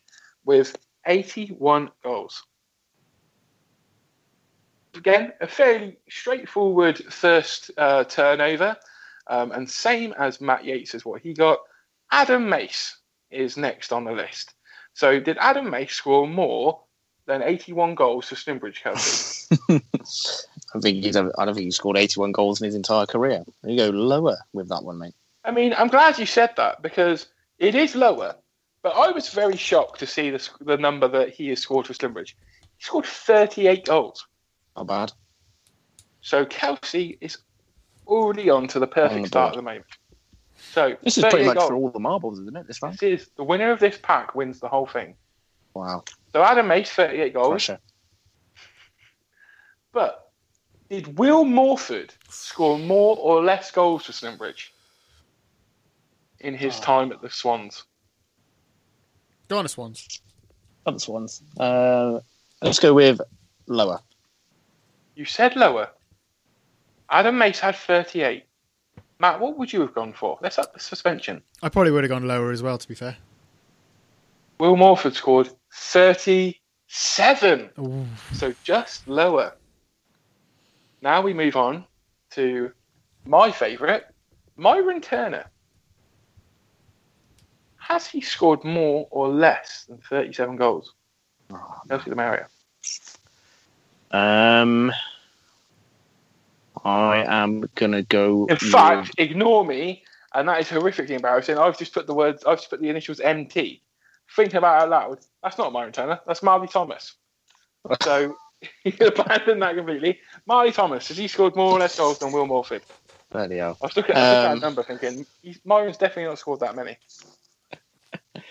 with 0.46 0.78
81 1.06 1.92
goals. 2.04 2.44
Again, 4.96 5.34
a 5.40 5.48
fairly 5.48 5.98
straightforward 6.10 6.98
first 7.14 7.72
uh, 7.78 8.04
turnover. 8.04 8.76
Um, 9.32 9.54
and 9.54 9.68
same 9.68 10.14
as 10.20 10.42
Matt 10.42 10.66
Yates 10.66 10.94
is 10.94 11.06
what 11.06 11.22
he 11.22 11.34
got. 11.34 11.60
Adam 12.12 12.50
Mace 12.50 12.98
is 13.32 13.56
next 13.56 13.94
on 13.94 14.04
the 14.04 14.12
list. 14.12 14.54
So 14.94 15.22
did 15.22 15.38
Adam 15.40 15.70
Mace 15.70 15.94
score 15.94 16.28
more 16.28 16.82
than 17.28 17.42
81 17.42 17.96
goals 17.96 18.28
for 18.28 18.36
Slimbridge, 18.36 18.84
Kelsey? 18.84 19.56
I 20.76 20.80
think 20.82 21.06
he's. 21.06 21.16
I 21.16 21.22
don't 21.22 21.54
think 21.54 21.64
he 21.64 21.72
scored 21.72 21.96
81 21.96 22.34
goals 22.34 22.62
in 22.62 22.66
his 22.66 22.76
entire 22.76 23.06
career. 23.06 23.46
You 23.64 23.78
go 23.78 23.90
lower 23.90 24.38
with 24.52 24.68
that 24.68 24.84
one, 24.84 25.00
mate. 25.00 25.16
I 25.46 25.52
mean, 25.52 25.74
I'm 25.78 25.88
glad 25.88 26.20
you 26.20 26.26
said 26.26 26.52
that 26.58 26.82
because 26.82 27.28
it 27.58 27.74
is 27.74 27.96
lower. 27.96 28.36
But 28.84 28.98
I 28.98 29.12
was 29.12 29.30
very 29.30 29.56
shocked 29.56 30.00
to 30.00 30.08
see 30.08 30.30
the, 30.30 30.50
the 30.60 30.78
number 30.78 31.08
that 31.08 31.30
he 31.30 31.48
has 31.50 31.60
scored 31.62 31.88
for 31.88 31.94
Slimbridge. 31.94 32.34
He 32.78 32.84
scored 32.84 33.06
38 33.06 33.86
goals. 33.86 34.28
Not 34.76 34.88
bad. 34.88 35.14
So 36.22 36.46
Kelsey 36.46 37.18
is 37.22 37.38
already 38.12 38.50
on 38.50 38.68
to 38.68 38.80
the 38.80 38.88
perfect 38.88 39.24
the 39.24 39.28
start 39.28 39.54
at 39.54 39.56
the 39.56 39.62
moment. 39.62 39.86
So 40.74 40.96
This 41.04 41.18
is 41.18 41.24
pretty 41.24 41.46
much 41.46 41.58
goals. 41.58 41.70
for 41.70 41.76
all 41.76 41.90
the 41.90 42.00
marbles, 42.00 42.40
isn't 42.40 42.56
it? 42.56 42.68
This 42.68 42.82
round. 42.84 42.98
This 43.00 43.22
is 43.22 43.30
the 43.36 43.44
winner 43.44 43.72
of 43.72 43.80
this 43.80 43.98
pack 44.02 44.36
wins 44.36 44.60
the 44.60 44.68
whole 44.68 44.86
thing. 44.86 45.16
Wow. 45.74 46.04
So 46.34 46.44
Adam 46.44 46.68
Mace, 46.68 46.90
38 46.92 47.34
goals. 47.34 47.50
Pressure. 47.50 47.80
But 49.92 50.32
did 50.90 51.18
Will 51.18 51.46
Morford 51.46 52.14
score 52.30 52.78
more 52.78 53.18
or 53.18 53.44
less 53.44 53.72
goals 53.72 54.06
for 54.06 54.12
Slimbridge 54.12 54.70
in 56.40 56.54
his 56.56 56.78
Oh. 56.78 56.82
time 56.84 57.12
at 57.12 57.22
the 57.22 57.30
Swans? 57.30 57.84
Go 59.48 59.58
on, 59.58 59.64
the 59.66 59.70
Swans. 59.70 60.22
Other 60.86 61.12
ones. 61.12 61.44
Uh, 61.60 62.20
let's 62.62 62.80
go 62.80 62.94
with 62.94 63.20
lower. 63.68 64.00
You 65.16 65.26
said 65.26 65.56
lower. 65.56 65.90
Adam 67.12 67.38
Mace 67.38 67.60
had 67.60 67.76
38. 67.76 68.46
Matt, 69.20 69.40
what 69.40 69.58
would 69.58 69.72
you 69.72 69.82
have 69.82 69.94
gone 69.94 70.14
for? 70.14 70.40
Let's 70.42 70.58
up 70.58 70.74
the 70.74 70.80
suspension. 70.80 71.44
I 71.62 71.70
probably 71.70 71.92
would 71.92 72.04
have 72.04 72.10
gone 72.10 72.28
lower 72.28 72.52
as 72.52 72.64
well, 72.64 72.78
to 72.78 72.88
be 72.88 72.96
fair. 72.96 73.18
Will 74.60 74.78
Morford 74.78 75.14
scored 75.14 75.50
37. 75.74 77.70
Ooh. 77.80 78.06
So 78.34 78.54
just 78.64 79.08
lower. 79.08 79.56
Now 81.02 81.22
we 81.22 81.34
move 81.34 81.56
on 81.56 81.86
to 82.32 82.72
my 83.26 83.52
favourite, 83.52 84.04
Myron 84.56 85.02
Turner. 85.02 85.46
Has 87.78 88.08
he 88.08 88.22
scored 88.22 88.64
more 88.64 89.08
or 89.12 89.28
less 89.28 89.86
than 89.90 89.98
37 89.98 90.56
goals? 90.56 90.94
Kelsey 91.90 92.10
DeMaria. 92.12 92.46
Um, 94.12 94.92
I 96.84 97.24
am 97.28 97.64
gonna 97.76 98.04
go. 98.04 98.48
In 98.48 98.58
fact, 98.58 99.12
ignore 99.18 99.66
me, 99.66 100.04
and 100.34 100.48
that 100.48 100.60
is 100.62 100.68
horrifically 100.68 101.12
embarrassing. 101.12 101.58
I've 101.58 101.78
just 101.78 101.94
put 101.94 102.08
the 102.08 102.14
words, 102.14 102.44
I've 102.46 102.58
just 102.58 102.70
put 102.70 102.82
the 102.82 102.90
initials 102.90 103.20
MT. 103.20 103.82
Thinking 104.36 104.58
about 104.58 104.78
it 104.78 104.84
out 104.84 104.90
loud, 104.90 105.20
that's 105.44 105.58
not 105.58 105.74
Myron 105.74 105.92
Turner, 105.92 106.20
that's 106.26 106.42
Marley 106.44 106.68
Thomas. 106.68 107.16
So 108.04 108.36
you 108.84 108.92
can 108.92 109.08
abandon 109.08 109.60
that 109.60 109.76
completely. 109.76 110.20
Marley 110.46 110.72
Thomas, 110.72 111.08
has 111.08 111.18
he 111.18 111.28
scored 111.28 111.56
more 111.56 111.72
or 111.72 111.80
less 111.80 111.98
goals 111.98 112.20
than 112.20 112.32
Will 112.32 112.46
Morford? 112.46 112.84
bloody 113.32 113.58
hell. 113.58 113.78
I 113.82 113.86
was 113.86 113.98
looking 113.98 114.16
at, 114.16 114.18
I 114.18 114.22
was 114.22 114.32
looking 114.32 114.46
at 114.46 114.52
Um, 114.52 114.60
that 114.60 114.66
number 114.66 114.84
thinking, 114.84 115.26
Myron's 115.66 115.98
definitely 115.98 116.26
not 116.26 116.40
scored 116.40 116.60
that 116.62 116.76
many. 116.76 116.98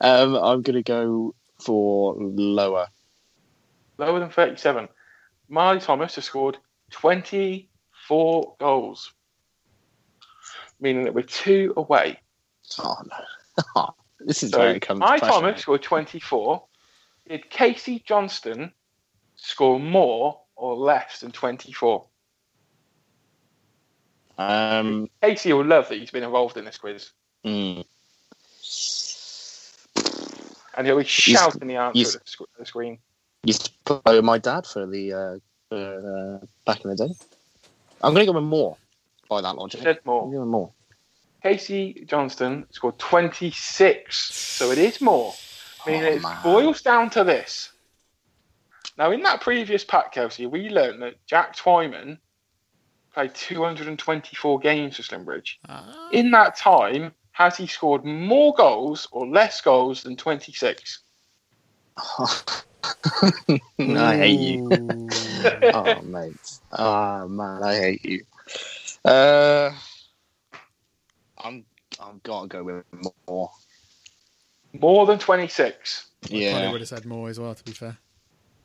Um, 0.00 0.34
I'm 0.34 0.60
gonna 0.60 0.82
go 0.82 1.34
for 1.60 2.14
lower. 2.18 2.88
Lower 3.96 4.18
than 4.20 4.28
37. 4.28 4.88
Marley 5.48 5.80
Thomas 5.80 6.16
has 6.16 6.24
scored 6.24 6.58
24 8.08 8.56
goals, 8.58 9.12
meaning 10.80 11.04
that 11.04 11.14
we're 11.14 11.22
two 11.22 11.72
away. 11.76 12.20
Oh 12.78 12.96
no, 13.76 13.94
this 14.20 14.42
is 14.42 14.50
So 14.50 14.58
very 14.58 14.80
com- 14.80 14.98
Marley 14.98 15.18
pressure, 15.20 15.32
Thomas 15.40 15.60
scored 15.62 15.82
24. 15.82 16.64
Did 17.28 17.48
Casey 17.50 18.02
Johnston 18.06 18.72
score 19.36 19.80
more 19.80 20.40
or 20.56 20.76
less 20.76 21.20
than 21.20 21.32
24? 21.32 22.06
Um, 24.36 25.08
Casey 25.22 25.52
will 25.52 25.64
love 25.64 25.88
that 25.88 25.98
he's 25.98 26.10
been 26.10 26.24
involved 26.24 26.56
in 26.56 26.64
this 26.64 26.76
quiz. 26.78 27.10
mm, 27.44 27.84
And 30.76 30.86
he'll 30.86 30.98
be 30.98 31.04
shouting 31.04 31.68
the 31.68 31.76
answer 31.76 32.08
at 32.08 32.24
the 32.24 32.30
sc- 32.30 32.58
the 32.58 32.66
screen. 32.66 32.98
used 33.44 33.66
to 33.66 34.00
play 34.02 34.16
with 34.16 34.24
my 34.24 34.38
dad 34.38 34.66
for 34.66 34.86
the 34.86 35.12
uh, 35.12 35.38
for, 35.68 36.40
uh, 36.42 36.46
back 36.66 36.84
in 36.84 36.90
the 36.90 36.96
day. 36.96 37.14
I'm 38.04 38.14
going 38.14 38.26
to 38.26 38.32
go 38.32 38.38
with 38.38 38.44
more 38.48 38.76
by 39.28 39.40
that 39.40 39.56
logic. 39.56 39.80
Said 39.82 39.96
I'm 39.98 40.02
more. 40.04 40.30
going 40.30 40.48
more. 40.48 40.70
Casey 41.42 42.04
Johnston 42.06 42.66
scored 42.70 42.98
26, 42.98 44.16
so 44.34 44.70
it 44.70 44.78
is 44.78 45.00
more. 45.00 45.34
I 45.86 45.90
mean, 45.90 46.02
Oh, 46.02 46.06
it 46.06 46.22
man. 46.22 46.42
boils 46.42 46.80
down 46.82 47.10
to 47.10 47.24
this. 47.24 47.70
Now, 48.96 49.10
in 49.10 49.22
that 49.22 49.40
previous 49.40 49.84
pack, 49.84 50.12
Kelsey, 50.12 50.46
we 50.46 50.68
learned 50.70 51.02
that 51.02 51.14
Jack 51.26 51.56
Twyman 51.56 52.18
played 53.12 53.34
224 53.34 54.58
games 54.60 54.96
for 54.96 55.02
Slimbridge. 55.02 55.56
Ah. 55.68 56.08
In 56.12 56.30
that 56.30 56.56
time, 56.56 57.12
has 57.32 57.56
he 57.56 57.66
scored 57.66 58.04
more 58.04 58.54
goals 58.54 59.08
or 59.12 59.26
less 59.26 59.60
goals 59.60 60.02
than 60.02 60.16
26? 60.16 61.00
no, 63.78 64.04
I 64.04 64.16
hate 64.16 64.40
you. 64.40 64.70
Ooh. 65.44 65.50
oh 65.74 66.02
mate. 66.02 66.58
Oh 66.72 67.28
man, 67.28 67.62
I 67.62 67.74
hate 67.76 68.04
you. 68.04 68.24
Uh, 69.04 69.72
I'm 71.42 71.64
I'm 72.00 72.20
gonna 72.22 72.48
go 72.48 72.62
with 72.64 72.84
more. 73.28 73.50
More 74.80 75.06
than 75.06 75.18
26. 75.18 76.06
Probably 76.22 76.40
Yeah. 76.42 76.72
would 76.72 76.80
have 76.80 76.88
said 76.88 77.04
more 77.06 77.28
as 77.28 77.38
well. 77.38 77.54
To 77.54 77.64
be 77.64 77.72
fair. 77.72 77.96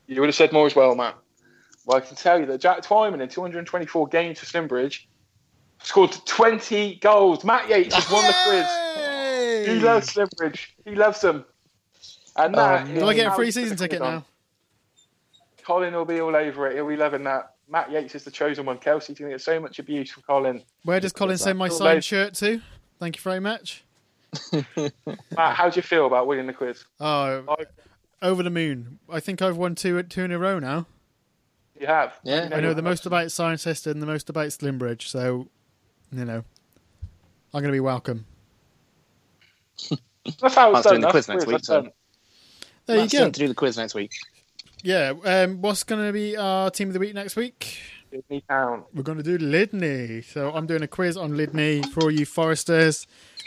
You 0.07 0.21
would 0.21 0.29
have 0.29 0.35
said 0.35 0.51
more 0.51 0.65
as 0.65 0.75
well, 0.75 0.95
Matt. 0.95 1.15
Well, 1.85 1.97
I 1.97 2.01
can 2.01 2.15
tell 2.15 2.39
you 2.39 2.45
that 2.47 2.61
Jack 2.61 2.81
Twyman 2.83 3.21
in 3.21 3.29
224 3.29 4.07
games 4.07 4.39
for 4.39 4.45
Slimbridge 4.45 5.01
scored 5.83 6.15
20 6.25 6.95
goals. 6.95 7.43
Matt 7.43 7.69
Yates 7.69 7.93
has 7.95 8.11
won 8.11 8.25
the 8.25 8.35
quiz. 8.45 8.67
He 9.67 9.79
loves 9.79 10.07
Slimbridge. 10.13 10.67
He 10.85 10.95
loves 10.95 11.21
them. 11.21 11.45
And 12.35 12.55
that 12.55 12.83
Um, 12.83 12.95
Do 12.95 13.07
I 13.07 13.13
get 13.13 13.27
a 13.27 13.31
free 13.35 13.51
season 13.51 13.77
ticket 13.77 14.01
now? 14.01 14.25
Colin 15.69 15.93
will 15.93 16.03
be 16.03 16.19
all 16.19 16.35
over 16.35 16.65
it. 16.67 16.73
He'll 16.73 16.87
be 16.87 16.95
loving 16.95 17.23
that. 17.25 17.53
Matt 17.69 17.91
Yates 17.91 18.15
is 18.15 18.23
the 18.23 18.31
chosen 18.31 18.65
one. 18.65 18.79
Kelsey's 18.79 19.19
going 19.19 19.29
to 19.29 19.35
get 19.35 19.41
so 19.41 19.59
much 19.59 19.77
abuse 19.77 20.09
from 20.09 20.23
Colin. 20.23 20.63
Where 20.81 20.99
does 20.99 21.13
Colin 21.13 21.37
send 21.37 21.59
my 21.59 21.67
All 21.67 21.77
signed 21.77 22.03
shirt 22.03 22.33
to? 22.35 22.59
Thank 22.97 23.17
you 23.17 23.21
very 23.21 23.39
much. 23.39 23.83
Matt, 24.51 24.91
how 25.55 25.69
do 25.69 25.75
you 25.75 25.83
feel 25.83 26.07
about 26.07 26.25
winning 26.25 26.47
the 26.47 26.53
quiz? 26.53 26.85
Oh, 26.99 27.43
I- 27.47 27.65
over 28.25 28.41
the 28.41 28.49
moon. 28.49 28.97
I 29.11 29.19
think 29.19 29.43
I've 29.43 29.57
won 29.57 29.75
two 29.75 30.01
two 30.01 30.23
in 30.23 30.31
a 30.31 30.39
row 30.39 30.57
now. 30.57 30.87
You 31.79 31.85
have. 31.85 32.15
Yeah. 32.23 32.49
You 32.49 32.55
I 32.55 32.59
know 32.61 32.73
the 32.73 32.81
most 32.81 33.05
about 33.05 33.31
Scientist 33.31 33.85
and 33.85 34.01
the 34.01 34.07
most 34.07 34.27
about 34.27 34.47
Slimbridge, 34.47 35.03
so 35.03 35.47
you 36.11 36.25
know 36.25 36.43
I'm 37.53 37.61
going 37.61 37.65
to 37.65 37.71
be 37.71 37.79
welcome. 37.79 38.25
That's 40.41 40.55
how 40.55 40.69
it's 40.71 40.73
Matt's 40.73 40.83
done. 40.83 40.93
doing 40.93 41.01
the 41.01 41.11
quiz 41.11 41.27
next 41.29 41.45
week, 41.45 41.59
so- 41.63 41.87
There 42.87 42.97
Matt's 42.97 43.13
you 43.13 43.19
go. 43.19 43.23
going 43.25 43.31
to 43.33 43.39
do 43.39 43.47
the 43.47 43.53
quiz 43.53 43.77
next 43.77 43.93
week. 43.93 44.11
Yeah. 44.83 45.13
Um, 45.23 45.61
what's 45.61 45.83
going 45.83 46.05
to 46.05 46.13
be 46.13 46.37
our 46.37 46.69
team 46.69 46.89
of 46.89 46.93
the 46.93 46.99
week 46.99 47.13
next 47.13 47.35
week? 47.35 47.79
Disney 48.11 48.43
Town. 48.49 48.83
We're 48.93 49.03
going 49.03 49.17
to 49.17 49.23
do 49.23 49.37
Lydney. 49.37 50.21
So 50.21 50.51
I'm 50.51 50.65
doing 50.65 50.81
a 50.81 50.87
quiz 50.87 51.15
on 51.17 51.37
Lydney 51.37 51.83
for 51.83 52.03
all 52.03 52.11
you 52.11 52.25
Foresters. 52.25 53.05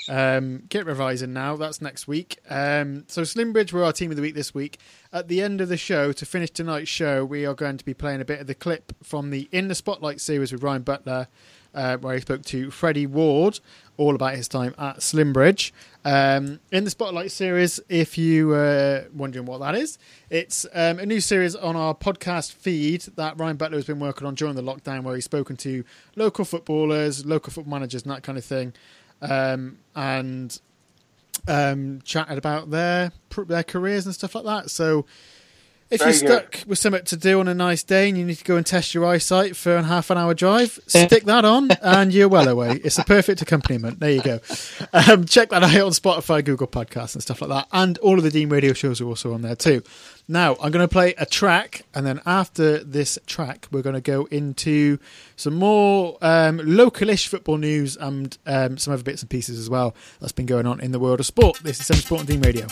Um, 0.09 0.65
get 0.69 0.87
revising 0.87 1.33
now. 1.33 1.57
That's 1.57 1.81
next 1.81 2.09
week. 2.09 2.39
Um, 2.49 3.05
so 3.09 3.23
Slimbridge 3.23 3.73
were 3.73 3.85
our 3.85 3.93
team 3.93 4.11
of 4.11 4.17
the 4.17 4.23
week 4.23 4.35
this 4.35 4.55
week. 4.55 4.79
At 5.13 5.29
the 5.29 5.43
end 5.43 5.61
of 5.61 5.69
the 5.69 5.77
show, 5.77 6.13
to 6.13 6.27
finish 6.27 6.51
tonight's 6.51 6.89
show, 6.89 7.25
we 7.25 7.47
are 7.47 7.55
going 7.55 7.77
to 7.79 7.85
be 7.85 7.95
playing 7.95 8.21
a 8.21 8.25
bit 8.25 8.41
of 8.41 8.47
the 8.47 8.55
clip 8.55 8.93
from 9.03 9.31
the 9.31 9.49
In 9.53 9.69
the 9.69 9.75
Spotlight 9.75 10.21
series 10.21 10.53
with 10.53 10.63
Ryan 10.63 10.83
Butler, 10.83 11.29
uh, 11.75 11.97
where 11.99 12.15
he 12.15 12.21
spoke 12.21 12.43
to 12.47 12.71
Freddy 12.71 13.07
Ward 13.07 13.61
all 13.97 14.15
about 14.15 14.35
his 14.35 14.49
time 14.49 14.75
at 14.79 14.99
Slimbridge. 14.99 15.71
Um, 16.05 16.61
in 16.71 16.85
the 16.85 16.91
Spotlight 16.91 17.31
series, 17.31 17.79
if 17.89 18.19
you 18.19 18.49
were 18.49 19.07
wondering 19.15 19.47
what 19.47 19.61
that 19.61 19.75
is, 19.75 19.99
it's 20.31 20.67
um, 20.75 20.99
a 20.99 21.07
new 21.07 21.21
series 21.21 21.55
on 21.55 21.77
our 21.77 21.95
podcast 21.95 22.53
feed 22.53 23.03
that 23.17 23.39
Ryan 23.39 23.57
Butler 23.57 23.79
has 23.79 23.87
been 23.87 24.01
working 24.01 24.27
on 24.27 24.35
during 24.35 24.55
the 24.55 24.63
lockdown, 24.63 25.03
where 25.03 25.15
he's 25.15 25.25
spoken 25.25 25.57
to 25.59 25.85
local 26.17 26.45
footballers, 26.45 27.25
local 27.25 27.53
football 27.53 27.73
managers, 27.73 28.03
and 28.03 28.11
that 28.13 28.23
kind 28.23 28.39
of 28.39 28.45
thing, 28.45 28.73
um, 29.21 29.79
and 29.95 30.61
um, 31.47 32.01
chatted 32.05 32.39
about 32.39 32.71
their 32.71 33.13
their 33.47 33.63
careers 33.65 34.07
and 34.07 34.15
stuff 34.15 34.35
like 34.35 34.45
that. 34.45 34.71
So. 34.71 35.07
If 35.93 36.01
Very 36.01 36.13
you're 36.13 36.21
good. 36.21 36.55
stuck 36.55 36.67
with 36.67 36.79
something 36.79 37.05
to 37.05 37.17
do 37.19 37.39
on 37.39 37.49
a 37.49 37.55
nice 37.55 37.83
day 37.83 38.09
and 38.09 38.17
you 38.17 38.25
need 38.25 38.37
to 38.37 38.45
go 38.45 38.57
and 38.57 38.65
test 38.65 38.95
your 38.95 39.05
eyesight 39.05 39.55
for 39.55 39.77
a 39.77 39.83
half 39.83 40.09
an 40.09 40.17
hour 40.17 40.33
drive, 40.33 40.81
stick 40.87 41.25
that 41.25 41.45
on 41.45 41.71
and 41.83 42.15
you're 42.15 42.31
well 42.31 42.49
away. 42.49 42.81
It's 42.83 42.99
a 42.99 43.05
perfect 43.05 43.43
accompaniment. 43.43 44.01
There 44.01 44.11
you 44.11 44.23
go. 44.23 44.41
Um, 44.95 45.27
check 45.27 45.51
that 45.51 45.63
out 45.63 45.75
on 45.75 45.93
Spotify, 45.93 46.43
Google 46.43 46.67
Podcasts, 46.67 47.15
and 47.15 47.23
stuff 47.23 47.43
like 47.43 47.51
that. 47.51 47.69
And 47.73 47.99
all 47.99 48.17
of 48.17 48.25
the 48.25 48.31
Dean 48.31 48.49
Radio 48.49 48.73
shows 48.73 49.03
are 49.03 49.07
also 49.07 49.35
on 49.35 49.43
there 49.43 49.55
too. 49.55 49.83
Now, 50.29 50.57
I'm 50.63 50.71
going 50.71 50.87
to 50.87 50.93
play 50.93 51.15
a 51.19 51.27
track, 51.27 51.85
and 51.95 52.07
then 52.07 52.21
after 52.25 52.83
this 52.83 53.19
track, 53.27 53.67
we're 53.71 53.83
going 53.83 53.97
to 53.97 54.01
go 54.01 54.27
into 54.31 54.99
some 55.37 55.55
more 55.55 56.17
um, 56.23 56.59
localish 56.61 57.27
football 57.27 57.59
news 57.59 57.97
and 57.97 58.39
um, 58.47 58.79
some 58.79 58.95
other 58.95 59.03
bits 59.03 59.23
and 59.23 59.29
pieces 59.31 59.59
as 59.59 59.69
well 59.69 59.95
that's 60.21 60.33
been 60.33 60.47
going 60.47 60.65
on 60.67 60.81
in 60.81 60.93
the 60.93 61.01
world 61.01 61.21
of 61.21 61.27
sport. 61.27 61.59
This 61.63 61.81
is 61.81 61.87
Seven 61.87 62.03
Sport 62.03 62.21
and 62.21 62.29
Dean 62.29 62.41
Radio. 62.41 62.67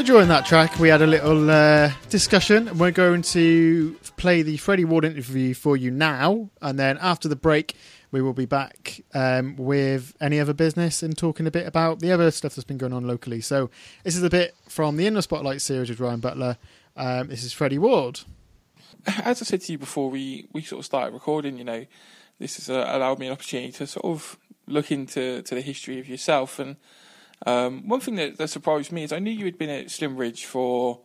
So 0.00 0.06
during 0.06 0.28
that 0.28 0.46
track, 0.46 0.78
we 0.78 0.88
had 0.88 1.02
a 1.02 1.06
little 1.06 1.50
uh, 1.50 1.92
discussion. 2.08 2.68
and 2.68 2.80
We're 2.80 2.90
going 2.90 3.20
to 3.20 3.94
play 4.16 4.40
the 4.40 4.56
Freddy 4.56 4.86
Ward 4.86 5.04
interview 5.04 5.52
for 5.52 5.76
you 5.76 5.90
now, 5.90 6.48
and 6.62 6.78
then 6.78 6.96
after 7.02 7.28
the 7.28 7.36
break, 7.36 7.76
we 8.10 8.22
will 8.22 8.32
be 8.32 8.46
back 8.46 9.02
um, 9.12 9.56
with 9.56 10.16
any 10.18 10.40
other 10.40 10.54
business 10.54 11.02
and 11.02 11.18
talking 11.18 11.46
a 11.46 11.50
bit 11.50 11.66
about 11.66 11.98
the 11.98 12.12
other 12.12 12.30
stuff 12.30 12.54
that's 12.54 12.64
been 12.64 12.78
going 12.78 12.94
on 12.94 13.06
locally. 13.06 13.42
So 13.42 13.68
this 14.02 14.16
is 14.16 14.22
a 14.22 14.30
bit 14.30 14.54
from 14.70 14.96
the 14.96 15.04
In 15.04 15.12
the 15.12 15.20
Spotlight 15.20 15.60
series 15.60 15.90
with 15.90 16.00
Ryan 16.00 16.20
Butler. 16.20 16.56
Um, 16.96 17.28
this 17.28 17.44
is 17.44 17.52
Freddy 17.52 17.76
Ward. 17.76 18.20
as 19.06 19.42
I 19.42 19.44
said 19.44 19.60
to 19.60 19.72
you 19.72 19.76
before 19.76 20.08
we, 20.08 20.46
we 20.50 20.62
sort 20.62 20.78
of 20.78 20.86
started 20.86 21.12
recording, 21.12 21.58
you 21.58 21.64
know, 21.64 21.84
this 22.38 22.56
has 22.56 22.70
uh, 22.70 22.88
allowed 22.88 23.18
me 23.18 23.26
an 23.26 23.34
opportunity 23.34 23.72
to 23.72 23.86
sort 23.86 24.06
of 24.06 24.38
look 24.66 24.90
into 24.90 25.42
to 25.42 25.54
the 25.54 25.60
history 25.60 26.00
of 26.00 26.08
yourself. 26.08 26.58
And 26.58 26.76
um, 27.46 27.88
one 27.88 28.00
thing 28.00 28.16
that, 28.16 28.38
that 28.38 28.48
surprised 28.48 28.92
me 28.92 29.04
is 29.04 29.12
I 29.12 29.18
knew 29.18 29.30
you 29.30 29.44
had 29.44 29.58
been 29.58 29.70
at 29.70 29.86
Slimbridge 29.86 30.44
for 30.44 31.00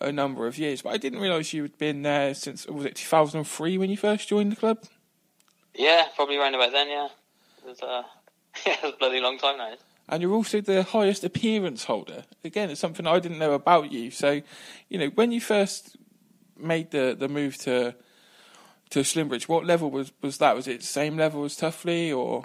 a 0.00 0.12
number 0.12 0.46
of 0.46 0.58
years, 0.58 0.82
but 0.82 0.90
I 0.90 0.96
didn't 0.96 1.20
realise 1.20 1.52
you 1.52 1.62
had 1.62 1.78
been 1.78 2.02
there 2.02 2.34
since 2.34 2.66
was 2.66 2.84
it 2.84 2.96
2003 2.96 3.78
when 3.78 3.90
you 3.90 3.96
first 3.96 4.28
joined 4.28 4.52
the 4.52 4.56
club. 4.56 4.84
Yeah, 5.74 6.06
probably 6.16 6.36
around 6.36 6.54
about 6.54 6.72
then. 6.72 6.88
Yeah, 6.88 7.08
it 7.58 7.68
was, 7.68 7.80
uh, 7.80 8.02
yeah, 8.66 8.74
it 8.74 8.82
was 8.82 8.94
a 8.94 8.96
bloody 8.98 9.20
long 9.20 9.38
time 9.38 9.58
now. 9.58 9.74
And 10.08 10.22
you're 10.22 10.32
also 10.32 10.60
the 10.60 10.82
highest 10.82 11.22
appearance 11.22 11.84
holder. 11.84 12.24
Again, 12.42 12.70
it's 12.70 12.80
something 12.80 13.06
I 13.06 13.18
didn't 13.18 13.38
know 13.38 13.52
about 13.52 13.92
you. 13.92 14.10
So, 14.10 14.40
you 14.88 14.98
know, 14.98 15.08
when 15.08 15.32
you 15.32 15.40
first 15.40 15.96
made 16.56 16.90
the, 16.90 17.14
the 17.18 17.28
move 17.28 17.56
to 17.58 17.94
to 18.90 19.00
Slimbridge, 19.00 19.48
what 19.48 19.66
level 19.66 19.90
was, 19.90 20.12
was 20.22 20.38
that? 20.38 20.56
Was 20.56 20.66
it 20.66 20.82
same 20.82 21.18
level 21.18 21.44
as 21.44 21.56
Tuffley 21.56 22.16
or? 22.16 22.44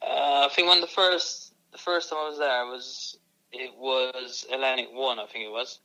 Uh, 0.00 0.46
I 0.46 0.48
think 0.54 0.68
when 0.68 0.80
the 0.80 0.86
first 0.86 1.45
the 1.76 1.82
first 1.82 2.08
time 2.08 2.18
I 2.20 2.28
was 2.28 2.38
there 2.38 2.66
was 2.66 3.18
it 3.52 3.70
was 3.78 4.46
Hellenic 4.50 4.88
one. 4.92 5.18
I 5.18 5.26
think 5.26 5.44
it 5.44 5.52
was, 5.52 5.80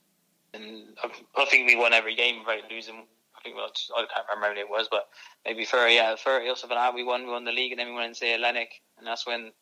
and 0.54 0.84
I, 1.02 1.10
I 1.40 1.44
think 1.44 1.66
we 1.66 1.76
won 1.76 1.92
every 1.92 2.16
game 2.16 2.38
without 2.40 2.70
losing. 2.70 3.04
I 3.36 3.42
think 3.42 3.56
well, 3.56 3.70
I 3.96 4.06
can't 4.12 4.26
remember 4.28 4.54
many 4.54 4.60
it 4.60 4.70
was, 4.70 4.88
but 4.90 5.08
maybe 5.44 5.64
thirty. 5.64 5.94
Yeah, 5.94 6.16
thirty 6.16 6.48
or 6.48 6.56
something 6.56 6.76
that. 6.76 6.94
We 6.94 7.04
won. 7.04 7.24
We 7.24 7.32
won 7.32 7.44
the 7.44 7.52
league, 7.52 7.72
and 7.72 7.78
then 7.78 7.88
we 7.88 7.94
went 7.94 8.08
into 8.08 8.24
Hellenic, 8.24 8.80
and 8.98 9.06
that's 9.06 9.26
when 9.26 9.52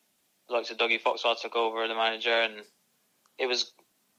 the 0.48 0.54
likes 0.54 0.70
of 0.70 0.78
Dougie 0.78 1.00
Foxwell 1.00 1.34
took 1.34 1.56
over 1.56 1.86
the 1.88 1.94
manager, 1.94 2.30
and 2.30 2.54
it 3.38 3.46
was 3.46 3.72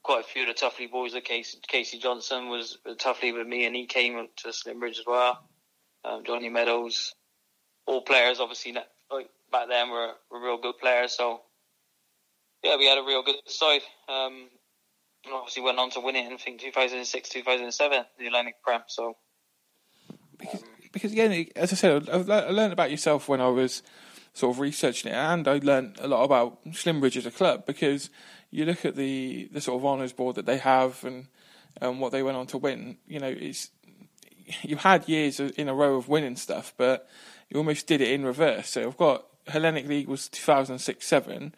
quite 0.04 0.22
a 0.22 0.28
few 0.28 0.42
of 0.42 0.50
the 0.50 0.54
Tuffley 0.54 0.92
boys. 0.92 1.14
Like 1.14 1.24
Casey, 1.24 1.60
Casey 1.66 1.98
Johnston 1.98 2.50
was 2.50 2.78
Tuffley 2.98 3.34
with 3.34 3.48
me, 3.48 3.66
and 3.66 3.76
he 3.76 3.86
came 3.86 4.28
to 4.38 4.48
Slimbridge 4.50 5.00
as 5.00 5.06
well. 5.08 5.40
Um, 6.04 6.24
Johnny 6.26 6.50
Meadows, 6.50 7.14
all 7.86 8.02
players 8.02 8.40
obviously 8.40 8.74
like 9.12 9.30
back 9.52 9.68
then 9.70 9.92
were, 9.92 10.14
were 10.32 10.44
real 10.44 10.58
good 10.58 10.78
players. 10.80 11.16
So 11.16 11.42
yeah, 12.64 12.78
we 12.78 12.88
had 12.88 12.98
a 12.98 13.04
real 13.04 13.24
good 13.24 13.36
side. 13.48 13.82
Um, 14.10 14.50
and 15.26 15.34
obviously 15.34 15.64
went 15.64 15.78
on 15.78 15.92
to 15.92 16.00
win 16.00 16.16
it 16.16 16.26
in 16.26 16.34
I 16.34 16.38
think 16.38 16.62
2006, 16.62 17.30
2007, 17.30 18.06
the 18.18 18.26
Hellenic 18.26 18.56
Prem. 18.64 18.82
So 18.88 19.18
because, 20.40 20.64
because 20.92 21.12
again, 21.12 21.48
as 21.56 21.72
I 21.72 21.76
said, 21.76 22.10
I 22.10 22.50
learned 22.50 22.74
about 22.74 22.92
yourself 22.92 23.30
when 23.30 23.42
I 23.42 23.50
was 23.50 23.84
sort 24.34 24.56
of 24.56 24.60
researching 24.60 25.12
it, 25.12 25.16
and 25.16 25.48
I 25.48 25.60
learned 25.62 25.98
a 26.00 26.08
lot 26.08 26.24
about 26.24 26.64
Slimbridge 26.66 27.18
as 27.18 27.26
a 27.26 27.32
club 27.32 27.66
because 27.66 28.10
you 28.50 28.66
look 28.66 28.86
at 28.86 28.96
the 28.96 29.50
the 29.52 29.62
sort 29.62 29.80
of 29.80 29.86
honours 29.86 30.14
board 30.14 30.36
that 30.36 30.46
they 30.46 30.58
have 30.58 31.04
and 31.04 31.28
and 31.80 32.00
what 32.00 32.12
they 32.12 32.24
went 32.24 32.38
on 32.38 32.48
to 32.48 32.58
win. 32.58 32.98
You 33.08 33.20
know, 33.20 33.28
it's 33.28 33.70
you 34.64 34.78
had 34.78 35.08
years 35.08 35.40
in 35.40 35.70
a 35.70 35.74
row 35.74 35.96
of 35.96 36.10
winning 36.10 36.36
stuff, 36.36 36.74
but 36.78 37.08
you 37.50 37.58
almost 37.58 37.88
did 37.88 38.02
it 38.02 38.10
in 38.10 38.26
reverse. 38.26 38.70
So 38.70 38.88
I've 38.88 38.98
got 38.98 39.26
Hellenic 39.48 39.88
League 39.88 40.08
was 40.08 40.30
2006-7, 40.30 41.54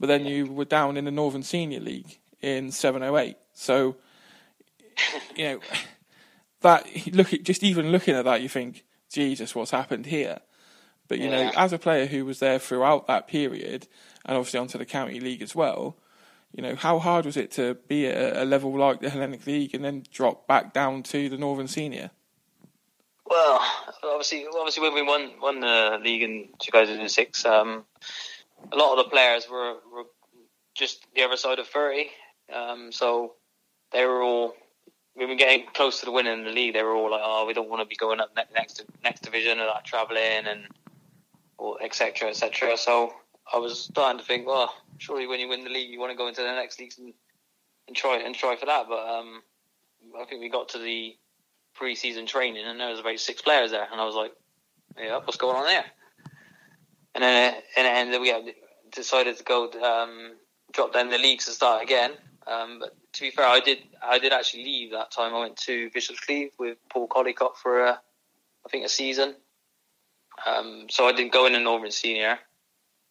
but 0.00 0.06
then 0.06 0.24
you 0.24 0.46
were 0.46 0.64
down 0.64 0.96
in 0.96 1.04
the 1.04 1.10
Northern 1.10 1.42
Senior 1.42 1.80
League 1.80 2.18
in 2.40 2.72
708. 2.72 3.36
So, 3.52 3.96
you 5.36 5.44
know, 5.44 5.60
that 6.62 6.86
look 7.12 7.32
at 7.32 7.44
just 7.44 7.62
even 7.62 7.92
looking 7.92 8.14
at 8.14 8.24
that, 8.24 8.40
you 8.42 8.48
think, 8.48 8.84
Jesus, 9.10 9.54
what's 9.54 9.70
happened 9.70 10.06
here? 10.06 10.40
But 11.06 11.18
you 11.18 11.28
know, 11.28 11.50
as 11.56 11.72
a 11.72 11.78
player 11.78 12.06
who 12.06 12.24
was 12.24 12.38
there 12.38 12.60
throughout 12.60 13.08
that 13.08 13.26
period, 13.26 13.88
and 14.24 14.36
obviously 14.36 14.60
onto 14.60 14.78
the 14.78 14.86
county 14.86 15.18
league 15.18 15.42
as 15.42 15.56
well, 15.56 15.96
you 16.52 16.62
know, 16.62 16.76
how 16.76 17.00
hard 17.00 17.26
was 17.26 17.36
it 17.36 17.50
to 17.52 17.74
be 17.88 18.06
at 18.06 18.36
a 18.36 18.44
level 18.44 18.76
like 18.76 19.00
the 19.00 19.10
Hellenic 19.10 19.46
League 19.46 19.74
and 19.74 19.84
then 19.84 20.04
drop 20.12 20.46
back 20.46 20.72
down 20.72 21.02
to 21.04 21.28
the 21.28 21.36
Northern 21.36 21.66
Senior? 21.66 22.10
Well, 23.26 23.60
obviously, 24.04 24.46
obviously 24.46 24.82
when 24.82 24.94
we 24.94 25.02
won 25.02 25.32
won 25.40 25.60
the 25.60 25.98
league 26.02 26.22
in 26.22 26.48
2006, 26.60 27.44
um, 27.44 27.84
a 28.72 28.76
lot 28.76 28.98
of 28.98 29.04
the 29.04 29.10
players 29.10 29.48
were, 29.50 29.74
were 29.92 30.04
just 30.74 31.06
the 31.14 31.22
other 31.22 31.36
side 31.36 31.58
of 31.58 31.66
30. 31.68 32.10
Um, 32.54 32.92
so 32.92 33.34
they 33.92 34.04
were 34.04 34.22
all 34.22 34.54
we 35.16 35.26
were 35.26 35.34
getting 35.34 35.66
close 35.74 36.00
to 36.00 36.06
the 36.06 36.12
winning 36.12 36.32
in 36.32 36.44
the 36.44 36.50
league. 36.50 36.74
They 36.74 36.82
were 36.82 36.94
all 36.94 37.10
like, 37.10 37.20
"Oh, 37.22 37.46
we 37.46 37.52
don't 37.52 37.68
want 37.68 37.82
to 37.82 37.86
be 37.86 37.96
going 37.96 38.20
up 38.20 38.30
ne- 38.36 38.44
next 38.54 38.82
next 39.02 39.22
division 39.22 39.58
and 39.58 39.66
like 39.66 39.84
traveling 39.84 40.46
and 40.46 40.66
etc. 41.82 42.30
etc." 42.30 42.76
So 42.76 43.12
I 43.52 43.58
was 43.58 43.84
starting 43.84 44.18
to 44.18 44.24
think, 44.24 44.46
well, 44.46 44.72
surely 44.98 45.26
when 45.26 45.40
you 45.40 45.48
win 45.48 45.64
the 45.64 45.70
league, 45.70 45.90
you 45.90 45.98
want 45.98 46.12
to 46.12 46.16
go 46.16 46.28
into 46.28 46.42
the 46.42 46.52
next 46.52 46.78
leagues 46.78 46.98
and, 46.98 47.12
and 47.88 47.96
try 47.96 48.18
and 48.18 48.34
try 48.34 48.56
for 48.56 48.66
that. 48.66 48.86
But 48.88 49.06
um, 49.08 49.42
I 50.18 50.24
think 50.24 50.40
we 50.40 50.48
got 50.48 50.70
to 50.70 50.78
the 50.78 51.16
pre-season 51.74 52.26
training, 52.26 52.64
and 52.64 52.80
there 52.80 52.90
was 52.90 53.00
about 53.00 53.18
six 53.18 53.42
players 53.42 53.72
there, 53.72 53.86
and 53.90 54.00
I 54.00 54.04
was 54.04 54.14
like, 54.14 54.32
"Yeah, 54.96 55.18
what's 55.18 55.36
going 55.36 55.56
on 55.56 55.64
there?" 55.64 55.84
And 57.14 57.24
then, 57.24 57.54
and 57.76 58.12
then 58.12 58.20
we 58.20 58.28
had 58.28 58.44
decided 58.92 59.36
to 59.38 59.44
go 59.44 59.70
um, 59.82 60.36
drop 60.72 60.92
down 60.92 61.10
the 61.10 61.18
leagues 61.18 61.46
and 61.46 61.54
start 61.54 61.82
again. 61.82 62.12
Um, 62.46 62.78
but 62.80 62.96
to 63.14 63.20
be 63.20 63.30
fair, 63.30 63.46
I 63.46 63.60
did 63.60 63.78
I 64.02 64.18
did 64.18 64.32
actually 64.32 64.64
leave 64.64 64.92
that 64.92 65.10
time. 65.10 65.34
I 65.34 65.40
went 65.40 65.56
to 65.58 65.90
Bishop's 65.90 66.20
Cleeve 66.20 66.50
with 66.58 66.78
Paul 66.90 67.08
Collicutt 67.08 67.56
for 67.56 67.84
a, 67.84 67.92
I 67.92 68.68
think 68.70 68.84
a 68.84 68.88
season. 68.88 69.34
Um, 70.46 70.86
so 70.88 71.06
I 71.06 71.12
didn't 71.12 71.32
go 71.32 71.46
in 71.46 71.52
the 71.52 71.60
Northern 71.60 71.90
Senior. 71.90 72.38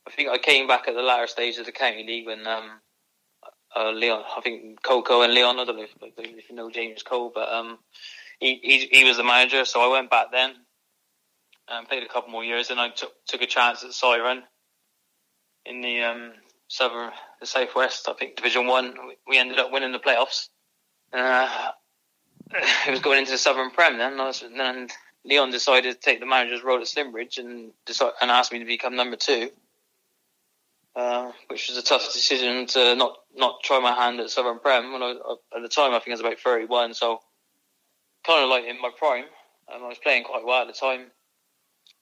I 0.08 0.12
think 0.12 0.30
I 0.30 0.38
came 0.40 0.68
back 0.68 0.88
at 0.88 0.96
the 0.96 1.02
latter 1.02 1.28
stage 1.28 1.58
of 1.58 1.66
the 1.66 1.72
county 1.72 2.04
league 2.04 2.26
when 2.26 2.48
um, 2.48 2.72
uh, 3.76 3.92
Leon, 3.92 4.24
I 4.36 4.42
think 4.42 4.82
Coco 4.82 5.22
and 5.22 5.34
Leon. 5.34 5.60
I 5.60 5.66
don't 5.66 5.78
know 5.78 5.84
if, 5.84 6.14
if 6.18 6.50
you 6.50 6.56
know 6.56 6.72
James 6.72 7.04
Cole, 7.04 7.32
but 7.34 7.52
um, 7.52 7.78
he, 8.40 8.60
he 8.64 8.90
he 8.92 9.04
was 9.04 9.18
the 9.18 9.24
manager. 9.24 9.64
So 9.66 9.82
I 9.82 9.92
went 9.92 10.10
back 10.10 10.32
then 10.32 10.56
and 11.70 11.88
played 11.88 12.04
a 12.04 12.08
couple 12.08 12.32
more 12.32 12.44
years, 12.44 12.70
and 12.70 12.80
I 12.80 12.90
took 12.90 13.12
took 13.28 13.41
a 13.41 13.48
chance 13.48 13.84
at 13.84 13.91
Ciren 13.91 14.41
in 15.66 15.82
the 15.82 16.02
um, 16.02 16.34
southern, 16.68 17.12
the 17.40 17.46
southwest. 17.46 18.08
I 18.10 18.14
think 18.14 18.36
Division 18.36 18.68
One. 18.68 18.96
We- 19.28 19.38
ended 19.38 19.60
up 19.60 19.72
winning 19.72 19.91
the 19.91 20.00
playoffs. 20.00 20.50
Uh, 21.14 21.72
it 22.88 22.91
was 22.91 23.00
going 23.00 23.20
into 23.20 23.32
the 23.32 23.38
Southern 23.38 23.72
Prem 23.72 23.98
then. 23.98 24.14
and 24.14 24.20
was, 24.20 24.44
then 24.58 24.88
Leon 25.24 25.52
decided 25.52 25.94
to 25.94 26.00
take 26.00 26.20
the 26.20 26.26
manager's 26.26 26.64
role 26.64 26.80
at 26.80 26.88
Slimbridge 26.88 27.38
and 27.38 27.72
decide, 27.86 28.14
and 28.22 28.32
asked 28.32 28.52
me 28.52 28.60
to 28.60 28.66
become 28.66 28.96
number 28.96 29.16
two. 29.16 29.50
Uh, 30.96 31.32
which 31.48 31.70
was 31.70 31.78
a 31.78 31.84
tough 31.84 32.12
decision 32.12 32.66
to 32.66 32.96
not, 32.96 33.16
not 33.36 33.62
try 33.64 33.80
my 33.80 33.94
hand 33.94 34.20
at 34.20 34.30
Southern 34.30 34.60
Prem. 34.60 34.91
When 34.91 35.04
I, 35.04 35.12
at 35.56 35.62
the 35.62 35.70
time, 35.70 35.94
I 35.94 36.00
think 36.00 36.10
I 36.10 36.12
was 36.12 36.20
about 36.22 36.40
31, 36.40 36.94
so 36.96 37.20
kind 38.26 38.44
of 38.44 38.50
like 38.50 38.66
in 38.66 38.82
my 38.82 38.90
prime. 38.98 39.26
Um, 39.74 39.84
I 39.84 39.88
was 39.88 40.00
playing 40.00 40.24
quite 40.24 40.46
well 40.46 40.62
at 40.62 40.68
the 40.68 40.74
time, 40.74 41.12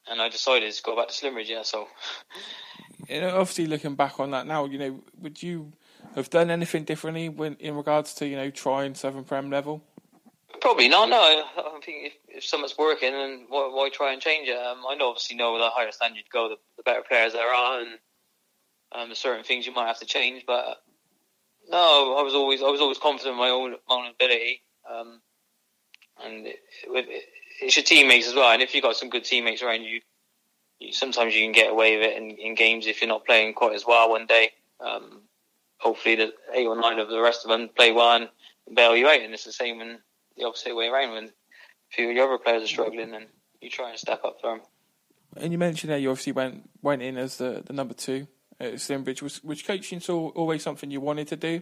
and 0.09 0.21
I 0.21 0.29
decided 0.29 0.71
to 0.71 0.84
go 0.84 0.95
back 0.95 1.07
to 1.09 1.13
Slimbridge. 1.13 1.49
Yeah, 1.49 1.63
so 1.63 1.88
You 3.07 3.21
know, 3.21 3.29
obviously 3.29 3.67
looking 3.67 3.95
back 3.95 4.19
on 4.19 4.31
that 4.31 4.47
now, 4.47 4.65
you 4.65 4.77
know, 4.77 4.99
would 5.21 5.41
you 5.41 5.71
have 6.15 6.29
done 6.29 6.49
anything 6.49 6.84
differently 6.84 7.29
when 7.29 7.55
in 7.59 7.75
regards 7.75 8.13
to 8.15 8.27
you 8.27 8.35
know 8.35 8.49
trying 8.49 8.95
Southern 8.95 9.23
Prem 9.23 9.49
level? 9.49 9.84
Probably 10.61 10.89
not. 10.89 11.09
No, 11.09 11.17
I 11.17 11.43
I 11.57 11.79
think 11.84 12.07
if, 12.07 12.13
if 12.27 12.43
something's 12.45 12.77
working, 12.77 13.11
then 13.11 13.45
why, 13.49 13.69
why 13.71 13.89
try 13.89 14.13
and 14.13 14.21
change 14.21 14.49
it? 14.49 14.57
Um, 14.57 14.84
I 14.89 14.95
know, 14.95 15.09
obviously 15.09 15.35
know 15.35 15.57
the 15.57 15.69
higher 15.69 15.91
standard 15.91 16.17
you 16.17 16.23
go, 16.31 16.49
the, 16.49 16.57
the 16.77 16.84
better 16.84 17.03
players 17.07 17.34
there 17.34 17.53
are, 17.53 17.79
and 17.79 17.99
um, 18.93 19.13
certain 19.13 19.43
things 19.43 19.65
you 19.65 19.73
might 19.73 19.88
have 19.88 19.99
to 19.99 20.05
change. 20.05 20.43
But 20.47 20.81
no, 21.69 22.17
I 22.17 22.23
was 22.23 22.34
always 22.34 22.61
I 22.61 22.69
was 22.69 22.81
always 22.81 22.97
confident 22.97 23.34
in 23.34 23.39
my 23.39 23.49
own 23.49 23.75
my 23.88 23.95
own 23.95 24.07
ability, 24.07 24.61
um, 24.89 25.21
and 26.23 26.47
it, 26.47 26.59
it, 26.88 27.23
it's 27.61 27.75
your 27.75 27.84
teammates 27.84 28.27
as 28.27 28.35
well. 28.35 28.51
And 28.51 28.61
if 28.61 28.73
you've 28.73 28.84
got 28.84 28.95
some 28.95 29.09
good 29.09 29.23
teammates 29.23 29.61
around 29.61 29.84
you, 29.84 30.01
you 30.79 30.93
sometimes 30.93 31.35
you 31.35 31.43
can 31.43 31.51
get 31.51 31.71
away 31.71 31.97
with 31.97 32.05
it 32.05 32.17
in, 32.17 32.31
in 32.31 32.55
games 32.55 32.88
if 32.88 33.01
you're 33.01 33.07
not 33.07 33.25
playing 33.25 33.53
quite 33.53 33.73
as 33.73 33.85
well 33.85 34.09
one 34.09 34.25
day. 34.25 34.51
Um, 34.79 35.21
hopefully, 35.77 36.15
the 36.15 36.34
eight 36.53 36.67
or 36.67 36.79
nine 36.79 36.99
of 36.99 37.09
the 37.09 37.19
rest 37.19 37.45
of 37.45 37.49
them 37.49 37.69
play 37.69 37.91
well 37.91 38.15
and 38.15 38.29
bail 38.73 38.95
you 38.95 39.07
out, 39.07 39.21
and 39.21 39.34
it's 39.34 39.45
the 39.45 39.51
same 39.51 39.79
when 39.79 39.99
the 40.38 40.45
opposite 40.45 40.75
way 40.75 40.88
around 40.88 41.13
when 41.13 41.25
a 41.25 41.29
few 41.89 42.09
of 42.09 42.15
your 42.15 42.27
other 42.27 42.43
players 42.43 42.63
are 42.63 42.67
struggling 42.67 43.13
and 43.13 43.25
you 43.61 43.69
try 43.69 43.89
and 43.89 43.97
step 43.97 44.23
up 44.23 44.39
for 44.39 44.51
them. 44.51 44.61
And 45.35 45.51
you 45.51 45.57
mentioned 45.57 45.91
there 45.91 45.97
you 45.97 46.09
obviously 46.09 46.34
went 46.34 46.69
went 46.81 47.01
in 47.01 47.17
as 47.17 47.38
the, 47.38 47.63
the 47.65 47.73
number 47.73 47.93
two 47.93 48.27
at 48.59 48.75
Slimbridge. 48.75 49.21
Was 49.21 49.43
was 49.43 49.61
coaching 49.61 50.01
always 50.09 50.63
something 50.63 50.91
you 50.91 51.01
wanted 51.01 51.27
to 51.29 51.35
do? 51.35 51.61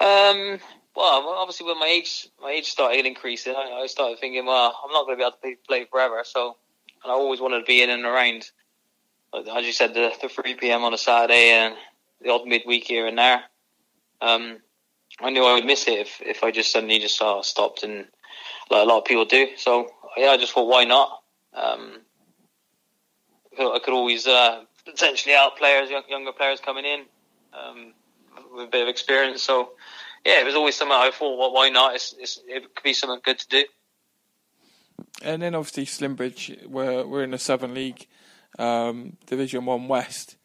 Um, 0.00 0.58
well, 0.98 1.36
obviously 1.38 1.66
when 1.66 1.78
my 1.78 1.86
age 1.86 2.28
my 2.42 2.50
age 2.50 2.66
started 2.66 3.06
increasing, 3.06 3.54
I, 3.56 3.82
I 3.82 3.86
started 3.86 4.18
thinking, 4.18 4.46
well, 4.46 4.78
I'm 4.84 4.92
not 4.92 5.06
going 5.06 5.18
to 5.18 5.22
be 5.22 5.26
able 5.26 5.56
to 5.56 5.66
play, 5.66 5.84
forever, 5.90 6.22
so 6.24 6.56
and 7.02 7.12
I 7.12 7.14
always 7.14 7.40
wanted 7.40 7.60
to 7.60 7.64
be 7.64 7.82
in 7.82 7.90
and 7.90 8.04
around, 8.04 8.50
as 9.34 9.64
you 9.64 9.72
said, 9.72 9.94
the, 9.94 10.12
the 10.20 10.28
3 10.28 10.54
p.m. 10.54 10.82
on 10.82 10.92
a 10.92 10.98
Saturday 10.98 11.50
and 11.50 11.74
the 12.20 12.30
odd 12.30 12.46
midweek 12.46 12.84
here 12.84 13.06
and 13.06 13.16
there. 13.16 13.42
Um, 14.20 14.58
I 15.20 15.30
knew 15.30 15.44
I 15.44 15.54
would 15.54 15.64
miss 15.64 15.86
it 15.86 16.00
if, 16.00 16.20
if 16.20 16.42
I 16.42 16.50
just 16.50 16.72
suddenly 16.72 16.98
just 16.98 17.20
uh, 17.22 17.42
stopped 17.42 17.84
and 17.84 18.06
like 18.70 18.82
a 18.82 18.88
lot 18.88 18.98
of 18.98 19.04
people 19.04 19.24
do. 19.24 19.48
So 19.56 19.90
yeah, 20.16 20.28
I 20.30 20.36
just 20.36 20.52
thought, 20.52 20.68
why 20.68 20.84
not? 20.84 21.22
Um, 21.54 22.00
I 23.58 23.78
could- 23.78 23.94
always 23.94 24.26
uh, 24.26 24.64
potentially 24.84 25.34
help 25.34 25.58
players, 25.58 25.90
young, 25.90 26.02
younger 26.08 26.32
players 26.32 26.60
coming 26.60 26.84
in 26.84 27.04
um, 27.52 27.92
with 28.54 28.68
a 28.68 28.70
bit 28.70 28.82
of 28.82 28.88
experience. 28.88 29.42
So 29.42 29.70
yeah, 30.24 30.40
it 30.40 30.46
was 30.46 30.54
always 30.54 30.76
something 30.76 30.96
I 30.96 31.10
thought, 31.10 31.38
well, 31.38 31.52
why 31.52 31.68
not? 31.68 31.94
It's, 31.94 32.14
it's, 32.18 32.40
it 32.46 32.62
could 32.74 32.82
be 32.82 32.92
something 32.92 33.20
good 33.24 33.38
to 33.38 33.48
do. 33.48 33.64
And 35.22 35.42
then 35.42 35.54
obviously 35.54 35.84
Slimbridge 35.86 36.66
we're 36.66 37.06
we're 37.06 37.22
in 37.22 37.30
the 37.30 37.38
Southern 37.38 37.74
League, 37.74 38.06
um, 38.58 39.16
Division 39.26 39.64
One 39.64 39.88
West, 39.88 40.36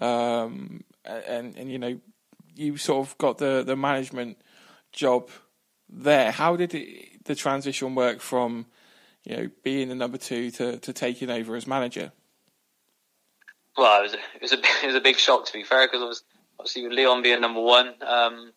um, 0.00 0.84
and 1.04 1.56
and 1.56 1.70
you 1.70 1.78
know 1.78 2.00
you 2.54 2.76
sort 2.76 3.06
of 3.06 3.18
got 3.18 3.38
the 3.38 3.62
the 3.64 3.76
management 3.76 4.38
job 4.92 5.28
there. 5.88 6.30
How 6.30 6.56
did 6.56 6.74
it, 6.74 7.24
the 7.24 7.34
transition 7.34 7.94
work 7.94 8.20
from 8.20 8.66
you 9.24 9.36
know 9.36 9.50
being 9.62 9.88
the 9.88 9.94
number 9.94 10.18
two 10.18 10.50
to, 10.52 10.78
to 10.78 10.92
taking 10.92 11.30
over 11.30 11.56
as 11.56 11.66
manager? 11.66 12.12
Well, 13.76 14.00
it 14.00 14.02
was 14.02 14.14
a, 14.14 14.18
it 14.36 14.42
was 14.42 14.52
a, 14.52 14.58
it 14.84 14.86
was 14.86 14.96
a 14.96 15.00
big 15.00 15.16
shock 15.16 15.46
to 15.46 15.52
be 15.52 15.64
fair 15.64 15.86
because 15.86 16.22
obviously 16.58 16.84
with 16.84 16.92
Leon 16.92 17.22
being 17.22 17.40
number 17.40 17.60
one, 17.60 17.94
um, 18.06 18.52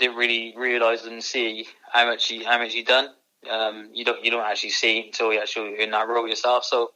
didn't 0.00 0.16
really 0.16 0.54
realise 0.56 1.04
and 1.04 1.22
see 1.22 1.66
how 1.92 2.06
much 2.06 2.26
he 2.26 2.42
how 2.42 2.58
much 2.58 2.72
he 2.72 2.82
done. 2.82 3.08
Um, 3.48 3.90
you 3.92 4.04
don't 4.04 4.24
you 4.24 4.30
don't 4.30 4.44
actually 4.44 4.70
see 4.70 5.06
until 5.06 5.32
you 5.32 5.40
actually 5.40 5.80
in 5.80 5.92
that 5.92 6.08
role 6.08 6.28
yourself. 6.28 6.64
So 6.64 6.90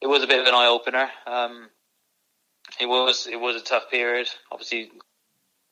it 0.00 0.06
was 0.06 0.22
a 0.22 0.26
bit 0.26 0.40
of 0.40 0.46
an 0.46 0.54
eye 0.54 0.68
opener. 0.68 1.08
Um, 1.26 1.68
it 2.80 2.86
was 2.86 3.26
it 3.26 3.40
was 3.40 3.56
a 3.56 3.64
tough 3.64 3.90
period. 3.90 4.28
Obviously, 4.52 4.90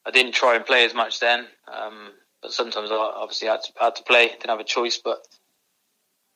I 0.04 0.10
didn't 0.10 0.32
try 0.32 0.56
and 0.56 0.66
play 0.66 0.84
as 0.84 0.94
much 0.94 1.20
then, 1.20 1.46
um, 1.72 2.12
but 2.42 2.52
sometimes 2.52 2.90
I 2.90 2.94
obviously 2.94 3.48
had 3.48 3.62
to 3.62 3.72
had 3.78 3.96
to 3.96 4.02
play. 4.02 4.28
Didn't 4.28 4.50
have 4.50 4.60
a 4.60 4.64
choice, 4.64 4.98
but 4.98 5.18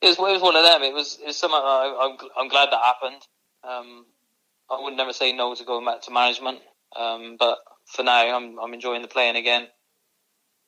it 0.00 0.06
was 0.06 0.18
it 0.18 0.32
was 0.32 0.42
one 0.42 0.56
of 0.56 0.64
them. 0.64 0.82
It 0.82 0.94
was 0.94 1.18
it's 1.22 1.38
something 1.38 1.58
I, 1.60 1.96
I'm 2.00 2.28
I'm 2.38 2.48
glad 2.48 2.68
that 2.70 2.80
happened. 2.82 3.22
Um, 3.64 4.06
I 4.70 4.80
would 4.80 4.94
never 4.94 5.12
say 5.12 5.32
no 5.32 5.54
to 5.54 5.64
going 5.64 5.84
back 5.84 6.02
to 6.02 6.12
management, 6.12 6.60
um, 6.96 7.36
but 7.38 7.58
for 7.86 8.04
now 8.04 8.36
I'm 8.36 8.58
I'm 8.58 8.74
enjoying 8.74 9.02
the 9.02 9.08
playing 9.08 9.36
again. 9.36 9.66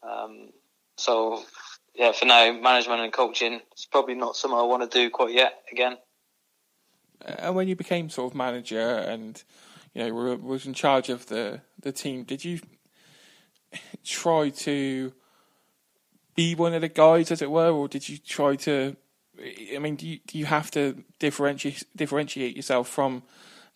Um, 0.02 0.50
so 0.96 1.42
yeah, 1.94 2.12
for 2.12 2.24
now 2.24 2.52
management 2.52 3.00
and 3.00 3.12
coaching 3.12 3.60
it's 3.72 3.86
probably 3.86 4.14
not 4.14 4.36
something 4.36 4.58
I 4.58 4.62
want 4.62 4.90
to 4.90 4.98
do 4.98 5.10
quite 5.10 5.34
yet 5.34 5.54
again. 5.70 5.96
And 7.24 7.54
when 7.54 7.68
you 7.68 7.76
became 7.76 8.10
sort 8.10 8.32
of 8.32 8.36
manager 8.36 8.80
and 8.80 9.42
you 9.94 10.04
know 10.04 10.12
were, 10.12 10.36
was 10.36 10.66
in 10.66 10.74
charge 10.74 11.08
of 11.08 11.26
the 11.26 11.60
the 11.80 11.92
team, 11.92 12.24
did 12.24 12.44
you 12.44 12.60
try 14.04 14.50
to 14.50 15.12
be 16.34 16.54
one 16.54 16.74
of 16.74 16.80
the 16.80 16.88
guys, 16.88 17.30
as 17.30 17.42
it 17.42 17.50
were, 17.50 17.70
or 17.70 17.88
did 17.88 18.08
you 18.08 18.18
try 18.18 18.56
to? 18.56 18.96
I 19.74 19.78
mean, 19.78 19.96
do 19.96 20.06
you 20.06 20.18
do 20.26 20.38
you 20.38 20.46
have 20.46 20.70
to 20.72 21.04
differentiate 21.18 21.84
differentiate 21.96 22.56
yourself 22.56 22.88
from 22.88 23.22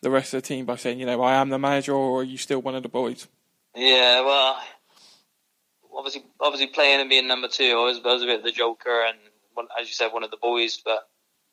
the 0.01 0.09
rest 0.09 0.33
of 0.33 0.41
the 0.41 0.47
team 0.47 0.65
by 0.65 0.75
saying, 0.75 0.99
you 0.99 1.05
know, 1.05 1.21
I 1.21 1.35
am 1.35 1.49
the 1.49 1.59
manager, 1.59 1.93
or 1.93 2.21
are 2.21 2.23
you 2.23 2.37
still 2.37 2.61
one 2.61 2.75
of 2.75 2.83
the 2.83 2.89
boys? 2.89 3.27
Yeah, 3.75 4.21
well, 4.21 4.59
obviously, 5.97 6.23
obviously 6.39 6.67
playing 6.67 7.01
and 7.01 7.09
being 7.09 7.27
number 7.27 7.47
two, 7.47 7.65
I 7.65 7.83
was, 7.83 7.99
I 8.05 8.13
was 8.13 8.23
a 8.23 8.27
bit 8.27 8.39
of 8.39 8.45
the 8.45 8.51
joker 8.51 9.03
and, 9.07 9.17
one, 9.53 9.67
as 9.79 9.87
you 9.87 9.93
said, 9.93 10.13
one 10.13 10.23
of 10.23 10.31
the 10.31 10.37
boys. 10.37 10.79
But 10.85 11.07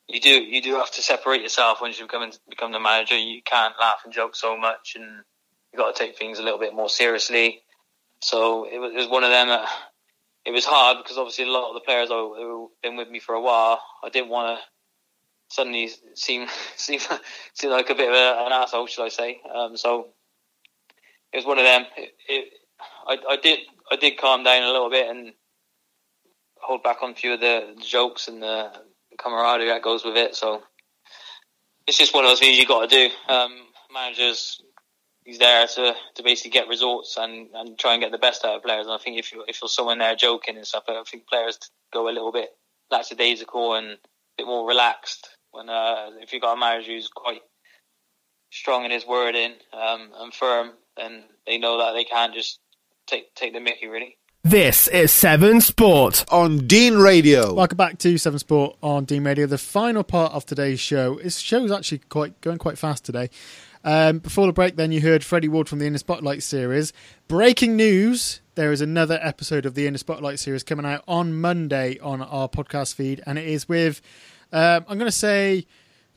you 0.07 0.21
do 0.21 0.31
you 0.31 0.61
do 0.61 0.75
have 0.75 0.91
to 0.93 1.03
separate 1.03 1.41
yourself 1.41 1.81
once 1.81 1.99
you 1.99 2.07
become 2.07 2.31
become 2.49 2.73
the 2.73 2.81
manager. 2.81 3.19
You 3.19 3.43
can't 3.43 3.75
laugh 3.81 4.03
and 4.05 4.13
joke 4.13 4.37
so 4.37 4.57
much, 4.57 4.95
and 4.97 5.25
you 5.73 5.79
got 5.79 5.95
to 5.95 5.99
take 5.99 6.19
things 6.19 6.39
a 6.39 6.43
little 6.43 6.59
bit 6.59 6.75
more 6.75 6.89
seriously. 6.89 7.63
So 8.21 8.67
it 8.71 8.79
was, 8.79 8.93
it 8.93 8.97
was 8.97 9.09
one 9.09 9.25
of 9.25 9.31
them. 9.31 9.49
That, 9.49 9.69
it 10.45 10.53
was 10.53 10.67
hard 10.67 10.99
because 11.03 11.17
obviously 11.17 11.47
a 11.47 11.51
lot 11.51 11.69
of 11.69 11.75
the 11.75 11.81
players 11.81 12.11
who 12.11 12.71
have 12.71 12.83
been 12.83 12.99
with 12.99 13.09
me 13.09 13.19
for 13.19 13.35
a 13.35 13.41
while, 13.41 13.81
I 14.05 14.11
didn't 14.11 14.29
want 14.29 14.59
to 14.59 14.65
suddenly 15.49 15.91
seem 16.15 16.47
seem 16.77 17.01
seem 17.55 17.71
like 17.71 17.89
a 17.89 17.95
bit 17.95 18.11
of 18.11 18.15
a, 18.15 18.45
an 18.47 18.53
asshole, 18.53 18.87
should 18.87 19.05
I 19.05 19.09
say? 19.09 19.41
Um, 19.55 19.77
so 19.77 20.09
it 21.33 21.39
was 21.39 21.47
one 21.47 21.59
of 21.59 21.65
them. 21.65 21.87
It, 21.97 22.15
it, 22.29 22.53
I, 23.07 23.17
I 23.31 23.37
did 23.37 23.61
I 23.91 23.97
did 23.97 24.19
calm 24.19 24.45
down 24.45 24.63
a 24.63 24.73
little 24.73 24.91
bit 24.91 25.09
and 25.09 25.33
hold 26.57 26.83
back 26.83 27.03
on 27.03 27.11
a 27.11 27.15
few 27.15 27.35
of 27.35 27.41
the 27.41 27.75
jokes 27.81 28.29
and 28.29 28.43
the 28.43 28.71
camaraderie 29.19 29.69
that 29.69 29.83
goes 29.83 30.05
with 30.05 30.17
it. 30.17 30.35
So 30.35 30.63
it's 31.87 31.99
just 31.99 32.15
one 32.15 32.25
of 32.25 32.31
those 32.31 32.41
things 32.41 32.59
you 32.59 32.67
got 32.67 32.89
to 32.89 33.09
do. 33.09 33.15
Um, 33.33 33.53
managers, 33.93 34.61
he's 35.25 35.39
there 35.39 35.67
to, 35.67 35.95
to 36.15 36.23
basically 36.23 36.51
get 36.51 36.69
results 36.69 37.17
and, 37.19 37.49
and 37.55 37.79
try 37.79 37.93
and 37.93 38.03
get 38.03 38.13
the 38.13 38.19
best 38.19 38.45
out 38.45 38.57
of 38.57 38.63
players. 38.63 38.87
And 38.87 38.95
I 38.95 38.99
think 38.99 39.19
if 39.19 39.33
you 39.33 39.45
if 39.47 39.61
you're 39.61 39.69
someone 39.69 39.99
there 39.99 40.17
joking 40.17 40.57
and 40.57 40.67
stuff, 40.67 40.85
I 40.89 41.03
think 41.07 41.29
players 41.29 41.59
go 41.93 42.09
a 42.09 42.13
little 42.13 42.33
bit 42.33 42.51
lackadaisical 42.91 43.75
and 43.75 43.87
a 43.93 43.99
bit 44.39 44.47
more 44.47 44.67
relaxed 44.67 45.29
when 45.51 45.69
uh, 45.69 46.11
if 46.21 46.33
you've 46.33 46.43
got 46.43 46.57
a 46.57 46.61
manager 46.61 46.93
who's 46.93 47.09
quite 47.09 47.43
strong 48.51 48.85
in 48.85 48.91
his 48.91 49.07
wording 49.07 49.53
um, 49.73 50.11
and 50.19 50.35
firm, 50.35 50.73
then 50.97 51.25
they 51.47 51.59
know 51.59 51.79
that 51.79 51.93
they 51.93 52.05
can't 52.05 52.35
just 52.35 52.59
take 53.07 53.35
take 53.35 53.53
the 53.53 53.61
Mickey 53.61 53.87
really. 53.87 54.17
This 54.43 54.89
is 54.89 55.11
Seven 55.11 55.61
Sport 55.63 56.25
on 56.31 56.67
Dean 56.67 56.97
Radio. 56.97 57.55
Welcome 57.55 57.77
back 57.77 57.99
to 57.99 58.19
Seven 58.19 58.39
Sport 58.39 58.77
on 58.83 59.05
Dean 59.05 59.25
Radio. 59.25 59.47
The 59.47 59.59
final 59.59 60.03
part 60.03 60.33
of 60.33 60.45
today's 60.45 60.81
show. 60.81 61.19
This 61.19 61.39
show's 61.39 61.73
actually 61.73 61.99
quite 62.09 62.39
going 62.41 62.59
quite 62.59 62.77
fast 62.79 63.05
today. 63.05 63.31
Um, 63.85 64.19
before 64.19 64.47
the 64.47 64.53
break, 64.53 64.77
then 64.77 64.93
you 64.93 65.01
heard 65.01 65.25
Freddy 65.25 65.49
Ward 65.49 65.69
from 65.69 65.79
the 65.79 65.87
In 65.87 65.93
the 65.93 65.99
Spotlight 65.99 66.43
series. 66.43 66.93
Breaking 67.29 67.77
news: 67.77 68.41
there 68.55 68.73
is 68.73 68.81
another 68.81 69.19
episode 69.23 69.67
of 69.67 69.75
the 69.75 69.87
In 69.87 69.95
the 69.95 69.99
Spotlight 69.99 70.39
series 70.39 70.63
coming 70.63 70.87
out 70.87 71.05
on 71.09 71.41
Monday 71.41 71.99
on 72.01 72.23
our 72.23 72.49
podcast 72.49 72.95
feed, 72.95 73.23
and 73.27 73.39
it 73.39 73.47
is 73.47 73.69
with 73.69 74.01
um, 74.53 74.85
I'm 74.89 74.99
going 74.99 75.11
to 75.11 75.13
say 75.13 75.67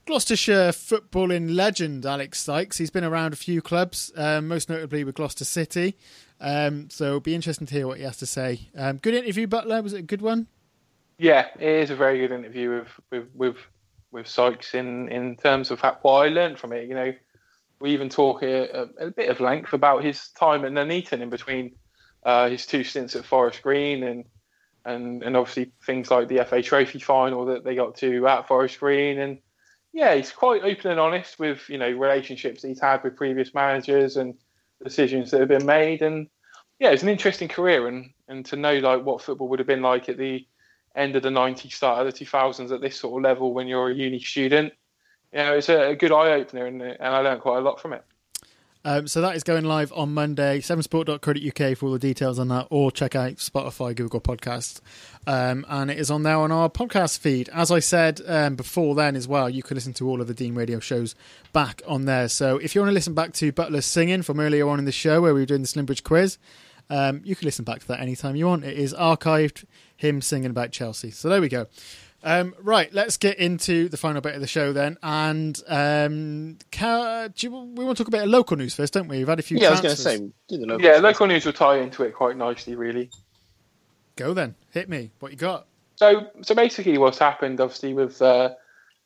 Gloucestershire 0.05 0.71
footballing 0.71 1.53
legend 1.55 2.05
Alex 2.05 2.41
Sykes. 2.41 2.77
He's 2.77 2.89
been 2.89 3.03
around 3.03 3.33
a 3.33 3.37
few 3.37 3.61
clubs, 3.61 4.11
um, 4.15 4.47
most 4.47 4.69
notably 4.69 5.03
with 5.03 5.15
Gloucester 5.15 5.45
City. 5.45 5.97
Um, 6.39 6.89
so 6.89 7.05
it'll 7.05 7.19
be 7.19 7.35
interesting 7.35 7.67
to 7.67 7.73
hear 7.73 7.87
what 7.87 7.97
he 7.97 8.03
has 8.03 8.17
to 8.17 8.25
say. 8.25 8.69
Um, 8.75 8.97
good 8.97 9.13
interview, 9.13 9.47
Butler. 9.47 9.81
Was 9.81 9.93
it 9.93 9.99
a 9.99 10.03
good 10.03 10.21
one? 10.21 10.47
Yeah, 11.17 11.47
it 11.59 11.67
is 11.67 11.89
a 11.89 11.95
very 11.95 12.19
good 12.19 12.31
interview 12.31 12.79
with 12.79 12.87
with 13.09 13.27
with, 13.33 13.57
with 14.11 14.27
Sykes 14.27 14.73
in 14.73 15.09
in 15.09 15.35
terms 15.35 15.71
of 15.71 15.81
what 15.81 16.25
I 16.25 16.27
learned 16.29 16.59
from 16.59 16.73
it. 16.73 16.87
You 16.87 16.95
know, 16.95 17.13
we 17.79 17.91
even 17.91 18.09
talk 18.09 18.43
a, 18.43 18.69
a, 18.69 19.07
a 19.07 19.11
bit 19.11 19.29
of 19.29 19.39
length 19.39 19.73
about 19.73 20.03
his 20.03 20.29
time 20.29 20.65
at 20.65 20.71
Nuneaton 20.71 21.21
in 21.21 21.29
between 21.29 21.75
uh, 22.23 22.49
his 22.49 22.65
two 22.65 22.83
stints 22.83 23.15
at 23.15 23.25
Forest 23.25 23.63
Green 23.63 24.03
and 24.03 24.25
and 24.85 25.23
and 25.23 25.35
obviously 25.35 25.71
things 25.85 26.11
like 26.11 26.27
the 26.27 26.43
FA 26.45 26.61
Trophy 26.61 26.99
final 26.99 27.45
that 27.45 27.63
they 27.63 27.75
got 27.75 27.95
to 27.97 28.27
at 28.27 28.47
Forest 28.47 28.79
Green 28.79 29.19
and 29.19 29.39
yeah, 29.93 30.13
he's 30.13 30.31
quite 30.31 30.63
open 30.63 30.91
and 30.91 30.99
honest 30.99 31.39
with 31.39 31.67
you 31.69 31.77
know 31.77 31.89
relationships 31.89 32.61
he's 32.61 32.79
had 32.79 33.03
with 33.03 33.15
previous 33.15 33.53
managers 33.53 34.17
and 34.17 34.35
decisions 34.83 35.31
that 35.31 35.39
have 35.39 35.49
been 35.49 35.65
made. 35.65 36.01
And 36.01 36.27
yeah, 36.79 36.89
it's 36.89 37.03
an 37.03 37.09
interesting 37.09 37.47
career, 37.47 37.87
and 37.87 38.11
and 38.27 38.45
to 38.47 38.55
know 38.55 38.75
like 38.79 39.03
what 39.03 39.21
football 39.21 39.47
would 39.49 39.59
have 39.59 39.67
been 39.67 39.81
like 39.81 40.09
at 40.09 40.17
the 40.17 40.45
end 40.95 41.15
of 41.15 41.23
the 41.23 41.29
'90s, 41.29 41.73
start 41.73 42.05
of 42.05 42.13
the 42.13 42.25
2000s 42.25 42.71
at 42.71 42.81
this 42.81 42.99
sort 42.99 43.19
of 43.19 43.23
level 43.23 43.53
when 43.53 43.67
you're 43.67 43.89
a 43.89 43.95
uni 43.95 44.19
student. 44.19 44.73
You 45.33 45.39
know, 45.39 45.53
it's 45.55 45.69
a, 45.69 45.89
a 45.89 45.95
good 45.95 46.11
eye 46.11 46.33
opener, 46.33 46.65
and, 46.65 46.81
and 46.81 47.01
I 47.01 47.19
learned 47.19 47.41
quite 47.41 47.57
a 47.57 47.61
lot 47.61 47.81
from 47.81 47.93
it. 47.93 48.03
Um, 48.87 49.05
so 49.05 49.19
that 49.19 49.35
is 49.35 49.43
going 49.43 49.65
live 49.65 49.91
on 49.91 50.13
Monday. 50.13 50.61
Sevensport.co.uk 50.61 51.77
for 51.77 51.85
all 51.87 51.91
the 51.91 51.99
details 51.99 52.39
on 52.39 52.47
that, 52.47 52.67
or 52.69 52.89
check 52.89 53.17
out 53.17 53.33
Spotify, 53.33 53.93
Google 53.93 54.21
Podcasts, 54.21 54.79
um, 55.27 55.65
and 55.67 55.91
it 55.91 55.99
is 55.99 56.09
on 56.09 56.23
there 56.23 56.37
on 56.37 56.53
our 56.53 56.69
podcast 56.69 57.19
feed. 57.19 57.49
As 57.49 57.69
I 57.69 57.79
said 57.79 58.21
um, 58.25 58.55
before, 58.55 58.95
then 58.95 59.17
as 59.17 59.27
well, 59.27 59.49
you 59.49 59.61
can 59.61 59.75
listen 59.75 59.91
to 59.95 60.07
all 60.07 60.21
of 60.21 60.27
the 60.27 60.33
Dean 60.33 60.55
Radio 60.55 60.79
shows 60.79 61.15
back 61.51 61.81
on 61.85 62.05
there. 62.05 62.29
So 62.29 62.59
if 62.59 62.75
you 62.75 62.79
want 62.79 62.91
to 62.91 62.93
listen 62.93 63.13
back 63.13 63.33
to 63.33 63.51
Butler 63.51 63.81
singing 63.81 64.21
from 64.21 64.39
earlier 64.39 64.69
on 64.69 64.79
in 64.79 64.85
the 64.85 64.93
show 64.93 65.19
where 65.19 65.33
we 65.33 65.41
were 65.41 65.45
doing 65.45 65.63
the 65.63 65.67
Slimbridge 65.67 66.03
quiz, 66.03 66.37
um, 66.89 67.19
you 67.25 67.35
can 67.35 67.43
listen 67.43 67.65
back 67.65 67.79
to 67.79 67.87
that 67.89 67.99
anytime 67.99 68.37
you 68.37 68.45
want. 68.45 68.63
It 68.63 68.77
is 68.77 68.93
archived, 68.93 69.65
him 69.97 70.21
singing 70.21 70.49
about 70.49 70.71
Chelsea. 70.71 71.11
So 71.11 71.27
there 71.27 71.41
we 71.41 71.49
go. 71.49 71.67
Um, 72.23 72.55
right, 72.59 72.91
let's 72.93 73.17
get 73.17 73.37
into 73.37 73.89
the 73.89 73.97
final 73.97 74.21
bit 74.21 74.35
of 74.35 74.41
the 74.41 74.47
show 74.47 74.73
then. 74.73 74.97
And 75.03 75.61
um, 75.67 76.57
can, 76.71 77.33
you, 77.37 77.51
we 77.51 77.85
want 77.85 77.97
to 77.97 78.03
talk 78.03 78.07
about 78.07 78.27
local 78.27 78.57
news 78.57 78.73
first, 78.73 78.93
don't 78.93 79.07
we? 79.07 79.19
We've 79.19 79.27
had 79.27 79.39
a 79.39 79.43
few. 79.43 79.57
Yeah, 79.57 79.69
transfers. 79.69 80.05
I 80.05 80.09
was 80.09 80.19
going 80.19 80.31
to 80.31 80.35
say, 80.49 80.57
the 80.57 80.65
local 80.65 80.85
Yeah, 80.85 80.93
stuff. 80.93 81.03
local 81.03 81.27
news 81.27 81.45
will 81.45 81.53
tie 81.53 81.77
into 81.77 82.03
it 82.03 82.13
quite 82.13 82.35
nicely, 82.35 82.75
really. 82.75 83.09
Go 84.15 84.33
then, 84.33 84.55
hit 84.71 84.89
me. 84.89 85.11
What 85.19 85.31
you 85.31 85.37
got? 85.37 85.67
So, 85.95 86.27
so 86.41 86.55
basically, 86.55 86.97
what's 86.97 87.19
happened, 87.19 87.59
obviously, 87.61 87.93
with 87.93 88.21
uh, 88.21 88.55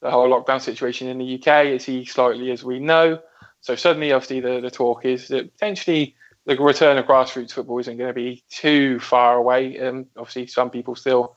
the 0.02 0.10
whole 0.10 0.30
lockdown 0.30 0.62
situation 0.62 1.08
in 1.08 1.18
the 1.18 1.36
UK 1.36 1.66
is 1.68 1.86
he 1.86 2.06
slightly, 2.06 2.52
as 2.52 2.64
we 2.64 2.80
know. 2.80 3.20
So 3.60 3.76
suddenly, 3.76 4.14
obviously, 4.14 4.40
the, 4.40 4.62
the 4.62 4.72
talk 4.72 5.06
is 5.06 5.28
that 5.28 5.52
potentially 5.54 6.16
the 6.46 6.56
return 6.58 6.98
of 6.98 7.06
grassroots 7.06 7.52
football 7.52 7.78
isn't 7.80 7.98
going 7.98 8.10
to 8.10 8.14
be 8.14 8.44
too 8.50 9.00
far 9.00 9.36
away. 9.36 9.78
And 9.78 10.08
obviously, 10.18 10.48
some 10.48 10.70
people 10.70 10.96
still 10.96 11.36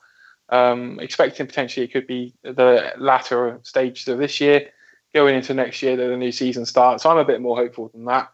um, 0.49 0.99
expecting 0.99 1.47
potentially 1.47 1.85
it 1.85 1.91
could 1.91 2.07
be 2.07 2.33
the 2.43 2.93
latter 2.97 3.59
stages 3.63 4.07
of 4.07 4.17
this 4.17 4.39
year, 4.39 4.69
going 5.13 5.35
into 5.35 5.53
next 5.53 5.81
year 5.81 5.95
that 5.95 6.07
the 6.07 6.17
new 6.17 6.31
season 6.31 6.65
starts. 6.65 7.03
So 7.03 7.09
I'm 7.09 7.17
a 7.17 7.25
bit 7.25 7.41
more 7.41 7.55
hopeful 7.55 7.89
than 7.89 8.05
that. 8.05 8.29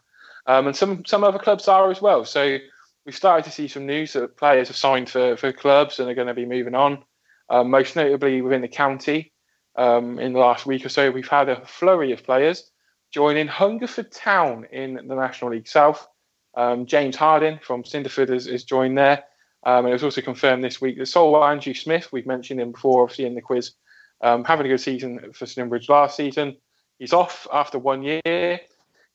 Um, 0.46 0.66
and 0.66 0.76
some 0.76 1.04
some 1.04 1.24
other 1.24 1.38
clubs 1.38 1.68
are 1.68 1.90
as 1.90 2.02
well. 2.02 2.24
So 2.24 2.58
we've 3.06 3.14
started 3.14 3.44
to 3.44 3.50
see 3.50 3.68
some 3.68 3.86
news 3.86 4.12
that 4.12 4.36
players 4.36 4.68
have 4.68 4.76
signed 4.76 5.08
for, 5.08 5.36
for 5.36 5.52
clubs 5.52 5.98
and 5.98 6.08
are 6.10 6.14
going 6.14 6.28
to 6.28 6.34
be 6.34 6.46
moving 6.46 6.74
on. 6.74 7.04
Um, 7.48 7.70
most 7.70 7.96
notably 7.96 8.40
within 8.40 8.62
the 8.62 8.68
county, 8.68 9.32
um, 9.76 10.18
in 10.18 10.32
the 10.32 10.38
last 10.38 10.66
week 10.66 10.84
or 10.84 10.88
so, 10.88 11.10
we've 11.10 11.28
had 11.28 11.48
a 11.48 11.64
flurry 11.66 12.12
of 12.12 12.24
players 12.24 12.70
joining 13.12 13.46
Hungerford 13.46 14.10
Town 14.10 14.66
in 14.72 14.94
the 14.94 15.14
National 15.14 15.50
League 15.50 15.68
South. 15.68 16.06
Um, 16.54 16.86
James 16.86 17.16
Harding 17.16 17.58
from 17.62 17.82
Cinderford 17.82 18.28
has, 18.30 18.46
has 18.46 18.64
joined 18.64 18.96
there. 18.96 19.24
Um, 19.64 19.84
and 19.84 19.88
it 19.88 19.92
was 19.92 20.04
also 20.04 20.20
confirmed 20.20 20.64
this 20.64 20.80
week 20.80 20.98
that 20.98 21.06
Sol 21.06 21.42
Andrew 21.42 21.74
Smith, 21.74 22.12
we've 22.12 22.26
mentioned 22.26 22.60
him 22.60 22.72
before, 22.72 23.02
obviously 23.02 23.26
in 23.26 23.34
the 23.34 23.40
quiz, 23.40 23.72
um, 24.20 24.44
having 24.44 24.66
a 24.66 24.68
good 24.68 24.80
season 24.80 25.32
for 25.32 25.46
Slimbridge 25.46 25.88
last 25.88 26.16
season. 26.16 26.56
He's 26.98 27.12
off 27.12 27.46
after 27.52 27.78
one 27.78 28.02
year. 28.02 28.60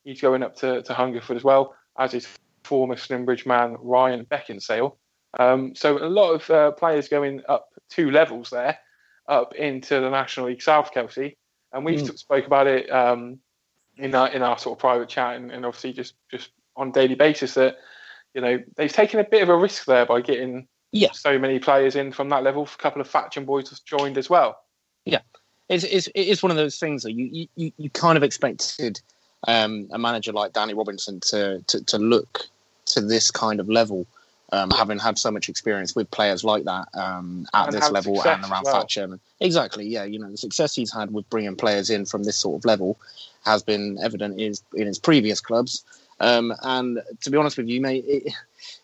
He's 0.03 0.21
going 0.21 0.43
up 0.43 0.55
to, 0.57 0.81
to 0.83 0.93
Hungerford 0.93 1.37
as 1.37 1.43
well, 1.43 1.75
as 1.99 2.11
his 2.13 2.27
former 2.63 2.95
Slimbridge 2.95 3.45
man 3.45 3.77
Ryan 3.79 4.25
Beckinsale. 4.25 4.95
Um, 5.39 5.75
so 5.75 5.97
a 5.97 6.07
lot 6.07 6.31
of 6.31 6.49
uh, 6.49 6.71
players 6.71 7.09
going 7.09 7.41
up 7.47 7.69
two 7.89 8.11
levels 8.11 8.49
there, 8.49 8.77
up 9.27 9.53
into 9.55 9.99
the 9.99 10.09
National 10.09 10.47
League 10.47 10.61
South, 10.61 10.91
Kelsey. 10.93 11.37
And 11.73 11.83
we've 11.83 11.99
Mm. 11.99 12.17
spoke 12.17 12.47
about 12.47 12.67
it 12.67 12.89
um, 12.89 13.39
in 13.97 14.15
our 14.15 14.29
in 14.29 14.41
our 14.41 14.57
sort 14.57 14.77
of 14.77 14.79
private 14.79 15.09
chat, 15.09 15.35
and, 15.35 15.51
and 15.51 15.65
obviously 15.65 15.91
just 15.91 16.13
just 16.31 16.51
on 16.77 16.89
a 16.89 16.91
daily 16.93 17.15
basis 17.15 17.53
that 17.55 17.77
you 18.33 18.41
know 18.41 18.59
they've 18.75 18.91
taken 18.91 19.19
a 19.19 19.23
bit 19.23 19.41
of 19.43 19.49
a 19.49 19.55
risk 19.57 19.85
there 19.85 20.05
by 20.05 20.21
getting 20.21 20.67
Yeah. 20.91 21.11
so 21.13 21.37
many 21.39 21.59
players 21.59 21.95
in 21.95 22.11
from 22.11 22.29
that 22.29 22.43
level. 22.43 22.63
A 22.63 22.81
couple 22.81 23.01
of 23.01 23.07
faction 23.07 23.45
boys 23.45 23.69
have 23.69 23.83
joined 23.85 24.17
as 24.17 24.29
well. 24.29 24.59
Yeah, 25.05 25.21
it's, 25.69 25.83
it's, 25.83 26.07
it 26.07 26.27
is 26.27 26.43
one 26.43 26.51
of 26.51 26.57
those 26.57 26.77
things 26.79 27.03
that 27.03 27.13
you, 27.13 27.47
you, 27.55 27.71
you 27.77 27.89
kind 27.89 28.17
of 28.17 28.23
expected 28.23 28.99
um, 29.47 29.87
a 29.91 29.97
manager 29.97 30.31
like 30.33 30.53
Danny 30.53 30.73
Robinson 30.73 31.19
to, 31.21 31.63
to, 31.67 31.83
to 31.85 31.97
look 31.97 32.41
to 32.87 33.01
this 33.01 33.31
kind 33.31 33.59
of 33.59 33.69
level, 33.69 34.05
um, 34.51 34.69
having 34.71 34.97
had 34.99 35.17
so 35.17 35.29
much 35.31 35.49
experience 35.49 35.95
with 35.95 36.09
players 36.11 36.43
like 36.43 36.63
that 36.65 36.87
um, 36.93 37.45
at 37.53 37.67
And 37.67 37.73
this 37.75 37.91
level 37.91 38.15
success 38.15 38.39
and 38.43 38.51
around 38.51 38.63
well. 38.65 38.83
Thatcham. 38.83 39.19
Exactly, 39.39 39.85
yeah. 39.87 40.03
You 40.05 40.19
know, 40.19 40.31
the 40.31 40.37
success 40.37 40.75
he's 40.75 40.91
had 40.91 41.13
with 41.13 41.29
bringing 41.29 41.55
players 41.55 41.89
in 41.89 42.05
from 42.05 42.23
this 42.23 42.37
sort 42.37 42.59
of 42.59 42.65
level 42.65 42.97
has 43.45 43.63
been 43.63 43.97
evident 44.01 44.39
in 44.39 44.47
his, 44.47 44.63
in 44.73 44.87
his 44.87 44.99
previous 44.99 45.39
clubs. 45.39 45.83
Um, 46.19 46.53
and 46.63 47.01
to 47.21 47.29
be 47.29 47.37
honest 47.37 47.57
with 47.57 47.67
you, 47.67 47.79
mate, 47.81 48.05
it, 48.07 48.33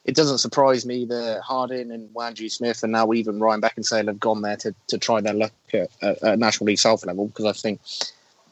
it 0.05 0.15
doesn't 0.15 0.37
surprise 0.39 0.85
me 0.85 1.05
that 1.05 1.41
Harding 1.41 1.91
and 1.91 2.09
Wanju 2.13 2.51
Smith 2.51 2.83
and 2.83 2.91
now 2.91 3.11
even 3.13 3.39
Ryan 3.39 3.61
Beckinsale 3.61 4.07
have 4.07 4.19
gone 4.19 4.41
there 4.41 4.57
to, 4.57 4.75
to 4.87 4.97
try 4.97 5.21
their 5.21 5.33
luck 5.33 5.53
at, 5.73 5.89
at, 6.01 6.23
at 6.23 6.39
National 6.39 6.67
League 6.67 6.79
South 6.79 7.05
level 7.05 7.27
because 7.27 7.45
I 7.45 7.53
think 7.53 7.79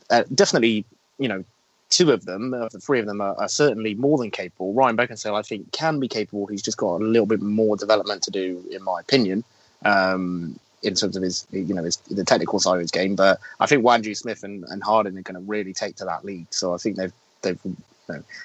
uh, 0.09 0.23
definitely, 0.33 0.85
you 1.19 1.27
know, 1.27 1.43
two 1.89 2.11
of 2.11 2.25
them, 2.25 2.53
uh, 2.53 2.69
the 2.69 2.79
three 2.79 2.99
of 2.99 3.05
them 3.05 3.21
are, 3.21 3.35
are 3.37 3.49
certainly 3.49 3.93
more 3.95 4.17
than 4.17 4.31
capable. 4.31 4.73
Ryan 4.73 4.97
Beckinsale, 4.97 5.37
I 5.37 5.41
think, 5.41 5.71
can 5.71 5.99
be 5.99 6.07
capable. 6.07 6.47
He's 6.47 6.61
just 6.61 6.77
got 6.77 7.01
a 7.01 7.03
little 7.03 7.25
bit 7.25 7.41
more 7.41 7.77
development 7.77 8.23
to 8.23 8.31
do, 8.31 8.63
in 8.71 8.81
my 8.83 8.99
opinion, 8.99 9.43
um, 9.85 10.57
in 10.83 10.95
terms 10.95 11.15
of 11.15 11.21
his, 11.21 11.45
you 11.51 11.73
know, 11.73 11.83
his, 11.83 11.97
the 11.97 12.23
technical 12.23 12.59
side 12.59 12.75
of 12.75 12.81
his 12.81 12.91
game. 12.91 13.15
But 13.15 13.39
I 13.59 13.67
think 13.67 13.83
Wanju 13.83 14.17
Smith 14.17 14.43
and, 14.43 14.63
and 14.65 14.81
Harding 14.81 15.17
are 15.17 15.21
going 15.21 15.35
to 15.35 15.41
really 15.41 15.73
take 15.73 15.97
to 15.97 16.05
that 16.05 16.25
league. 16.25 16.47
So 16.49 16.73
I 16.73 16.77
think 16.77 16.95
they've 16.95 17.13
they've 17.41 17.59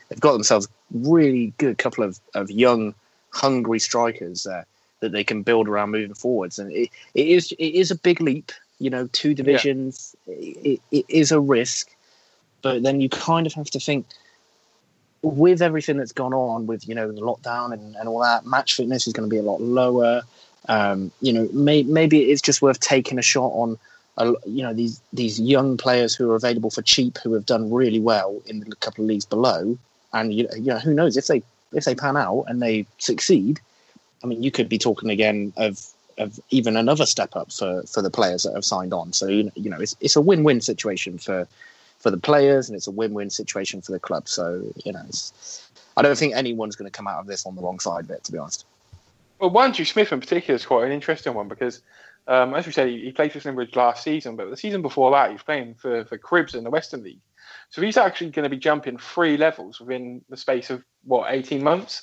they've 0.09 0.21
got 0.21 0.33
themselves 0.33 0.69
really 0.93 1.53
good 1.59 1.79
couple 1.79 2.05
of, 2.05 2.21
of 2.35 2.51
young, 2.51 2.95
hungry 3.31 3.79
strikers 3.79 4.47
uh, 4.47 4.65
that 5.01 5.13
they 5.13 5.25
can 5.25 5.43
build 5.43 5.69
around 5.69 5.91
moving 5.91 6.15
forwards. 6.15 6.59
And 6.59 6.73
it, 6.73 6.91
it 7.15 7.29
is 7.29 7.53
it 7.53 7.75
is 7.75 7.91
a 7.91 7.97
big 7.97 8.21
leap 8.21 8.53
You 8.79 8.91
know, 8.91 9.09
two 9.13 9.35
divisions 9.35 10.15
it, 10.27 10.81
it 10.91 11.05
is 11.09 11.33
a 11.33 11.41
risk, 11.41 11.95
but 12.63 12.83
then 12.83 13.01
you 13.01 13.09
kind 13.09 13.47
of 13.47 13.53
have 13.55 13.71
to 13.71 13.81
think 13.81 14.07
with 15.23 15.63
everything 15.63 15.97
that's 15.97 16.13
gone 16.13 16.35
on 16.35 16.67
with 16.67 16.89
you 16.89 16.95
know 16.95 17.11
the 17.11 17.21
lockdown 17.21 17.73
and, 17.73 17.97
and 17.97 18.09
all 18.09 18.21
that 18.21 18.47
match 18.47 18.75
fitness 18.75 19.07
is 19.07 19.13
going 19.13 19.29
to 19.29 19.35
be 19.35 19.39
a 19.39 19.43
lot 19.43 19.61
lower. 19.61 20.23
Um, 20.69 21.13
you 21.21 21.33
know 21.33 21.49
may, 21.53 21.85
maybe 21.85 22.31
it's 22.31 22.43
just 22.43 22.61
worth 22.61 22.81
taking 22.81 23.19
a 23.19 23.23
shot 23.23 23.53
on 23.55 23.79
you 24.19 24.63
know 24.63 24.73
these 24.73 25.01
these 25.13 25.39
young 25.41 25.77
players 25.77 26.15
who 26.15 26.31
are 26.31 26.37
available 26.37 26.71
for 26.71 26.83
cheap 26.83 27.19
who 27.19 27.33
have 27.35 27.47
done 27.47 27.71
really 27.73 28.01
well 28.01 28.41
in 28.47 28.61
the 28.61 28.77
couple 28.77 29.05
of 29.05 29.09
leagues 29.09 29.27
below 29.27 29.77
and 30.13 30.33
you, 30.33 30.49
you 30.55 30.73
know 30.73 30.79
who 30.79 30.95
knows 30.95 31.17
if 31.17 31.27
they 31.27 31.43
if 31.73 31.85
they 31.85 31.95
pan 31.95 32.17
out 32.17 32.45
and 32.49 32.63
they 32.63 32.87
succeed 32.99 33.61
i 34.25 34.27
mean 34.27 34.43
you 34.43 34.51
could 34.51 34.69
be 34.69 34.79
talking 34.79 35.11
again 35.11 35.53
of 35.57 35.87
of 36.19 36.41
even 36.49 36.77
another 36.77 37.05
step 37.05 37.37
up 37.37 37.53
for 37.53 37.83
for 37.83 38.01
the 38.01 38.11
players 38.11 38.45
that 38.45 38.55
have 38.55 38.65
signed 38.65 38.95
on 38.95 39.13
so 39.13 39.27
you 39.27 39.71
know, 39.71 39.79
it's 39.79 39.95
it's 40.01 40.17
a 40.17 40.21
win-win 40.21 40.61
situation 40.61 41.19
for 41.19 41.47
for 41.99 42.11
the 42.11 42.19
players 42.19 42.69
and 42.69 42.77
it's 42.77 42.87
a 42.87 42.91
win-win 42.91 43.31
situation 43.31 43.81
for 43.81 43.93
the 43.93 43.99
club. 43.99 44.29
So 44.29 44.63
you 44.85 44.93
know, 44.93 45.05
I 45.97 46.03
don't 46.03 46.17
think 46.17 46.35
anyone's 46.35 46.77
going 46.77 46.91
to 46.91 46.97
come 46.97 47.09
out 47.09 47.21
of 47.21 47.27
this 47.27 47.47
on 47.47 47.57
the 47.57 47.63
wrong 47.63 47.81
side 47.81 48.05
of 48.05 48.11
it, 48.11 48.25
to 48.25 48.33
be 48.33 48.39
honest. 48.39 48.65
Well, 49.39 49.59
Andrew 49.59 49.85
Smith 49.85 50.13
in 50.13 50.21
particular 50.21 50.55
is 50.55 50.65
quite 50.65 50.87
an 50.87 50.93
interesting 50.93 51.35
one 51.35 51.49
because, 51.49 51.83
um, 52.29 52.55
as 52.55 52.67
we 52.67 52.73
said, 52.73 52.89
he, 52.89 53.01
he 53.01 53.13
played 53.13 53.33
for 53.33 53.41
Slimbridge 53.41 53.77
last 53.77 54.03
season, 54.03 54.37
but 54.37 54.51
the 54.51 54.57
season 54.57 54.83
before 54.83 55.11
that, 55.13 55.29
he 55.29 55.35
was 55.35 55.43
playing 55.43 55.75
for, 55.75 56.05
for 56.05 56.19
Cribbs 56.19 56.55
in 56.55 56.65
the 56.65 56.71
Western 56.71 57.03
League. 57.03 57.21
So 57.71 57.83
he's 57.83 57.97
actually 57.97 58.31
going 58.31 58.45
to 58.45 58.51
be 58.51 58.57
jumping 58.59 58.99
three 58.99 59.37
levels 59.37 59.81
within 59.81 60.23
the 60.29 60.37
space 60.37 60.71
of 60.71 60.83
what 61.05 61.33
eighteen 61.33 61.63
months, 61.63 62.03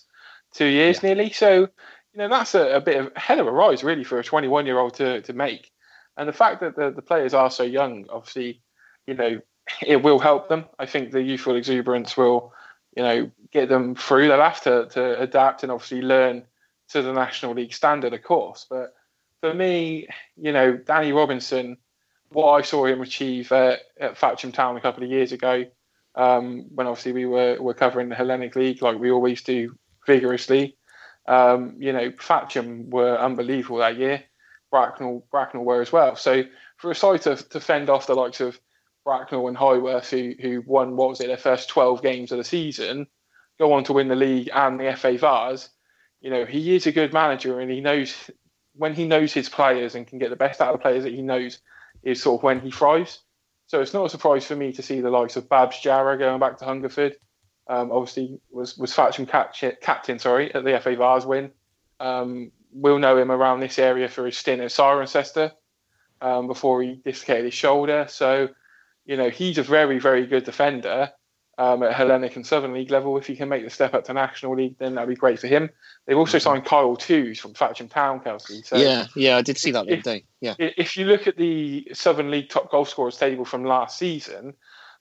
two 0.53 0.65
years 0.65 1.01
yeah. 1.01 1.09
nearly. 1.09 1.31
So 1.31 1.61
you 1.61 2.17
know 2.17 2.29
that's 2.29 2.55
a, 2.55 2.75
a, 2.75 2.81
bit 2.81 2.99
of 2.99 3.11
a 3.15 3.19
hell 3.19 3.39
of 3.39 3.47
a 3.47 3.51
rise 3.51 3.83
really 3.83 4.03
for 4.03 4.19
a 4.19 4.23
twenty-one-year-old 4.23 4.93
to 4.95 5.21
to 5.21 5.33
make. 5.33 5.71
And 6.17 6.29
the 6.29 6.33
fact 6.33 6.61
that 6.61 6.75
the, 6.75 6.91
the 6.91 7.01
players 7.01 7.33
are 7.33 7.49
so 7.49 7.63
young, 7.63 8.05
obviously, 8.09 8.61
you 9.07 9.15
know, 9.15 9.41
it 9.85 10.03
will 10.03 10.19
help 10.19 10.47
them. 10.47 10.65
I 10.77 10.85
think 10.85 11.11
the 11.11 11.21
youthful 11.21 11.55
exuberance 11.55 12.15
will, 12.15 12.53
you 12.95 13.03
know, 13.03 13.31
get 13.51 13.69
them 13.69 13.95
through. 13.95 14.27
They'll 14.27 14.41
have 14.41 14.61
to, 14.61 14.87
to 14.91 15.19
adapt 15.19 15.63
and 15.63 15.71
obviously 15.71 16.01
learn 16.01 16.43
to 16.89 17.01
the 17.01 17.13
National 17.13 17.53
League 17.53 17.73
standard, 17.73 18.13
of 18.13 18.21
course. 18.21 18.67
But 18.69 18.93
for 19.43 19.53
me, 19.53 20.07
you 20.37 20.53
know, 20.53 20.77
Danny 20.77 21.11
Robinson, 21.11 21.75
what 22.29 22.53
I 22.53 22.61
saw 22.61 22.85
him 22.85 23.01
achieve 23.01 23.51
at, 23.51 23.81
at 23.99 24.15
Town 24.53 24.77
a 24.77 24.79
couple 24.79 25.03
of 25.03 25.09
years 25.09 25.33
ago, 25.33 25.65
um, 26.15 26.67
when 26.73 26.87
obviously 26.87 27.11
we 27.11 27.25
were, 27.25 27.61
were 27.61 27.73
covering 27.73 28.07
the 28.07 28.15
Hellenic 28.15 28.55
League 28.55 28.81
like 28.81 28.97
we 28.97 29.11
always 29.11 29.41
do 29.41 29.77
vigorously. 30.07 30.77
Um, 31.27 31.75
you 31.77 31.91
know, 31.91 32.09
Thatcham 32.11 32.89
were 32.89 33.17
unbelievable 33.17 33.79
that 33.79 33.97
year. 33.97 34.23
Bracknell, 34.71 35.25
Bracknell 35.29 35.65
were 35.65 35.81
as 35.81 35.91
well. 35.91 36.15
So 36.15 36.43
for 36.77 36.91
a 36.91 36.95
side 36.95 37.23
to, 37.23 37.35
to 37.35 37.59
fend 37.59 37.89
off 37.89 38.07
the 38.07 38.15
likes 38.15 38.39
of 38.39 38.57
Bracknell 39.03 39.49
and 39.49 39.57
Highworth, 39.57 40.09
who 40.09 40.35
who 40.41 40.63
won 40.65 40.95
what 40.95 41.09
was 41.09 41.19
it 41.19 41.27
their 41.27 41.35
first 41.35 41.67
twelve 41.67 42.01
games 42.01 42.31
of 42.31 42.37
the 42.37 42.45
season, 42.45 43.07
go 43.59 43.73
on 43.73 43.83
to 43.83 43.93
win 43.93 44.07
the 44.07 44.15
league 44.15 44.49
and 44.53 44.79
the 44.79 44.95
FA 44.95 45.17
Vase. 45.17 45.67
You 46.21 46.29
know 46.29 46.45
he 46.45 46.75
is 46.77 46.87
a 46.87 46.93
good 46.93 47.11
manager, 47.11 47.59
and 47.59 47.69
he 47.69 47.81
knows 47.81 48.31
when 48.75 48.93
he 48.93 49.05
knows 49.05 49.33
his 49.33 49.49
players 49.49 49.95
and 49.95 50.07
can 50.07 50.19
get 50.19 50.29
the 50.29 50.35
best 50.35 50.61
out 50.61 50.73
of 50.73 50.79
the 50.79 50.81
players 50.81 51.03
that 51.03 51.13
he 51.13 51.21
knows 51.21 51.59
is 52.01 52.21
sort 52.21 52.39
of 52.39 52.43
when 52.43 52.59
he 52.59 52.71
thrives. 52.71 53.19
So 53.67 53.81
it's 53.81 53.93
not 53.93 54.05
a 54.05 54.09
surprise 54.09 54.45
for 54.45 54.55
me 54.55 54.73
to 54.73 54.81
see 54.81 55.01
the 55.01 55.09
likes 55.09 55.35
of 55.35 55.49
Babs 55.49 55.79
Jarrah 55.79 56.17
going 56.17 56.39
back 56.39 56.57
to 56.57 56.65
Hungerford. 56.65 57.15
Um, 57.67 57.91
obviously 57.91 58.41
was 58.51 58.77
was 58.77 58.93
Thatcham 58.93 59.27
captain, 59.81 60.19
sorry, 60.19 60.53
at 60.53 60.65
the 60.65 60.79
FA 60.81 60.97
Vase 60.97 61.25
win. 61.25 61.51
Um, 61.99 62.51
we'll 62.73 62.99
know 62.99 63.17
him 63.17 63.31
around 63.31 63.61
this 63.61 63.79
area 63.79 64.09
for 64.09 64.25
his 64.25 64.37
stint 64.37 64.61
at 64.61 64.69
Cirencester 64.69 65.53
um, 66.19 66.47
before 66.47 66.83
he 66.83 66.99
dislocated 67.05 67.45
his 67.45 67.53
shoulder. 67.53 68.07
So 68.09 68.49
you 69.05 69.17
know, 69.17 69.29
he's 69.29 69.57
a 69.57 69.63
very, 69.63 69.99
very 69.99 70.25
good 70.25 70.43
defender 70.43 71.11
um, 71.57 71.83
at 71.83 71.93
Hellenic 71.93 72.35
and 72.35 72.45
Southern 72.45 72.73
League 72.73 72.91
level. 72.91 73.17
If 73.17 73.27
he 73.27 73.35
can 73.35 73.49
make 73.49 73.63
the 73.63 73.69
step 73.69 73.93
up 73.93 74.05
to 74.05 74.13
National 74.13 74.55
League, 74.55 74.77
then 74.79 74.95
that'd 74.95 75.09
be 75.09 75.15
great 75.15 75.39
for 75.39 75.47
him. 75.47 75.69
They've 76.05 76.17
also 76.17 76.39
signed 76.39 76.65
Kyle 76.65 76.95
Twos 76.95 77.39
from 77.39 77.53
Thatcham 77.53 77.89
Town, 77.89 78.19
Kelsey. 78.19 78.63
So 78.63 78.77
yeah, 78.77 79.07
yeah, 79.15 79.37
I 79.37 79.41
did 79.41 79.57
see 79.57 79.71
that 79.71 79.85
the 79.85 79.93
other 79.93 80.01
day. 80.01 80.25
Yeah. 80.41 80.55
If 80.57 80.97
you 80.97 81.05
look 81.05 81.27
at 81.27 81.37
the 81.37 81.87
Southern 81.93 82.31
League 82.31 82.49
top 82.49 82.71
goal 82.71 82.85
scorers 82.85 83.17
table 83.17 83.45
from 83.45 83.63
last 83.63 83.97
season, 83.97 84.53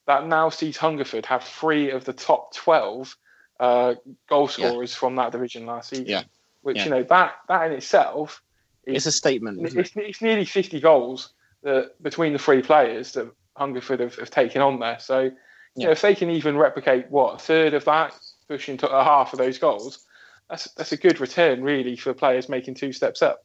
that 0.07 0.27
now 0.27 0.49
sees 0.51 0.77
Hungerford 0.77 1.27
have 1.27 1.45
three 1.45 1.91
of 1.91 2.05
the 2.05 2.13
top 2.13 2.55
12 2.55 3.17
uh, 3.61 3.95
goal 4.29 4.49
scorers 4.49 4.93
yeah. 4.93 4.99
from 4.99 5.17
that 5.17 5.33
division 5.33 5.67
last 5.67 5.91
season. 5.91 6.07
Yeah. 6.07 6.25
Which, 6.63 6.79
yeah. 6.79 6.85
you 6.85 6.91
know, 6.91 7.03
that, 7.05 7.35
that 7.49 7.67
in 7.67 7.73
itself 7.73 8.43
is, 8.85 8.97
it's 8.97 9.07
a 9.07 9.13
statement. 9.13 9.65
It's, 9.65 9.75
it? 9.75 10.03
it's, 10.03 10.23
nearly 10.23 10.45
50 10.45 10.81
goals 10.81 11.33
that, 11.63 12.01
between 12.03 12.33
the 12.33 12.39
three 12.39 12.63
players 12.63 13.13
that 13.13 13.31
Hungerford 13.57 14.01
have, 14.01 14.17
have 14.17 14.31
taken 14.31 14.61
on 14.61 14.81
there. 14.81 14.99
So, 14.99 15.31
you 15.75 15.83
yeah. 15.83 15.87
know, 15.87 15.93
if 15.93 16.03
they 16.03 16.15
can 16.15 16.31
even 16.31 16.57
replicate 16.57 17.11
what 17.11 17.35
a 17.35 17.39
third 17.39 17.75
of 17.75 17.85
that, 17.87 18.15
pushing 18.49 18.77
to 18.79 18.89
a 18.89 19.03
half 19.03 19.33
of 19.33 19.39
those 19.39 19.59
goals, 19.59 20.05
that's 20.51 20.71
that's 20.73 20.93
a 20.93 20.97
good 20.97 21.21
return 21.21 21.63
really 21.63 21.97
for 21.97 22.13
players 22.13 22.49
making 22.49 22.75
two 22.75 22.93
steps 22.93 23.23
up. 23.23 23.45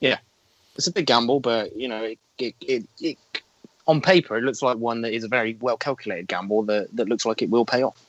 Yeah, 0.00 0.18
it's 0.74 0.86
a 0.86 0.92
big 0.92 1.06
gamble, 1.06 1.40
but 1.40 1.76
you 1.76 1.88
know, 1.88 2.02
it, 2.02 2.18
it, 2.38 2.54
it, 2.60 2.84
it 3.00 3.18
on 3.86 4.00
paper 4.00 4.36
it 4.36 4.42
looks 4.42 4.62
like 4.62 4.78
one 4.78 5.02
that 5.02 5.12
is 5.12 5.24
a 5.24 5.28
very 5.28 5.56
well 5.60 5.76
calculated 5.76 6.26
gamble 6.26 6.64
that, 6.64 6.88
that 6.96 7.08
looks 7.08 7.24
like 7.24 7.42
it 7.42 7.50
will 7.50 7.64
pay 7.64 7.82
off. 7.82 8.04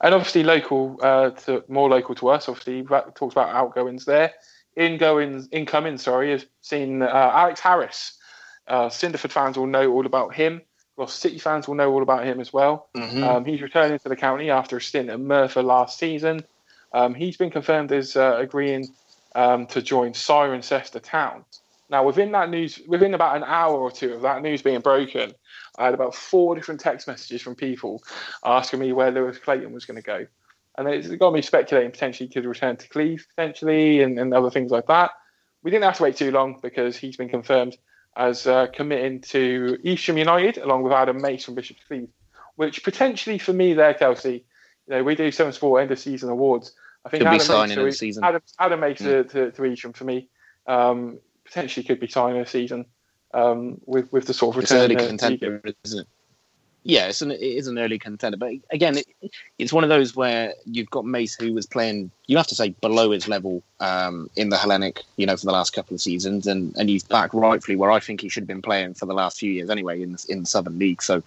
And 0.00 0.14
obviously, 0.14 0.44
local 0.44 0.98
uh, 1.02 1.30
to 1.30 1.64
more 1.68 1.88
local 1.88 2.14
to 2.16 2.28
us. 2.28 2.48
Obviously, 2.48 2.82
talks 2.82 3.34
about 3.34 3.48
outgoings 3.48 4.04
there. 4.04 4.32
Ingoings, 4.76 5.48
incoming, 5.50 5.98
sorry, 5.98 6.30
has 6.30 6.46
seen 6.62 7.02
uh, 7.02 7.06
Alex 7.34 7.58
Harris 7.58 8.18
uh, 8.68 8.88
Cinderford 8.88 9.32
fans 9.32 9.58
will 9.58 9.66
know 9.66 9.90
all 9.92 10.06
about 10.06 10.34
him. 10.34 10.62
Well, 10.98 11.06
City 11.06 11.38
fans 11.38 11.68
will 11.68 11.76
know 11.76 11.92
all 11.92 12.02
about 12.02 12.26
him 12.26 12.40
as 12.40 12.52
well. 12.52 12.88
Mm-hmm. 12.96 13.22
Um, 13.22 13.44
he's 13.44 13.62
returning 13.62 14.00
to 14.00 14.08
the 14.08 14.16
county 14.16 14.50
after 14.50 14.78
a 14.78 14.80
stint 14.80 15.08
at 15.10 15.20
Merthyr 15.20 15.62
last 15.62 15.96
season. 15.96 16.44
Um, 16.92 17.14
he's 17.14 17.36
been 17.36 17.50
confirmed 17.50 17.92
as 17.92 18.16
uh, 18.16 18.36
agreeing 18.36 18.88
um, 19.36 19.68
to 19.68 19.80
join 19.80 20.12
Cirencester 20.12 21.00
Town. 21.00 21.44
Now, 21.88 22.04
within 22.04 22.32
that 22.32 22.50
news, 22.50 22.80
within 22.88 23.14
about 23.14 23.36
an 23.36 23.44
hour 23.44 23.78
or 23.78 23.92
two 23.92 24.12
of 24.12 24.22
that 24.22 24.42
news 24.42 24.60
being 24.60 24.80
broken, 24.80 25.34
I 25.78 25.84
had 25.84 25.94
about 25.94 26.16
four 26.16 26.56
different 26.56 26.80
text 26.80 27.06
messages 27.06 27.42
from 27.42 27.54
people 27.54 28.02
asking 28.44 28.80
me 28.80 28.92
where 28.92 29.12
Lewis 29.12 29.38
Clayton 29.38 29.72
was 29.72 29.84
going 29.84 30.02
to 30.02 30.02
go. 30.02 30.26
And 30.76 30.88
it 30.88 31.16
got 31.20 31.32
me 31.32 31.42
speculating 31.42 31.92
potentially 31.92 32.26
he 32.26 32.34
could 32.34 32.44
return 32.44 32.76
to 32.76 32.88
Cleeve, 32.88 33.24
potentially, 33.36 34.02
and, 34.02 34.18
and 34.18 34.34
other 34.34 34.50
things 34.50 34.72
like 34.72 34.88
that. 34.88 35.12
We 35.62 35.70
didn't 35.70 35.84
have 35.84 35.96
to 35.98 36.02
wait 36.02 36.16
too 36.16 36.32
long 36.32 36.58
because 36.60 36.96
he's 36.96 37.16
been 37.16 37.28
confirmed 37.28 37.76
as 38.16 38.46
uh, 38.46 38.66
committing 38.68 39.20
to 39.20 39.78
Evesham 39.84 40.18
United 40.18 40.58
along 40.58 40.82
with 40.82 40.92
Adam 40.92 41.20
Mace 41.20 41.44
from 41.44 41.54
Bishop's 41.54 41.82
Cleeve, 41.86 42.08
which 42.56 42.82
potentially 42.82 43.38
for 43.38 43.52
me 43.52 43.74
there, 43.74 43.94
Kelsey, 43.94 44.44
you 44.86 44.94
know, 44.94 45.02
we 45.02 45.14
do 45.14 45.30
Seven 45.30 45.52
Sport 45.52 45.82
end 45.82 45.90
of 45.90 45.98
season 45.98 46.30
awards. 46.30 46.74
I 47.04 47.10
think 47.10 47.20
could 47.20 47.28
Adam 47.28 47.38
be 47.38 47.44
signing 47.44 47.84
Mace, 47.84 47.98
season. 47.98 48.24
Adam, 48.24 48.42
Adam 48.58 48.80
Mace 48.80 48.98
mm. 49.00 49.30
to, 49.30 49.50
to, 49.52 49.64
Evesham 49.64 49.92
for 49.92 50.04
me 50.04 50.28
um, 50.66 51.20
potentially 51.44 51.84
could 51.84 52.00
be 52.00 52.08
signing 52.08 52.40
a 52.40 52.46
season 52.46 52.86
um, 53.32 53.80
with 53.86 54.12
with 54.12 54.26
the 54.26 54.34
sort 54.34 54.56
of 54.56 54.62
return. 54.62 54.90
It's 54.90 55.02
early 55.02 55.08
contender, 55.08 55.62
isn't 55.84 56.00
it? 56.00 56.08
Yeah, 56.88 57.06
it's 57.06 57.20
an, 57.20 57.30
it 57.30 57.42
is 57.42 57.66
an 57.66 57.78
early 57.78 57.98
contender. 57.98 58.38
But 58.38 58.54
again, 58.70 58.96
it, 58.96 59.06
it's 59.58 59.74
one 59.74 59.84
of 59.84 59.90
those 59.90 60.16
where 60.16 60.54
you've 60.64 60.88
got 60.88 61.04
Mace 61.04 61.34
who 61.34 61.52
was 61.52 61.66
playing, 61.66 62.10
you 62.28 62.38
have 62.38 62.46
to 62.46 62.54
say, 62.54 62.70
below 62.70 63.10
his 63.10 63.28
level 63.28 63.62
um, 63.78 64.30
in 64.36 64.48
the 64.48 64.56
Hellenic, 64.56 65.02
you 65.18 65.26
know, 65.26 65.36
for 65.36 65.44
the 65.44 65.52
last 65.52 65.74
couple 65.74 65.94
of 65.94 66.00
seasons. 66.00 66.46
And, 66.46 66.74
and 66.78 66.88
he's 66.88 67.04
back 67.04 67.34
rightfully 67.34 67.76
where 67.76 67.90
I 67.90 68.00
think 68.00 68.22
he 68.22 68.30
should 68.30 68.44
have 68.44 68.48
been 68.48 68.62
playing 68.62 68.94
for 68.94 69.04
the 69.04 69.12
last 69.12 69.38
few 69.38 69.52
years 69.52 69.68
anyway 69.68 70.00
in 70.00 70.12
the, 70.12 70.26
in 70.30 70.40
the 70.40 70.46
Southern 70.46 70.78
League. 70.78 71.02
So, 71.02 71.22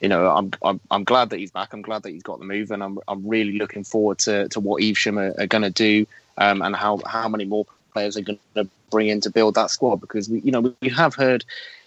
you 0.00 0.08
know, 0.08 0.28
I'm, 0.30 0.50
I'm, 0.64 0.80
I'm 0.90 1.04
glad 1.04 1.30
that 1.30 1.38
he's 1.38 1.52
back. 1.52 1.72
I'm 1.72 1.82
glad 1.82 2.02
that 2.02 2.10
he's 2.10 2.24
got 2.24 2.40
the 2.40 2.44
move. 2.44 2.72
And 2.72 2.82
I'm, 2.82 2.98
I'm 3.06 3.24
really 3.24 3.56
looking 3.56 3.84
forward 3.84 4.18
to, 4.18 4.48
to 4.48 4.58
what 4.58 4.82
Evesham 4.82 5.16
are, 5.16 5.32
are 5.38 5.46
going 5.46 5.62
to 5.62 5.70
do 5.70 6.08
um, 6.38 6.60
and 6.60 6.74
how, 6.74 7.00
how 7.06 7.28
many 7.28 7.44
more 7.44 7.66
players 7.92 8.16
are 8.16 8.22
going 8.22 8.40
to 8.56 8.68
bring 8.90 9.06
in 9.06 9.20
to 9.20 9.30
build 9.30 9.54
that 9.54 9.70
squad. 9.70 10.00
Because, 10.00 10.28
we, 10.28 10.40
you 10.40 10.50
know, 10.50 10.74
we 10.80 10.88
have 10.88 11.14
heard 11.14 11.44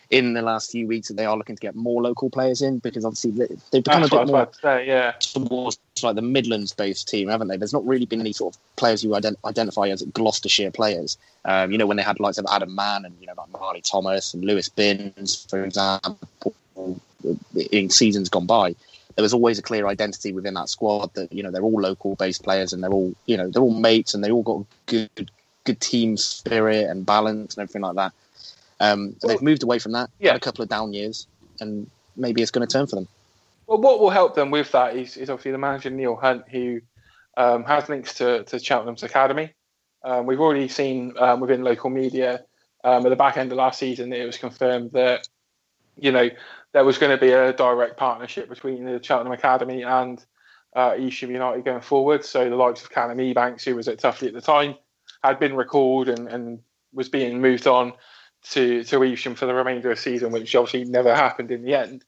in 0.10 0.34
the 0.34 0.42
last 0.42 0.72
few 0.72 0.88
weeks 0.88 1.10
that 1.10 1.16
they 1.16 1.26
are 1.26 1.36
looking 1.38 1.56
to 1.56 1.62
get 1.62 1.76
more 1.76 2.02
local 2.02 2.30
players 2.30 2.62
in 2.62 2.80
because 2.80 3.04
obviously 3.04 3.32
they've 3.32 3.84
become 3.84 4.02
That's 4.02 4.14
a 4.14 4.18
bit 4.18 4.28
more 4.28 4.50
say, 4.62 4.88
yeah. 4.88 5.12
towards 5.20 5.80
like 6.02 6.16
the 6.16 6.22
Midlands 6.22 6.74
based 6.74 7.08
team, 7.08 7.28
haven't 7.28 7.48
they? 7.48 7.58
There's 7.58 7.74
not 7.74 7.86
really 7.86 8.06
been 8.06 8.22
any 8.22 8.34
sort 8.34 8.56
of 8.56 8.76
players 8.76 9.04
you 9.04 9.10
ident- 9.12 9.38
identify 9.44 9.90
as 9.90 10.04
Gloucestershire 10.04 10.72
players. 10.72 11.18
Um, 11.46 11.72
you 11.72 11.78
know, 11.78 11.86
when 11.86 11.98
they 11.98 12.04
had 12.04 12.20
likes 12.20 12.38
of 12.38 12.46
Adam 12.52 12.74
Mann 12.76 13.06
and, 13.06 13.16
you 13.20 13.28
know, 13.28 13.34
like 13.38 13.50
Marley 13.52 13.82
Thomas 13.82 14.34
and 14.34 14.44
Lewis 14.46 14.70
Binns, 14.70 15.46
for 15.50 15.64
example, 15.64 16.54
in 17.72 17.90
seasons 17.90 18.30
gone 18.30 18.46
by, 18.46 18.76
there 19.16 19.24
was 19.24 19.34
always 19.34 19.58
a 19.58 19.64
clear 19.64 19.88
identity 19.88 20.32
within 20.32 20.54
that 20.54 20.70
squad 20.70 21.14
that, 21.16 21.34
you 21.34 21.42
know, 21.42 21.52
they're 21.52 21.64
all 21.64 21.82
local 21.82 22.16
based 22.16 22.44
players 22.44 22.72
and 22.72 22.84
they're 22.84 22.92
all, 22.92 23.14
you 23.26 23.36
know, 23.36 23.50
they're 23.50 23.64
all 23.64 23.74
mates 23.74 24.14
and 24.14 24.24
they 24.24 24.32
all 24.32 24.44
got 24.44 24.64
good, 24.86 25.32
good 25.64 25.82
team 25.82 26.18
spirit 26.18 26.88
and 26.88 27.06
balance 27.06 27.56
and 27.56 27.64
everything 27.64 27.82
like 27.82 27.96
that. 27.96 28.14
Um, 28.80 29.16
well, 29.22 29.34
they've 29.34 29.42
moved 29.42 29.64
away 29.64 29.80
from 29.80 29.94
that. 29.94 30.10
Yeah. 30.20 30.36
A 30.36 30.40
couple 30.40 30.64
of 30.64 30.70
down 30.70 30.94
years, 30.94 31.28
and 31.60 31.90
maybe 32.16 32.42
it's 32.42 32.52
going 32.52 32.68
to 32.68 32.72
turn 32.72 32.88
for 32.88 32.96
them. 32.96 33.08
Well, 33.66 33.80
what 33.80 34.00
will 34.00 34.10
help 34.10 34.36
them 34.36 34.52
with 34.52 34.72
that 34.72 34.96
is, 34.96 35.18
is 35.18 35.30
obviously 35.30 35.52
the 35.52 35.58
manager 35.58 35.90
Neil 35.90 36.16
Hunt, 36.16 36.48
who 36.50 36.82
um, 37.36 37.64
has 37.66 37.90
links 37.90 38.14
to, 38.16 38.44
to 38.46 38.60
Cheltenham's 38.60 39.04
academy. 39.04 39.54
Um, 40.04 40.26
we've 40.26 40.40
already 40.40 40.68
seen 40.68 41.14
um, 41.20 41.40
within 41.40 41.64
local 41.64 41.90
media 41.90 42.46
um, 42.84 43.06
at 43.06 43.10
the 43.10 43.16
back 43.16 43.38
end 43.38 43.52
of 43.52 43.58
last 43.58 43.80
season, 43.80 44.14
it 44.14 44.26
was 44.26 44.38
confirmed 44.38 44.92
that 44.92 45.28
you 45.98 46.12
know 46.12 46.30
there 46.72 46.86
was 46.86 46.98
going 46.98 47.12
to 47.12 47.20
be 47.20 47.32
a 47.32 47.52
direct 47.54 47.98
partnership 47.98 48.48
between 48.50 48.86
the 48.86 49.02
Cheltenham 49.04 49.34
Academy 49.34 49.84
and 49.84 50.24
uh, 50.76 50.92
Evesham 50.92 51.32
United 51.32 51.66
going 51.66 51.82
forward. 51.82 52.24
So 52.24 52.50
the 52.50 52.56
likes 52.56 52.84
of 52.84 52.90
Callum 52.90 53.18
Ebanks, 53.18 53.64
who 53.64 53.76
was 53.76 53.88
at 53.88 53.98
Tuffley 53.98 54.28
at 54.28 54.34
the 54.34 54.42
time, 54.42 54.76
had 55.24 55.40
been 55.40 55.56
recalled 55.56 56.08
and, 56.08 56.28
and 56.28 56.60
was 56.94 57.10
being 57.10 57.42
moved 57.42 57.68
on 57.68 57.94
to 58.52 58.84
to 58.84 59.04
Evesham 59.04 59.36
for 59.36 59.46
the 59.46 59.54
remainder 59.54 59.92
of 59.92 59.98
the 59.98 60.02
season, 60.02 60.32
which 60.32 60.56
obviously 60.56 60.86
never 60.86 61.14
happened 61.14 61.52
in 61.52 61.64
the 61.64 61.76
end. 61.76 62.06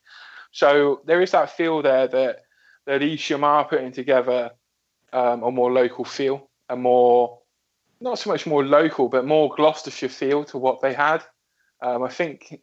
So 0.52 1.02
there 1.06 1.22
is 1.22 1.32
that 1.32 1.56
feel 1.56 1.82
there 1.82 2.08
that 2.08 2.44
that 2.86 3.04
Evesham 3.04 3.44
are 3.44 3.66
putting 3.66 3.92
together 3.92 4.52
um, 5.14 5.44
a 5.44 5.52
more 5.52 5.72
local 5.72 6.06
feel, 6.06 6.50
a 6.70 6.76
more 6.76 7.40
not 8.02 8.20
so 8.20 8.30
much 8.30 8.46
more 8.46 8.66
local, 8.66 9.10
but 9.10 9.26
more 9.26 9.54
Gloucestershire 9.56 10.10
feel 10.10 10.44
to 10.46 10.58
what 10.58 10.82
they 10.82 10.94
had. 10.94 11.24
Um, 11.82 12.04
I 12.04 12.10
think, 12.10 12.60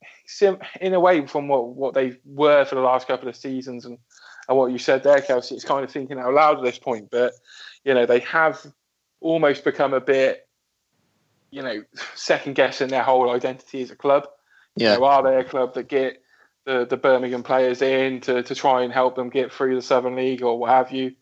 in 0.80 0.94
a 0.94 1.01
way, 1.01 1.26
from 1.26 1.48
what, 1.48 1.68
what 1.68 1.94
they 1.94 2.18
were 2.24 2.64
for 2.66 2.74
the 2.74 2.82
last 2.82 3.06
couple 3.06 3.28
of 3.28 3.36
seasons, 3.36 3.86
and, 3.86 3.98
and 4.48 4.59
what 4.59 4.72
you 4.72 4.78
said 4.78 5.02
there, 5.02 5.20
Kelsey, 5.22 5.55
it's 5.55 5.64
kind 5.64 5.84
of 5.84 5.90
thinking 5.90 6.18
out 6.18 6.34
loud 6.34 6.59
at 6.59 6.64
this 6.64 6.78
point. 6.78 7.10
But 7.10 7.32
you 7.84 7.94
know, 7.94 8.05
they 8.05 8.20
have 8.20 8.64
almost 9.20 9.64
become 9.64 9.94
a 9.94 10.01
bit, 10.01 10.45
you 11.57 11.62
know, 11.62 11.83
second 12.15 12.55
guessing 12.55 12.89
their 12.89 13.03
whole 13.03 13.31
identity 13.31 13.81
as 13.81 13.91
a 13.91 13.97
club. 13.97 14.28
Yeah, 14.77 14.93
you 14.93 15.01
know, 15.01 15.07
are 15.07 15.23
they 15.23 15.37
a 15.37 15.45
club 15.45 15.73
that 15.74 15.89
get 15.89 16.23
the, 16.66 16.85
the 16.85 16.99
Birmingham 16.99 17.43
players 17.43 17.81
in 17.81 18.20
to, 18.23 18.43
to 18.43 18.55
try 18.55 18.83
and 18.83 18.93
help 18.93 19.16
them 19.16 19.31
get 19.31 19.51
through 19.51 19.74
the 19.74 19.81
Southern 19.81 20.16
League 20.16 20.43
or 20.43 20.59
what 20.59 20.70
have 20.70 20.93
you? 20.93 21.15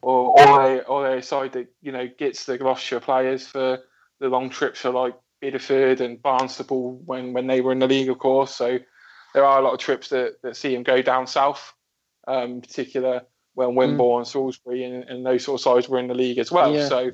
Or, 0.00 0.40
or 0.40 0.62
they 0.62 0.80
or 0.80 1.08
they 1.08 1.18
a 1.18 1.22
side 1.22 1.52
that 1.52 1.68
you 1.82 1.92
know 1.92 2.08
gets 2.18 2.44
the 2.44 2.58
Gloucestershire 2.58 3.00
players 3.00 3.46
for 3.46 3.78
the 4.20 4.28
long 4.28 4.48
trips 4.50 4.80
for 4.80 4.90
like 4.90 5.14
Bideford 5.42 6.00
and 6.00 6.22
Barnstaple 6.22 6.98
when, 7.04 7.34
when 7.34 7.46
they 7.46 7.60
were 7.60 7.72
in 7.72 7.78
the 7.78 7.86
league, 7.86 8.08
of 8.08 8.18
course. 8.18 8.54
So 8.54 8.78
there 9.34 9.44
are 9.44 9.58
a 9.58 9.62
lot 9.62 9.74
of 9.74 9.80
trips 9.80 10.08
that, 10.08 10.36
that 10.42 10.56
see 10.56 10.74
them 10.74 10.82
go 10.82 11.02
down 11.02 11.26
south, 11.26 11.74
um, 12.26 12.52
in 12.52 12.60
particular 12.62 13.22
when 13.54 13.70
mm. 13.70 13.76
Wimborne, 13.76 14.22
mm. 14.22 14.26
Salisbury, 14.26 14.84
and, 14.84 15.04
and, 15.04 15.24
those 15.24 15.44
sort 15.44 15.60
of 15.60 15.62
sides 15.62 15.88
were 15.88 15.98
in 15.98 16.08
the 16.08 16.14
league 16.14 16.38
as 16.38 16.50
well. 16.50 16.74
Yeah. 16.74 16.88
So 16.88 17.10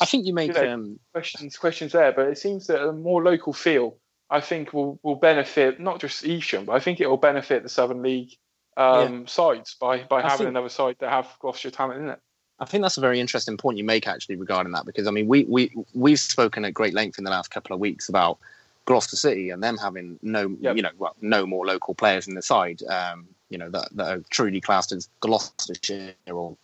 I 0.00 0.04
think 0.04 0.26
you 0.26 0.34
make 0.34 0.54
you 0.54 0.62
know, 0.62 0.72
um... 0.72 1.00
questions 1.12 1.56
questions 1.56 1.92
there, 1.92 2.12
but 2.12 2.28
it 2.28 2.38
seems 2.38 2.66
that 2.68 2.82
a 2.82 2.92
more 2.92 3.22
local 3.22 3.52
feel 3.52 3.96
I 4.30 4.40
think 4.40 4.72
will 4.72 4.98
will 5.02 5.16
benefit 5.16 5.78
not 5.78 6.00
just 6.00 6.24
Evesham, 6.24 6.64
but 6.64 6.72
I 6.72 6.80
think 6.80 7.00
it 7.00 7.06
will 7.06 7.18
benefit 7.18 7.62
the 7.62 7.68
Southern 7.68 8.02
League 8.02 8.36
um, 8.76 9.20
yeah. 9.20 9.26
sides 9.26 9.76
by 9.78 10.04
by 10.04 10.20
I 10.20 10.22
having 10.22 10.38
think, 10.38 10.48
another 10.48 10.70
side 10.70 10.96
that 11.00 11.10
have 11.10 11.28
Gloucestershire 11.40 11.70
talent 11.70 12.00
in 12.00 12.08
it. 12.08 12.18
I 12.58 12.64
think 12.64 12.82
that's 12.82 12.96
a 12.96 13.02
very 13.02 13.20
interesting 13.20 13.56
point 13.56 13.76
you 13.76 13.84
make 13.84 14.06
actually 14.06 14.36
regarding 14.36 14.72
that 14.72 14.86
because 14.86 15.06
I 15.06 15.10
mean 15.10 15.28
we 15.28 15.44
we 15.44 15.72
we've 15.94 16.18
spoken 16.18 16.64
at 16.64 16.72
great 16.72 16.94
length 16.94 17.18
in 17.18 17.24
the 17.24 17.30
last 17.30 17.50
couple 17.50 17.74
of 17.74 17.80
weeks 17.80 18.08
about 18.08 18.38
Gloucester 18.86 19.16
City 19.16 19.50
and 19.50 19.62
them 19.62 19.76
having 19.76 20.18
no 20.22 20.56
yep. 20.60 20.76
you 20.76 20.82
know 20.82 20.90
well 20.96 21.14
no 21.20 21.44
more 21.44 21.66
local 21.66 21.94
players 21.94 22.26
in 22.26 22.34
the 22.34 22.42
side 22.42 22.82
um, 22.84 23.26
you 23.50 23.58
know 23.58 23.68
that, 23.68 23.88
that 23.92 24.06
are 24.06 24.22
truly 24.30 24.60
classed 24.60 24.92
as 24.92 25.08
Gloucestershire 25.20 26.14
or 26.28 26.56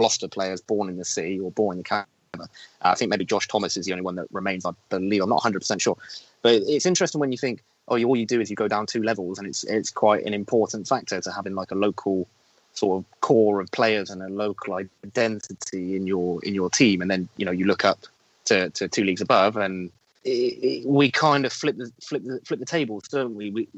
Gloucester 0.00 0.28
players 0.28 0.62
born 0.62 0.88
in 0.88 0.96
the 0.96 1.04
city 1.04 1.38
or 1.38 1.50
born 1.50 1.76
in 1.76 1.82
the 1.82 2.06
uh, 2.38 2.46
I 2.80 2.94
think 2.94 3.10
maybe 3.10 3.26
Josh 3.26 3.46
Thomas 3.48 3.76
is 3.76 3.84
the 3.84 3.92
only 3.92 4.02
one 4.02 4.14
that 4.16 4.26
remains. 4.32 4.64
I 4.64 4.70
believe 4.88 5.22
I'm 5.22 5.28
not 5.28 5.36
100 5.36 5.60
percent 5.60 5.82
sure, 5.82 5.96
but 6.42 6.54
it's 6.54 6.86
interesting 6.86 7.20
when 7.20 7.32
you 7.32 7.38
think, 7.38 7.62
oh, 7.88 8.02
all 8.02 8.16
you 8.16 8.26
do 8.26 8.40
is 8.40 8.48
you 8.48 8.56
go 8.56 8.68
down 8.68 8.86
two 8.86 9.02
levels, 9.02 9.38
and 9.38 9.46
it's 9.46 9.64
it's 9.64 9.90
quite 9.90 10.24
an 10.24 10.32
important 10.32 10.88
factor 10.88 11.20
to 11.20 11.32
having 11.32 11.54
like 11.54 11.70
a 11.70 11.74
local 11.74 12.26
sort 12.72 12.98
of 12.98 13.20
core 13.20 13.60
of 13.60 13.70
players 13.72 14.10
and 14.10 14.22
a 14.22 14.28
local 14.28 14.80
identity 15.04 15.96
in 15.96 16.06
your 16.06 16.42
in 16.44 16.54
your 16.54 16.70
team, 16.70 17.02
and 17.02 17.10
then 17.10 17.28
you 17.36 17.44
know 17.44 17.52
you 17.52 17.66
look 17.66 17.84
up 17.84 17.98
to, 18.46 18.70
to 18.70 18.88
two 18.88 19.04
leagues 19.04 19.20
above, 19.20 19.56
and 19.56 19.90
it, 20.24 20.30
it, 20.30 20.86
we 20.86 21.10
kind 21.10 21.44
of 21.44 21.52
flip 21.52 21.76
the 21.76 21.90
flip 22.00 22.22
the 22.24 22.40
flip 22.44 22.60
the 22.60 22.66
tables, 22.66 23.08
don't 23.08 23.34
we? 23.34 23.50
We 23.50 23.68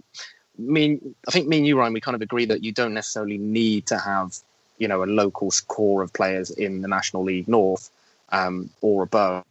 mean 0.59 1.15
I 1.27 1.31
think 1.31 1.49
me 1.49 1.57
and 1.59 1.66
you, 1.66 1.78
Ryan, 1.78 1.94
we 1.94 2.01
kind 2.01 2.15
of 2.15 2.23
agree 2.23 2.44
that 2.47 2.62
you 2.62 2.73
don't 2.73 2.94
necessarily 2.94 3.39
need 3.39 3.86
to 3.86 3.99
have 3.99 4.36
you 4.82 4.88
know 4.88 5.04
a 5.04 5.06
local 5.22 5.48
core 5.68 6.02
of 6.02 6.12
players 6.12 6.50
in 6.50 6.82
the 6.82 6.88
National 6.88 7.22
League 7.22 7.46
North 7.46 7.88
um, 8.30 8.68
or 8.80 9.04
above 9.04 9.44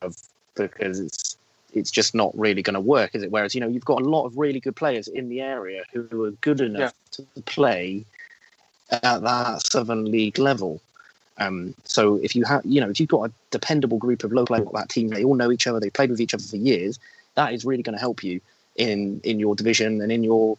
because 0.55 0.99
it's 0.99 1.37
it's 1.73 1.89
just 1.89 2.13
not 2.13 2.37
really 2.37 2.61
going 2.61 2.73
to 2.73 2.81
work, 2.81 3.15
is 3.15 3.23
it? 3.23 3.31
Whereas 3.31 3.55
you 3.55 3.61
know 3.61 3.69
you've 3.69 3.85
got 3.85 4.01
a 4.01 4.09
lot 4.15 4.25
of 4.25 4.37
really 4.37 4.59
good 4.59 4.75
players 4.75 5.07
in 5.07 5.29
the 5.29 5.39
area 5.39 5.83
who 5.93 6.25
are 6.25 6.31
good 6.31 6.59
enough 6.59 6.93
yeah. 7.17 7.25
to 7.35 7.41
play 7.43 8.03
at 8.91 9.21
that 9.21 9.65
Southern 9.65 10.11
League 10.11 10.37
level. 10.37 10.81
Um, 11.37 11.73
so 11.85 12.17
if 12.17 12.35
you 12.35 12.43
have, 12.43 12.61
you 12.65 12.81
know, 12.81 12.89
if 12.89 12.99
you've 12.99 13.15
got 13.17 13.29
a 13.29 13.31
dependable 13.51 13.97
group 13.97 14.25
of 14.25 14.33
local 14.33 14.69
that 14.73 14.89
team, 14.89 15.07
they 15.07 15.23
all 15.23 15.35
know 15.35 15.49
each 15.49 15.65
other, 15.65 15.79
they've 15.79 15.93
played 15.93 16.09
with 16.09 16.19
each 16.19 16.33
other 16.33 16.43
for 16.43 16.57
years. 16.57 16.99
That 17.35 17.53
is 17.53 17.63
really 17.63 17.83
going 17.83 17.95
to 17.95 18.01
help 18.01 18.21
you 18.21 18.41
in 18.75 19.21
in 19.23 19.39
your 19.39 19.55
division 19.55 20.01
and 20.01 20.11
in 20.11 20.25
your 20.25 20.57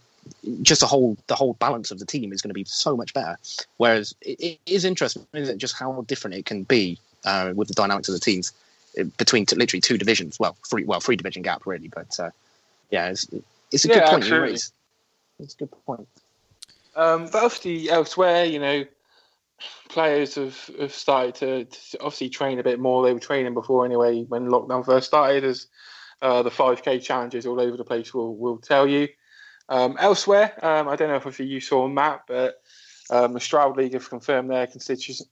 just 0.62 0.80
the 0.80 0.86
whole 0.86 1.16
the 1.26 1.34
whole 1.34 1.54
balance 1.54 1.90
of 1.90 1.98
the 1.98 2.06
team 2.06 2.32
is 2.32 2.42
going 2.42 2.50
to 2.50 2.54
be 2.54 2.64
so 2.64 2.96
much 2.96 3.14
better. 3.14 3.36
Whereas 3.76 4.14
it, 4.20 4.40
it 4.40 4.58
is 4.66 4.84
interesting, 4.84 5.26
isn't 5.32 5.56
it, 5.56 5.58
just 5.58 5.76
how 5.76 6.04
different 6.06 6.36
it 6.36 6.46
can 6.46 6.62
be 6.64 6.98
uh, 7.24 7.52
with 7.54 7.68
the 7.68 7.74
dynamics 7.74 8.08
of 8.08 8.14
the 8.14 8.20
teams 8.20 8.52
uh, 9.00 9.04
between 9.18 9.46
t- 9.46 9.56
literally 9.56 9.80
two 9.80 9.98
divisions. 9.98 10.38
Well, 10.38 10.56
three 10.68 10.84
well 10.84 11.00
three 11.00 11.16
division 11.16 11.42
gap 11.42 11.66
really, 11.66 11.88
but 11.88 12.18
uh, 12.18 12.30
yeah, 12.90 13.08
it's, 13.08 13.26
it's 13.70 13.84
a 13.84 13.88
yeah, 13.88 14.00
good 14.00 14.08
point 14.08 14.26
you 14.26 14.40
raise. 14.40 14.72
It's 15.38 15.54
a 15.54 15.58
good 15.58 15.70
point. 15.86 16.08
Um, 16.94 17.24
but 17.26 17.42
obviously 17.42 17.90
elsewhere, 17.90 18.44
you 18.44 18.58
know, 18.58 18.84
players 19.88 20.34
have, 20.34 20.56
have 20.78 20.92
started 20.92 21.34
to, 21.36 21.64
to, 21.64 21.98
obviously 22.00 22.28
train 22.28 22.58
a 22.58 22.62
bit 22.62 22.78
more. 22.78 23.04
They 23.04 23.14
were 23.14 23.20
training 23.20 23.54
before 23.54 23.84
anyway 23.84 24.22
when 24.24 24.48
lockdown 24.48 24.84
first 24.84 25.06
started, 25.06 25.42
as 25.44 25.66
uh, 26.20 26.42
the 26.42 26.50
5k 26.50 27.02
challenges 27.02 27.46
all 27.46 27.60
over 27.60 27.76
the 27.76 27.84
place 27.84 28.12
will 28.12 28.36
will 28.36 28.58
tell 28.58 28.86
you. 28.86 29.08
Um, 29.68 29.96
elsewhere, 29.98 30.52
um, 30.62 30.88
I 30.88 30.96
don't 30.96 31.08
know 31.08 31.28
if 31.30 31.40
you 31.40 31.60
saw 31.60 31.88
Matt, 31.88 32.22
but 32.26 32.60
um, 33.10 33.32
the 33.32 33.40
Stroud 33.40 33.76
League 33.76 33.94
have 33.94 34.08
confirmed 34.08 34.50
their 34.50 34.66
constitution, 34.66 35.26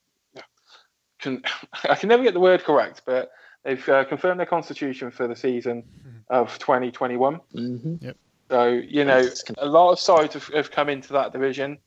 can, 1.20 1.42
I 1.88 1.94
can 1.94 2.08
never 2.08 2.22
get 2.22 2.34
the 2.34 2.40
word 2.40 2.64
correct, 2.64 3.02
but 3.04 3.30
they've 3.64 3.86
uh, 3.88 4.04
confirmed 4.04 4.40
their 4.40 4.46
constitution 4.46 5.10
for 5.10 5.28
the 5.28 5.36
season 5.36 5.82
mm-hmm. 5.82 6.18
of 6.28 6.58
2021. 6.58 7.40
Mm-hmm. 7.54 8.04
Yep. 8.04 8.16
So 8.50 8.66
you 8.66 9.04
know, 9.04 9.28
a 9.58 9.66
lot 9.66 9.92
of 9.92 10.00
sides 10.00 10.34
have, 10.34 10.48
have 10.48 10.70
come 10.72 10.88
into 10.88 11.12
that 11.12 11.32
division, 11.32 11.78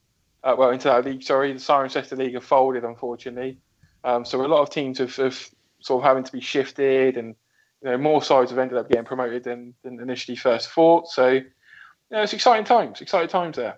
uh, 0.44 0.56
well, 0.57 0.70
into 0.70 0.88
that 0.88 1.03
league. 1.03 1.22
Sorry, 1.22 1.52
the 1.52 1.60
Cirencester 1.60 2.18
League 2.18 2.36
have 2.36 2.45
folded, 2.45 2.86
unfortunately. 2.86 3.57
Um, 4.06 4.24
so 4.24 4.45
a 4.45 4.48
lot 4.48 4.61
of 4.61 4.70
teams 4.70 4.99
have, 4.99 5.15
have, 5.18 5.49
sort 5.82 6.02
of 6.02 6.07
having 6.07 6.24
to 6.24 6.32
be 6.32 6.40
shifted, 6.40 7.18
and 7.18 7.36
you 7.82 7.90
know, 7.90 7.98
more 7.98 8.24
sides 8.24 8.52
have 8.52 8.60
ended 8.60 8.78
up 8.78 8.88
getting 8.88 9.03
promoted 9.03 9.44
than, 9.44 9.74
than 9.84 9.99
initially 9.99 10.38
first 10.38 10.70
thought. 10.70 11.10
So, 11.10 11.41
you 12.14 12.18
know, 12.19 12.23
it's 12.23 12.34
exciting 12.34 12.64
times. 12.64 13.02
Exciting 13.02 13.27
times 13.27 13.56
there. 13.56 13.76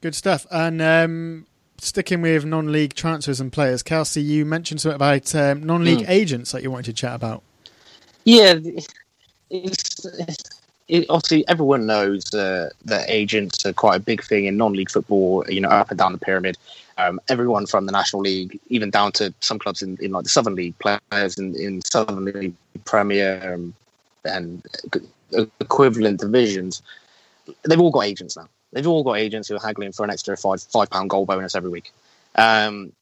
Good 0.00 0.16
stuff. 0.16 0.44
And 0.50 0.82
um, 0.82 1.46
sticking 1.78 2.20
with 2.20 2.44
non-league 2.44 2.94
transfers 2.94 3.40
and 3.40 3.52
players, 3.52 3.84
Kelsey, 3.84 4.20
you 4.20 4.44
mentioned 4.44 4.80
something 4.80 4.96
about 4.96 5.32
um, 5.36 5.62
non-league 5.62 6.00
mm. 6.00 6.08
agents 6.08 6.50
that 6.50 6.64
you 6.64 6.72
wanted 6.72 6.86
to 6.86 6.92
chat 6.94 7.14
about. 7.14 7.44
Yeah, 8.24 8.56
it's, 9.50 10.04
it, 10.88 11.06
obviously 11.08 11.46
everyone 11.46 11.86
knows 11.86 12.34
uh, 12.34 12.70
that 12.84 13.08
agents 13.08 13.64
are 13.64 13.72
quite 13.72 13.94
a 13.94 14.00
big 14.00 14.24
thing 14.24 14.46
in 14.46 14.56
non-league 14.56 14.90
football. 14.90 15.44
You 15.48 15.60
know, 15.60 15.68
up 15.68 15.90
and 15.90 15.98
down 15.98 16.10
the 16.10 16.18
pyramid. 16.18 16.58
Um, 16.96 17.20
everyone 17.28 17.66
from 17.66 17.86
the 17.86 17.92
National 17.92 18.22
League, 18.22 18.58
even 18.66 18.90
down 18.90 19.12
to 19.12 19.32
some 19.38 19.60
clubs 19.60 19.82
in, 19.82 19.96
in 20.00 20.10
like 20.10 20.24
the 20.24 20.30
Southern 20.30 20.56
League, 20.56 20.76
players 20.80 21.38
in, 21.38 21.54
in 21.54 21.82
Southern 21.82 22.24
League 22.24 22.54
Premier 22.84 23.54
um, 23.54 23.72
and 24.24 24.66
equivalent 25.60 26.20
divisions, 26.20 26.82
they've 27.64 27.80
all 27.80 27.90
got 27.90 28.04
agents 28.04 28.36
now. 28.36 28.48
They've 28.72 28.86
all 28.86 29.02
got 29.02 29.14
agents 29.14 29.48
who 29.48 29.56
are 29.56 29.60
haggling 29.60 29.92
for 29.92 30.04
an 30.04 30.10
extra 30.10 30.36
five 30.36 30.62
five 30.62 30.90
pound 30.90 31.10
goal 31.10 31.26
bonus 31.26 31.54
every 31.54 31.70
week. 31.70 31.92
Um, 32.34 32.92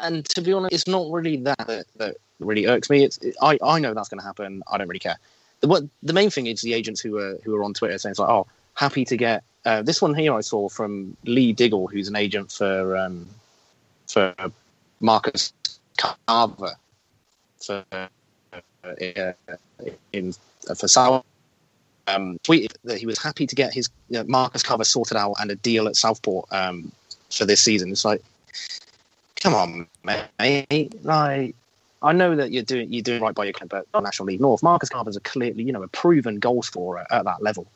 and 0.00 0.24
to 0.30 0.40
be 0.40 0.52
honest, 0.52 0.74
it's 0.74 0.86
not 0.86 1.10
really 1.10 1.36
that 1.38 1.58
that, 1.66 1.86
that 1.96 2.16
really 2.40 2.66
irks 2.66 2.90
me. 2.90 3.04
It's 3.04 3.18
it, 3.18 3.36
I 3.42 3.58
I 3.62 3.78
know 3.78 3.94
that's 3.94 4.08
going 4.08 4.20
to 4.20 4.26
happen. 4.26 4.62
I 4.70 4.78
don't 4.78 4.88
really 4.88 4.98
care. 4.98 5.16
The 5.60 5.68
what 5.68 5.84
the 6.02 6.12
main 6.12 6.30
thing 6.30 6.46
is 6.46 6.62
the 6.62 6.74
agents 6.74 7.00
who 7.00 7.18
are 7.18 7.38
who 7.44 7.54
are 7.54 7.64
on 7.64 7.74
Twitter 7.74 7.96
saying 7.98 8.12
it's 8.12 8.18
like, 8.18 8.30
oh, 8.30 8.46
happy 8.74 9.04
to 9.04 9.16
get 9.16 9.44
uh, 9.64 9.82
this 9.82 10.00
one 10.02 10.14
here. 10.14 10.34
I 10.34 10.40
saw 10.40 10.68
from 10.68 11.16
Lee 11.24 11.52
Diggle, 11.52 11.86
who's 11.86 12.08
an 12.08 12.16
agent 12.16 12.50
for 12.50 12.96
um, 12.96 13.26
for 14.06 14.34
Marcus 15.00 15.52
Carver 15.96 16.74
for 17.58 17.84
uh, 17.92 18.06
in 20.12 20.34
for 20.76 20.88
South 20.88 21.24
um, 22.06 22.38
tweeted 22.44 22.72
that 22.84 22.98
he 22.98 23.06
was 23.06 23.22
happy 23.22 23.46
to 23.46 23.54
get 23.54 23.72
his 23.72 23.88
you 24.08 24.18
know, 24.18 24.24
Marcus 24.28 24.62
Carver 24.62 24.84
sorted 24.84 25.16
out 25.16 25.34
and 25.40 25.50
a 25.50 25.56
deal 25.56 25.86
at 25.88 25.96
Southport 25.96 26.46
um, 26.52 26.92
for 27.30 27.44
this 27.44 27.60
season. 27.62 27.90
It's 27.90 28.04
like, 28.04 28.22
come 29.36 29.54
on, 29.54 29.86
mate. 30.04 30.96
Like, 31.02 31.54
I 32.02 32.12
know 32.12 32.36
that 32.36 32.52
you're 32.52 32.62
doing 32.62 32.92
you're 32.92 33.02
doing 33.02 33.22
right 33.22 33.34
by 33.34 33.44
your 33.44 33.54
club, 33.54 33.70
but 33.70 34.02
National 34.02 34.26
League 34.26 34.40
North, 34.40 34.62
Marcus 34.62 34.90
Carver's 34.90 35.16
a 35.16 35.20
clearly 35.20 35.62
you 35.62 35.72
know 35.72 35.82
a 35.82 35.88
proven 35.88 36.38
goal 36.38 36.62
scorer 36.62 37.06
at 37.10 37.24
that 37.24 37.42
level. 37.42 37.66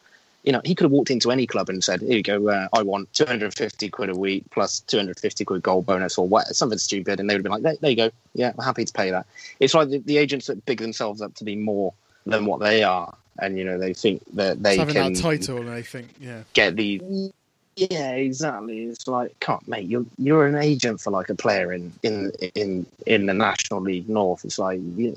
you 0.44 0.52
know, 0.52 0.60
he 0.64 0.74
could 0.74 0.84
have 0.84 0.92
walked 0.92 1.10
into 1.10 1.30
any 1.30 1.46
club 1.46 1.68
and 1.68 1.82
said, 1.82 2.00
"Here 2.00 2.16
you 2.18 2.22
go, 2.22 2.48
uh, 2.48 2.68
I 2.72 2.82
want 2.82 3.12
250 3.14 3.88
quid 3.88 4.08
a 4.08 4.14
week 4.14 4.44
plus 4.50 4.80
250 4.80 5.44
quid 5.44 5.62
goal 5.62 5.82
bonus 5.82 6.16
or 6.16 6.28
what, 6.28 6.46
something 6.54 6.78
stupid," 6.78 7.20
and 7.20 7.28
they 7.28 7.34
would 7.34 7.38
have 7.38 7.42
been 7.44 7.52
like, 7.52 7.62
there, 7.62 7.76
there, 7.80 7.90
you 7.90 7.96
go, 7.96 8.10
yeah, 8.34 8.52
I'm 8.56 8.64
happy 8.64 8.84
to 8.84 8.92
pay 8.92 9.10
that." 9.10 9.26
It's 9.60 9.74
like 9.74 9.88
the, 9.88 9.98
the 9.98 10.18
agents 10.18 10.46
that 10.46 10.64
big 10.64 10.80
themselves 10.80 11.20
up 11.22 11.34
to 11.36 11.44
be 11.44 11.56
more 11.56 11.92
than 12.26 12.44
what 12.46 12.60
they 12.60 12.82
are, 12.82 13.14
and 13.38 13.58
you 13.58 13.64
know, 13.64 13.78
they 13.78 13.94
think 13.94 14.22
that 14.34 14.62
they 14.62 14.76
having 14.76 14.94
can 14.94 15.12
that 15.12 15.20
title, 15.20 15.58
and 15.58 15.70
I 15.70 15.82
think, 15.82 16.08
yeah, 16.20 16.42
get 16.52 16.76
the. 16.76 17.32
Yeah, 17.76 18.10
exactly. 18.10 18.86
It's 18.86 19.06
like, 19.06 19.38
can't 19.38 19.66
mate, 19.68 19.86
you're 19.88 20.04
you're 20.18 20.46
an 20.46 20.56
agent 20.56 21.00
for 21.00 21.12
like 21.12 21.28
a 21.28 21.34
player 21.36 21.72
in 21.72 21.92
in 22.02 22.32
in 22.56 22.86
in 23.06 23.26
the 23.26 23.34
National 23.34 23.80
League 23.80 24.08
North. 24.08 24.44
It's 24.44 24.58
like, 24.58 24.80
you, 24.96 25.16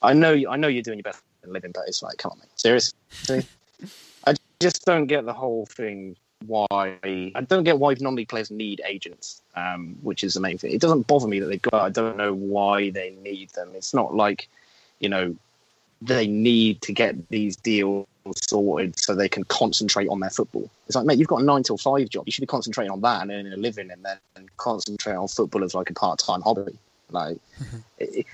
I 0.00 0.12
know, 0.12 0.40
I 0.48 0.56
know 0.56 0.68
you're 0.68 0.84
doing 0.84 0.98
your 0.98 1.02
best 1.02 1.20
living, 1.44 1.72
but 1.72 1.84
it's 1.88 2.02
like, 2.02 2.18
come 2.18 2.32
on, 2.32 2.38
mate, 2.38 2.48
seriously 2.54 3.46
I 4.26 4.34
just 4.60 4.84
don't 4.84 5.06
get 5.06 5.24
the 5.24 5.32
whole 5.32 5.66
thing. 5.66 6.16
Why 6.46 6.96
I 7.02 7.44
don't 7.48 7.64
get 7.64 7.80
why 7.80 7.96
non-league 7.98 8.28
players 8.28 8.50
need 8.52 8.80
agents, 8.86 9.42
um, 9.56 9.96
which 10.02 10.22
is 10.22 10.34
the 10.34 10.40
main 10.40 10.56
thing. 10.56 10.72
It 10.72 10.80
doesn't 10.80 11.08
bother 11.08 11.26
me 11.26 11.40
that 11.40 11.46
they've 11.46 11.60
got. 11.60 11.82
I 11.82 11.88
don't 11.88 12.16
know 12.16 12.32
why 12.32 12.90
they 12.90 13.10
need 13.10 13.50
them. 13.50 13.70
It's 13.74 13.92
not 13.92 14.14
like, 14.14 14.48
you 15.00 15.08
know, 15.08 15.34
they 16.00 16.26
need 16.26 16.80
to 16.82 16.92
get 16.92 17.28
these 17.28 17.56
deals 17.56 18.06
sorted 18.36 18.98
so 18.98 19.14
they 19.14 19.28
can 19.28 19.44
concentrate 19.44 20.08
on 20.08 20.20
their 20.20 20.30
football. 20.30 20.70
It's 20.86 20.96
like, 20.96 21.06
mate, 21.06 21.18
you've 21.18 21.28
got 21.28 21.40
a 21.40 21.44
nine 21.44 21.62
till 21.62 21.78
five 21.78 22.08
job. 22.08 22.24
You 22.26 22.32
should 22.32 22.42
be 22.42 22.46
concentrating 22.46 22.90
on 22.90 23.00
that 23.02 23.22
and 23.22 23.30
earning 23.30 23.52
a 23.52 23.56
living, 23.56 23.90
and 23.90 24.04
then 24.04 24.48
concentrate 24.56 25.14
on 25.14 25.28
football 25.28 25.64
as 25.64 25.74
like 25.74 25.90
a 25.90 25.94
part-time 25.94 26.42
hobby. 26.42 26.78
Like 27.10 27.38
it, 27.98 28.26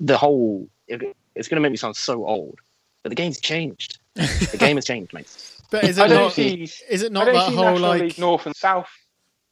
the 0.00 0.16
whole, 0.16 0.68
it, 0.88 1.16
it's 1.34 1.48
going 1.48 1.56
to 1.56 1.60
make 1.60 1.72
me 1.72 1.76
sound 1.76 1.96
so 1.96 2.26
old, 2.26 2.58
but 3.02 3.10
the 3.10 3.16
game's 3.16 3.40
changed. 3.40 3.98
the 4.14 4.56
game 4.58 4.76
has 4.76 4.84
changed, 4.84 5.12
mate. 5.12 5.28
But 5.70 5.84
is 5.84 5.98
it 5.98 6.08
don't 6.08 6.32
see. 6.32 6.68
is 6.88 7.02
it 7.04 7.12
I 7.12 7.14
not 7.14 7.26
don't 7.26 7.34
that 7.34 7.48
see 7.48 7.54
whole 7.54 7.64
National 7.66 7.88
like? 7.90 8.02
League 8.02 8.18
North 8.18 8.44
and 8.44 8.56
South. 8.56 8.90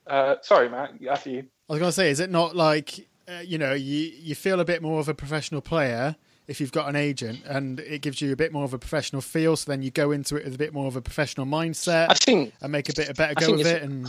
Uh, 0.05 0.35
sorry, 0.43 0.69
Matt. 0.69 0.95
After 1.09 1.31
you. 1.31 1.45
I 1.69 1.74
was 1.74 1.78
going 1.78 1.89
to 1.90 1.93
say, 1.93 2.11
is 2.11 2.19
it 2.19 2.28
not 2.28 2.57
like 2.57 3.07
uh, 3.28 3.39
you 3.45 3.57
know 3.57 3.73
you 3.73 4.11
you 4.19 4.35
feel 4.35 4.59
a 4.59 4.65
bit 4.65 4.82
more 4.82 4.99
of 4.99 5.09
a 5.09 5.15
professional 5.15 5.61
player 5.61 6.16
if 6.48 6.60
you've 6.60 6.72
got 6.72 6.88
an 6.88 6.96
agent, 6.96 7.40
and 7.46 7.78
it 7.80 8.00
gives 8.02 8.20
you 8.20 8.32
a 8.32 8.36
bit 8.36 8.52
more 8.52 8.64
of 8.64 8.74
a 8.74 8.78
professional 8.78 9.22
feel. 9.22 9.54
So 9.56 9.70
then 9.70 9.82
you 9.82 9.90
go 9.90 10.10
into 10.10 10.36
it 10.36 10.44
with 10.44 10.54
a 10.54 10.58
bit 10.58 10.72
more 10.72 10.86
of 10.86 10.96
a 10.96 11.02
professional 11.02 11.46
mindset 11.46 12.06
I 12.10 12.14
think 12.14 12.54
and 12.62 12.72
make 12.72 12.88
a 12.88 12.94
bit 12.94 13.08
a 13.10 13.14
better 13.14 13.34
I 13.36 13.40
go 13.40 13.54
of 13.54 13.60
it. 13.60 13.82
And 13.82 14.08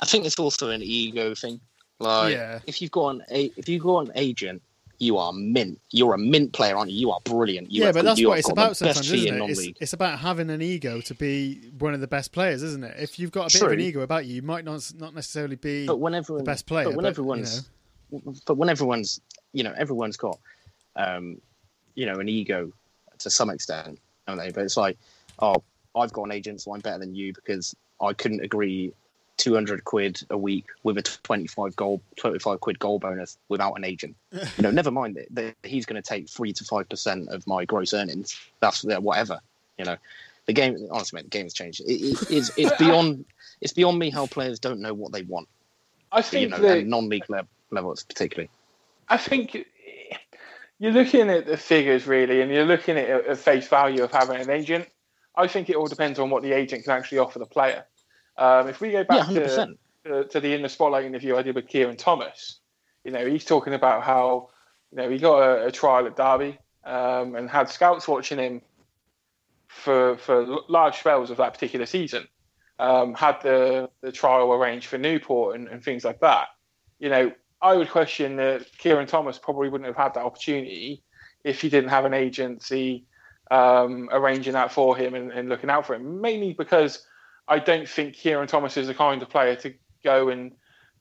I 0.00 0.06
think 0.06 0.26
it's 0.26 0.38
also 0.38 0.70
an 0.70 0.82
ego 0.82 1.34
thing. 1.34 1.60
Like, 1.98 2.34
Yeah. 2.34 2.58
if 2.66 2.82
you've 2.82 2.90
got 2.90 3.08
an 3.08 3.22
if 3.30 3.68
you've 3.68 3.82
got 3.82 4.08
an 4.08 4.12
agent, 4.16 4.60
you 4.98 5.18
are 5.18 5.32
mint. 5.32 5.78
You're 5.90 6.14
a 6.14 6.18
mint 6.18 6.52
player, 6.52 6.76
aren't 6.76 6.90
you? 6.90 6.98
You 6.98 7.10
are 7.12 7.20
brilliant. 7.24 7.70
You 7.70 7.84
yeah, 7.84 7.92
but 7.92 8.04
that's 8.04 8.24
what 8.24 8.38
it's 8.38 8.48
about 8.50 8.76
sometimes, 8.76 9.12
isn't 9.12 9.42
it? 9.42 9.50
It's, 9.50 9.68
it's 9.80 9.92
about 9.92 10.18
having 10.18 10.50
an 10.50 10.62
ego 10.62 11.00
to 11.02 11.14
be 11.14 11.70
one 11.78 11.94
of 11.94 12.00
the 12.00 12.06
best 12.08 12.32
players, 12.32 12.62
isn't 12.62 12.82
it? 12.82 12.96
If 12.98 13.18
you've 13.18 13.30
got 13.30 13.54
a 13.54 13.58
bit 13.58 13.62
of 13.66 13.72
an 13.72 13.80
ego 13.80 14.00
about 14.00 14.26
you, 14.26 14.36
you 14.36 14.42
might 14.42 14.64
not 14.64 14.90
not 14.98 15.14
necessarily 15.14 15.56
be 15.56 15.86
But 15.86 15.98
when 15.98 16.14
everyone, 16.14 16.44
the 16.44 16.50
best 16.50 16.66
player. 16.66 16.86
but 16.86 16.94
when 16.94 17.04
but, 17.04 17.08
everyone's, 17.10 17.68
but 18.46 18.56
when 18.56 18.68
everyone's, 18.68 19.20
you 19.52 19.62
know, 19.62 19.74
everyone's 19.76 20.16
got, 20.16 20.38
um, 20.96 21.40
you 21.94 22.06
know, 22.06 22.18
an 22.18 22.28
ego 22.28 22.72
to 23.18 23.30
some 23.30 23.50
extent, 23.50 23.98
don't 24.26 24.38
they? 24.38 24.50
But 24.50 24.64
it's 24.64 24.76
like, 24.76 24.98
oh, 25.38 25.62
I've 25.94 26.12
got 26.12 26.24
an 26.24 26.32
agent, 26.32 26.60
so 26.60 26.74
I'm 26.74 26.80
better 26.80 26.98
than 26.98 27.14
you 27.14 27.32
because 27.32 27.74
I 28.00 28.12
couldn't 28.12 28.40
agree 28.40 28.92
200 29.38 29.84
quid 29.84 30.22
a 30.30 30.36
week 30.36 30.66
with 30.82 30.98
a 30.98 31.02
25 31.02 31.76
goal 31.76 32.00
25 32.16 32.60
quid 32.60 32.78
goal 32.78 32.98
bonus 32.98 33.38
without 33.48 33.74
an 33.74 33.84
agent. 33.84 34.16
You 34.32 34.62
know 34.62 34.70
never 34.70 34.90
mind 34.90 35.16
that, 35.16 35.26
that 35.32 35.54
he's 35.68 35.86
going 35.86 36.00
to 36.00 36.06
take 36.06 36.28
3 36.28 36.52
to 36.54 36.64
5% 36.64 37.28
of 37.28 37.46
my 37.46 37.64
gross 37.64 37.92
earnings. 37.92 38.38
That's 38.60 38.84
yeah, 38.84 38.98
whatever 38.98 39.40
you 39.78 39.84
know. 39.84 39.96
The 40.46 40.52
game 40.52 40.76
honestly 40.90 41.18
mate, 41.18 41.24
the 41.24 41.30
game 41.30 41.44
has 41.44 41.54
changed. 41.54 41.80
It, 41.80 41.92
it, 41.92 42.30
it's, 42.30 42.50
it's 42.56 42.76
beyond 42.78 43.24
it's 43.60 43.72
beyond 43.72 43.98
me 43.98 44.10
how 44.10 44.26
players 44.26 44.58
don't 44.58 44.80
know 44.80 44.94
what 44.94 45.12
they 45.12 45.22
want. 45.22 45.48
I 46.12 46.22
think 46.22 46.42
you 46.42 46.50
think 46.50 46.62
know 46.62 46.68
that 46.68 46.86
non-league 46.86 47.28
level, 47.28 47.48
levels 47.70 48.04
particularly. 48.04 48.48
I 49.08 49.16
think 49.16 49.66
you're 50.78 50.92
looking 50.92 51.30
at 51.30 51.46
the 51.46 51.56
figures 51.56 52.06
really, 52.06 52.40
and 52.40 52.50
you're 52.50 52.66
looking 52.66 52.96
at 52.96 53.08
at 53.08 53.38
face 53.38 53.68
value 53.68 54.04
of 54.04 54.12
having 54.12 54.40
an 54.40 54.50
agent. 54.50 54.88
I 55.34 55.46
think 55.48 55.68
it 55.68 55.76
all 55.76 55.86
depends 55.86 56.18
on 56.18 56.30
what 56.30 56.42
the 56.42 56.52
agent 56.52 56.84
can 56.84 56.92
actually 56.92 57.18
offer 57.18 57.38
the 57.38 57.46
player. 57.46 57.84
Um, 58.38 58.68
if 58.68 58.80
we 58.80 58.90
go 58.90 59.04
back 59.04 59.26
100% 59.26 59.76
to, 60.04 60.10
to, 60.10 60.24
to 60.28 60.40
the 60.40 60.54
in 60.54 60.62
the 60.62 60.68
spotlight 60.68 61.04
interview 61.04 61.36
I 61.36 61.42
did 61.42 61.54
with 61.54 61.68
Kieran 61.68 61.96
Thomas, 61.96 62.60
you 63.04 63.10
know, 63.10 63.26
he's 63.26 63.44
talking 63.44 63.74
about 63.74 64.02
how 64.02 64.50
you 64.90 64.98
know 64.98 65.10
he 65.10 65.18
got 65.18 65.38
a, 65.38 65.66
a 65.66 65.72
trial 65.72 66.06
at 66.06 66.16
Derby 66.16 66.58
um, 66.84 67.34
and 67.34 67.48
had 67.48 67.68
scouts 67.68 68.06
watching 68.06 68.38
him 68.38 68.62
for 69.68 70.16
for 70.18 70.46
large 70.68 70.98
spells 70.98 71.30
of 71.30 71.38
that 71.38 71.54
particular 71.54 71.86
season. 71.86 72.28
Um, 72.78 73.14
had 73.14 73.40
the 73.42 73.90
the 74.02 74.12
trial 74.12 74.52
arranged 74.52 74.86
for 74.86 74.98
Newport 74.98 75.56
and, 75.56 75.68
and 75.68 75.82
things 75.82 76.04
like 76.04 76.20
that. 76.20 76.48
You 76.98 77.08
know, 77.08 77.32
I 77.62 77.74
would 77.74 77.90
question 77.90 78.36
that 78.36 78.66
Kieran 78.78 79.06
Thomas 79.06 79.38
probably 79.38 79.68
wouldn't 79.68 79.88
have 79.88 79.96
had 79.96 80.14
that 80.14 80.24
opportunity 80.24 81.02
if 81.44 81.60
he 81.60 81.68
didn't 81.68 81.90
have 81.90 82.04
an 82.04 82.14
agency 82.14 83.04
um, 83.50 84.08
arranging 84.12 84.52
that 84.54 84.72
for 84.72 84.96
him 84.96 85.14
and, 85.14 85.30
and 85.30 85.48
looking 85.48 85.70
out 85.70 85.86
for 85.86 85.94
him. 85.94 86.20
Mainly 86.20 86.52
because 86.52 87.06
I 87.48 87.58
don't 87.58 87.88
think 87.88 88.14
Kieran 88.14 88.48
Thomas 88.48 88.76
is 88.76 88.88
the 88.88 88.94
kind 88.94 89.22
of 89.22 89.30
player 89.30 89.56
to 89.56 89.74
go 90.04 90.28
and 90.28 90.52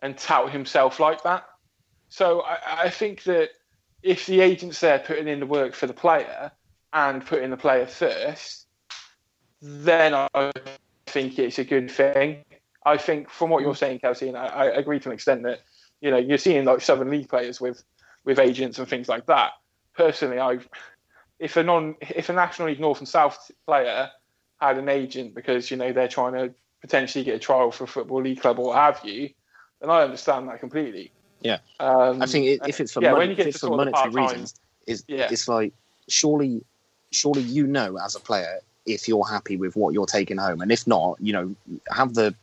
and 0.02 0.18
tout 0.18 0.52
himself 0.52 1.00
like 1.00 1.24
that. 1.24 1.46
So 2.10 2.42
I, 2.42 2.84
I 2.84 2.90
think 2.90 3.24
that 3.24 3.50
if 4.04 4.26
the 4.28 4.42
agent's 4.42 4.80
there 4.80 5.00
putting 5.00 5.28
in 5.28 5.40
the 5.40 5.46
work 5.46 5.74
for 5.74 5.88
the 5.88 5.94
player 5.94 6.52
and 6.94 7.26
putting 7.26 7.50
the 7.50 7.58
player 7.58 7.88
first, 7.88 8.68
then 9.62 10.14
I 10.14 10.52
think 11.08 11.40
it's 11.40 11.58
a 11.58 11.64
good 11.64 11.90
thing. 11.90 12.44
I 12.86 12.98
think 12.98 13.30
from 13.30 13.50
what 13.50 13.64
you're 13.64 13.76
saying, 13.76 14.00
Kelsey, 14.00 14.28
and 14.28 14.38
I, 14.38 14.46
I 14.46 14.66
agree 14.66 15.00
to 15.00 15.10
an 15.10 15.14
extent 15.14 15.42
that 15.44 15.62
you 16.02 16.12
know 16.12 16.18
you're 16.18 16.38
seeing 16.38 16.66
like 16.66 16.82
Southern 16.82 17.10
League 17.10 17.30
players 17.30 17.60
with 17.60 17.84
with 18.24 18.40
agents 18.40 18.80
and 18.80 18.88
things 18.88 19.08
like 19.08 19.26
that. 19.28 19.52
Personally, 19.96 20.40
I 20.40 20.60
if 21.40 21.58
a 21.58 21.64
non 21.64 21.96
if 22.02 22.30
a 22.30 22.34
National 22.34 22.68
League 22.70 22.80
North 22.80 23.00
and 23.00 23.08
South 23.08 23.52
player 23.66 24.10
had 24.60 24.78
an 24.78 24.90
agent 24.90 25.36
because 25.36 25.70
you 25.72 25.78
know 25.78 25.92
they're 25.92 26.08
trying 26.08 26.34
to 26.34 26.54
potentially 26.82 27.24
get 27.24 27.36
a 27.36 27.40
trial 27.40 27.72
for 27.72 27.86
a 27.86 27.88
football 27.88 28.22
league 28.22 28.42
club 28.42 28.60
or 28.60 28.68
what 28.68 28.78
have 28.78 29.02
you, 29.04 29.30
then 29.82 29.90
I 29.90 30.04
understand 30.04 30.48
that 30.50 30.60
completely. 30.60 31.12
Yeah. 31.42 31.58
um, 31.80 32.22
I 32.22 32.26
think 32.26 32.62
if 32.66 32.80
it's 32.80 32.92
for 32.92 33.02
yeah, 33.02 33.12
money, 33.12 33.28
when 33.28 33.30
you 33.30 33.42
if 33.42 33.48
it's 33.48 33.58
for 33.58 33.68
sort 33.68 33.80
of 33.80 33.86
the 33.86 33.92
monetary 33.92 34.24
reasons, 34.24 34.56
is 34.88 35.04
Yeah. 35.08 35.28
it's 35.32 35.48
like 35.48 35.74
surely, 36.08 36.64
surely 37.12 37.42
you 37.42 37.68
know 37.68 37.98
as 37.98 38.16
a 38.16 38.20
player 38.20 38.62
if 38.86 39.08
you're 39.08 39.26
happy 39.26 39.58
with 39.58 39.76
what 39.76 39.94
you're 39.94 40.06
taking 40.06 40.38
home, 40.38 40.62
and 40.62 40.72
if 40.72 40.88
not, 40.88 41.18
you 41.20 41.34
know, 41.34 41.56
have 41.92 42.14
the 42.14 42.34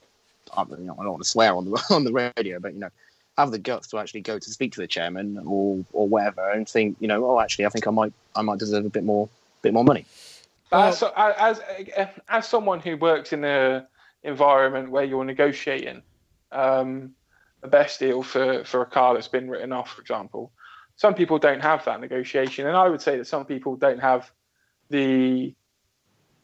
I 0.57 0.65
don't, 0.65 0.81
you 0.81 0.87
know, 0.87 0.95
I 0.95 1.03
don't 1.03 1.13
want 1.13 1.23
to 1.23 1.29
swear 1.29 1.55
on 1.55 1.65
the 1.65 1.83
on 1.91 2.05
the 2.05 2.13
radio, 2.37 2.59
but 2.59 2.75
you 2.75 2.81
know, 2.81 2.91
have 3.39 3.51
the 3.51 3.59
guts 3.59 3.89
to 3.89 3.99
actually 3.99 4.21
go 4.21 4.39
to 4.39 4.51
speak 4.51 4.73
to 4.73 4.81
the 4.81 4.87
chairman 4.87 5.43
or 5.47 5.85
or 5.93 6.09
whatever, 6.09 6.51
and 6.51 6.69
think, 6.69 6.97
you 7.01 7.09
know, 7.09 7.25
oh, 7.25 7.41
actually, 7.41 7.67
I 7.67 7.71
think 7.71 7.87
I 7.87 7.91
might 7.91 8.13
I 8.37 8.43
might 8.43 8.59
deserve 8.59 8.85
a 8.85 8.91
bit 8.91 9.05
more 9.05 9.29
bit 9.63 9.73
more 9.73 9.85
money. 9.85 10.07
But 10.71 11.03
as, 11.03 11.61
as 11.61 12.09
as 12.29 12.49
someone 12.49 12.81
who 12.81 12.97
works 12.97 13.33
in 13.33 13.45
a 13.45 13.87
environment 14.23 14.91
where 14.91 15.05
you're 15.05 15.25
negotiating 15.25 16.03
um, 16.53 17.15
the 17.61 17.69
best 17.69 17.99
deal 17.99 18.23
for, 18.23 18.65
for 18.65 18.83
a 18.83 18.87
car 18.87 19.15
that's 19.15 19.29
been 19.29 19.51
written 19.51 19.73
off, 19.73 19.91
for 19.91 20.01
example, 20.01 20.53
some 20.97 21.15
people 21.15 21.39
don't 21.39 21.61
have 21.61 21.85
that 21.85 22.01
negotiation, 22.01 22.67
and 22.67 22.77
I 22.77 22.89
would 22.89 23.03
say 23.03 23.19
that 23.19 23.27
some 23.27 23.45
people 23.45 23.77
don't 23.77 24.01
have 24.01 24.31
the 24.91 25.55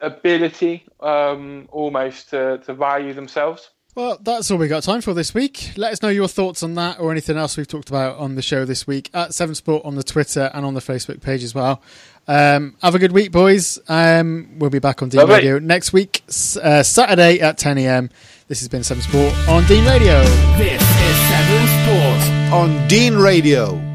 ability 0.01 0.87
um, 1.01 1.69
almost 1.71 2.31
to, 2.31 2.59
to 2.59 2.75
value 2.75 3.13
themselves. 3.13 3.71
Well, 3.95 4.19
that's 4.23 4.51
all 4.51 4.59
we 4.59 4.69
got 4.69 4.85
time 4.85 5.01
for 5.01 5.13
this 5.13 5.35
week. 5.35 5.73
Let 5.77 5.93
us 5.93 6.03
know 6.03 6.09
your 6.09 6.29
thoughts 6.29 6.63
on 6.63 6.75
that 6.75 7.01
or 7.01 7.11
anything 7.11 7.37
else 7.37 7.57
we've 7.57 7.67
talked 7.67 7.89
about 7.89 8.17
on 8.19 8.37
the 8.37 8.43
show 8.43 8.65
this 8.65 8.87
week 8.87 9.11
at 9.13 9.35
Seven 9.35 9.57
Sport 9.57 9.85
on 9.85 9.97
the 9.97 10.05
Twitter 10.05 10.51
and 10.55 10.65
on 10.65 10.75
the 10.75 10.81
Facebook 10.81 11.21
page 11.21 11.43
as 11.43 11.53
well. 11.55 11.83
Um, 12.29 12.77
have 12.83 12.95
a 12.95 12.99
good 13.01 13.11
week, 13.13 13.33
boys. 13.33 13.79
Um, 13.89 14.51
we'll 14.59 14.71
be 14.71 14.79
back 14.79 15.03
on 15.03 15.09
Dean 15.09 15.19
Lovely. 15.21 15.35
Radio 15.37 15.59
next 15.59 15.93
week, 15.93 16.23
uh, 16.63 16.83
Saturday 16.85 17.41
at 17.41 17.59
10 17.59 17.79
a.m. 17.79 18.11
This 18.47 18.61
has 18.61 18.69
been 18.69 18.85
Seven 18.85 19.03
Sport 19.03 19.35
on 19.49 19.65
Dean 19.65 19.85
Radio. 19.85 20.23
This 20.59 20.81
is 20.81 21.17
Seven 21.29 21.67
Sport. 21.83 22.53
on 22.53 22.89
Dean 22.89 23.17
Radio. 23.17 23.88